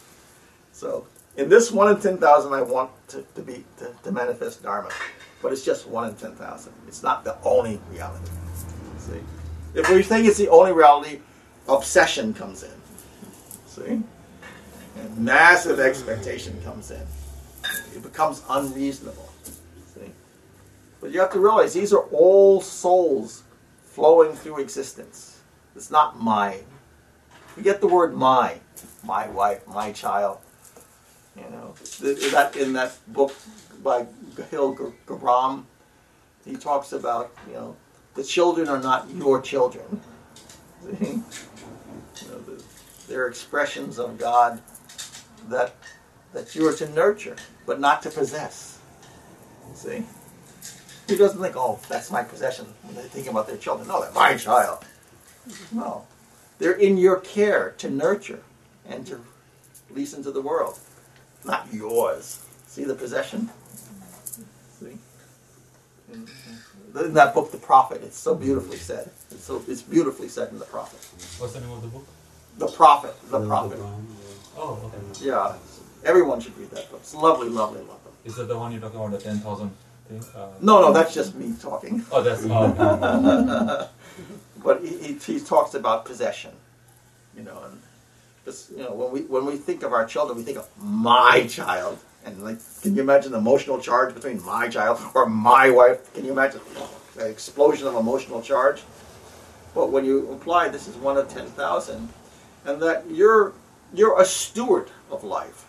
So 0.71 1.07
in 1.37 1.49
this 1.49 1.71
one 1.71 1.93
in 1.93 2.01
10,000, 2.01 2.53
I 2.53 2.61
want 2.61 2.91
to, 3.09 3.25
to 3.35 3.41
be 3.41 3.63
to, 3.77 3.93
to 4.03 4.11
manifest 4.11 4.63
Dharma. 4.63 4.89
But 5.41 5.51
it's 5.51 5.65
just 5.65 5.87
one 5.87 6.09
in 6.09 6.15
10,000. 6.15 6.73
It's 6.87 7.03
not 7.03 7.23
the 7.23 7.35
only 7.43 7.79
reality. 7.91 8.31
See? 8.99 9.19
If 9.73 9.89
we 9.89 10.03
think 10.03 10.27
it's 10.27 10.37
the 10.37 10.49
only 10.49 10.71
reality, 10.71 11.19
obsession 11.67 12.33
comes 12.33 12.63
in. 12.63 12.71
See? 13.67 14.03
And 14.97 15.17
massive 15.17 15.79
expectation 15.79 16.61
comes 16.63 16.91
in. 16.91 17.01
it 17.95 18.03
becomes 18.03 18.43
unreasonable. 18.49 19.29
See? 19.95 20.11
But 20.99 21.11
you 21.11 21.19
have 21.21 21.31
to 21.31 21.39
realize 21.39 21.73
these 21.73 21.93
are 21.93 22.03
all 22.11 22.61
souls 22.61 23.43
flowing 23.83 24.33
through 24.33 24.59
existence. 24.59 25.39
It's 25.75 25.89
not 25.89 26.21
mine. 26.21 26.63
Forget 27.61 27.79
the 27.79 27.87
word 27.87 28.15
my. 28.15 28.59
My 29.03 29.27
wife, 29.27 29.67
my 29.67 29.91
child. 29.91 30.39
You 31.37 31.43
know, 31.43 31.75
that 32.31 32.55
in 32.55 32.73
that 32.73 32.97
book 33.13 33.35
by 33.83 34.07
Kahlil 34.33 34.75
G- 34.75 34.95
Gibran, 35.05 35.65
he 36.43 36.55
talks 36.55 36.91
about, 36.91 37.31
you 37.47 37.53
know, 37.53 37.75
the 38.15 38.23
children 38.23 38.67
are 38.67 38.79
not 38.79 39.11
your 39.11 39.39
children. 39.41 40.01
You 40.99 42.27
know, 42.29 42.57
they're 43.07 43.27
expressions 43.27 43.99
of 43.99 44.17
God 44.17 44.61
that 45.49 45.75
that 46.33 46.55
you 46.55 46.67
are 46.67 46.73
to 46.73 46.89
nurture, 46.89 47.35
but 47.67 47.79
not 47.79 48.01
to 48.03 48.09
possess. 48.09 48.79
See? 49.75 50.03
He 51.07 51.15
doesn't 51.15 51.41
think, 51.41 51.55
oh, 51.57 51.79
that's 51.89 52.09
my 52.09 52.23
possession 52.23 52.65
when 52.83 52.95
they 52.95 53.03
think 53.03 53.27
about 53.27 53.47
their 53.47 53.57
children. 53.57 53.87
No, 53.87 54.01
they're 54.01 54.11
my 54.13 54.35
child. 54.35 54.85
No. 55.71 56.05
They're 56.61 56.73
in 56.73 56.95
your 56.99 57.19
care 57.19 57.71
to 57.79 57.89
nurture 57.89 58.43
and 58.87 59.07
to 59.07 59.19
release 59.89 60.13
into 60.13 60.29
the 60.29 60.41
world. 60.41 60.77
Not 61.43 61.73
yours. 61.73 62.45
See 62.67 62.83
the 62.83 62.93
possession? 62.93 63.49
See? 64.79 64.99
In 66.13 67.13
that 67.15 67.33
book, 67.33 67.51
The 67.51 67.57
Prophet, 67.57 68.01
it's 68.03 68.19
so 68.19 68.35
beautifully 68.35 68.77
said. 68.77 69.09
It's 69.31 69.43
so 69.43 69.63
it's 69.67 69.81
beautifully 69.81 70.27
said 70.27 70.51
in 70.51 70.59
The 70.59 70.65
Prophet. 70.65 70.99
What's 71.39 71.53
the 71.53 71.61
name 71.61 71.71
of 71.71 71.81
the 71.81 71.87
book? 71.87 72.05
The 72.59 72.67
Prophet, 72.67 73.15
The 73.31 73.43
Prophet. 73.47 73.79
Oh, 74.55 74.79
okay. 74.93 75.25
Yeah. 75.25 75.55
Everyone 76.05 76.39
should 76.39 76.55
read 76.59 76.69
that 76.71 76.91
book. 76.91 76.99
It's 77.01 77.15
lovely, 77.15 77.49
lovely, 77.49 77.79
lovely. 77.79 78.11
Is 78.23 78.35
that 78.35 78.47
the 78.47 78.55
one 78.55 78.71
you're 78.71 78.81
talking 78.81 78.99
about, 78.99 79.11
the 79.13 79.17
10,000 79.17 79.71
thing? 80.09 80.23
Uh, 80.35 80.49
No, 80.61 80.79
no, 80.79 80.93
that's 80.93 81.11
just 81.15 81.33
me 81.33 81.55
talking. 81.59 82.05
Oh, 82.11 82.21
that's. 82.21 82.45
Oh, 82.51 82.65
okay. 82.67 83.87
But 84.63 84.83
he, 84.83 85.13
he, 85.13 85.39
talks 85.39 85.73
about 85.73 86.05
possession, 86.05 86.51
you 87.35 87.43
know, 87.43 87.63
and 87.65 87.81
you 88.75 88.83
know 88.83 88.93
when 88.93 89.11
we 89.11 89.21
when 89.21 89.45
we 89.45 89.57
think 89.57 89.83
of 89.83 89.93
our 89.93 90.05
children, 90.05 90.37
we 90.37 90.43
think 90.43 90.57
of 90.57 90.69
my 90.79 91.47
child, 91.47 91.97
and 92.25 92.43
like, 92.43 92.59
can 92.81 92.95
you 92.95 93.01
imagine 93.01 93.31
the 93.31 93.37
emotional 93.37 93.79
charge 93.79 94.13
between 94.13 94.43
my 94.45 94.67
child 94.67 94.99
or 95.15 95.27
my 95.27 95.69
wife? 95.69 96.13
Can 96.13 96.25
you 96.25 96.31
imagine 96.31 96.61
an 97.19 97.29
explosion 97.29 97.87
of 97.87 97.95
emotional 97.95 98.41
charge? 98.41 98.81
But 99.73 99.89
when 99.91 100.05
you 100.05 100.31
apply 100.31 100.69
this 100.69 100.87
is 100.87 100.95
one 100.97 101.17
of 101.17 101.27
ten 101.27 101.47
thousand, 101.47 102.09
and 102.65 102.81
that 102.81 103.09
you're 103.09 103.53
you're 103.93 104.21
a 104.21 104.25
steward 104.25 104.89
of 105.09 105.23
life, 105.23 105.65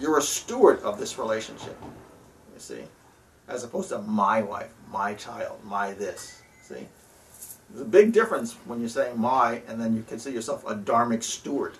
you're 0.00 0.18
a 0.18 0.22
steward 0.22 0.80
of 0.80 0.98
this 0.98 1.18
relationship. 1.18 1.76
You 2.52 2.60
see, 2.60 2.82
as 3.48 3.64
opposed 3.64 3.88
to 3.90 3.98
my 3.98 4.42
wife, 4.42 4.72
my 4.90 5.14
child, 5.14 5.58
my 5.64 5.92
this. 5.92 6.42
See. 6.62 6.86
There's 7.70 7.82
a 7.82 7.88
big 7.88 8.12
difference 8.12 8.54
when 8.64 8.80
you're 8.80 8.88
saying 8.88 9.18
my 9.18 9.62
and 9.68 9.80
then 9.80 9.94
you 9.96 10.02
consider 10.02 10.34
yourself 10.34 10.64
a 10.66 10.74
dharmic 10.74 11.22
steward 11.22 11.74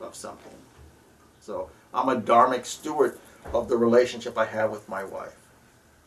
of 0.00 0.14
something. 0.14 0.52
So 1.40 1.70
I'm 1.92 2.08
a 2.08 2.20
dharmic 2.20 2.64
steward 2.66 3.18
of 3.52 3.68
the 3.68 3.76
relationship 3.76 4.38
I 4.38 4.46
have 4.46 4.70
with 4.70 4.88
my 4.88 5.04
wife. 5.04 5.36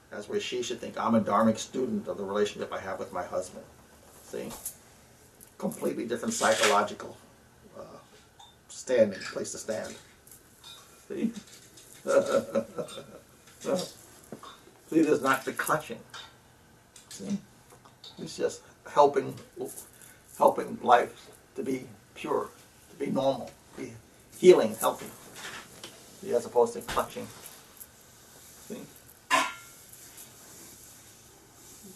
That's 0.09 0.29
where 0.29 0.39
she 0.39 0.63
should 0.63 0.79
think 0.79 0.97
I'm 0.97 1.15
a 1.15 1.21
dharmic 1.21 1.57
student 1.57 2.07
of 2.07 2.17
the 2.17 2.23
relationship 2.23 2.71
I 2.73 2.79
have 2.79 2.99
with 2.99 3.11
my 3.11 3.23
husband. 3.23 3.65
See? 4.23 4.49
Completely 5.57 6.05
different 6.05 6.33
psychological 6.33 7.17
uh, 7.77 7.83
standing, 8.69 9.19
place 9.19 9.51
to 9.51 9.57
stand. 9.57 9.95
See? 11.07 11.31
See, 14.89 15.01
there's 15.01 15.21
not 15.21 15.43
the 15.43 15.51
clutching. 15.51 15.99
See? 17.09 17.37
It's 18.19 18.37
just 18.37 18.61
helping, 18.93 19.35
helping 20.37 20.79
life 20.81 21.29
to 21.55 21.63
be 21.63 21.85
pure, 22.15 22.49
to 22.91 22.95
be 22.97 23.11
normal, 23.11 23.51
be 23.77 23.93
healing, 24.39 24.75
healthy, 24.79 25.07
as 26.33 26.45
opposed 26.45 26.73
to 26.73 26.81
clutching. 26.81 27.27
See? 28.67 28.81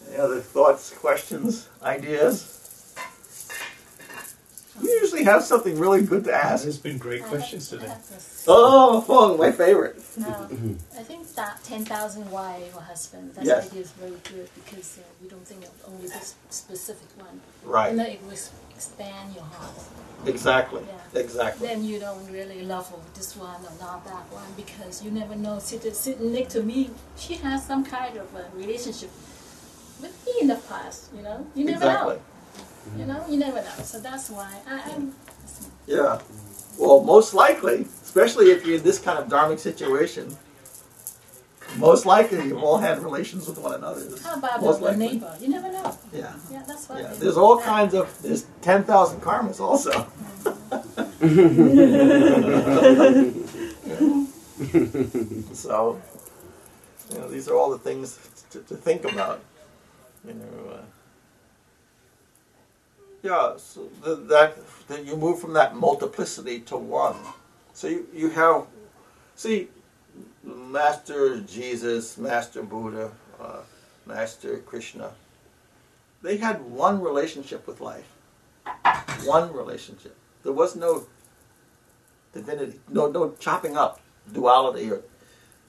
Any 0.07 0.17
other 0.17 0.41
thoughts, 0.41 0.91
questions, 0.91 1.67
ideas? 1.83 2.60
You 4.81 4.89
usually 5.01 5.23
have 5.25 5.43
something 5.43 5.77
really 5.77 6.01
good 6.03 6.23
to 6.25 6.33
ask. 6.33 6.63
There's 6.63 6.77
been 6.77 6.97
great 6.97 7.23
questions 7.23 7.71
I 7.73 7.77
today. 7.77 7.93
Oh, 8.47 9.03
oh, 9.09 9.37
my 9.37 9.51
favorite. 9.51 9.97
Um, 10.25 10.77
I 10.97 11.03
think 11.03 11.27
that 11.35 11.63
10,000 11.63 12.31
wife 12.31 12.75
or 12.75 12.81
husband, 12.81 13.33
that 13.35 13.43
Yes. 13.43 13.67
idea 13.67 13.81
is 13.81 13.91
very 13.91 14.11
good 14.23 14.49
because 14.55 14.97
uh, 14.99 15.01
we 15.21 15.27
don't 15.27 15.45
think 15.45 15.63
of 15.63 15.71
only 15.87 16.07
this 16.07 16.35
specific 16.49 17.07
one. 17.17 17.41
Right. 17.65 17.89
And 17.89 17.99
then 17.99 18.07
it 18.11 18.23
will 18.23 18.31
s- 18.31 18.51
expand 18.73 19.35
your 19.35 19.43
heart. 19.43 19.71
Exactly. 20.25 20.83
Yeah. 20.87 21.19
Exactly. 21.19 21.67
Then 21.67 21.83
you 21.83 21.99
don't 21.99 22.31
really 22.31 22.61
love 22.63 22.91
this 23.13 23.35
one 23.35 23.61
or 23.65 23.73
not 23.79 24.05
that 24.05 24.31
one 24.31 24.47
because 24.55 25.03
you 25.03 25.11
never 25.11 25.35
know. 25.35 25.59
Sit, 25.59 25.95
sitting 25.95 26.31
next 26.33 26.53
to 26.53 26.63
me, 26.63 26.89
she 27.17 27.35
has 27.35 27.65
some 27.65 27.83
kind 27.83 28.15
of 28.17 28.33
a 28.35 28.45
relationship 28.55 29.09
with 30.01 30.15
me 30.25 30.33
in 30.41 30.47
the 30.47 30.55
past, 30.69 31.09
you 31.15 31.21
know? 31.21 31.45
You 31.55 31.65
never 31.65 31.77
Exactly. 31.85 32.17
You 32.97 33.05
know, 33.05 33.23
you 33.29 33.37
never 33.37 33.61
know. 33.61 33.83
So 33.83 33.99
that's 33.99 34.29
why 34.29 34.53
I, 34.67 34.91
I'm. 34.91 35.13
Yeah. 35.87 36.19
Well, 36.77 37.03
most 37.03 37.33
likely, 37.33 37.85
especially 38.03 38.51
if 38.51 38.65
you're 38.65 38.77
in 38.77 38.83
this 38.83 38.99
kind 38.99 39.19
of 39.19 39.27
dharmic 39.27 39.59
situation, 39.59 40.35
most 41.77 42.05
likely 42.05 42.45
you've 42.45 42.63
all 42.63 42.77
had 42.77 42.99
relations 42.99 43.47
with 43.47 43.57
one 43.57 43.75
another. 43.75 44.01
How 44.23 44.35
about 44.35 44.61
most 44.61 44.81
likely. 44.81 45.07
neighbor? 45.07 45.35
You 45.39 45.49
never 45.49 45.71
know. 45.71 45.97
Yeah. 46.13 46.33
Yeah, 46.51 46.63
that's 46.67 46.89
why. 46.89 47.01
Yeah. 47.01 47.13
There's 47.13 47.37
all 47.37 47.61
kinds 47.61 47.93
of 47.93 48.21
there's 48.21 48.45
ten 48.61 48.83
thousand 48.83 49.21
karmas 49.21 49.59
also. 49.59 50.07
so, 55.53 56.01
you 57.11 57.17
know, 57.19 57.29
these 57.29 57.47
are 57.47 57.55
all 57.55 57.69
the 57.69 57.79
things 57.79 58.19
to, 58.51 58.59
to 58.61 58.75
think 58.75 59.05
about. 59.05 59.41
You 60.27 60.33
know. 60.33 60.73
Uh, 60.73 60.81
yeah, 63.23 63.53
so 63.57 63.89
th- 64.03 64.19
that 64.27 64.57
that 64.87 65.05
you 65.05 65.15
move 65.15 65.39
from 65.39 65.53
that 65.53 65.75
multiplicity 65.75 66.59
to 66.61 66.77
one. 66.77 67.15
So 67.73 67.87
you, 67.87 68.07
you 68.13 68.29
have, 68.31 68.65
see, 69.35 69.69
Master 70.43 71.39
Jesus, 71.41 72.17
Master 72.17 72.63
Buddha, 72.63 73.11
uh, 73.39 73.61
Master 74.05 74.57
Krishna. 74.59 75.11
They 76.21 76.37
had 76.37 76.61
one 76.61 77.01
relationship 77.01 77.65
with 77.67 77.81
life. 77.81 78.07
One 79.23 79.53
relationship. 79.53 80.15
There 80.43 80.51
was 80.51 80.75
no 80.75 81.05
divinity, 82.33 82.79
no 82.89 83.09
no 83.09 83.35
chopping 83.39 83.77
up, 83.77 83.99
duality 84.31 84.91
or 84.91 85.01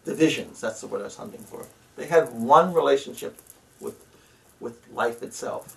divisions. 0.04 0.60
That's 0.60 0.80
the 0.80 0.86
word 0.86 1.02
I 1.02 1.04
was 1.04 1.16
hunting 1.16 1.40
for. 1.40 1.66
They 1.96 2.06
had 2.06 2.32
one 2.32 2.72
relationship 2.72 3.38
with 3.80 4.04
with 4.60 4.78
life 4.92 5.22
itself. 5.22 5.76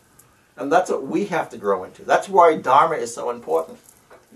And 0.58 0.72
that's 0.72 0.90
what 0.90 1.06
we 1.06 1.26
have 1.26 1.50
to 1.50 1.58
grow 1.58 1.84
into. 1.84 2.04
That's 2.04 2.30
why 2.30 2.56
Dharma 2.58 2.96
is 2.96 3.14
so 3.14 3.30
important. 3.30 3.78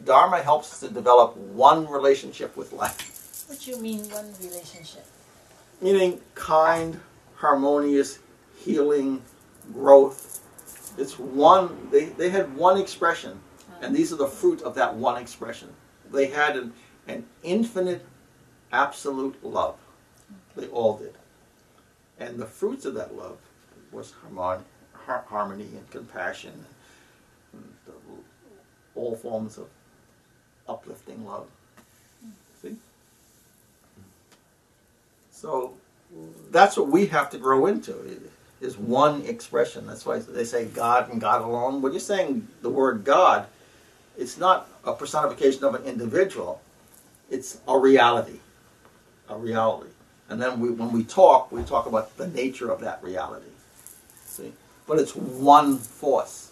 Dharma 0.04 0.41
helps 0.41 0.72
us 0.74 0.80
to 0.82 0.90
develop 0.94 1.36
one 1.38 1.88
relationship 1.88 2.56
with 2.58 2.74
life. 2.74 3.46
What 3.48 3.60
do 3.60 3.72
you 3.72 3.78
mean 3.78 4.10
one 4.10 4.34
relationship? 4.41 5.06
Meaning 5.82 6.22
kind, 6.36 7.00
harmonious, 7.36 8.20
healing, 8.58 9.22
growth. 9.74 10.41
It's 10.98 11.18
one, 11.18 11.88
they, 11.91 12.06
they 12.06 12.30
had 12.30 12.56
one 12.56 12.78
expression, 12.78 13.32
uh-huh. 13.32 13.80
and 13.82 13.96
these 13.96 14.12
are 14.12 14.18
the 14.18 14.28
fruit 14.28 14.62
of 14.62 14.76
that 14.76 14.96
one 14.96 15.22
expression. 15.22 15.70
They 16.12 16.28
had 16.28 16.58
an, 16.58 16.74
an 17.08 17.26
infinite, 17.44 18.06
absolute 18.72 19.44
love. 19.44 19.78
They 20.56 20.68
all 20.68 20.98
did. 20.98 21.16
And 22.20 22.38
the 22.38 22.46
fruits 22.46 22.86
of 22.86 22.94
that 22.96 23.16
love 23.16 23.38
was 23.91 24.12
harmon- 24.12 24.66
har- 25.10 25.26
harmony 25.27 25.64
and 25.64 25.90
compassion, 25.90 26.53
and 27.53 27.64
all 28.95 29.15
forms 29.15 29.57
of 29.57 29.68
uplifting 30.68 31.26
love. 31.26 31.48
See? 32.61 32.76
So 35.31 35.73
that's 36.52 36.77
what 36.77 36.90
we 36.90 37.07
have 37.07 37.30
to 37.31 37.38
grow 37.38 37.65
into 37.65 38.22
is 38.61 38.77
one 38.77 39.23
expression. 39.23 39.88
That's 39.88 40.06
why 40.06 40.19
they 40.19 40.44
say 40.44 40.65
God 40.65 41.11
and 41.11 41.19
God 41.19 41.41
alone. 41.41 41.81
When 41.81 41.91
you're 41.94 41.99
saying 41.99 42.48
the 42.61 42.69
word 42.69 43.03
God, 43.03 43.48
it's 44.18 44.38
not 44.38 44.69
a 44.84 44.94
personification 44.94 45.64
of 45.64 45.76
an 45.76 45.84
individual. 45.86 46.61
It's 47.31 47.61
a 47.68 47.77
reality, 47.77 48.40
a 49.30 49.38
reality. 49.38 49.91
And 50.27 50.41
then 50.41 50.60
we, 50.60 50.69
when 50.69 50.91
we 50.91 51.03
talk, 51.03 51.52
we 51.52 51.64
talk 51.64 51.86
about 51.88 52.15
the 52.18 52.27
nature 52.27 52.69
of 52.69 52.81
that 52.81 53.02
reality. 53.02 53.45
But 54.90 54.98
it's 54.98 55.16
one 55.16 55.78
force, 55.78 56.52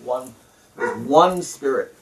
one, 0.00 0.34
there's 0.76 0.98
one 1.06 1.40
spirit, 1.40 1.94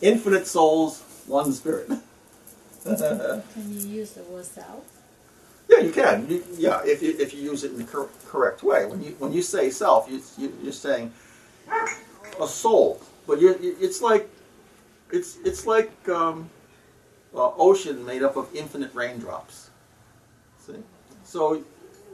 infinite 0.00 0.46
souls, 0.46 1.02
one 1.26 1.52
spirit. 1.52 1.88
Can 2.84 3.42
you 3.66 3.80
use 3.80 4.12
the 4.12 4.22
word 4.22 4.44
self? 4.44 4.84
Yeah, 5.68 5.80
you 5.80 5.90
can. 5.90 6.28
You, 6.30 6.44
yeah, 6.56 6.82
if 6.84 7.02
you, 7.02 7.16
if 7.18 7.34
you 7.34 7.42
use 7.42 7.64
it 7.64 7.72
in 7.72 7.78
the 7.78 7.84
cor- 7.84 8.08
correct 8.28 8.62
way. 8.62 8.86
When 8.86 9.02
you 9.02 9.16
when 9.18 9.32
you 9.32 9.42
say 9.42 9.70
self, 9.70 10.08
you, 10.08 10.22
you 10.38 10.56
you're 10.62 10.72
saying 10.72 11.12
a 12.40 12.46
soul, 12.46 13.02
but 13.26 13.40
you're, 13.40 13.56
it's 13.60 14.00
like 14.00 14.30
it's 15.10 15.36
it's 15.44 15.66
like 15.66 15.92
um, 16.08 16.48
ocean 17.34 18.06
made 18.06 18.22
up 18.22 18.36
of 18.36 18.48
infinite 18.54 18.94
raindrops. 18.94 19.68
See, 20.64 20.76
so 21.24 21.62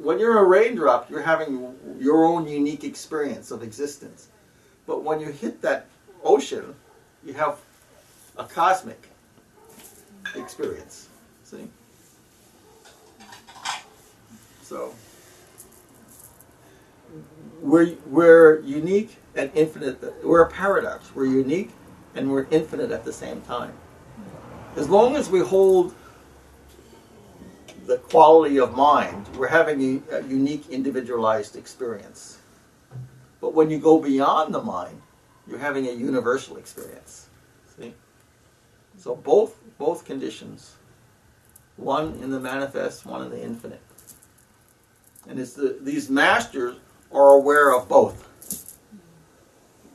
when 0.01 0.19
you're 0.19 0.39
a 0.39 0.45
raindrop, 0.45 1.11
you're 1.11 1.23
having 1.23 1.75
your 1.99 2.25
own 2.25 2.47
unique 2.47 2.85
experience 2.85 3.51
of 3.51 3.63
existence. 3.63 4.29
But 4.87 5.03
when 5.03 5.21
you 5.21 5.29
hit 5.31 5.63
that 5.63 5.87
ocean, 6.23 6.75
you 7.25 7.33
have 7.35 7.59
a 8.37 8.45
cosmic 8.45 9.09
experience. 10.35 11.09
See. 11.45 11.69
So 14.63 14.95
we're 17.61 17.95
we're 18.07 18.61
unique 18.61 19.17
and 19.35 19.51
infinite. 19.55 20.25
We're 20.25 20.43
a 20.43 20.51
paradox. 20.51 21.15
We're 21.15 21.27
unique 21.27 21.71
and 22.15 22.31
we're 22.31 22.47
infinite 22.51 22.91
at 22.91 23.05
the 23.05 23.13
same 23.13 23.41
time. 23.43 23.73
As 24.77 24.89
long 24.89 25.17
as 25.17 25.31
we 25.31 25.41
hold 25.41 25.95
the 27.87 27.99
quality 27.99 28.59
of 28.59 28.75
mind, 28.75 29.29
we're 29.37 29.49
having 29.49 30.03
a, 30.11 30.23
unique, 30.23 30.69
individualized 30.71 31.57
experience. 31.57 32.39
But 33.41 33.55
when 33.55 33.71
you 33.71 33.79
go 33.79 34.01
beyond 34.01 34.55
the 34.55 34.63
mind, 34.63 35.01
you're 35.47 35.59
having 35.59 35.87
a 35.87 35.93
universal 35.93 36.57
experience. 36.57 37.29
See? 37.77 37.93
So 38.97 39.15
both 39.15 39.57
both 39.77 40.05
conditions, 40.05 40.77
one 41.77 42.19
in 42.23 42.31
the 42.31 42.41
manifest, 42.41 43.05
one 43.05 43.23
in 43.23 43.31
the 43.31 43.43
infinite. 43.43 43.83
And 45.29 45.39
it's 45.39 45.55
the, 45.55 45.79
these 45.81 46.09
masters 46.09 46.77
are 47.13 47.31
aware 47.31 47.75
of 47.75 47.89
both. 47.89 48.31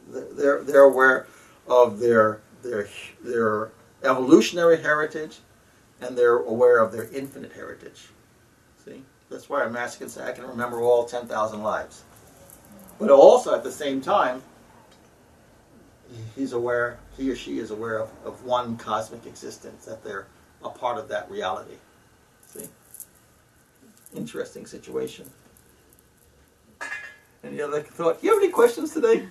They're, 0.10 0.64
they're 0.64 0.84
aware 0.84 1.28
of 1.68 1.99
their, 1.99 2.41
their, 2.64 2.90
their 3.24 3.72
evolutionary 4.03 4.82
heritage 4.82 5.40
and 6.01 6.17
they're 6.17 6.38
aware 6.38 6.80
of 6.80 6.91
their 6.91 7.09
infinite 7.13 7.51
heritage. 7.53 8.07
See? 8.85 9.03
That's 9.30 9.49
why 9.49 9.63
a 9.63 9.69
master 9.69 9.99
can 9.99 10.09
say, 10.09 10.26
I 10.26 10.31
can 10.31 10.47
remember 10.47 10.81
all 10.81 11.05
10,000 11.05 11.61
lives. 11.61 12.03
But 12.99 13.09
also 13.09 13.53
at 13.53 13.63
the 13.63 13.71
same 13.71 14.01
time, 14.01 14.41
he's 16.35 16.53
aware, 16.53 16.99
he 17.17 17.30
or 17.30 17.35
she 17.35 17.59
is 17.59 17.71
aware 17.71 17.99
of, 17.99 18.09
of 18.26 18.43
one 18.43 18.77
cosmic 18.77 19.26
existence, 19.26 19.85
that 19.85 20.03
they're 20.03 20.27
a 20.63 20.69
part 20.69 20.97
of 20.97 21.07
that 21.09 21.30
reality. 21.30 21.76
See? 22.47 22.67
Interesting 24.15 24.65
situation. 24.65 25.30
Any 27.43 27.61
other 27.61 27.81
thought? 27.81 28.21
You 28.21 28.31
have 28.34 28.43
any 28.43 28.51
questions 28.51 28.93
today? 28.93 29.27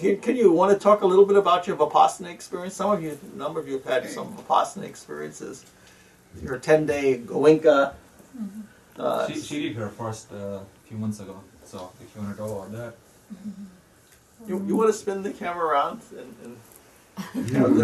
Can, 0.00 0.20
can 0.20 0.36
you 0.36 0.52
want 0.52 0.72
to 0.72 0.78
talk 0.78 1.02
a 1.02 1.06
little 1.06 1.26
bit 1.26 1.36
about 1.36 1.66
your 1.66 1.76
Vipassana 1.76 2.30
experience? 2.30 2.74
Some 2.74 2.90
of 2.90 3.02
you, 3.02 3.18
a 3.34 3.36
number 3.36 3.58
of 3.58 3.66
you 3.66 3.74
have 3.74 3.84
had 3.84 4.08
some 4.08 4.32
Vipassana 4.36 4.84
experiences. 4.84 5.64
Your 6.40 6.58
10 6.58 6.86
day 6.86 7.18
Goenka. 7.18 7.94
Uh, 8.98 9.28
she, 9.28 9.40
she 9.40 9.68
did 9.68 9.76
her 9.76 9.88
first 9.88 10.32
uh, 10.32 10.60
few 10.86 10.96
months 10.96 11.20
ago. 11.20 11.40
So 11.64 11.90
if 12.00 12.14
you 12.14 12.22
want 12.22 12.36
to 12.36 12.42
talk 12.42 12.50
about 12.50 12.72
that. 12.72 12.94
you, 14.46 14.64
you 14.66 14.76
want 14.76 14.88
to 14.88 14.92
spin 14.92 15.22
the 15.22 15.32
camera 15.32 15.66
around 15.66 16.00
and, 16.12 16.34
and 16.44 16.56
because 17.34 17.76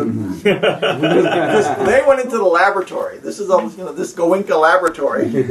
they 1.86 2.02
went 2.06 2.20
into 2.20 2.38
the 2.38 2.44
laboratory. 2.44 3.18
This 3.18 3.38
is 3.38 3.50
a, 3.50 3.60
you 3.76 3.84
know 3.84 3.92
this 3.92 4.14
Goenka 4.14 4.58
laboratory. 4.60 5.26
you 5.28 5.44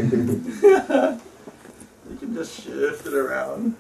can 2.20 2.34
just 2.34 2.64
shift 2.64 3.06
it 3.06 3.14
around. 3.14 3.76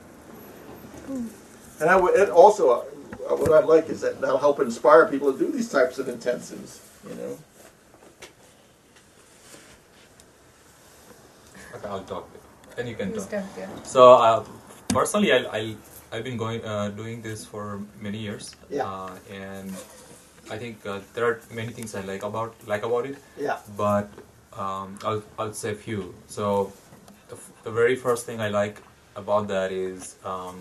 And 1.79 1.89
I 1.89 1.95
would, 1.95 2.15
and 2.15 2.31
also, 2.31 2.69
uh, 2.71 3.35
what 3.35 3.51
I'd 3.53 3.65
like 3.65 3.89
is 3.89 4.01
that 4.01 4.19
that'll 4.21 4.37
help 4.39 4.59
inspire 4.59 5.05
people 5.05 5.31
to 5.33 5.37
do 5.37 5.51
these 5.51 5.69
types 5.69 5.99
of 5.99 6.07
intensives. 6.07 6.79
You 7.07 7.15
know. 7.15 7.37
Okay, 11.75 11.87
I'll 11.87 12.03
talk. 12.03 12.27
Then 12.75 12.87
you 12.87 12.95
can 12.95 13.09
You 13.09 13.15
talk. 13.15 13.27
start 13.27 13.45
there. 13.55 13.69
So 13.83 14.13
uh, 14.13 14.43
personally, 14.89 15.31
I, 15.33 15.37
I 15.51 15.75
I've 16.11 16.23
been 16.23 16.37
going 16.37 16.63
uh, 16.65 16.89
doing 16.89 17.21
this 17.21 17.45
for 17.45 17.79
many 18.01 18.17
years. 18.17 18.55
Yeah. 18.69 18.85
Uh, 18.87 19.11
and 19.31 19.69
I 20.49 20.57
think 20.57 20.85
uh, 20.85 20.99
there 21.13 21.25
are 21.25 21.39
many 21.51 21.71
things 21.73 21.93
I 21.95 22.01
like 22.01 22.23
about 22.23 22.55
like 22.65 22.83
about 22.83 23.05
it. 23.05 23.17
Yeah. 23.37 23.57
But 23.75 24.09
um, 24.53 24.97
I'll 25.03 25.23
I'll 25.37 25.53
say 25.53 25.71
a 25.71 25.75
few. 25.75 26.13
So 26.27 26.71
the, 27.29 27.35
f- 27.35 27.51
the 27.63 27.71
very 27.71 27.95
first 27.95 28.25
thing 28.25 28.39
I 28.41 28.49
like 28.49 28.81
about 29.15 29.47
that 29.49 29.71
is 29.71 30.15
um, 30.23 30.55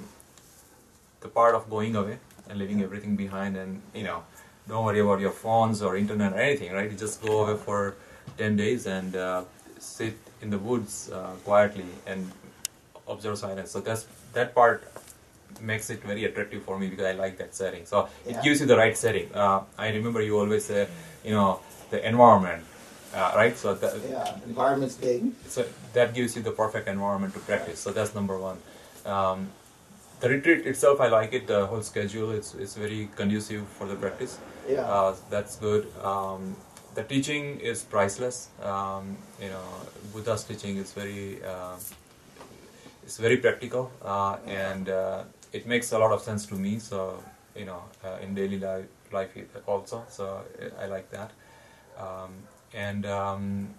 the 1.26 1.32
part 1.40 1.54
of 1.58 1.68
going 1.76 1.94
away 2.00 2.16
and 2.48 2.58
leaving 2.58 2.80
everything 2.86 3.14
behind, 3.24 3.56
and 3.62 3.70
you 3.98 4.04
know, 4.08 4.18
don't 4.68 4.84
worry 4.88 5.00
about 5.06 5.20
your 5.26 5.34
phones 5.44 5.82
or 5.82 5.96
internet 5.96 6.32
or 6.32 6.40
anything, 6.48 6.70
right? 6.72 6.90
You 6.90 6.96
just 7.06 7.20
go 7.28 7.32
away 7.44 7.56
for 7.68 7.80
ten 8.38 8.52
days 8.64 8.86
and 8.86 9.10
uh, 9.16 9.42
sit 9.78 10.16
in 10.42 10.48
the 10.54 10.60
woods 10.68 11.10
uh, 11.10 11.34
quietly 11.48 11.90
and 12.06 12.20
observe 13.14 13.38
silence. 13.38 13.70
So 13.74 13.80
that's 13.80 14.06
that 14.38 14.54
part 14.54 14.78
makes 15.72 15.90
it 15.94 16.00
very 16.10 16.24
attractive 16.28 16.62
for 16.68 16.78
me 16.78 16.86
because 16.92 17.06
I 17.12 17.14
like 17.24 17.34
that 17.42 17.52
setting. 17.62 17.84
So 17.92 17.96
Yeah. 18.06 18.30
it 18.30 18.36
gives 18.44 18.60
you 18.60 18.66
the 18.72 18.78
right 18.84 18.96
setting. 19.04 19.28
Uh, 19.42 19.60
I 19.84 19.86
remember 19.98 20.20
you 20.28 20.34
always 20.38 20.64
say, 20.70 20.86
you 21.24 21.34
know, 21.38 21.50
the 21.92 21.98
environment, 22.12 22.62
uh, 23.14 23.32
right? 23.40 23.54
So 23.62 23.74
that, 23.82 23.92
Yeah. 24.10 24.50
Environment's 24.52 24.96
big. 25.06 25.20
so 25.54 25.60
that 25.96 26.08
gives 26.18 26.36
you 26.36 26.42
the 26.48 26.54
perfect 26.62 26.86
environment 26.96 27.32
to 27.36 27.40
practice. 27.50 27.78
So 27.84 27.88
that's 27.96 28.12
number 28.20 28.36
one. 28.50 28.58
Um, 29.14 29.38
the 30.20 30.28
retreat 30.28 30.66
itself, 30.66 31.00
I 31.00 31.08
like 31.08 31.32
it. 31.32 31.46
The 31.46 31.66
whole 31.66 31.82
schedule, 31.82 32.30
it's 32.30 32.54
it's 32.54 32.74
very 32.74 33.08
conducive 33.16 33.66
for 33.68 33.86
the 33.86 33.96
practice. 33.96 34.38
Yeah. 34.68 34.82
Uh, 34.82 35.14
that's 35.30 35.56
good. 35.56 35.86
Um, 36.02 36.56
the 36.94 37.02
teaching 37.04 37.60
is 37.60 37.82
priceless. 37.82 38.48
Um, 38.62 39.16
you 39.40 39.48
know, 39.48 39.64
Buddha's 40.12 40.44
teaching 40.44 40.78
is 40.78 40.92
very 40.92 41.42
uh, 41.44 41.76
it's 43.02 43.18
very 43.18 43.36
practical 43.36 43.90
uh, 44.02 44.36
and 44.46 44.88
uh, 44.88 45.24
it 45.52 45.66
makes 45.66 45.92
a 45.92 45.98
lot 45.98 46.12
of 46.12 46.22
sense 46.22 46.46
to 46.46 46.54
me. 46.54 46.78
So 46.78 47.22
you 47.54 47.64
know, 47.66 47.82
uh, 48.04 48.18
in 48.22 48.34
daily 48.34 48.58
life, 48.58 48.86
life 49.12 49.30
also. 49.66 50.04
So 50.08 50.42
I 50.60 50.84
I 50.84 50.86
like 50.86 51.10
that. 51.10 51.30
Um, 51.98 52.32
and 52.74 53.06
um, 53.06 53.74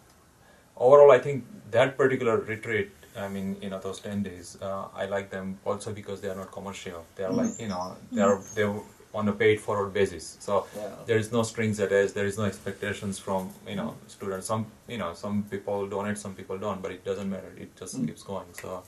overall, 0.76 1.12
I 1.12 1.20
think 1.20 1.46
that 1.72 1.98
particular 1.98 2.38
retreat. 2.38 2.92
I 3.18 3.28
mean, 3.28 3.58
you 3.62 3.70
know, 3.70 3.80
those 3.80 4.00
ten 4.00 4.24
days, 4.24 4.58
uh, 4.62 4.86
I 4.96 5.06
like 5.06 5.30
them 5.30 5.60
also 5.66 5.92
because 5.94 6.22
they 6.22 6.30
are 6.30 6.36
not 6.36 6.52
commercial. 6.52 7.06
They 7.16 7.24
are 7.24 7.32
like, 7.34 7.60
you 7.60 7.68
know, 7.68 7.96
they 8.12 8.22
are 8.22 8.40
they're 8.56 8.74
on 9.14 9.28
a 9.28 9.34
paid 9.34 9.60
forward 9.60 9.94
basis. 9.94 10.38
So 10.40 10.66
Yeah. 10.76 10.90
there 11.08 11.18
is 11.18 11.32
no 11.32 11.42
strings 11.44 11.80
attached. 11.80 12.14
There 12.14 12.26
is 12.28 12.38
no 12.38 12.46
expectations 12.46 13.18
from 13.20 13.50
you 13.68 13.76
know 13.76 13.96
students. 14.08 14.48
Some 14.48 14.66
you 14.88 14.98
know 14.98 15.14
some 15.14 15.44
people 15.50 15.88
donate, 15.88 16.18
some 16.18 16.36
people 16.36 16.58
don't, 16.58 16.82
but 16.82 16.92
it 16.92 17.04
doesn't 17.06 17.30
matter. 17.30 17.52
It 17.58 17.76
just 17.82 17.96
Mm. 17.96 18.08
keeps 18.08 18.24
going. 18.24 18.50
So 18.62 18.84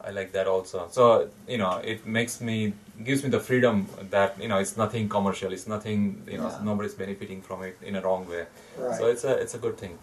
I 0.00 0.10
like 0.10 0.32
that 0.32 0.46
also. 0.54 0.86
So 0.90 1.28
you 1.48 1.58
know, 1.58 1.72
it 1.92 2.06
makes 2.06 2.40
me 2.40 2.72
gives 3.08 3.22
me 3.24 3.30
the 3.30 3.40
freedom 3.40 3.86
that 4.10 4.40
you 4.42 4.48
know 4.48 4.58
it's 4.58 4.76
nothing 4.76 5.08
commercial. 5.08 5.52
It's 5.52 5.66
nothing 5.76 6.00
you 6.32 6.38
know 6.38 6.48
Yeah. 6.48 6.64
nobody's 6.70 6.94
benefiting 6.94 7.42
from 7.42 7.62
it 7.68 7.76
in 7.82 7.96
a 7.96 8.00
wrong 8.06 8.26
way. 8.32 8.44
Right. 8.78 8.98
So 8.98 9.06
it's 9.12 9.24
a 9.24 9.32
it's 9.42 9.54
a 9.54 9.58
good 9.66 9.76
thing. 9.76 9.98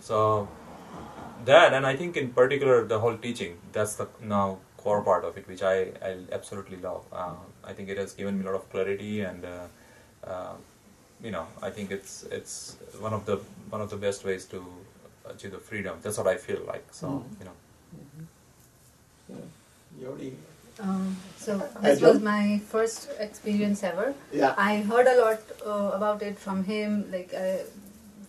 So 0.00 0.16
that 1.44 1.72
and 1.72 1.86
I 1.86 1.96
think 1.96 2.16
in 2.16 2.30
particular 2.30 2.84
the 2.86 2.98
whole 2.98 3.16
teaching 3.16 3.58
that's 3.72 3.94
the 3.96 4.08
now 4.20 4.58
core 4.76 5.02
part 5.02 5.24
of 5.24 5.36
it 5.36 5.46
which 5.48 5.62
I, 5.62 5.76
I 6.02 6.16
absolutely 6.32 6.76
love. 6.78 7.04
Uh, 7.12 7.34
I 7.64 7.72
think 7.72 7.88
it 7.88 7.98
has 7.98 8.12
given 8.12 8.38
me 8.38 8.44
a 8.44 8.50
lot 8.50 8.54
of 8.56 8.70
clarity 8.70 9.20
and 9.22 9.44
uh, 9.44 9.66
uh, 10.26 10.54
you 11.22 11.30
know 11.30 11.46
I 11.62 11.70
think 11.70 11.90
it's 11.90 12.22
it's 12.30 12.76
one 13.00 13.12
of 13.12 13.26
the 13.26 13.36
one 13.70 13.80
of 13.80 13.90
the 13.90 13.96
best 13.96 14.24
ways 14.24 14.44
to 14.46 14.64
achieve 15.28 15.52
the 15.52 15.58
freedom. 15.58 15.98
That's 16.02 16.18
what 16.18 16.26
I 16.26 16.36
feel 16.36 16.62
like. 16.66 16.86
So 16.92 17.06
Mhm. 17.08 17.38
you 17.40 17.44
know. 17.46 17.56
Yodi. 20.00 20.32
Um, 20.80 21.16
so 21.36 21.58
this 21.82 22.00
was 22.00 22.20
my 22.20 22.60
first 22.68 23.08
experience 23.18 23.82
ever. 23.82 24.14
Yeah. 24.32 24.54
I 24.56 24.76
heard 24.82 25.06
a 25.08 25.20
lot 25.20 25.40
uh, 25.66 25.90
about 25.96 26.22
it 26.22 26.38
from 26.38 26.62
him, 26.64 27.10
like 27.10 27.34
uh, 27.34 27.64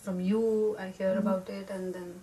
from 0.02 0.20
you. 0.20 0.76
I 0.78 0.88
hear 0.88 1.16
about 1.16 1.48
it, 1.48 1.70
and 1.70 1.94
then 1.94 2.20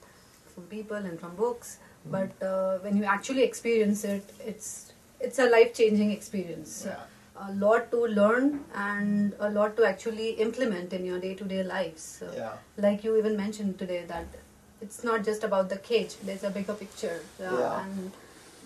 from 0.58 0.66
people 0.68 0.98
and 0.98 1.20
from 1.20 1.36
books. 1.36 1.78
But 2.10 2.42
uh, 2.42 2.78
when 2.80 2.98
you 2.98 3.04
actually 3.04 3.44
experience 3.44 4.04
it, 4.04 4.34
it's 4.46 4.94
it's 5.20 5.40
a 5.40 5.50
life 5.50 5.74
changing 5.80 6.12
experience. 6.12 6.84
Yeah. 6.86 7.04
A 7.48 7.54
lot 7.54 7.92
to 7.92 8.06
learn 8.20 8.64
and 8.74 9.36
a 9.40 9.50
lot 9.58 9.76
to 9.78 9.86
actually 9.86 10.30
implement 10.46 10.94
in 10.94 11.06
your 11.06 11.20
day 11.20 11.34
to 11.42 11.44
day 11.54 11.64
lives. 11.64 12.06
So 12.20 12.30
Yeah. 12.38 12.54
like 12.86 13.04
you 13.08 13.18
even 13.18 13.36
mentioned 13.42 13.78
today 13.84 14.04
that 14.14 14.40
it's 14.86 15.04
not 15.10 15.26
just 15.28 15.44
about 15.50 15.70
the 15.74 15.78
cage 15.90 16.16
there's 16.30 16.44
a 16.48 16.50
bigger 16.58 16.74
picture 16.82 17.20
uh, 17.44 17.54
Yeah. 17.60 17.84
and 17.84 18.12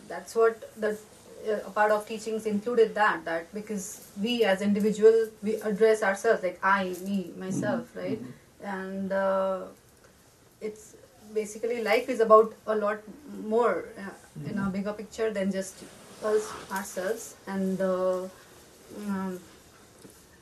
that's 0.09 0.35
what 0.39 0.65
the 0.85 0.89
uh, 1.51 1.53
a 1.69 1.72
part 1.77 1.91
of 1.97 2.01
teachings 2.09 2.45
included 2.51 2.89
that 2.95 3.22
that 3.30 3.53
because 3.59 3.85
we 4.26 4.34
as 4.53 4.65
individual 4.65 5.22
we 5.49 5.53
address 5.69 6.03
ourselves 6.09 6.43
like 6.47 6.59
i 6.72 6.81
me 7.11 7.15
myself 7.43 7.95
right 8.01 8.19
and 8.73 9.13
uh, 9.22 9.61
it's 10.69 10.95
basically 11.33 11.83
life 11.83 12.09
is 12.09 12.19
about 12.19 12.53
a 12.67 12.75
lot 12.75 12.99
more 13.47 13.85
uh, 13.97 14.49
in 14.49 14.57
a 14.57 14.69
bigger 14.69 14.93
picture 14.93 15.31
than 15.31 15.51
just 15.51 15.83
us 16.23 16.49
ourselves. 16.71 17.35
And 17.47 17.81
uh, 17.81 18.23
um, 19.07 19.39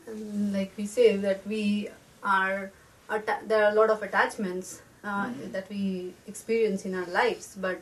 and 0.07 0.53
like 0.53 0.71
we 0.77 0.85
say 0.85 1.15
that 1.17 1.45
we 1.47 1.89
are 2.23 2.71
atta- 3.09 3.41
there 3.47 3.63
are 3.65 3.71
a 3.71 3.75
lot 3.75 3.89
of 3.89 4.01
attachments 4.01 4.81
uh, 5.03 5.29
that 5.51 5.69
we 5.69 6.13
experience 6.27 6.85
in 6.85 6.93
our 6.95 7.05
lives 7.07 7.55
but 7.59 7.81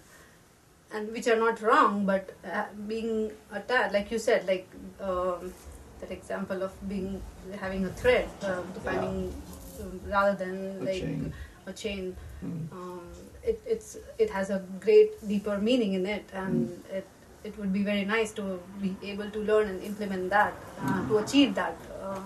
and 0.94 1.12
which 1.12 1.28
are 1.28 1.36
not 1.36 1.62
wrong 1.62 2.06
but 2.06 2.36
uh, 2.46 2.66
being 2.88 3.32
attached 3.52 3.94
like 3.94 4.12
you 4.12 4.20
said 4.20 4.46
like 4.48 4.68
um, 5.02 5.54
that 6.00 6.12
example 6.12 6.62
of 6.64 6.72
being 6.88 7.22
having 7.60 7.86
a 7.86 7.90
thread 7.90 8.30
uh, 8.44 8.62
defining 8.74 9.34
um, 9.82 10.00
rather 10.08 10.36
than 10.36 10.78
A 10.82 10.86
like 10.86 11.02
chain. 11.02 11.34
A 11.68 11.74
chain 11.84 12.16
Mm. 12.46 12.58
um, 12.78 13.06
it, 13.52 13.62
it's 13.76 13.98
it 14.26 14.30
has 14.38 14.50
a 14.56 14.58
great 14.86 15.14
deeper 15.30 15.56
meaning 15.70 15.94
in 16.00 16.06
it 16.16 16.34
and 16.42 16.68
Mm. 16.68 16.98
it 17.00 17.08
it 17.50 17.58
would 17.60 17.72
be 17.78 17.82
very 17.88 18.04
nice 18.10 18.32
to 18.40 18.46
be 18.84 18.92
able 19.14 19.30
to 19.38 19.40
learn 19.50 19.68
and 19.74 19.84
implement 19.90 20.30
that 20.36 20.54
uh, 20.84 21.00
to 21.10 21.18
achieve 21.24 21.56
that 21.62 21.76
uh, 22.04 22.22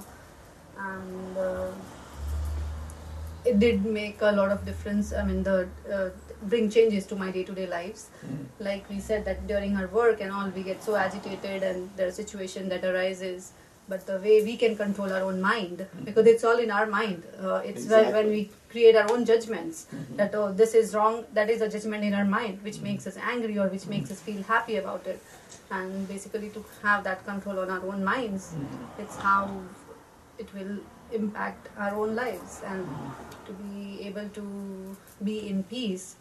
and 0.90 1.38
uh, 1.46 1.72
it 3.46 3.60
did 3.60 3.86
make 3.86 4.22
a 4.22 4.32
lot 4.40 4.52
of 4.56 4.66
difference 4.66 5.14
i 5.14 5.24
mean 5.30 5.42
the 5.44 5.58
uh, 5.98 6.10
bring 6.52 6.70
changes 6.76 7.06
to 7.12 7.16
my 7.24 7.32
day-to-day 7.38 7.68
lives 7.78 8.04
Mm. 8.26 8.44
like 8.68 8.90
we 8.94 9.00
said 9.10 9.26
that 9.30 9.48
during 9.54 9.76
our 9.82 9.88
work 10.02 10.22
and 10.26 10.32
all 10.40 10.50
we 10.60 10.64
get 10.72 10.84
so 10.92 10.96
agitated 11.08 11.64
and 11.72 11.90
there's 11.98 12.20
a 12.20 12.24
situation 12.24 12.70
that 12.74 12.84
arises 12.94 13.52
but 13.92 14.08
the 14.08 14.18
way 14.26 14.42
we 14.42 14.56
can 14.64 14.76
control 14.82 15.12
our 15.16 15.24
own 15.30 15.42
mind 15.42 15.80
mm-hmm. 15.80 16.06
because 16.06 16.26
it's 16.34 16.46
all 16.50 16.60
in 16.66 16.72
our 16.72 16.86
mind. 16.86 17.24
Uh, 17.38 17.62
it's 17.70 17.88
when, 17.88 18.14
when 18.14 18.30
we 18.36 18.50
create 18.70 18.96
our 18.96 19.12
own 19.14 19.26
judgments 19.26 19.88
mm-hmm. 19.94 20.16
that 20.20 20.34
oh 20.34 20.48
this 20.62 20.74
is 20.82 20.96
wrong 20.96 21.26
that 21.40 21.50
is 21.56 21.66
a 21.68 21.70
judgment 21.76 22.06
in 22.10 22.14
our 22.20 22.30
mind 22.34 22.64
which 22.68 22.76
mm-hmm. 22.76 22.92
makes 22.92 23.06
us 23.12 23.18
angry 23.34 23.58
or 23.64 23.68
which 23.68 23.88
makes 23.88 24.10
us 24.16 24.22
feel 24.22 24.42
happy 24.44 24.78
about 24.78 25.06
it. 25.14 25.22
And 25.80 26.08
basically 26.08 26.50
to 26.56 26.64
have 26.84 27.04
that 27.10 27.26
control 27.26 27.60
on 27.60 27.70
our 27.70 27.86
own 27.92 28.04
minds 28.04 28.56
it's 28.98 29.18
how 29.18 29.44
it 30.38 30.54
will 30.54 30.78
impact 31.12 31.68
our 31.78 31.94
own 31.96 32.16
lives. 32.16 32.62
And 32.66 32.88
to 33.46 33.54
be 33.64 34.08
able 34.08 34.30
to 34.40 34.98
be 35.30 35.50
in 35.50 35.64
peace 35.76 36.16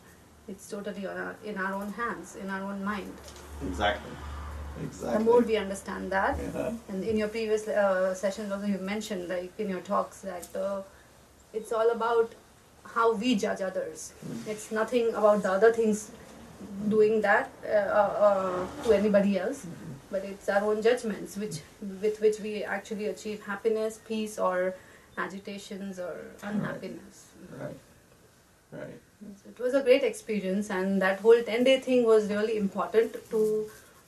it's 0.48 0.68
totally 0.68 1.06
on 1.06 1.16
our, 1.16 1.36
in 1.44 1.56
our 1.56 1.74
own 1.74 1.92
hands 1.92 2.34
in 2.34 2.50
our 2.50 2.62
own 2.72 2.84
mind. 2.84 3.12
Exactly. 3.68 4.12
The 5.02 5.18
more 5.20 5.40
we 5.40 5.56
understand 5.56 6.10
that 6.12 6.38
Yeah. 6.42 6.72
and 6.88 7.04
in 7.04 7.16
your 7.22 7.28
previous 7.28 7.66
uh, 7.68 8.14
sessions 8.14 8.52
also 8.52 8.66
you 8.66 8.78
mentioned 8.78 9.28
like 9.28 9.52
in 9.58 9.68
your 9.74 9.80
talks 9.80 10.20
that 10.20 10.48
uh, 10.56 10.82
it's 11.52 11.72
all 11.72 11.90
about 11.90 12.34
how 12.94 13.06
we 13.14 13.34
judge 13.44 13.60
others 13.70 14.12
it's 14.46 14.70
nothing 14.72 15.08
about 15.14 15.42
the 15.42 15.50
other 15.58 15.72
things 15.72 16.10
doing 16.88 17.20
that 17.20 17.50
uh, 17.64 17.68
uh, 18.00 18.26
uh, 18.28 18.66
to 18.84 18.92
anybody 18.92 19.38
else 19.38 19.66
but 20.10 20.24
it's 20.24 20.48
our 20.48 20.62
own 20.70 20.82
judgments 20.82 21.36
which 21.36 21.58
with 22.06 22.20
which 22.20 22.40
we 22.46 22.54
actually 22.76 23.06
achieve 23.14 23.44
happiness 23.52 24.00
peace 24.08 24.38
or 24.38 24.74
agitations 25.18 25.98
or 25.98 26.14
unhappiness 26.42 27.26
Right. 27.60 27.78
Right. 28.72 28.98
it 29.50 29.58
was 29.58 29.74
a 29.74 29.82
great 29.82 30.04
experience 30.08 30.70
and 30.70 31.02
that 31.02 31.20
whole 31.20 31.40
10 31.42 31.64
day 31.64 31.78
thing 31.86 32.04
was 32.04 32.28
really 32.34 32.56
important 32.56 33.16
to 33.30 33.40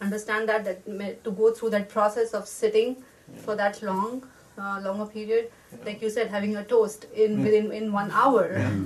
understand 0.03 0.49
that, 0.49 0.65
that 0.65 1.25
to 1.25 1.31
go 1.31 1.53
through 1.53 1.71
that 1.71 1.89
process 1.89 2.33
of 2.35 2.47
sitting 2.47 2.97
for 3.45 3.55
that 3.57 3.83
long 3.83 4.23
uh, 4.59 4.79
longer 4.85 5.07
period 5.07 5.51
like 5.87 6.03
you 6.03 6.11
said 6.15 6.27
having 6.29 6.57
a 6.57 6.65
toast 6.73 7.07
in 7.25 7.43
within 7.45 7.73
in 7.77 7.85
one 7.93 8.11
hour 8.23 8.43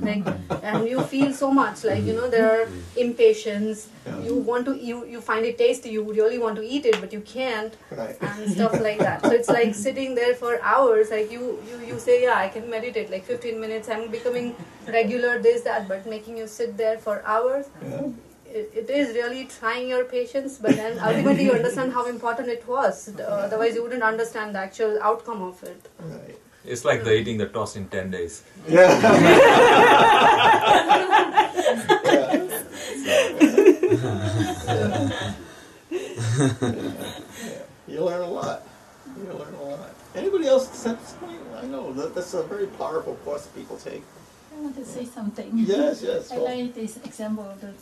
like 0.08 0.24
and 0.62 0.86
you 0.90 1.00
feel 1.14 1.32
so 1.38 1.48
much 1.50 1.82
like 1.88 2.04
you 2.08 2.12
know 2.18 2.28
there 2.34 2.46
are 2.56 2.68
impatience 3.04 3.88
Yeah. 4.06 4.20
you 4.26 4.34
want 4.50 4.64
to 4.68 4.72
you 4.88 4.96
you 5.14 5.20
find 5.28 5.44
it 5.50 5.56
tasty 5.62 5.90
you 5.96 6.02
really 6.18 6.38
want 6.44 6.54
to 6.60 6.64
eat 6.74 6.84
it 6.90 6.98
but 7.04 7.12
you 7.16 7.22
can't 7.32 7.72
Right. 8.02 8.16
and 8.28 8.52
stuff 8.52 8.74
like 8.86 8.98
that. 9.06 9.22
So 9.26 9.30
it's 9.38 9.48
like 9.58 9.74
sitting 9.86 10.14
there 10.20 10.34
for 10.42 10.52
hours. 10.72 11.10
Like 11.16 11.30
you, 11.36 11.42
you, 11.68 11.76
you 11.88 11.96
say, 12.06 12.16
yeah, 12.26 12.36
I 12.44 12.48
can 12.56 12.68
meditate 12.74 13.10
like 13.14 13.24
15 13.24 13.60
minutes. 13.64 13.88
I'm 13.94 14.04
becoming 14.14 14.54
regular, 14.86 15.32
this, 15.46 15.62
that. 15.62 15.88
But 15.92 16.06
making 16.14 16.36
you 16.42 16.46
sit 16.46 16.76
there 16.82 16.98
for 17.06 17.16
hours, 17.34 17.66
Yeah. 17.82 18.08
It, 18.56 18.72
it 18.74 18.90
is 18.90 19.14
really 19.14 19.44
trying 19.46 19.88
your 19.88 20.04
patience. 20.04 20.58
But 20.58 20.76
then 20.76 20.98
ultimately 21.08 21.44
you 21.44 21.52
understand 21.52 21.92
how 21.92 22.06
important 22.06 22.48
it 22.48 22.66
was. 22.66 23.08
Uh, 23.18 23.22
otherwise 23.22 23.74
you 23.74 23.82
wouldn't 23.82 24.02
understand 24.02 24.54
the 24.54 24.60
actual 24.60 24.98
outcome 25.02 25.42
of 25.42 25.62
it. 25.62 25.88
Right. 26.00 26.38
It's 26.64 26.84
like 26.84 27.04
the 27.04 27.14
eating 27.14 27.38
the 27.38 27.46
toast 27.46 27.76
in 27.76 27.88
10 27.88 28.10
days. 28.10 28.42
Yeah. 28.68 28.90
You 37.88 38.04
learn 38.04 38.20
a 38.20 38.26
lot. 38.28 38.62
You 39.16 39.32
learn 39.32 39.54
a 39.54 39.62
lot. 39.62 39.94
Anybody 40.14 40.46
else 40.48 40.68
sense 40.70 41.00
this 41.00 41.12
point? 41.12 41.40
I 41.56 41.66
know 41.66 41.92
that 41.94 42.14
that's 42.14 42.34
a 42.34 42.42
very 42.42 42.66
powerful 42.66 43.14
course 43.24 43.46
people 43.46 43.76
take. 43.76 44.02
I 44.52 44.60
want 44.60 44.76
to 44.76 44.84
say 44.84 45.04
something. 45.04 45.50
Yes, 45.54 46.02
yes. 46.02 46.32
I 46.32 46.36
well, 46.36 46.44
like 46.44 46.74
this 46.74 46.96
example 46.98 47.44
of 47.44 47.60
the, 47.60 47.72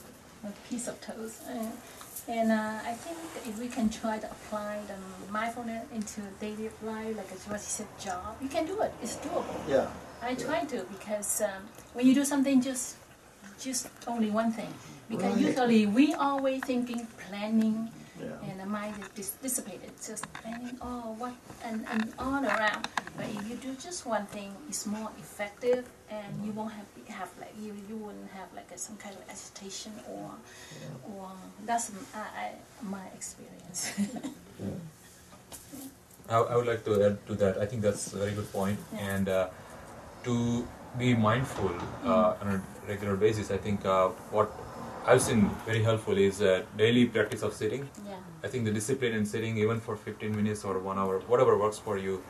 the 0.45 0.53
piece 0.69 0.89
of 0.89 1.01
toast. 1.01 1.43
Uh, 1.49 1.66
and 2.27 2.51
uh, 2.53 2.79
I 2.87 2.93
think 2.93 3.19
if 3.47 3.59
we 3.59 3.69
can 3.69 3.89
try 3.91 4.19
to 4.19 4.31
apply 4.31 4.79
the 4.87 4.97
mindfulness 5.33 5.85
into 5.95 6.21
daily 6.41 6.71
life, 6.83 7.16
like 7.16 7.31
as 7.33 7.45
what 7.47 7.61
you 7.61 7.73
said, 7.79 7.87
job, 8.01 8.37
you 8.41 8.49
can 8.49 8.65
do 8.66 8.81
it. 8.81 8.93
It's 9.03 9.16
doable. 9.16 9.45
Yeah. 9.69 9.89
I 10.23 10.35
try 10.35 10.65
to 10.65 10.85
because 10.85 11.43
um, 11.43 11.69
when 11.93 12.07
you 12.07 12.15
do 12.15 12.25
something, 12.25 12.62
just 12.62 12.97
just 13.61 13.89
only 14.07 14.31
one 14.31 14.53
thing. 14.53 14.73
Because 15.09 15.35
Right. 15.35 15.47
usually 15.49 15.87
we 15.87 16.15
always 16.15 16.65
thinking, 16.65 17.07
planning, 17.29 17.91
Yeah. 18.25 18.49
and 18.51 18.61
the 18.61 18.67
mind 18.67 18.95
is 19.01 19.09
dis- 19.15 19.37
dissipated, 19.43 19.93
just 20.11 20.25
planning, 20.35 20.77
oh, 20.81 21.15
what, 21.19 21.35
and, 21.65 21.85
and 21.93 22.13
all 22.19 22.43
around. 22.45 22.89
But 23.17 23.27
if 23.27 23.49
you 23.49 23.57
do 23.57 23.75
just 23.75 24.07
one 24.07 24.27
thing, 24.27 24.51
it's 24.69 24.87
more 24.87 25.11
effective, 25.19 25.85
and 26.11 26.45
you 26.45 26.53
won't 26.53 26.73
have 26.73 26.87
have 27.09 27.31
like 27.39 27.55
you 27.61 27.73
you 27.89 27.97
wouldn't 27.97 28.31
have 28.33 28.49
like 28.57 28.71
a, 28.75 28.79
some 28.79 28.97
kind 28.97 29.15
of 29.15 29.23
agitation 29.29 29.93
or 30.09 30.31
or 31.13 31.31
that's 31.67 31.91
m- 31.91 32.07
I, 32.15 32.19
I, 32.43 32.53
my 32.83 33.05
experience. 33.15 33.93
I, 36.29 36.37
I 36.39 36.57
would 36.57 36.67
like 36.67 36.85
to 36.87 37.03
add 37.05 37.27
to 37.27 37.35
that. 37.37 37.59
I 37.59 37.67
think 37.67 37.83
that's 37.83 38.13
a 38.15 38.19
very 38.19 38.33
good 38.33 38.51
point. 38.53 38.79
Yeah. 38.93 39.01
And 39.15 39.29
uh, 39.29 39.49
to 40.25 40.67
be 40.99 41.15
mindful 41.15 41.71
uh, 42.05 42.35
on 42.41 42.49
a 42.49 42.63
regular 42.89 43.17
basis, 43.17 43.51
I 43.51 43.59
think 43.59 43.85
uh, 43.85 44.09
what 44.31 44.51
I've 45.06 45.20
seen 45.22 45.51
very 45.66 45.82
helpful 45.82 46.16
is 46.16 46.40
uh, 46.40 46.62
daily 46.76 47.05
practice 47.06 47.43
of 47.43 47.52
sitting. 47.52 47.89
yeah. 48.09 48.16
I 48.43 48.48
think 48.48 48.64
the 48.64 48.70
discipline 48.72 49.12
in 49.14 49.24
sitting, 49.26 49.56
even 49.59 49.81
for 49.81 49.97
15 49.97 50.35
minutes 50.35 50.64
or 50.64 50.78
one 50.78 50.98
hour, 50.98 51.18
whatever 51.20 51.56
works 51.59 51.78
for 51.78 51.98
you. 51.98 52.22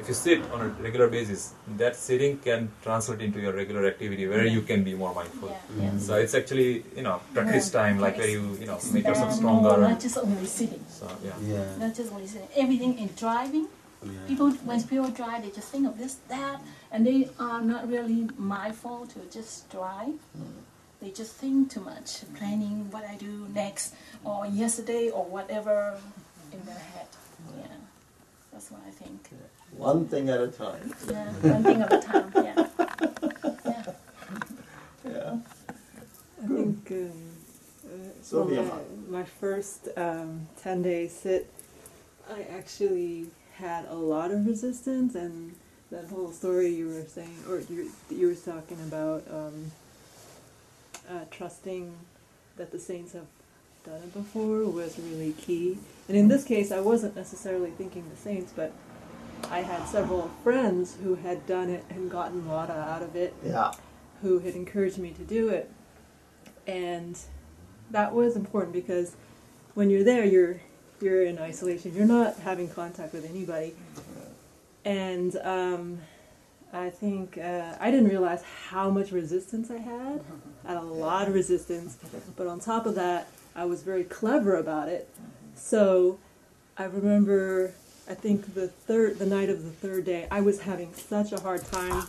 If 0.00 0.08
you 0.08 0.14
sit 0.14 0.42
on 0.50 0.60
a 0.62 0.68
regular 0.86 1.08
basis, 1.08 1.52
that 1.76 1.94
sitting 1.94 2.38
can 2.38 2.70
translate 2.82 3.20
into 3.20 3.38
your 3.40 3.52
regular 3.52 3.86
activity 3.86 4.26
where 4.26 4.46
you 4.46 4.62
can 4.62 4.82
be 4.82 4.94
more 4.94 5.14
mindful. 5.14 5.48
Yeah, 5.50 5.82
yeah. 5.84 5.98
So 5.98 6.14
it's 6.16 6.34
actually 6.34 6.84
you 6.96 7.02
know 7.02 7.20
practice 7.34 7.66
Yeah, 7.72 7.80
time, 7.82 8.00
like 8.00 8.16
where 8.18 8.28
you 8.28 8.56
you 8.60 8.66
know 8.66 8.78
make 8.92 9.06
yourself 9.06 9.32
Stand 9.32 9.44
more, 9.46 9.60
stronger. 9.60 9.88
Not 9.88 10.00
just 10.00 10.18
only 10.18 10.46
sitting. 10.46 10.84
So 10.88 11.06
yeah. 11.24 11.32
Yeah. 11.54 11.76
Not 11.78 11.94
just 11.94 12.10
only 12.12 12.26
sitting. 12.26 12.48
Everything 12.56 12.98
in 12.98 13.10
driving. 13.16 13.68
yeah. 14.02 14.10
People, 14.26 14.50
when 14.70 14.82
people 14.82 15.10
drive, 15.10 15.42
they 15.44 15.50
just 15.50 15.68
think 15.70 15.86
of 15.86 15.96
this, 15.98 16.14
that, 16.28 16.60
and 16.90 17.06
they 17.06 17.28
are 17.38 17.60
not 17.62 17.88
really 17.88 18.28
mindful 18.36 19.06
to 19.14 19.18
just 19.30 19.70
drive. 19.70 20.14
They 21.02 21.10
just 21.10 21.32
think 21.34 21.72
too 21.72 21.80
much, 21.80 22.22
planning 22.36 22.88
what 22.92 23.04
I 23.04 23.16
do 23.16 23.48
next, 23.52 23.92
or 24.22 24.46
yesterday, 24.46 25.10
or 25.10 25.24
whatever 25.24 25.98
in 26.52 26.64
their 26.64 26.76
head. 26.76 27.08
Yeah, 27.58 27.66
that's 28.52 28.70
what 28.70 28.82
I 28.86 28.90
think. 28.92 29.28
One 29.76 30.06
thing 30.06 30.28
at 30.28 30.40
a 30.40 30.46
time. 30.46 30.94
Yeah, 31.10 31.24
one 31.24 31.64
thing 31.64 31.82
at 31.82 31.92
a 31.92 32.00
time. 32.00 32.32
Yeah, 32.36 32.66
yeah. 33.64 33.92
Yeah. 35.04 35.36
I 36.40 36.46
think 36.46 36.90
um, 36.92 37.12
uh, 37.84 38.22
Sylvia. 38.22 38.62
for 38.62 38.76
my, 39.08 39.18
my 39.18 39.24
first 39.24 39.88
um, 39.96 40.46
10 40.62 40.82
day 40.82 41.08
sit, 41.08 41.50
I 42.30 42.42
actually 42.56 43.26
had 43.56 43.86
a 43.86 43.96
lot 43.96 44.30
of 44.30 44.46
resistance, 44.46 45.16
and 45.16 45.56
that 45.90 46.06
whole 46.06 46.30
story 46.30 46.68
you 46.68 46.86
were 46.86 47.04
saying, 47.08 47.38
or 47.48 47.58
you, 47.68 47.90
you 48.08 48.28
were 48.28 48.34
talking 48.36 48.78
about 48.82 49.24
um, 49.28 49.72
uh, 51.10 51.24
trusting 51.30 51.94
that 52.56 52.70
the 52.72 52.78
saints 52.78 53.12
have 53.12 53.26
done 53.84 53.96
it 54.02 54.12
before 54.14 54.64
was 54.64 54.98
really 54.98 55.32
key. 55.32 55.78
And 56.08 56.16
in 56.16 56.28
this 56.28 56.44
case, 56.44 56.70
I 56.70 56.80
wasn't 56.80 57.16
necessarily 57.16 57.70
thinking 57.70 58.08
the 58.10 58.16
saints, 58.16 58.52
but 58.54 58.72
I 59.50 59.60
had 59.62 59.86
several 59.88 60.30
friends 60.42 60.96
who 61.02 61.16
had 61.16 61.46
done 61.46 61.68
it 61.70 61.84
and 61.90 62.10
gotten 62.10 62.46
Wada 62.46 62.74
out 62.74 63.02
of 63.02 63.16
it 63.16 63.34
Yeah. 63.44 63.72
who 64.22 64.38
had 64.40 64.54
encouraged 64.54 64.98
me 64.98 65.10
to 65.10 65.22
do 65.22 65.48
it. 65.48 65.70
And 66.66 67.18
that 67.90 68.14
was 68.14 68.36
important 68.36 68.72
because 68.72 69.16
when 69.74 69.90
you're 69.90 70.04
there, 70.04 70.24
you're 70.24 70.60
you're 71.00 71.24
in 71.24 71.36
isolation. 71.38 71.92
You're 71.96 72.06
not 72.06 72.36
having 72.38 72.68
contact 72.68 73.12
with 73.12 73.28
anybody. 73.28 73.74
And 74.84 75.34
um, 75.42 75.98
I 76.72 76.88
think 76.90 77.36
uh, 77.36 77.76
I 77.78 77.90
didn't 77.90 78.08
realize 78.08 78.42
how 78.68 78.88
much 78.88 79.12
resistance 79.12 79.70
I 79.70 79.78
had. 79.78 80.24
I 80.64 80.68
had 80.68 80.76
a 80.78 80.80
lot 80.80 81.28
of 81.28 81.34
resistance, 81.34 81.98
but 82.36 82.46
on 82.46 82.60
top 82.60 82.86
of 82.86 82.94
that, 82.94 83.28
I 83.54 83.66
was 83.66 83.82
very 83.82 84.04
clever 84.04 84.56
about 84.56 84.88
it. 84.88 85.08
So 85.54 86.18
I 86.78 86.84
remember, 86.84 87.74
I 88.08 88.14
think 88.14 88.54
the 88.54 88.68
third, 88.68 89.18
the 89.18 89.26
night 89.26 89.50
of 89.50 89.64
the 89.64 89.70
third 89.70 90.06
day, 90.06 90.26
I 90.30 90.40
was 90.40 90.62
having 90.62 90.94
such 90.94 91.32
a 91.32 91.40
hard 91.40 91.62
time. 91.66 92.04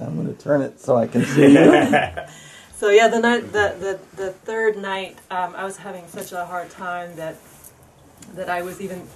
I'm 0.00 0.14
going 0.14 0.34
to 0.34 0.42
turn 0.42 0.62
it 0.62 0.80
so 0.80 0.96
I 0.96 1.06
can 1.06 1.24
see. 1.26 1.56
So 2.80 2.88
yeah, 2.88 3.08
the 3.08 3.20
night, 3.20 3.52
the 3.52 3.76
the, 3.78 4.00
the 4.16 4.32
third 4.32 4.78
night, 4.78 5.18
um, 5.30 5.54
I 5.54 5.64
was 5.64 5.76
having 5.76 6.08
such 6.08 6.32
a 6.32 6.46
hard 6.46 6.70
time 6.70 7.14
that 7.16 7.36
that 8.34 8.48
I 8.48 8.62
was 8.62 8.80
even 8.80 9.06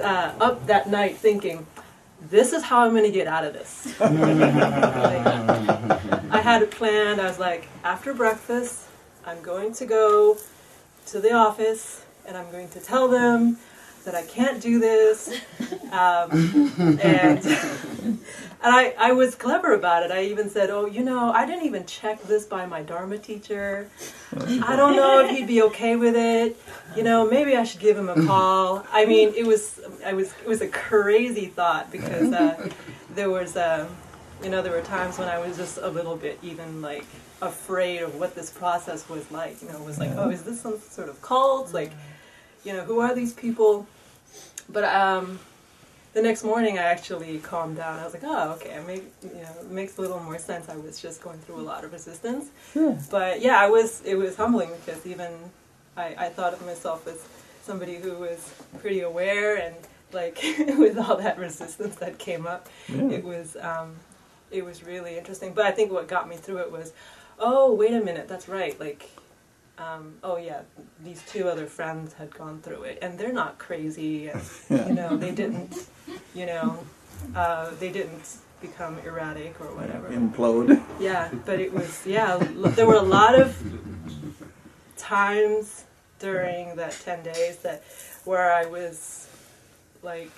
uh, 0.00 0.32
up 0.40 0.64
that 0.68 0.88
night 0.88 1.16
thinking, 1.16 1.66
"This 2.20 2.52
is 2.52 2.62
how 2.64 2.80
I'm 2.80 2.90
going 2.90 3.04
to 3.04 3.10
get 3.10 3.26
out 3.26 3.44
of 3.44 3.52
this." 3.52 3.94
Like, 4.00 5.26
I 6.30 6.40
had 6.40 6.62
it 6.62 6.70
planned. 6.70 7.20
I 7.20 7.26
was 7.26 7.38
like, 7.38 7.68
after 7.84 8.12
breakfast, 8.14 8.84
I'm 9.26 9.40
going 9.42 9.72
to 9.74 9.86
go 9.86 10.38
to 11.06 11.20
the 11.20 11.32
office 11.32 12.04
and 12.26 12.36
I'm 12.36 12.50
going 12.50 12.68
to 12.70 12.80
tell 12.80 13.08
them 13.08 13.58
that 14.08 14.14
I 14.14 14.22
can't 14.22 14.60
do 14.62 14.78
this. 14.78 15.28
Um, 15.92 16.98
and 17.02 17.44
and 18.60 18.74
I, 18.74 18.94
I 18.98 19.12
was 19.12 19.34
clever 19.34 19.74
about 19.74 20.02
it. 20.02 20.10
I 20.10 20.24
even 20.24 20.48
said, 20.48 20.70
oh, 20.70 20.86
you 20.86 21.04
know, 21.04 21.30
I 21.30 21.46
didn't 21.46 21.66
even 21.66 21.84
check 21.86 22.22
this 22.22 22.44
by 22.44 22.66
my 22.66 22.82
Dharma 22.82 23.18
teacher. 23.18 23.88
I 24.34 24.74
don't 24.76 24.96
know 24.96 25.20
if 25.20 25.30
he'd 25.30 25.46
be 25.46 25.62
okay 25.62 25.94
with 25.94 26.16
it. 26.16 26.56
You 26.96 27.04
know, 27.04 27.28
maybe 27.28 27.54
I 27.54 27.64
should 27.64 27.80
give 27.80 27.96
him 27.96 28.08
a 28.08 28.26
call. 28.26 28.84
I 28.90 29.04
mean, 29.04 29.32
it 29.36 29.46
was, 29.46 29.78
I 30.04 30.14
was, 30.14 30.32
it 30.42 30.48
was 30.48 30.60
a 30.60 30.68
crazy 30.68 31.46
thought 31.46 31.92
because 31.92 32.32
uh, 32.32 32.68
there 33.14 33.30
was, 33.30 33.56
uh, 33.56 33.86
you 34.42 34.48
know, 34.48 34.62
there 34.62 34.72
were 34.72 34.82
times 34.82 35.18
when 35.18 35.28
I 35.28 35.38
was 35.38 35.56
just 35.56 35.78
a 35.78 35.88
little 35.88 36.16
bit 36.16 36.38
even 36.42 36.80
like 36.80 37.04
afraid 37.42 38.00
of 38.00 38.16
what 38.16 38.34
this 38.34 38.50
process 38.50 39.08
was 39.08 39.30
like. 39.30 39.62
You 39.62 39.68
know, 39.68 39.76
it 39.76 39.84
was 39.84 39.98
like, 39.98 40.10
oh, 40.16 40.30
is 40.30 40.42
this 40.42 40.60
some 40.60 40.80
sort 40.80 41.08
of 41.08 41.22
cult? 41.22 41.72
Like, 41.72 41.92
you 42.64 42.72
know, 42.72 42.82
who 42.82 42.98
are 43.00 43.14
these 43.14 43.34
people? 43.34 43.86
But 44.68 44.84
um, 44.84 45.38
the 46.12 46.22
next 46.22 46.44
morning, 46.44 46.78
I 46.78 46.82
actually 46.82 47.38
calmed 47.38 47.76
down. 47.76 47.98
I 47.98 48.04
was 48.04 48.14
like, 48.14 48.24
oh, 48.24 48.52
okay, 48.52 48.70
it, 48.70 48.86
make, 48.86 49.04
you 49.22 49.40
know, 49.40 49.54
it 49.60 49.70
makes 49.70 49.98
a 49.98 50.00
little 50.00 50.20
more 50.20 50.38
sense. 50.38 50.68
I 50.68 50.76
was 50.76 51.00
just 51.00 51.22
going 51.22 51.38
through 51.38 51.60
a 51.60 51.62
lot 51.62 51.84
of 51.84 51.92
resistance. 51.92 52.50
But 53.10 53.40
yeah, 53.40 53.58
I 53.60 53.68
was. 53.68 54.02
It 54.04 54.16
was 54.16 54.36
humbling 54.36 54.70
because 54.84 55.06
even 55.06 55.32
I, 55.96 56.14
I 56.18 56.28
thought 56.28 56.52
of 56.52 56.64
myself 56.66 57.06
as 57.06 57.26
somebody 57.62 57.96
who 57.96 58.14
was 58.14 58.54
pretty 58.78 59.00
aware 59.00 59.56
and 59.56 59.74
like 60.12 60.38
with 60.78 60.98
all 60.98 61.16
that 61.16 61.38
resistance 61.38 61.96
that 61.96 62.18
came 62.18 62.46
up, 62.46 62.68
it 62.88 63.24
was 63.24 63.56
um, 63.56 63.94
it 64.50 64.64
was 64.64 64.82
really 64.82 65.18
interesting. 65.18 65.52
But 65.54 65.66
I 65.66 65.70
think 65.72 65.92
what 65.92 66.08
got 66.08 66.28
me 66.28 66.36
through 66.36 66.58
it 66.58 66.72
was, 66.72 66.92
oh, 67.38 67.74
wait 67.74 67.92
a 67.92 68.00
minute, 68.00 68.28
that's 68.28 68.48
right. 68.48 68.78
Like, 68.78 69.10
um, 69.78 70.14
oh 70.22 70.36
yeah, 70.36 70.62
these 71.04 71.22
two 71.22 71.48
other 71.48 71.66
friends 71.66 72.14
had 72.14 72.34
gone 72.34 72.60
through 72.60 72.82
it, 72.82 72.98
and 73.02 73.18
they're 73.18 73.32
not 73.32 73.58
crazy, 73.58 74.28
and 74.28 74.40
you 74.70 74.94
know, 74.94 75.16
they 75.16 75.30
didn't, 75.30 75.86
you 76.34 76.46
know, 76.46 76.78
uh, 77.34 77.70
they 77.78 77.90
didn't 77.90 78.38
become 78.60 78.98
erratic 79.00 79.60
or 79.60 79.66
whatever. 79.74 80.08
Implode. 80.08 80.82
Yeah, 80.98 81.30
but 81.44 81.60
it 81.60 81.72
was 81.72 82.04
yeah. 82.06 82.32
l- 82.32 82.70
There 82.72 82.86
were 82.86 82.94
a 82.94 83.02
lot 83.02 83.38
of 83.38 83.56
times 84.96 85.84
during 86.18 86.76
that 86.76 86.92
ten 87.04 87.22
days 87.22 87.58
that 87.58 87.84
where 88.24 88.52
I 88.52 88.66
was 88.66 89.28
like 90.02 90.32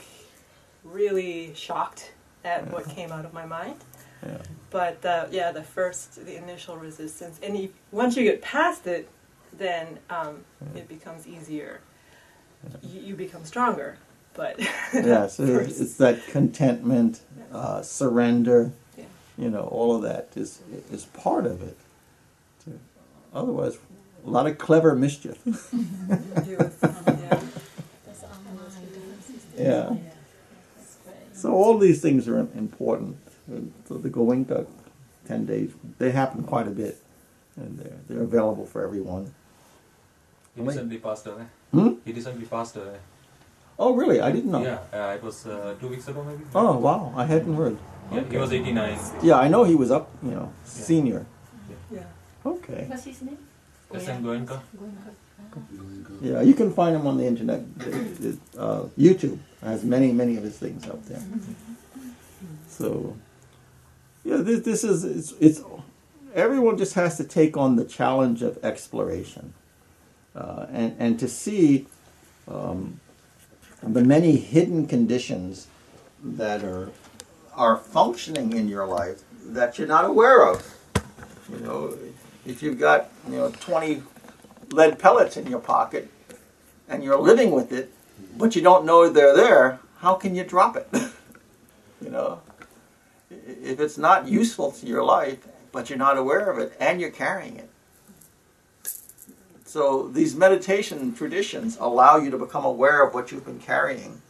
really 0.84 1.52
shocked 1.54 2.12
at 2.44 2.70
what 2.70 2.88
came 2.88 3.10
out 3.12 3.24
of 3.24 3.32
my 3.32 3.46
mind. 3.46 3.76
Yeah. 4.22 4.38
But 4.70 5.04
uh, 5.04 5.26
yeah, 5.30 5.50
the 5.52 5.62
first, 5.62 6.24
the 6.26 6.36
initial 6.36 6.76
resistance, 6.76 7.40
and 7.42 7.56
you, 7.56 7.70
once 7.90 8.16
you 8.16 8.24
get 8.24 8.42
past 8.42 8.86
it, 8.86 9.08
then 9.58 9.98
um, 10.08 10.44
it 10.74 10.88
becomes 10.88 11.26
easier. 11.26 11.80
You, 12.82 13.00
you 13.00 13.14
become 13.16 13.44
stronger, 13.44 13.96
but 14.34 14.58
yeah, 14.94 15.26
so 15.28 15.44
it's, 15.44 15.80
it's 15.80 15.96
that 15.96 16.26
contentment, 16.26 17.20
uh, 17.52 17.80
surrender, 17.82 18.72
Yeah. 18.98 19.04
you 19.38 19.48
know, 19.50 19.62
all 19.62 19.96
of 19.96 20.02
that 20.02 20.28
is 20.36 20.60
is 20.92 21.06
part 21.06 21.46
of 21.46 21.62
it. 21.62 21.76
too. 22.64 22.78
Otherwise, 23.32 23.78
a 24.26 24.30
lot 24.30 24.46
of 24.46 24.58
clever 24.58 24.94
mischief. 24.94 25.38
yeah. 25.46 25.50
That's 26.58 26.82
our 26.84 28.30
mind. 28.44 28.70
yeah. 29.56 29.96
That's 30.76 30.96
very 31.04 31.16
So 31.32 31.52
all 31.52 31.78
these 31.78 32.00
things 32.02 32.28
are 32.28 32.38
important. 32.38 33.16
And 33.46 33.72
So 33.88 33.94
the 33.96 34.10
Goenka 34.10 34.66
ten 35.26 35.46
days, 35.46 35.72
they 35.98 36.10
happen 36.10 36.44
quite 36.44 36.66
a 36.68 36.70
bit, 36.72 36.98
and 37.56 37.78
they're 37.78 37.98
they're 38.06 38.22
available 38.22 38.66
for 38.66 38.82
everyone. 38.84 39.32
He 40.54 40.62
recently 40.62 40.98
passed 40.98 41.26
away. 41.26 41.44
Hmm? 41.72 41.90
He 42.04 42.12
recently 42.12 42.46
passed 42.46 42.76
away. 42.76 42.98
Oh, 43.78 43.94
really? 43.94 44.20
I 44.20 44.30
didn't 44.30 44.50
know. 44.50 44.62
Yeah, 44.62 44.78
uh, 44.92 45.14
it 45.14 45.22
was 45.22 45.46
uh, 45.46 45.74
two 45.80 45.88
weeks 45.88 46.06
ago 46.08 46.22
maybe. 46.22 46.44
Oh, 46.54 46.76
wow! 46.76 47.12
I 47.16 47.24
hadn't 47.24 47.54
heard. 47.54 47.78
Yeah, 48.12 48.24
he 48.30 48.36
was 48.36 48.52
89. 48.52 48.98
Yeah, 49.22 49.36
I 49.38 49.48
know 49.48 49.64
he 49.64 49.74
was 49.74 49.90
up. 49.90 50.10
You 50.22 50.32
know, 50.32 50.52
senior. 50.64 51.24
yeah. 51.90 52.00
Okay. 52.44 52.84
What's 52.88 53.04
his 53.04 53.22
name? 53.22 53.38
S.N. 53.94 54.22
Goenka. 54.22 54.60
Yeah, 56.20 56.42
you 56.42 56.54
can 56.54 56.72
find 56.72 56.94
him 56.94 57.06
on 57.06 57.16
the 57.16 57.26
internet. 57.26 57.60
It- 57.80 58.20
it, 58.20 58.38
uh, 58.58 58.82
YouTube 58.98 59.38
has 59.62 59.82
many, 59.84 60.12
many 60.12 60.36
of 60.36 60.42
his 60.44 60.56
things 60.58 60.86
up 60.86 61.04
there. 61.06 61.22
So, 62.68 63.16
yeah, 64.24 64.36
this, 64.38 64.60
this 64.60 64.84
is 64.84 65.04
it's, 65.04 65.32
it's 65.40 65.62
everyone 66.34 66.76
just 66.78 66.94
has 66.94 67.16
to 67.16 67.24
take 67.24 67.56
on 67.56 67.76
the 67.76 67.84
challenge 67.84 68.42
of 68.42 68.58
exploration, 68.62 69.54
uh, 70.34 70.66
and 70.70 70.96
and 70.98 71.18
to 71.18 71.28
see 71.28 71.86
um, 72.48 73.00
the 73.82 74.02
many 74.02 74.36
hidden 74.36 74.86
conditions 74.86 75.66
that 76.22 76.62
are 76.64 76.90
are 77.54 77.76
functioning 77.76 78.52
in 78.52 78.68
your 78.68 78.86
life 78.86 79.22
that 79.44 79.78
you're 79.78 79.88
not 79.88 80.04
aware 80.04 80.46
of. 80.46 80.76
You 81.50 81.58
know, 81.58 81.98
if 82.46 82.62
you've 82.62 82.78
got 82.78 83.10
you 83.28 83.36
know 83.36 83.50
twenty 83.60 84.02
lead 84.70 84.98
pellets 84.98 85.36
in 85.36 85.46
your 85.46 85.60
pocket 85.60 86.08
and 86.88 87.02
you're 87.02 87.18
living 87.18 87.50
with 87.50 87.72
it, 87.72 87.92
but 88.36 88.54
you 88.54 88.62
don't 88.62 88.84
know 88.84 89.08
they're 89.08 89.34
there, 89.34 89.80
how 89.98 90.14
can 90.14 90.34
you 90.34 90.44
drop 90.44 90.76
it? 90.76 90.88
you 92.02 92.10
know, 92.10 92.40
if 93.30 93.80
it's 93.80 93.98
not 93.98 94.28
useful 94.28 94.72
to 94.72 94.86
your 94.86 95.04
life, 95.04 95.38
but 95.72 95.88
you're 95.88 95.98
not 95.98 96.16
aware 96.16 96.50
of 96.50 96.58
it 96.58 96.76
and 96.80 97.00
you're 97.00 97.10
carrying 97.10 97.56
it. 97.56 97.69
So 99.70 100.08
these 100.08 100.34
meditation 100.34 101.14
traditions 101.14 101.78
allow 101.78 102.16
you 102.16 102.28
to 102.32 102.36
become 102.36 102.64
aware 102.64 103.06
of 103.06 103.14
what 103.14 103.30
you've 103.30 103.44
been 103.44 103.60
carrying 103.60 104.20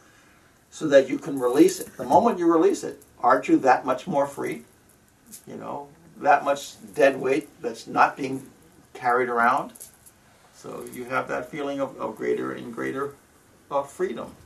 so 0.71 0.87
that 0.89 1.09
you 1.09 1.17
can 1.17 1.39
release 1.39 1.81
it. 1.81 1.97
The 1.97 2.05
moment 2.05 2.39
you 2.39 2.53
release 2.53 2.85
it, 2.85 3.03
aren't 3.23 3.49
you 3.49 3.57
that 3.61 3.87
much 3.87 4.07
more 4.07 4.27
free? 4.27 4.65
You 5.47 5.57
know, 5.57 5.89
that 6.19 6.45
much 6.45 6.75
dead 6.95 7.19
weight 7.19 7.49
that's 7.63 7.87
not 7.87 8.19
being 8.19 8.51
carried 8.93 9.31
around. 9.31 9.73
So 10.53 10.85
you 10.93 11.05
have 11.07 11.27
that 11.29 11.51
feeling 11.51 11.81
of, 11.81 11.99
of 11.99 12.17
greater 12.17 12.53
and 12.53 12.71
greater 12.75 13.15
uh, 13.71 13.83
freedom. 13.83 14.37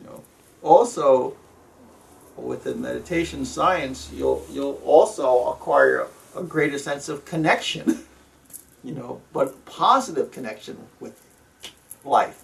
You 0.00 0.06
know, 0.06 0.22
also 0.62 1.36
within 2.38 2.80
meditation 2.80 3.44
science, 3.44 4.10
you'll 4.14 4.46
you'll 4.50 4.80
also 4.82 5.50
acquire 5.50 6.06
a 6.34 6.42
greater 6.42 6.78
sense 6.78 7.10
of 7.10 7.26
connection. 7.26 8.06
You 8.84 8.92
know, 8.92 9.22
but 9.32 9.64
positive 9.64 10.30
connection 10.30 10.76
with 11.00 11.20
life. 12.04 12.42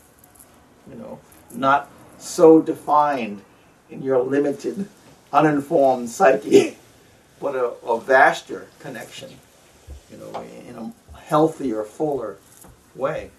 You 0.90 0.96
know, 0.96 1.20
not 1.54 1.90
so 2.18 2.62
defined 2.62 3.42
in 3.90 4.02
your 4.02 4.22
limited, 4.22 4.88
uninformed 5.32 6.08
psyche, 6.08 6.78
but 7.40 7.54
a, 7.54 7.66
a 7.86 8.00
vaster 8.00 8.66
connection. 8.78 9.30
You 10.10 10.16
know, 10.16 10.44
in 10.66 10.76
a 10.76 11.18
healthier, 11.18 11.84
fuller 11.84 12.38
way. 12.94 13.30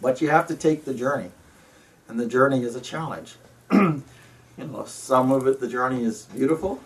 But 0.00 0.20
you 0.20 0.30
have 0.30 0.46
to 0.48 0.54
take 0.54 0.84
the 0.84 0.94
journey, 0.94 1.30
and 2.08 2.18
the 2.18 2.26
journey 2.26 2.62
is 2.62 2.76
a 2.76 2.80
challenge. 2.80 3.34
you 3.72 4.02
know, 4.56 4.84
some 4.86 5.32
of 5.32 5.46
it, 5.46 5.60
the 5.60 5.68
journey 5.68 6.04
is 6.04 6.22
beautiful. 6.34 6.80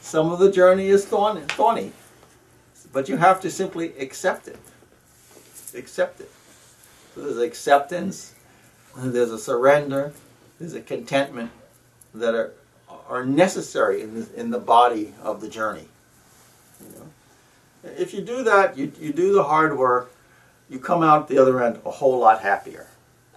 Some 0.00 0.30
of 0.30 0.38
the 0.38 0.52
journey 0.52 0.88
is 0.88 1.04
thorny, 1.04 1.42
thorny. 1.48 1.92
But 2.94 3.08
you 3.08 3.16
have 3.16 3.40
to 3.40 3.50
simply 3.50 3.92
accept 3.98 4.46
it. 4.46 4.56
Accept 5.74 6.20
it. 6.20 6.30
So 7.14 7.22
there's 7.22 7.38
acceptance, 7.38 8.32
there's 8.96 9.32
a 9.32 9.38
surrender, 9.38 10.12
there's 10.60 10.74
a 10.74 10.80
contentment 10.80 11.50
that 12.14 12.34
are, 12.34 12.52
are 13.08 13.26
necessary 13.26 14.00
in 14.00 14.14
the, 14.14 14.40
in 14.40 14.50
the 14.50 14.60
body 14.60 15.12
of 15.20 15.40
the 15.40 15.48
journey. 15.48 15.88
You 16.80 16.98
know? 16.98 17.90
If 17.98 18.14
you 18.14 18.20
do 18.20 18.44
that, 18.44 18.78
you, 18.78 18.92
you 19.00 19.12
do 19.12 19.32
the 19.32 19.42
hard 19.42 19.76
work, 19.76 20.12
you 20.70 20.78
come 20.78 21.02
out 21.02 21.28
the 21.28 21.38
other 21.38 21.62
end 21.62 21.80
a 21.84 21.90
whole 21.90 22.18
lot 22.20 22.42
happier, 22.42 22.86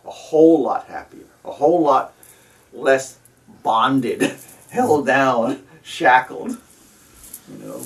a 0.05 0.11
whole 0.11 0.61
lot 0.61 0.85
happier, 0.85 1.25
a 1.43 1.51
whole 1.51 1.81
lot 1.81 2.13
less 2.71 3.17
bonded 3.63 4.35
held 4.69 5.07
down, 5.07 5.63
shackled. 5.81 6.57
You 7.51 7.65
know, 7.65 7.81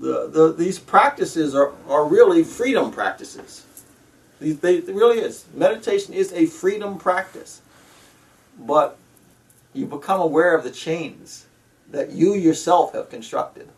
the, 0.00 0.28
the 0.28 0.52
these 0.52 0.78
practices 0.78 1.54
are, 1.54 1.72
are 1.88 2.06
really 2.06 2.44
freedom 2.44 2.90
practices. 2.92 3.64
These, 4.40 4.60
they, 4.60 4.76
it 4.76 4.94
really 4.94 5.18
is. 5.18 5.46
Meditation 5.54 6.12
is 6.12 6.32
a 6.32 6.46
freedom 6.46 6.98
practice, 6.98 7.62
but 8.58 8.98
you 9.72 9.86
become 9.86 10.20
aware 10.20 10.54
of 10.54 10.64
the 10.64 10.70
chains 10.70 11.46
that 11.90 12.10
you 12.10 12.34
yourself 12.34 12.92
have 12.92 13.08
constructed, 13.08 13.68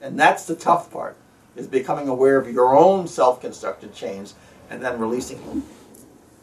and 0.00 0.18
that's 0.18 0.46
the 0.46 0.54
tough 0.54 0.90
part: 0.90 1.16
is 1.56 1.66
becoming 1.66 2.08
aware 2.08 2.38
of 2.38 2.50
your 2.50 2.76
own 2.76 3.06
self-constructed 3.06 3.94
chains 3.94 4.34
and 4.70 4.82
then 4.82 4.98
releasing 4.98 5.44
them. 5.46 5.64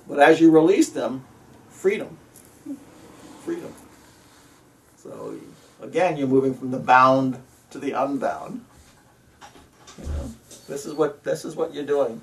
But 0.08 0.20
as 0.20 0.40
you 0.40 0.52
release 0.52 0.90
them, 0.90 1.26
freedom, 1.70 2.18
freedom. 3.44 3.74
So 4.98 5.36
again, 5.82 6.18
you're 6.18 6.28
moving 6.28 6.54
from 6.54 6.72
the 6.72 6.80
bound 6.80 7.42
to 7.72 7.80
the 7.80 7.94
unbound. 7.94 8.66
You 10.02 10.08
know, 10.08 10.32
this 10.68 10.86
is 10.86 10.94
what 10.94 11.24
this 11.24 11.46
is 11.46 11.56
what 11.56 11.74
you're 11.74 11.86
doing. 11.86 12.22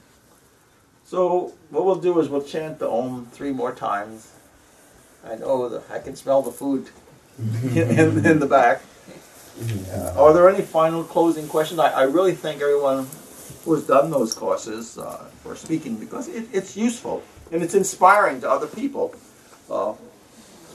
So 1.04 1.52
what 1.70 1.84
we'll 1.84 1.96
do 1.96 2.18
is 2.18 2.28
we'll 2.28 2.42
chant 2.42 2.78
the 2.78 2.90
Om 2.90 3.26
three 3.32 3.52
more 3.52 3.72
times. 3.72 4.32
I 5.24 5.36
know 5.36 5.68
that 5.68 5.82
I 5.90 5.98
can 5.98 6.16
smell 6.16 6.42
the 6.42 6.50
food 6.50 6.88
in, 7.74 8.24
in 8.26 8.40
the 8.40 8.46
back. 8.46 8.82
Are 10.16 10.32
there 10.32 10.48
any 10.48 10.62
final 10.62 11.04
closing 11.04 11.48
questions? 11.48 11.80
I, 11.80 11.90
I 11.90 12.02
really 12.02 12.34
thank 12.34 12.60
everyone 12.60 13.08
who 13.64 13.74
has 13.74 13.86
done 13.86 14.10
those 14.10 14.34
courses 14.34 14.98
uh, 14.98 15.28
for 15.42 15.56
speaking 15.56 15.96
because 15.96 16.28
it, 16.28 16.46
it's 16.52 16.76
useful 16.76 17.22
and 17.50 17.62
it's 17.62 17.74
inspiring 17.74 18.40
to 18.40 18.50
other 18.50 18.66
people. 18.66 19.14
Uh, 19.70 19.92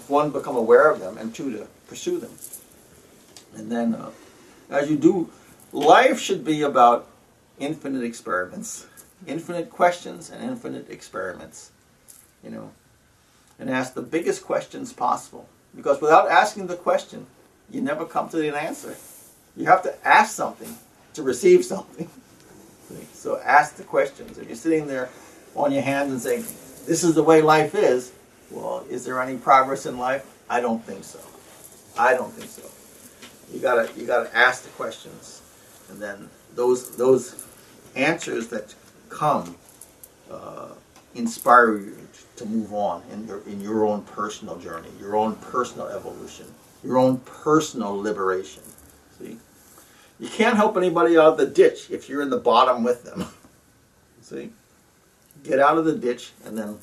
one, 0.07 0.29
become 0.29 0.57
aware 0.57 0.89
of 0.89 0.99
them, 0.99 1.17
and 1.17 1.33
two, 1.33 1.51
to 1.57 1.67
pursue 1.87 2.19
them. 2.19 2.31
And 3.55 3.71
then, 3.71 3.95
uh, 3.95 4.11
as 4.69 4.89
you 4.89 4.97
do, 4.97 5.29
life 5.72 6.19
should 6.19 6.43
be 6.43 6.61
about 6.61 7.07
infinite 7.60 8.03
experiments, 8.03 8.88
infinite 9.27 9.69
questions, 9.69 10.30
and 10.30 10.43
infinite 10.43 10.89
experiments. 10.89 11.72
You 12.43 12.49
know, 12.49 12.72
and 13.60 13.69
ask 13.69 13.93
the 13.93 14.02
biggest 14.02 14.43
questions 14.43 14.91
possible. 14.91 15.48
Because 15.76 16.02
without 16.02 16.30
asking 16.30 16.68
the 16.68 16.76
question, 16.76 17.27
you 17.69 17.81
never 17.81 18.06
come 18.06 18.27
to 18.30 18.48
an 18.48 18.56
answer. 18.56 18.98
You 19.56 19.65
have 19.65 19.84
to 19.84 20.07
ask 20.07 20.35
something 20.35 20.77
to 21.14 21.23
receive 21.23 21.64
something. 21.64 22.10
So 23.14 23.39
ask 23.39 23.76
the 23.76 23.84
questions. 23.84 24.38
If 24.38 24.48
you're 24.48 24.56
sitting 24.57 24.88
there 24.88 25.10
on 25.56 25.72
your 25.72 25.81
hands 25.81 26.11
and 26.11 26.22
saying, 26.22 26.41
"This 26.85 27.03
is 27.03 27.15
the 27.15 27.23
way 27.23 27.41
life 27.41 27.73
is," 27.73 28.11
well, 28.49 28.84
is 28.89 29.06
there 29.06 29.22
any 29.22 29.38
progress 29.38 29.85
in 29.85 29.98
life? 29.98 30.26
I 30.49 30.60
don't 30.60 30.84
think 30.84 31.03
so. 31.03 31.19
I 31.98 32.15
don't 32.15 32.34
think 32.34 32.49
so. 32.49 32.64
You 33.53 33.61
gotta 33.61 33.89
you 33.95 34.06
gotta 34.06 34.35
ask 34.35 34.64
the 34.64 34.69
questions, 34.72 35.40
and 35.91 36.01
then 36.01 36.30
those 36.55 36.95
those 36.95 37.45
answers 37.95 38.47
that 38.47 38.73
come 39.09 39.55
uh, 40.31 40.69
inspire 41.13 41.77
you 41.77 41.97
to 42.38 42.45
move 42.45 42.73
on 42.73 43.03
in 43.11 43.27
your 43.27 43.41
in 43.47 43.61
your 43.61 43.85
own 43.85 44.01
personal 44.03 44.57
journey, 44.57 44.89
your 44.99 45.15
own 45.15 45.35
personal 45.35 45.88
evolution, 45.88 46.45
your 46.84 46.97
own 46.97 47.18
personal 47.19 47.95
liberation. 47.95 48.63
See, 49.19 49.38
you 50.19 50.30
can't 50.30 50.55
help 50.55 50.77
anybody 50.77 51.18
out 51.18 51.34
of 51.34 51.38
the 51.38 51.45
ditch 51.45 51.91
if 51.91 52.09
you're 52.09 52.22
in 52.22 52.30
the 52.30 52.38
bottom 52.38 52.84
with 52.84 53.03
them. 53.03 53.26
See, 54.22 54.51
get 55.43 55.59
out 55.59 55.77
of 55.77 55.85
the 55.85 55.95
ditch 55.95 56.31
and 56.45 56.57
then 56.57 56.77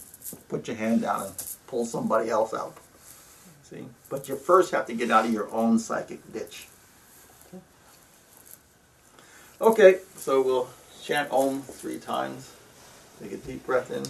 put 0.48 0.68
your 0.68 0.76
hand 0.76 1.02
down 1.02 1.26
and 1.26 1.34
pull 1.66 1.86
somebody 1.86 2.30
else 2.30 2.54
out. 2.54 2.76
See, 3.64 3.84
but 4.08 4.28
you 4.28 4.36
first 4.36 4.70
have 4.72 4.86
to 4.86 4.94
get 4.94 5.10
out 5.10 5.26
of 5.26 5.32
your 5.32 5.50
own 5.50 5.78
psychic 5.78 6.32
ditch. 6.32 6.67
Okay, 9.60 9.98
so 10.14 10.40
we'll 10.40 10.68
chant 11.02 11.32
Om 11.32 11.62
three 11.62 11.98
times. 11.98 12.52
Take 13.20 13.32
a 13.32 13.36
deep 13.38 13.66
breath 13.66 13.90
in. 13.90 14.04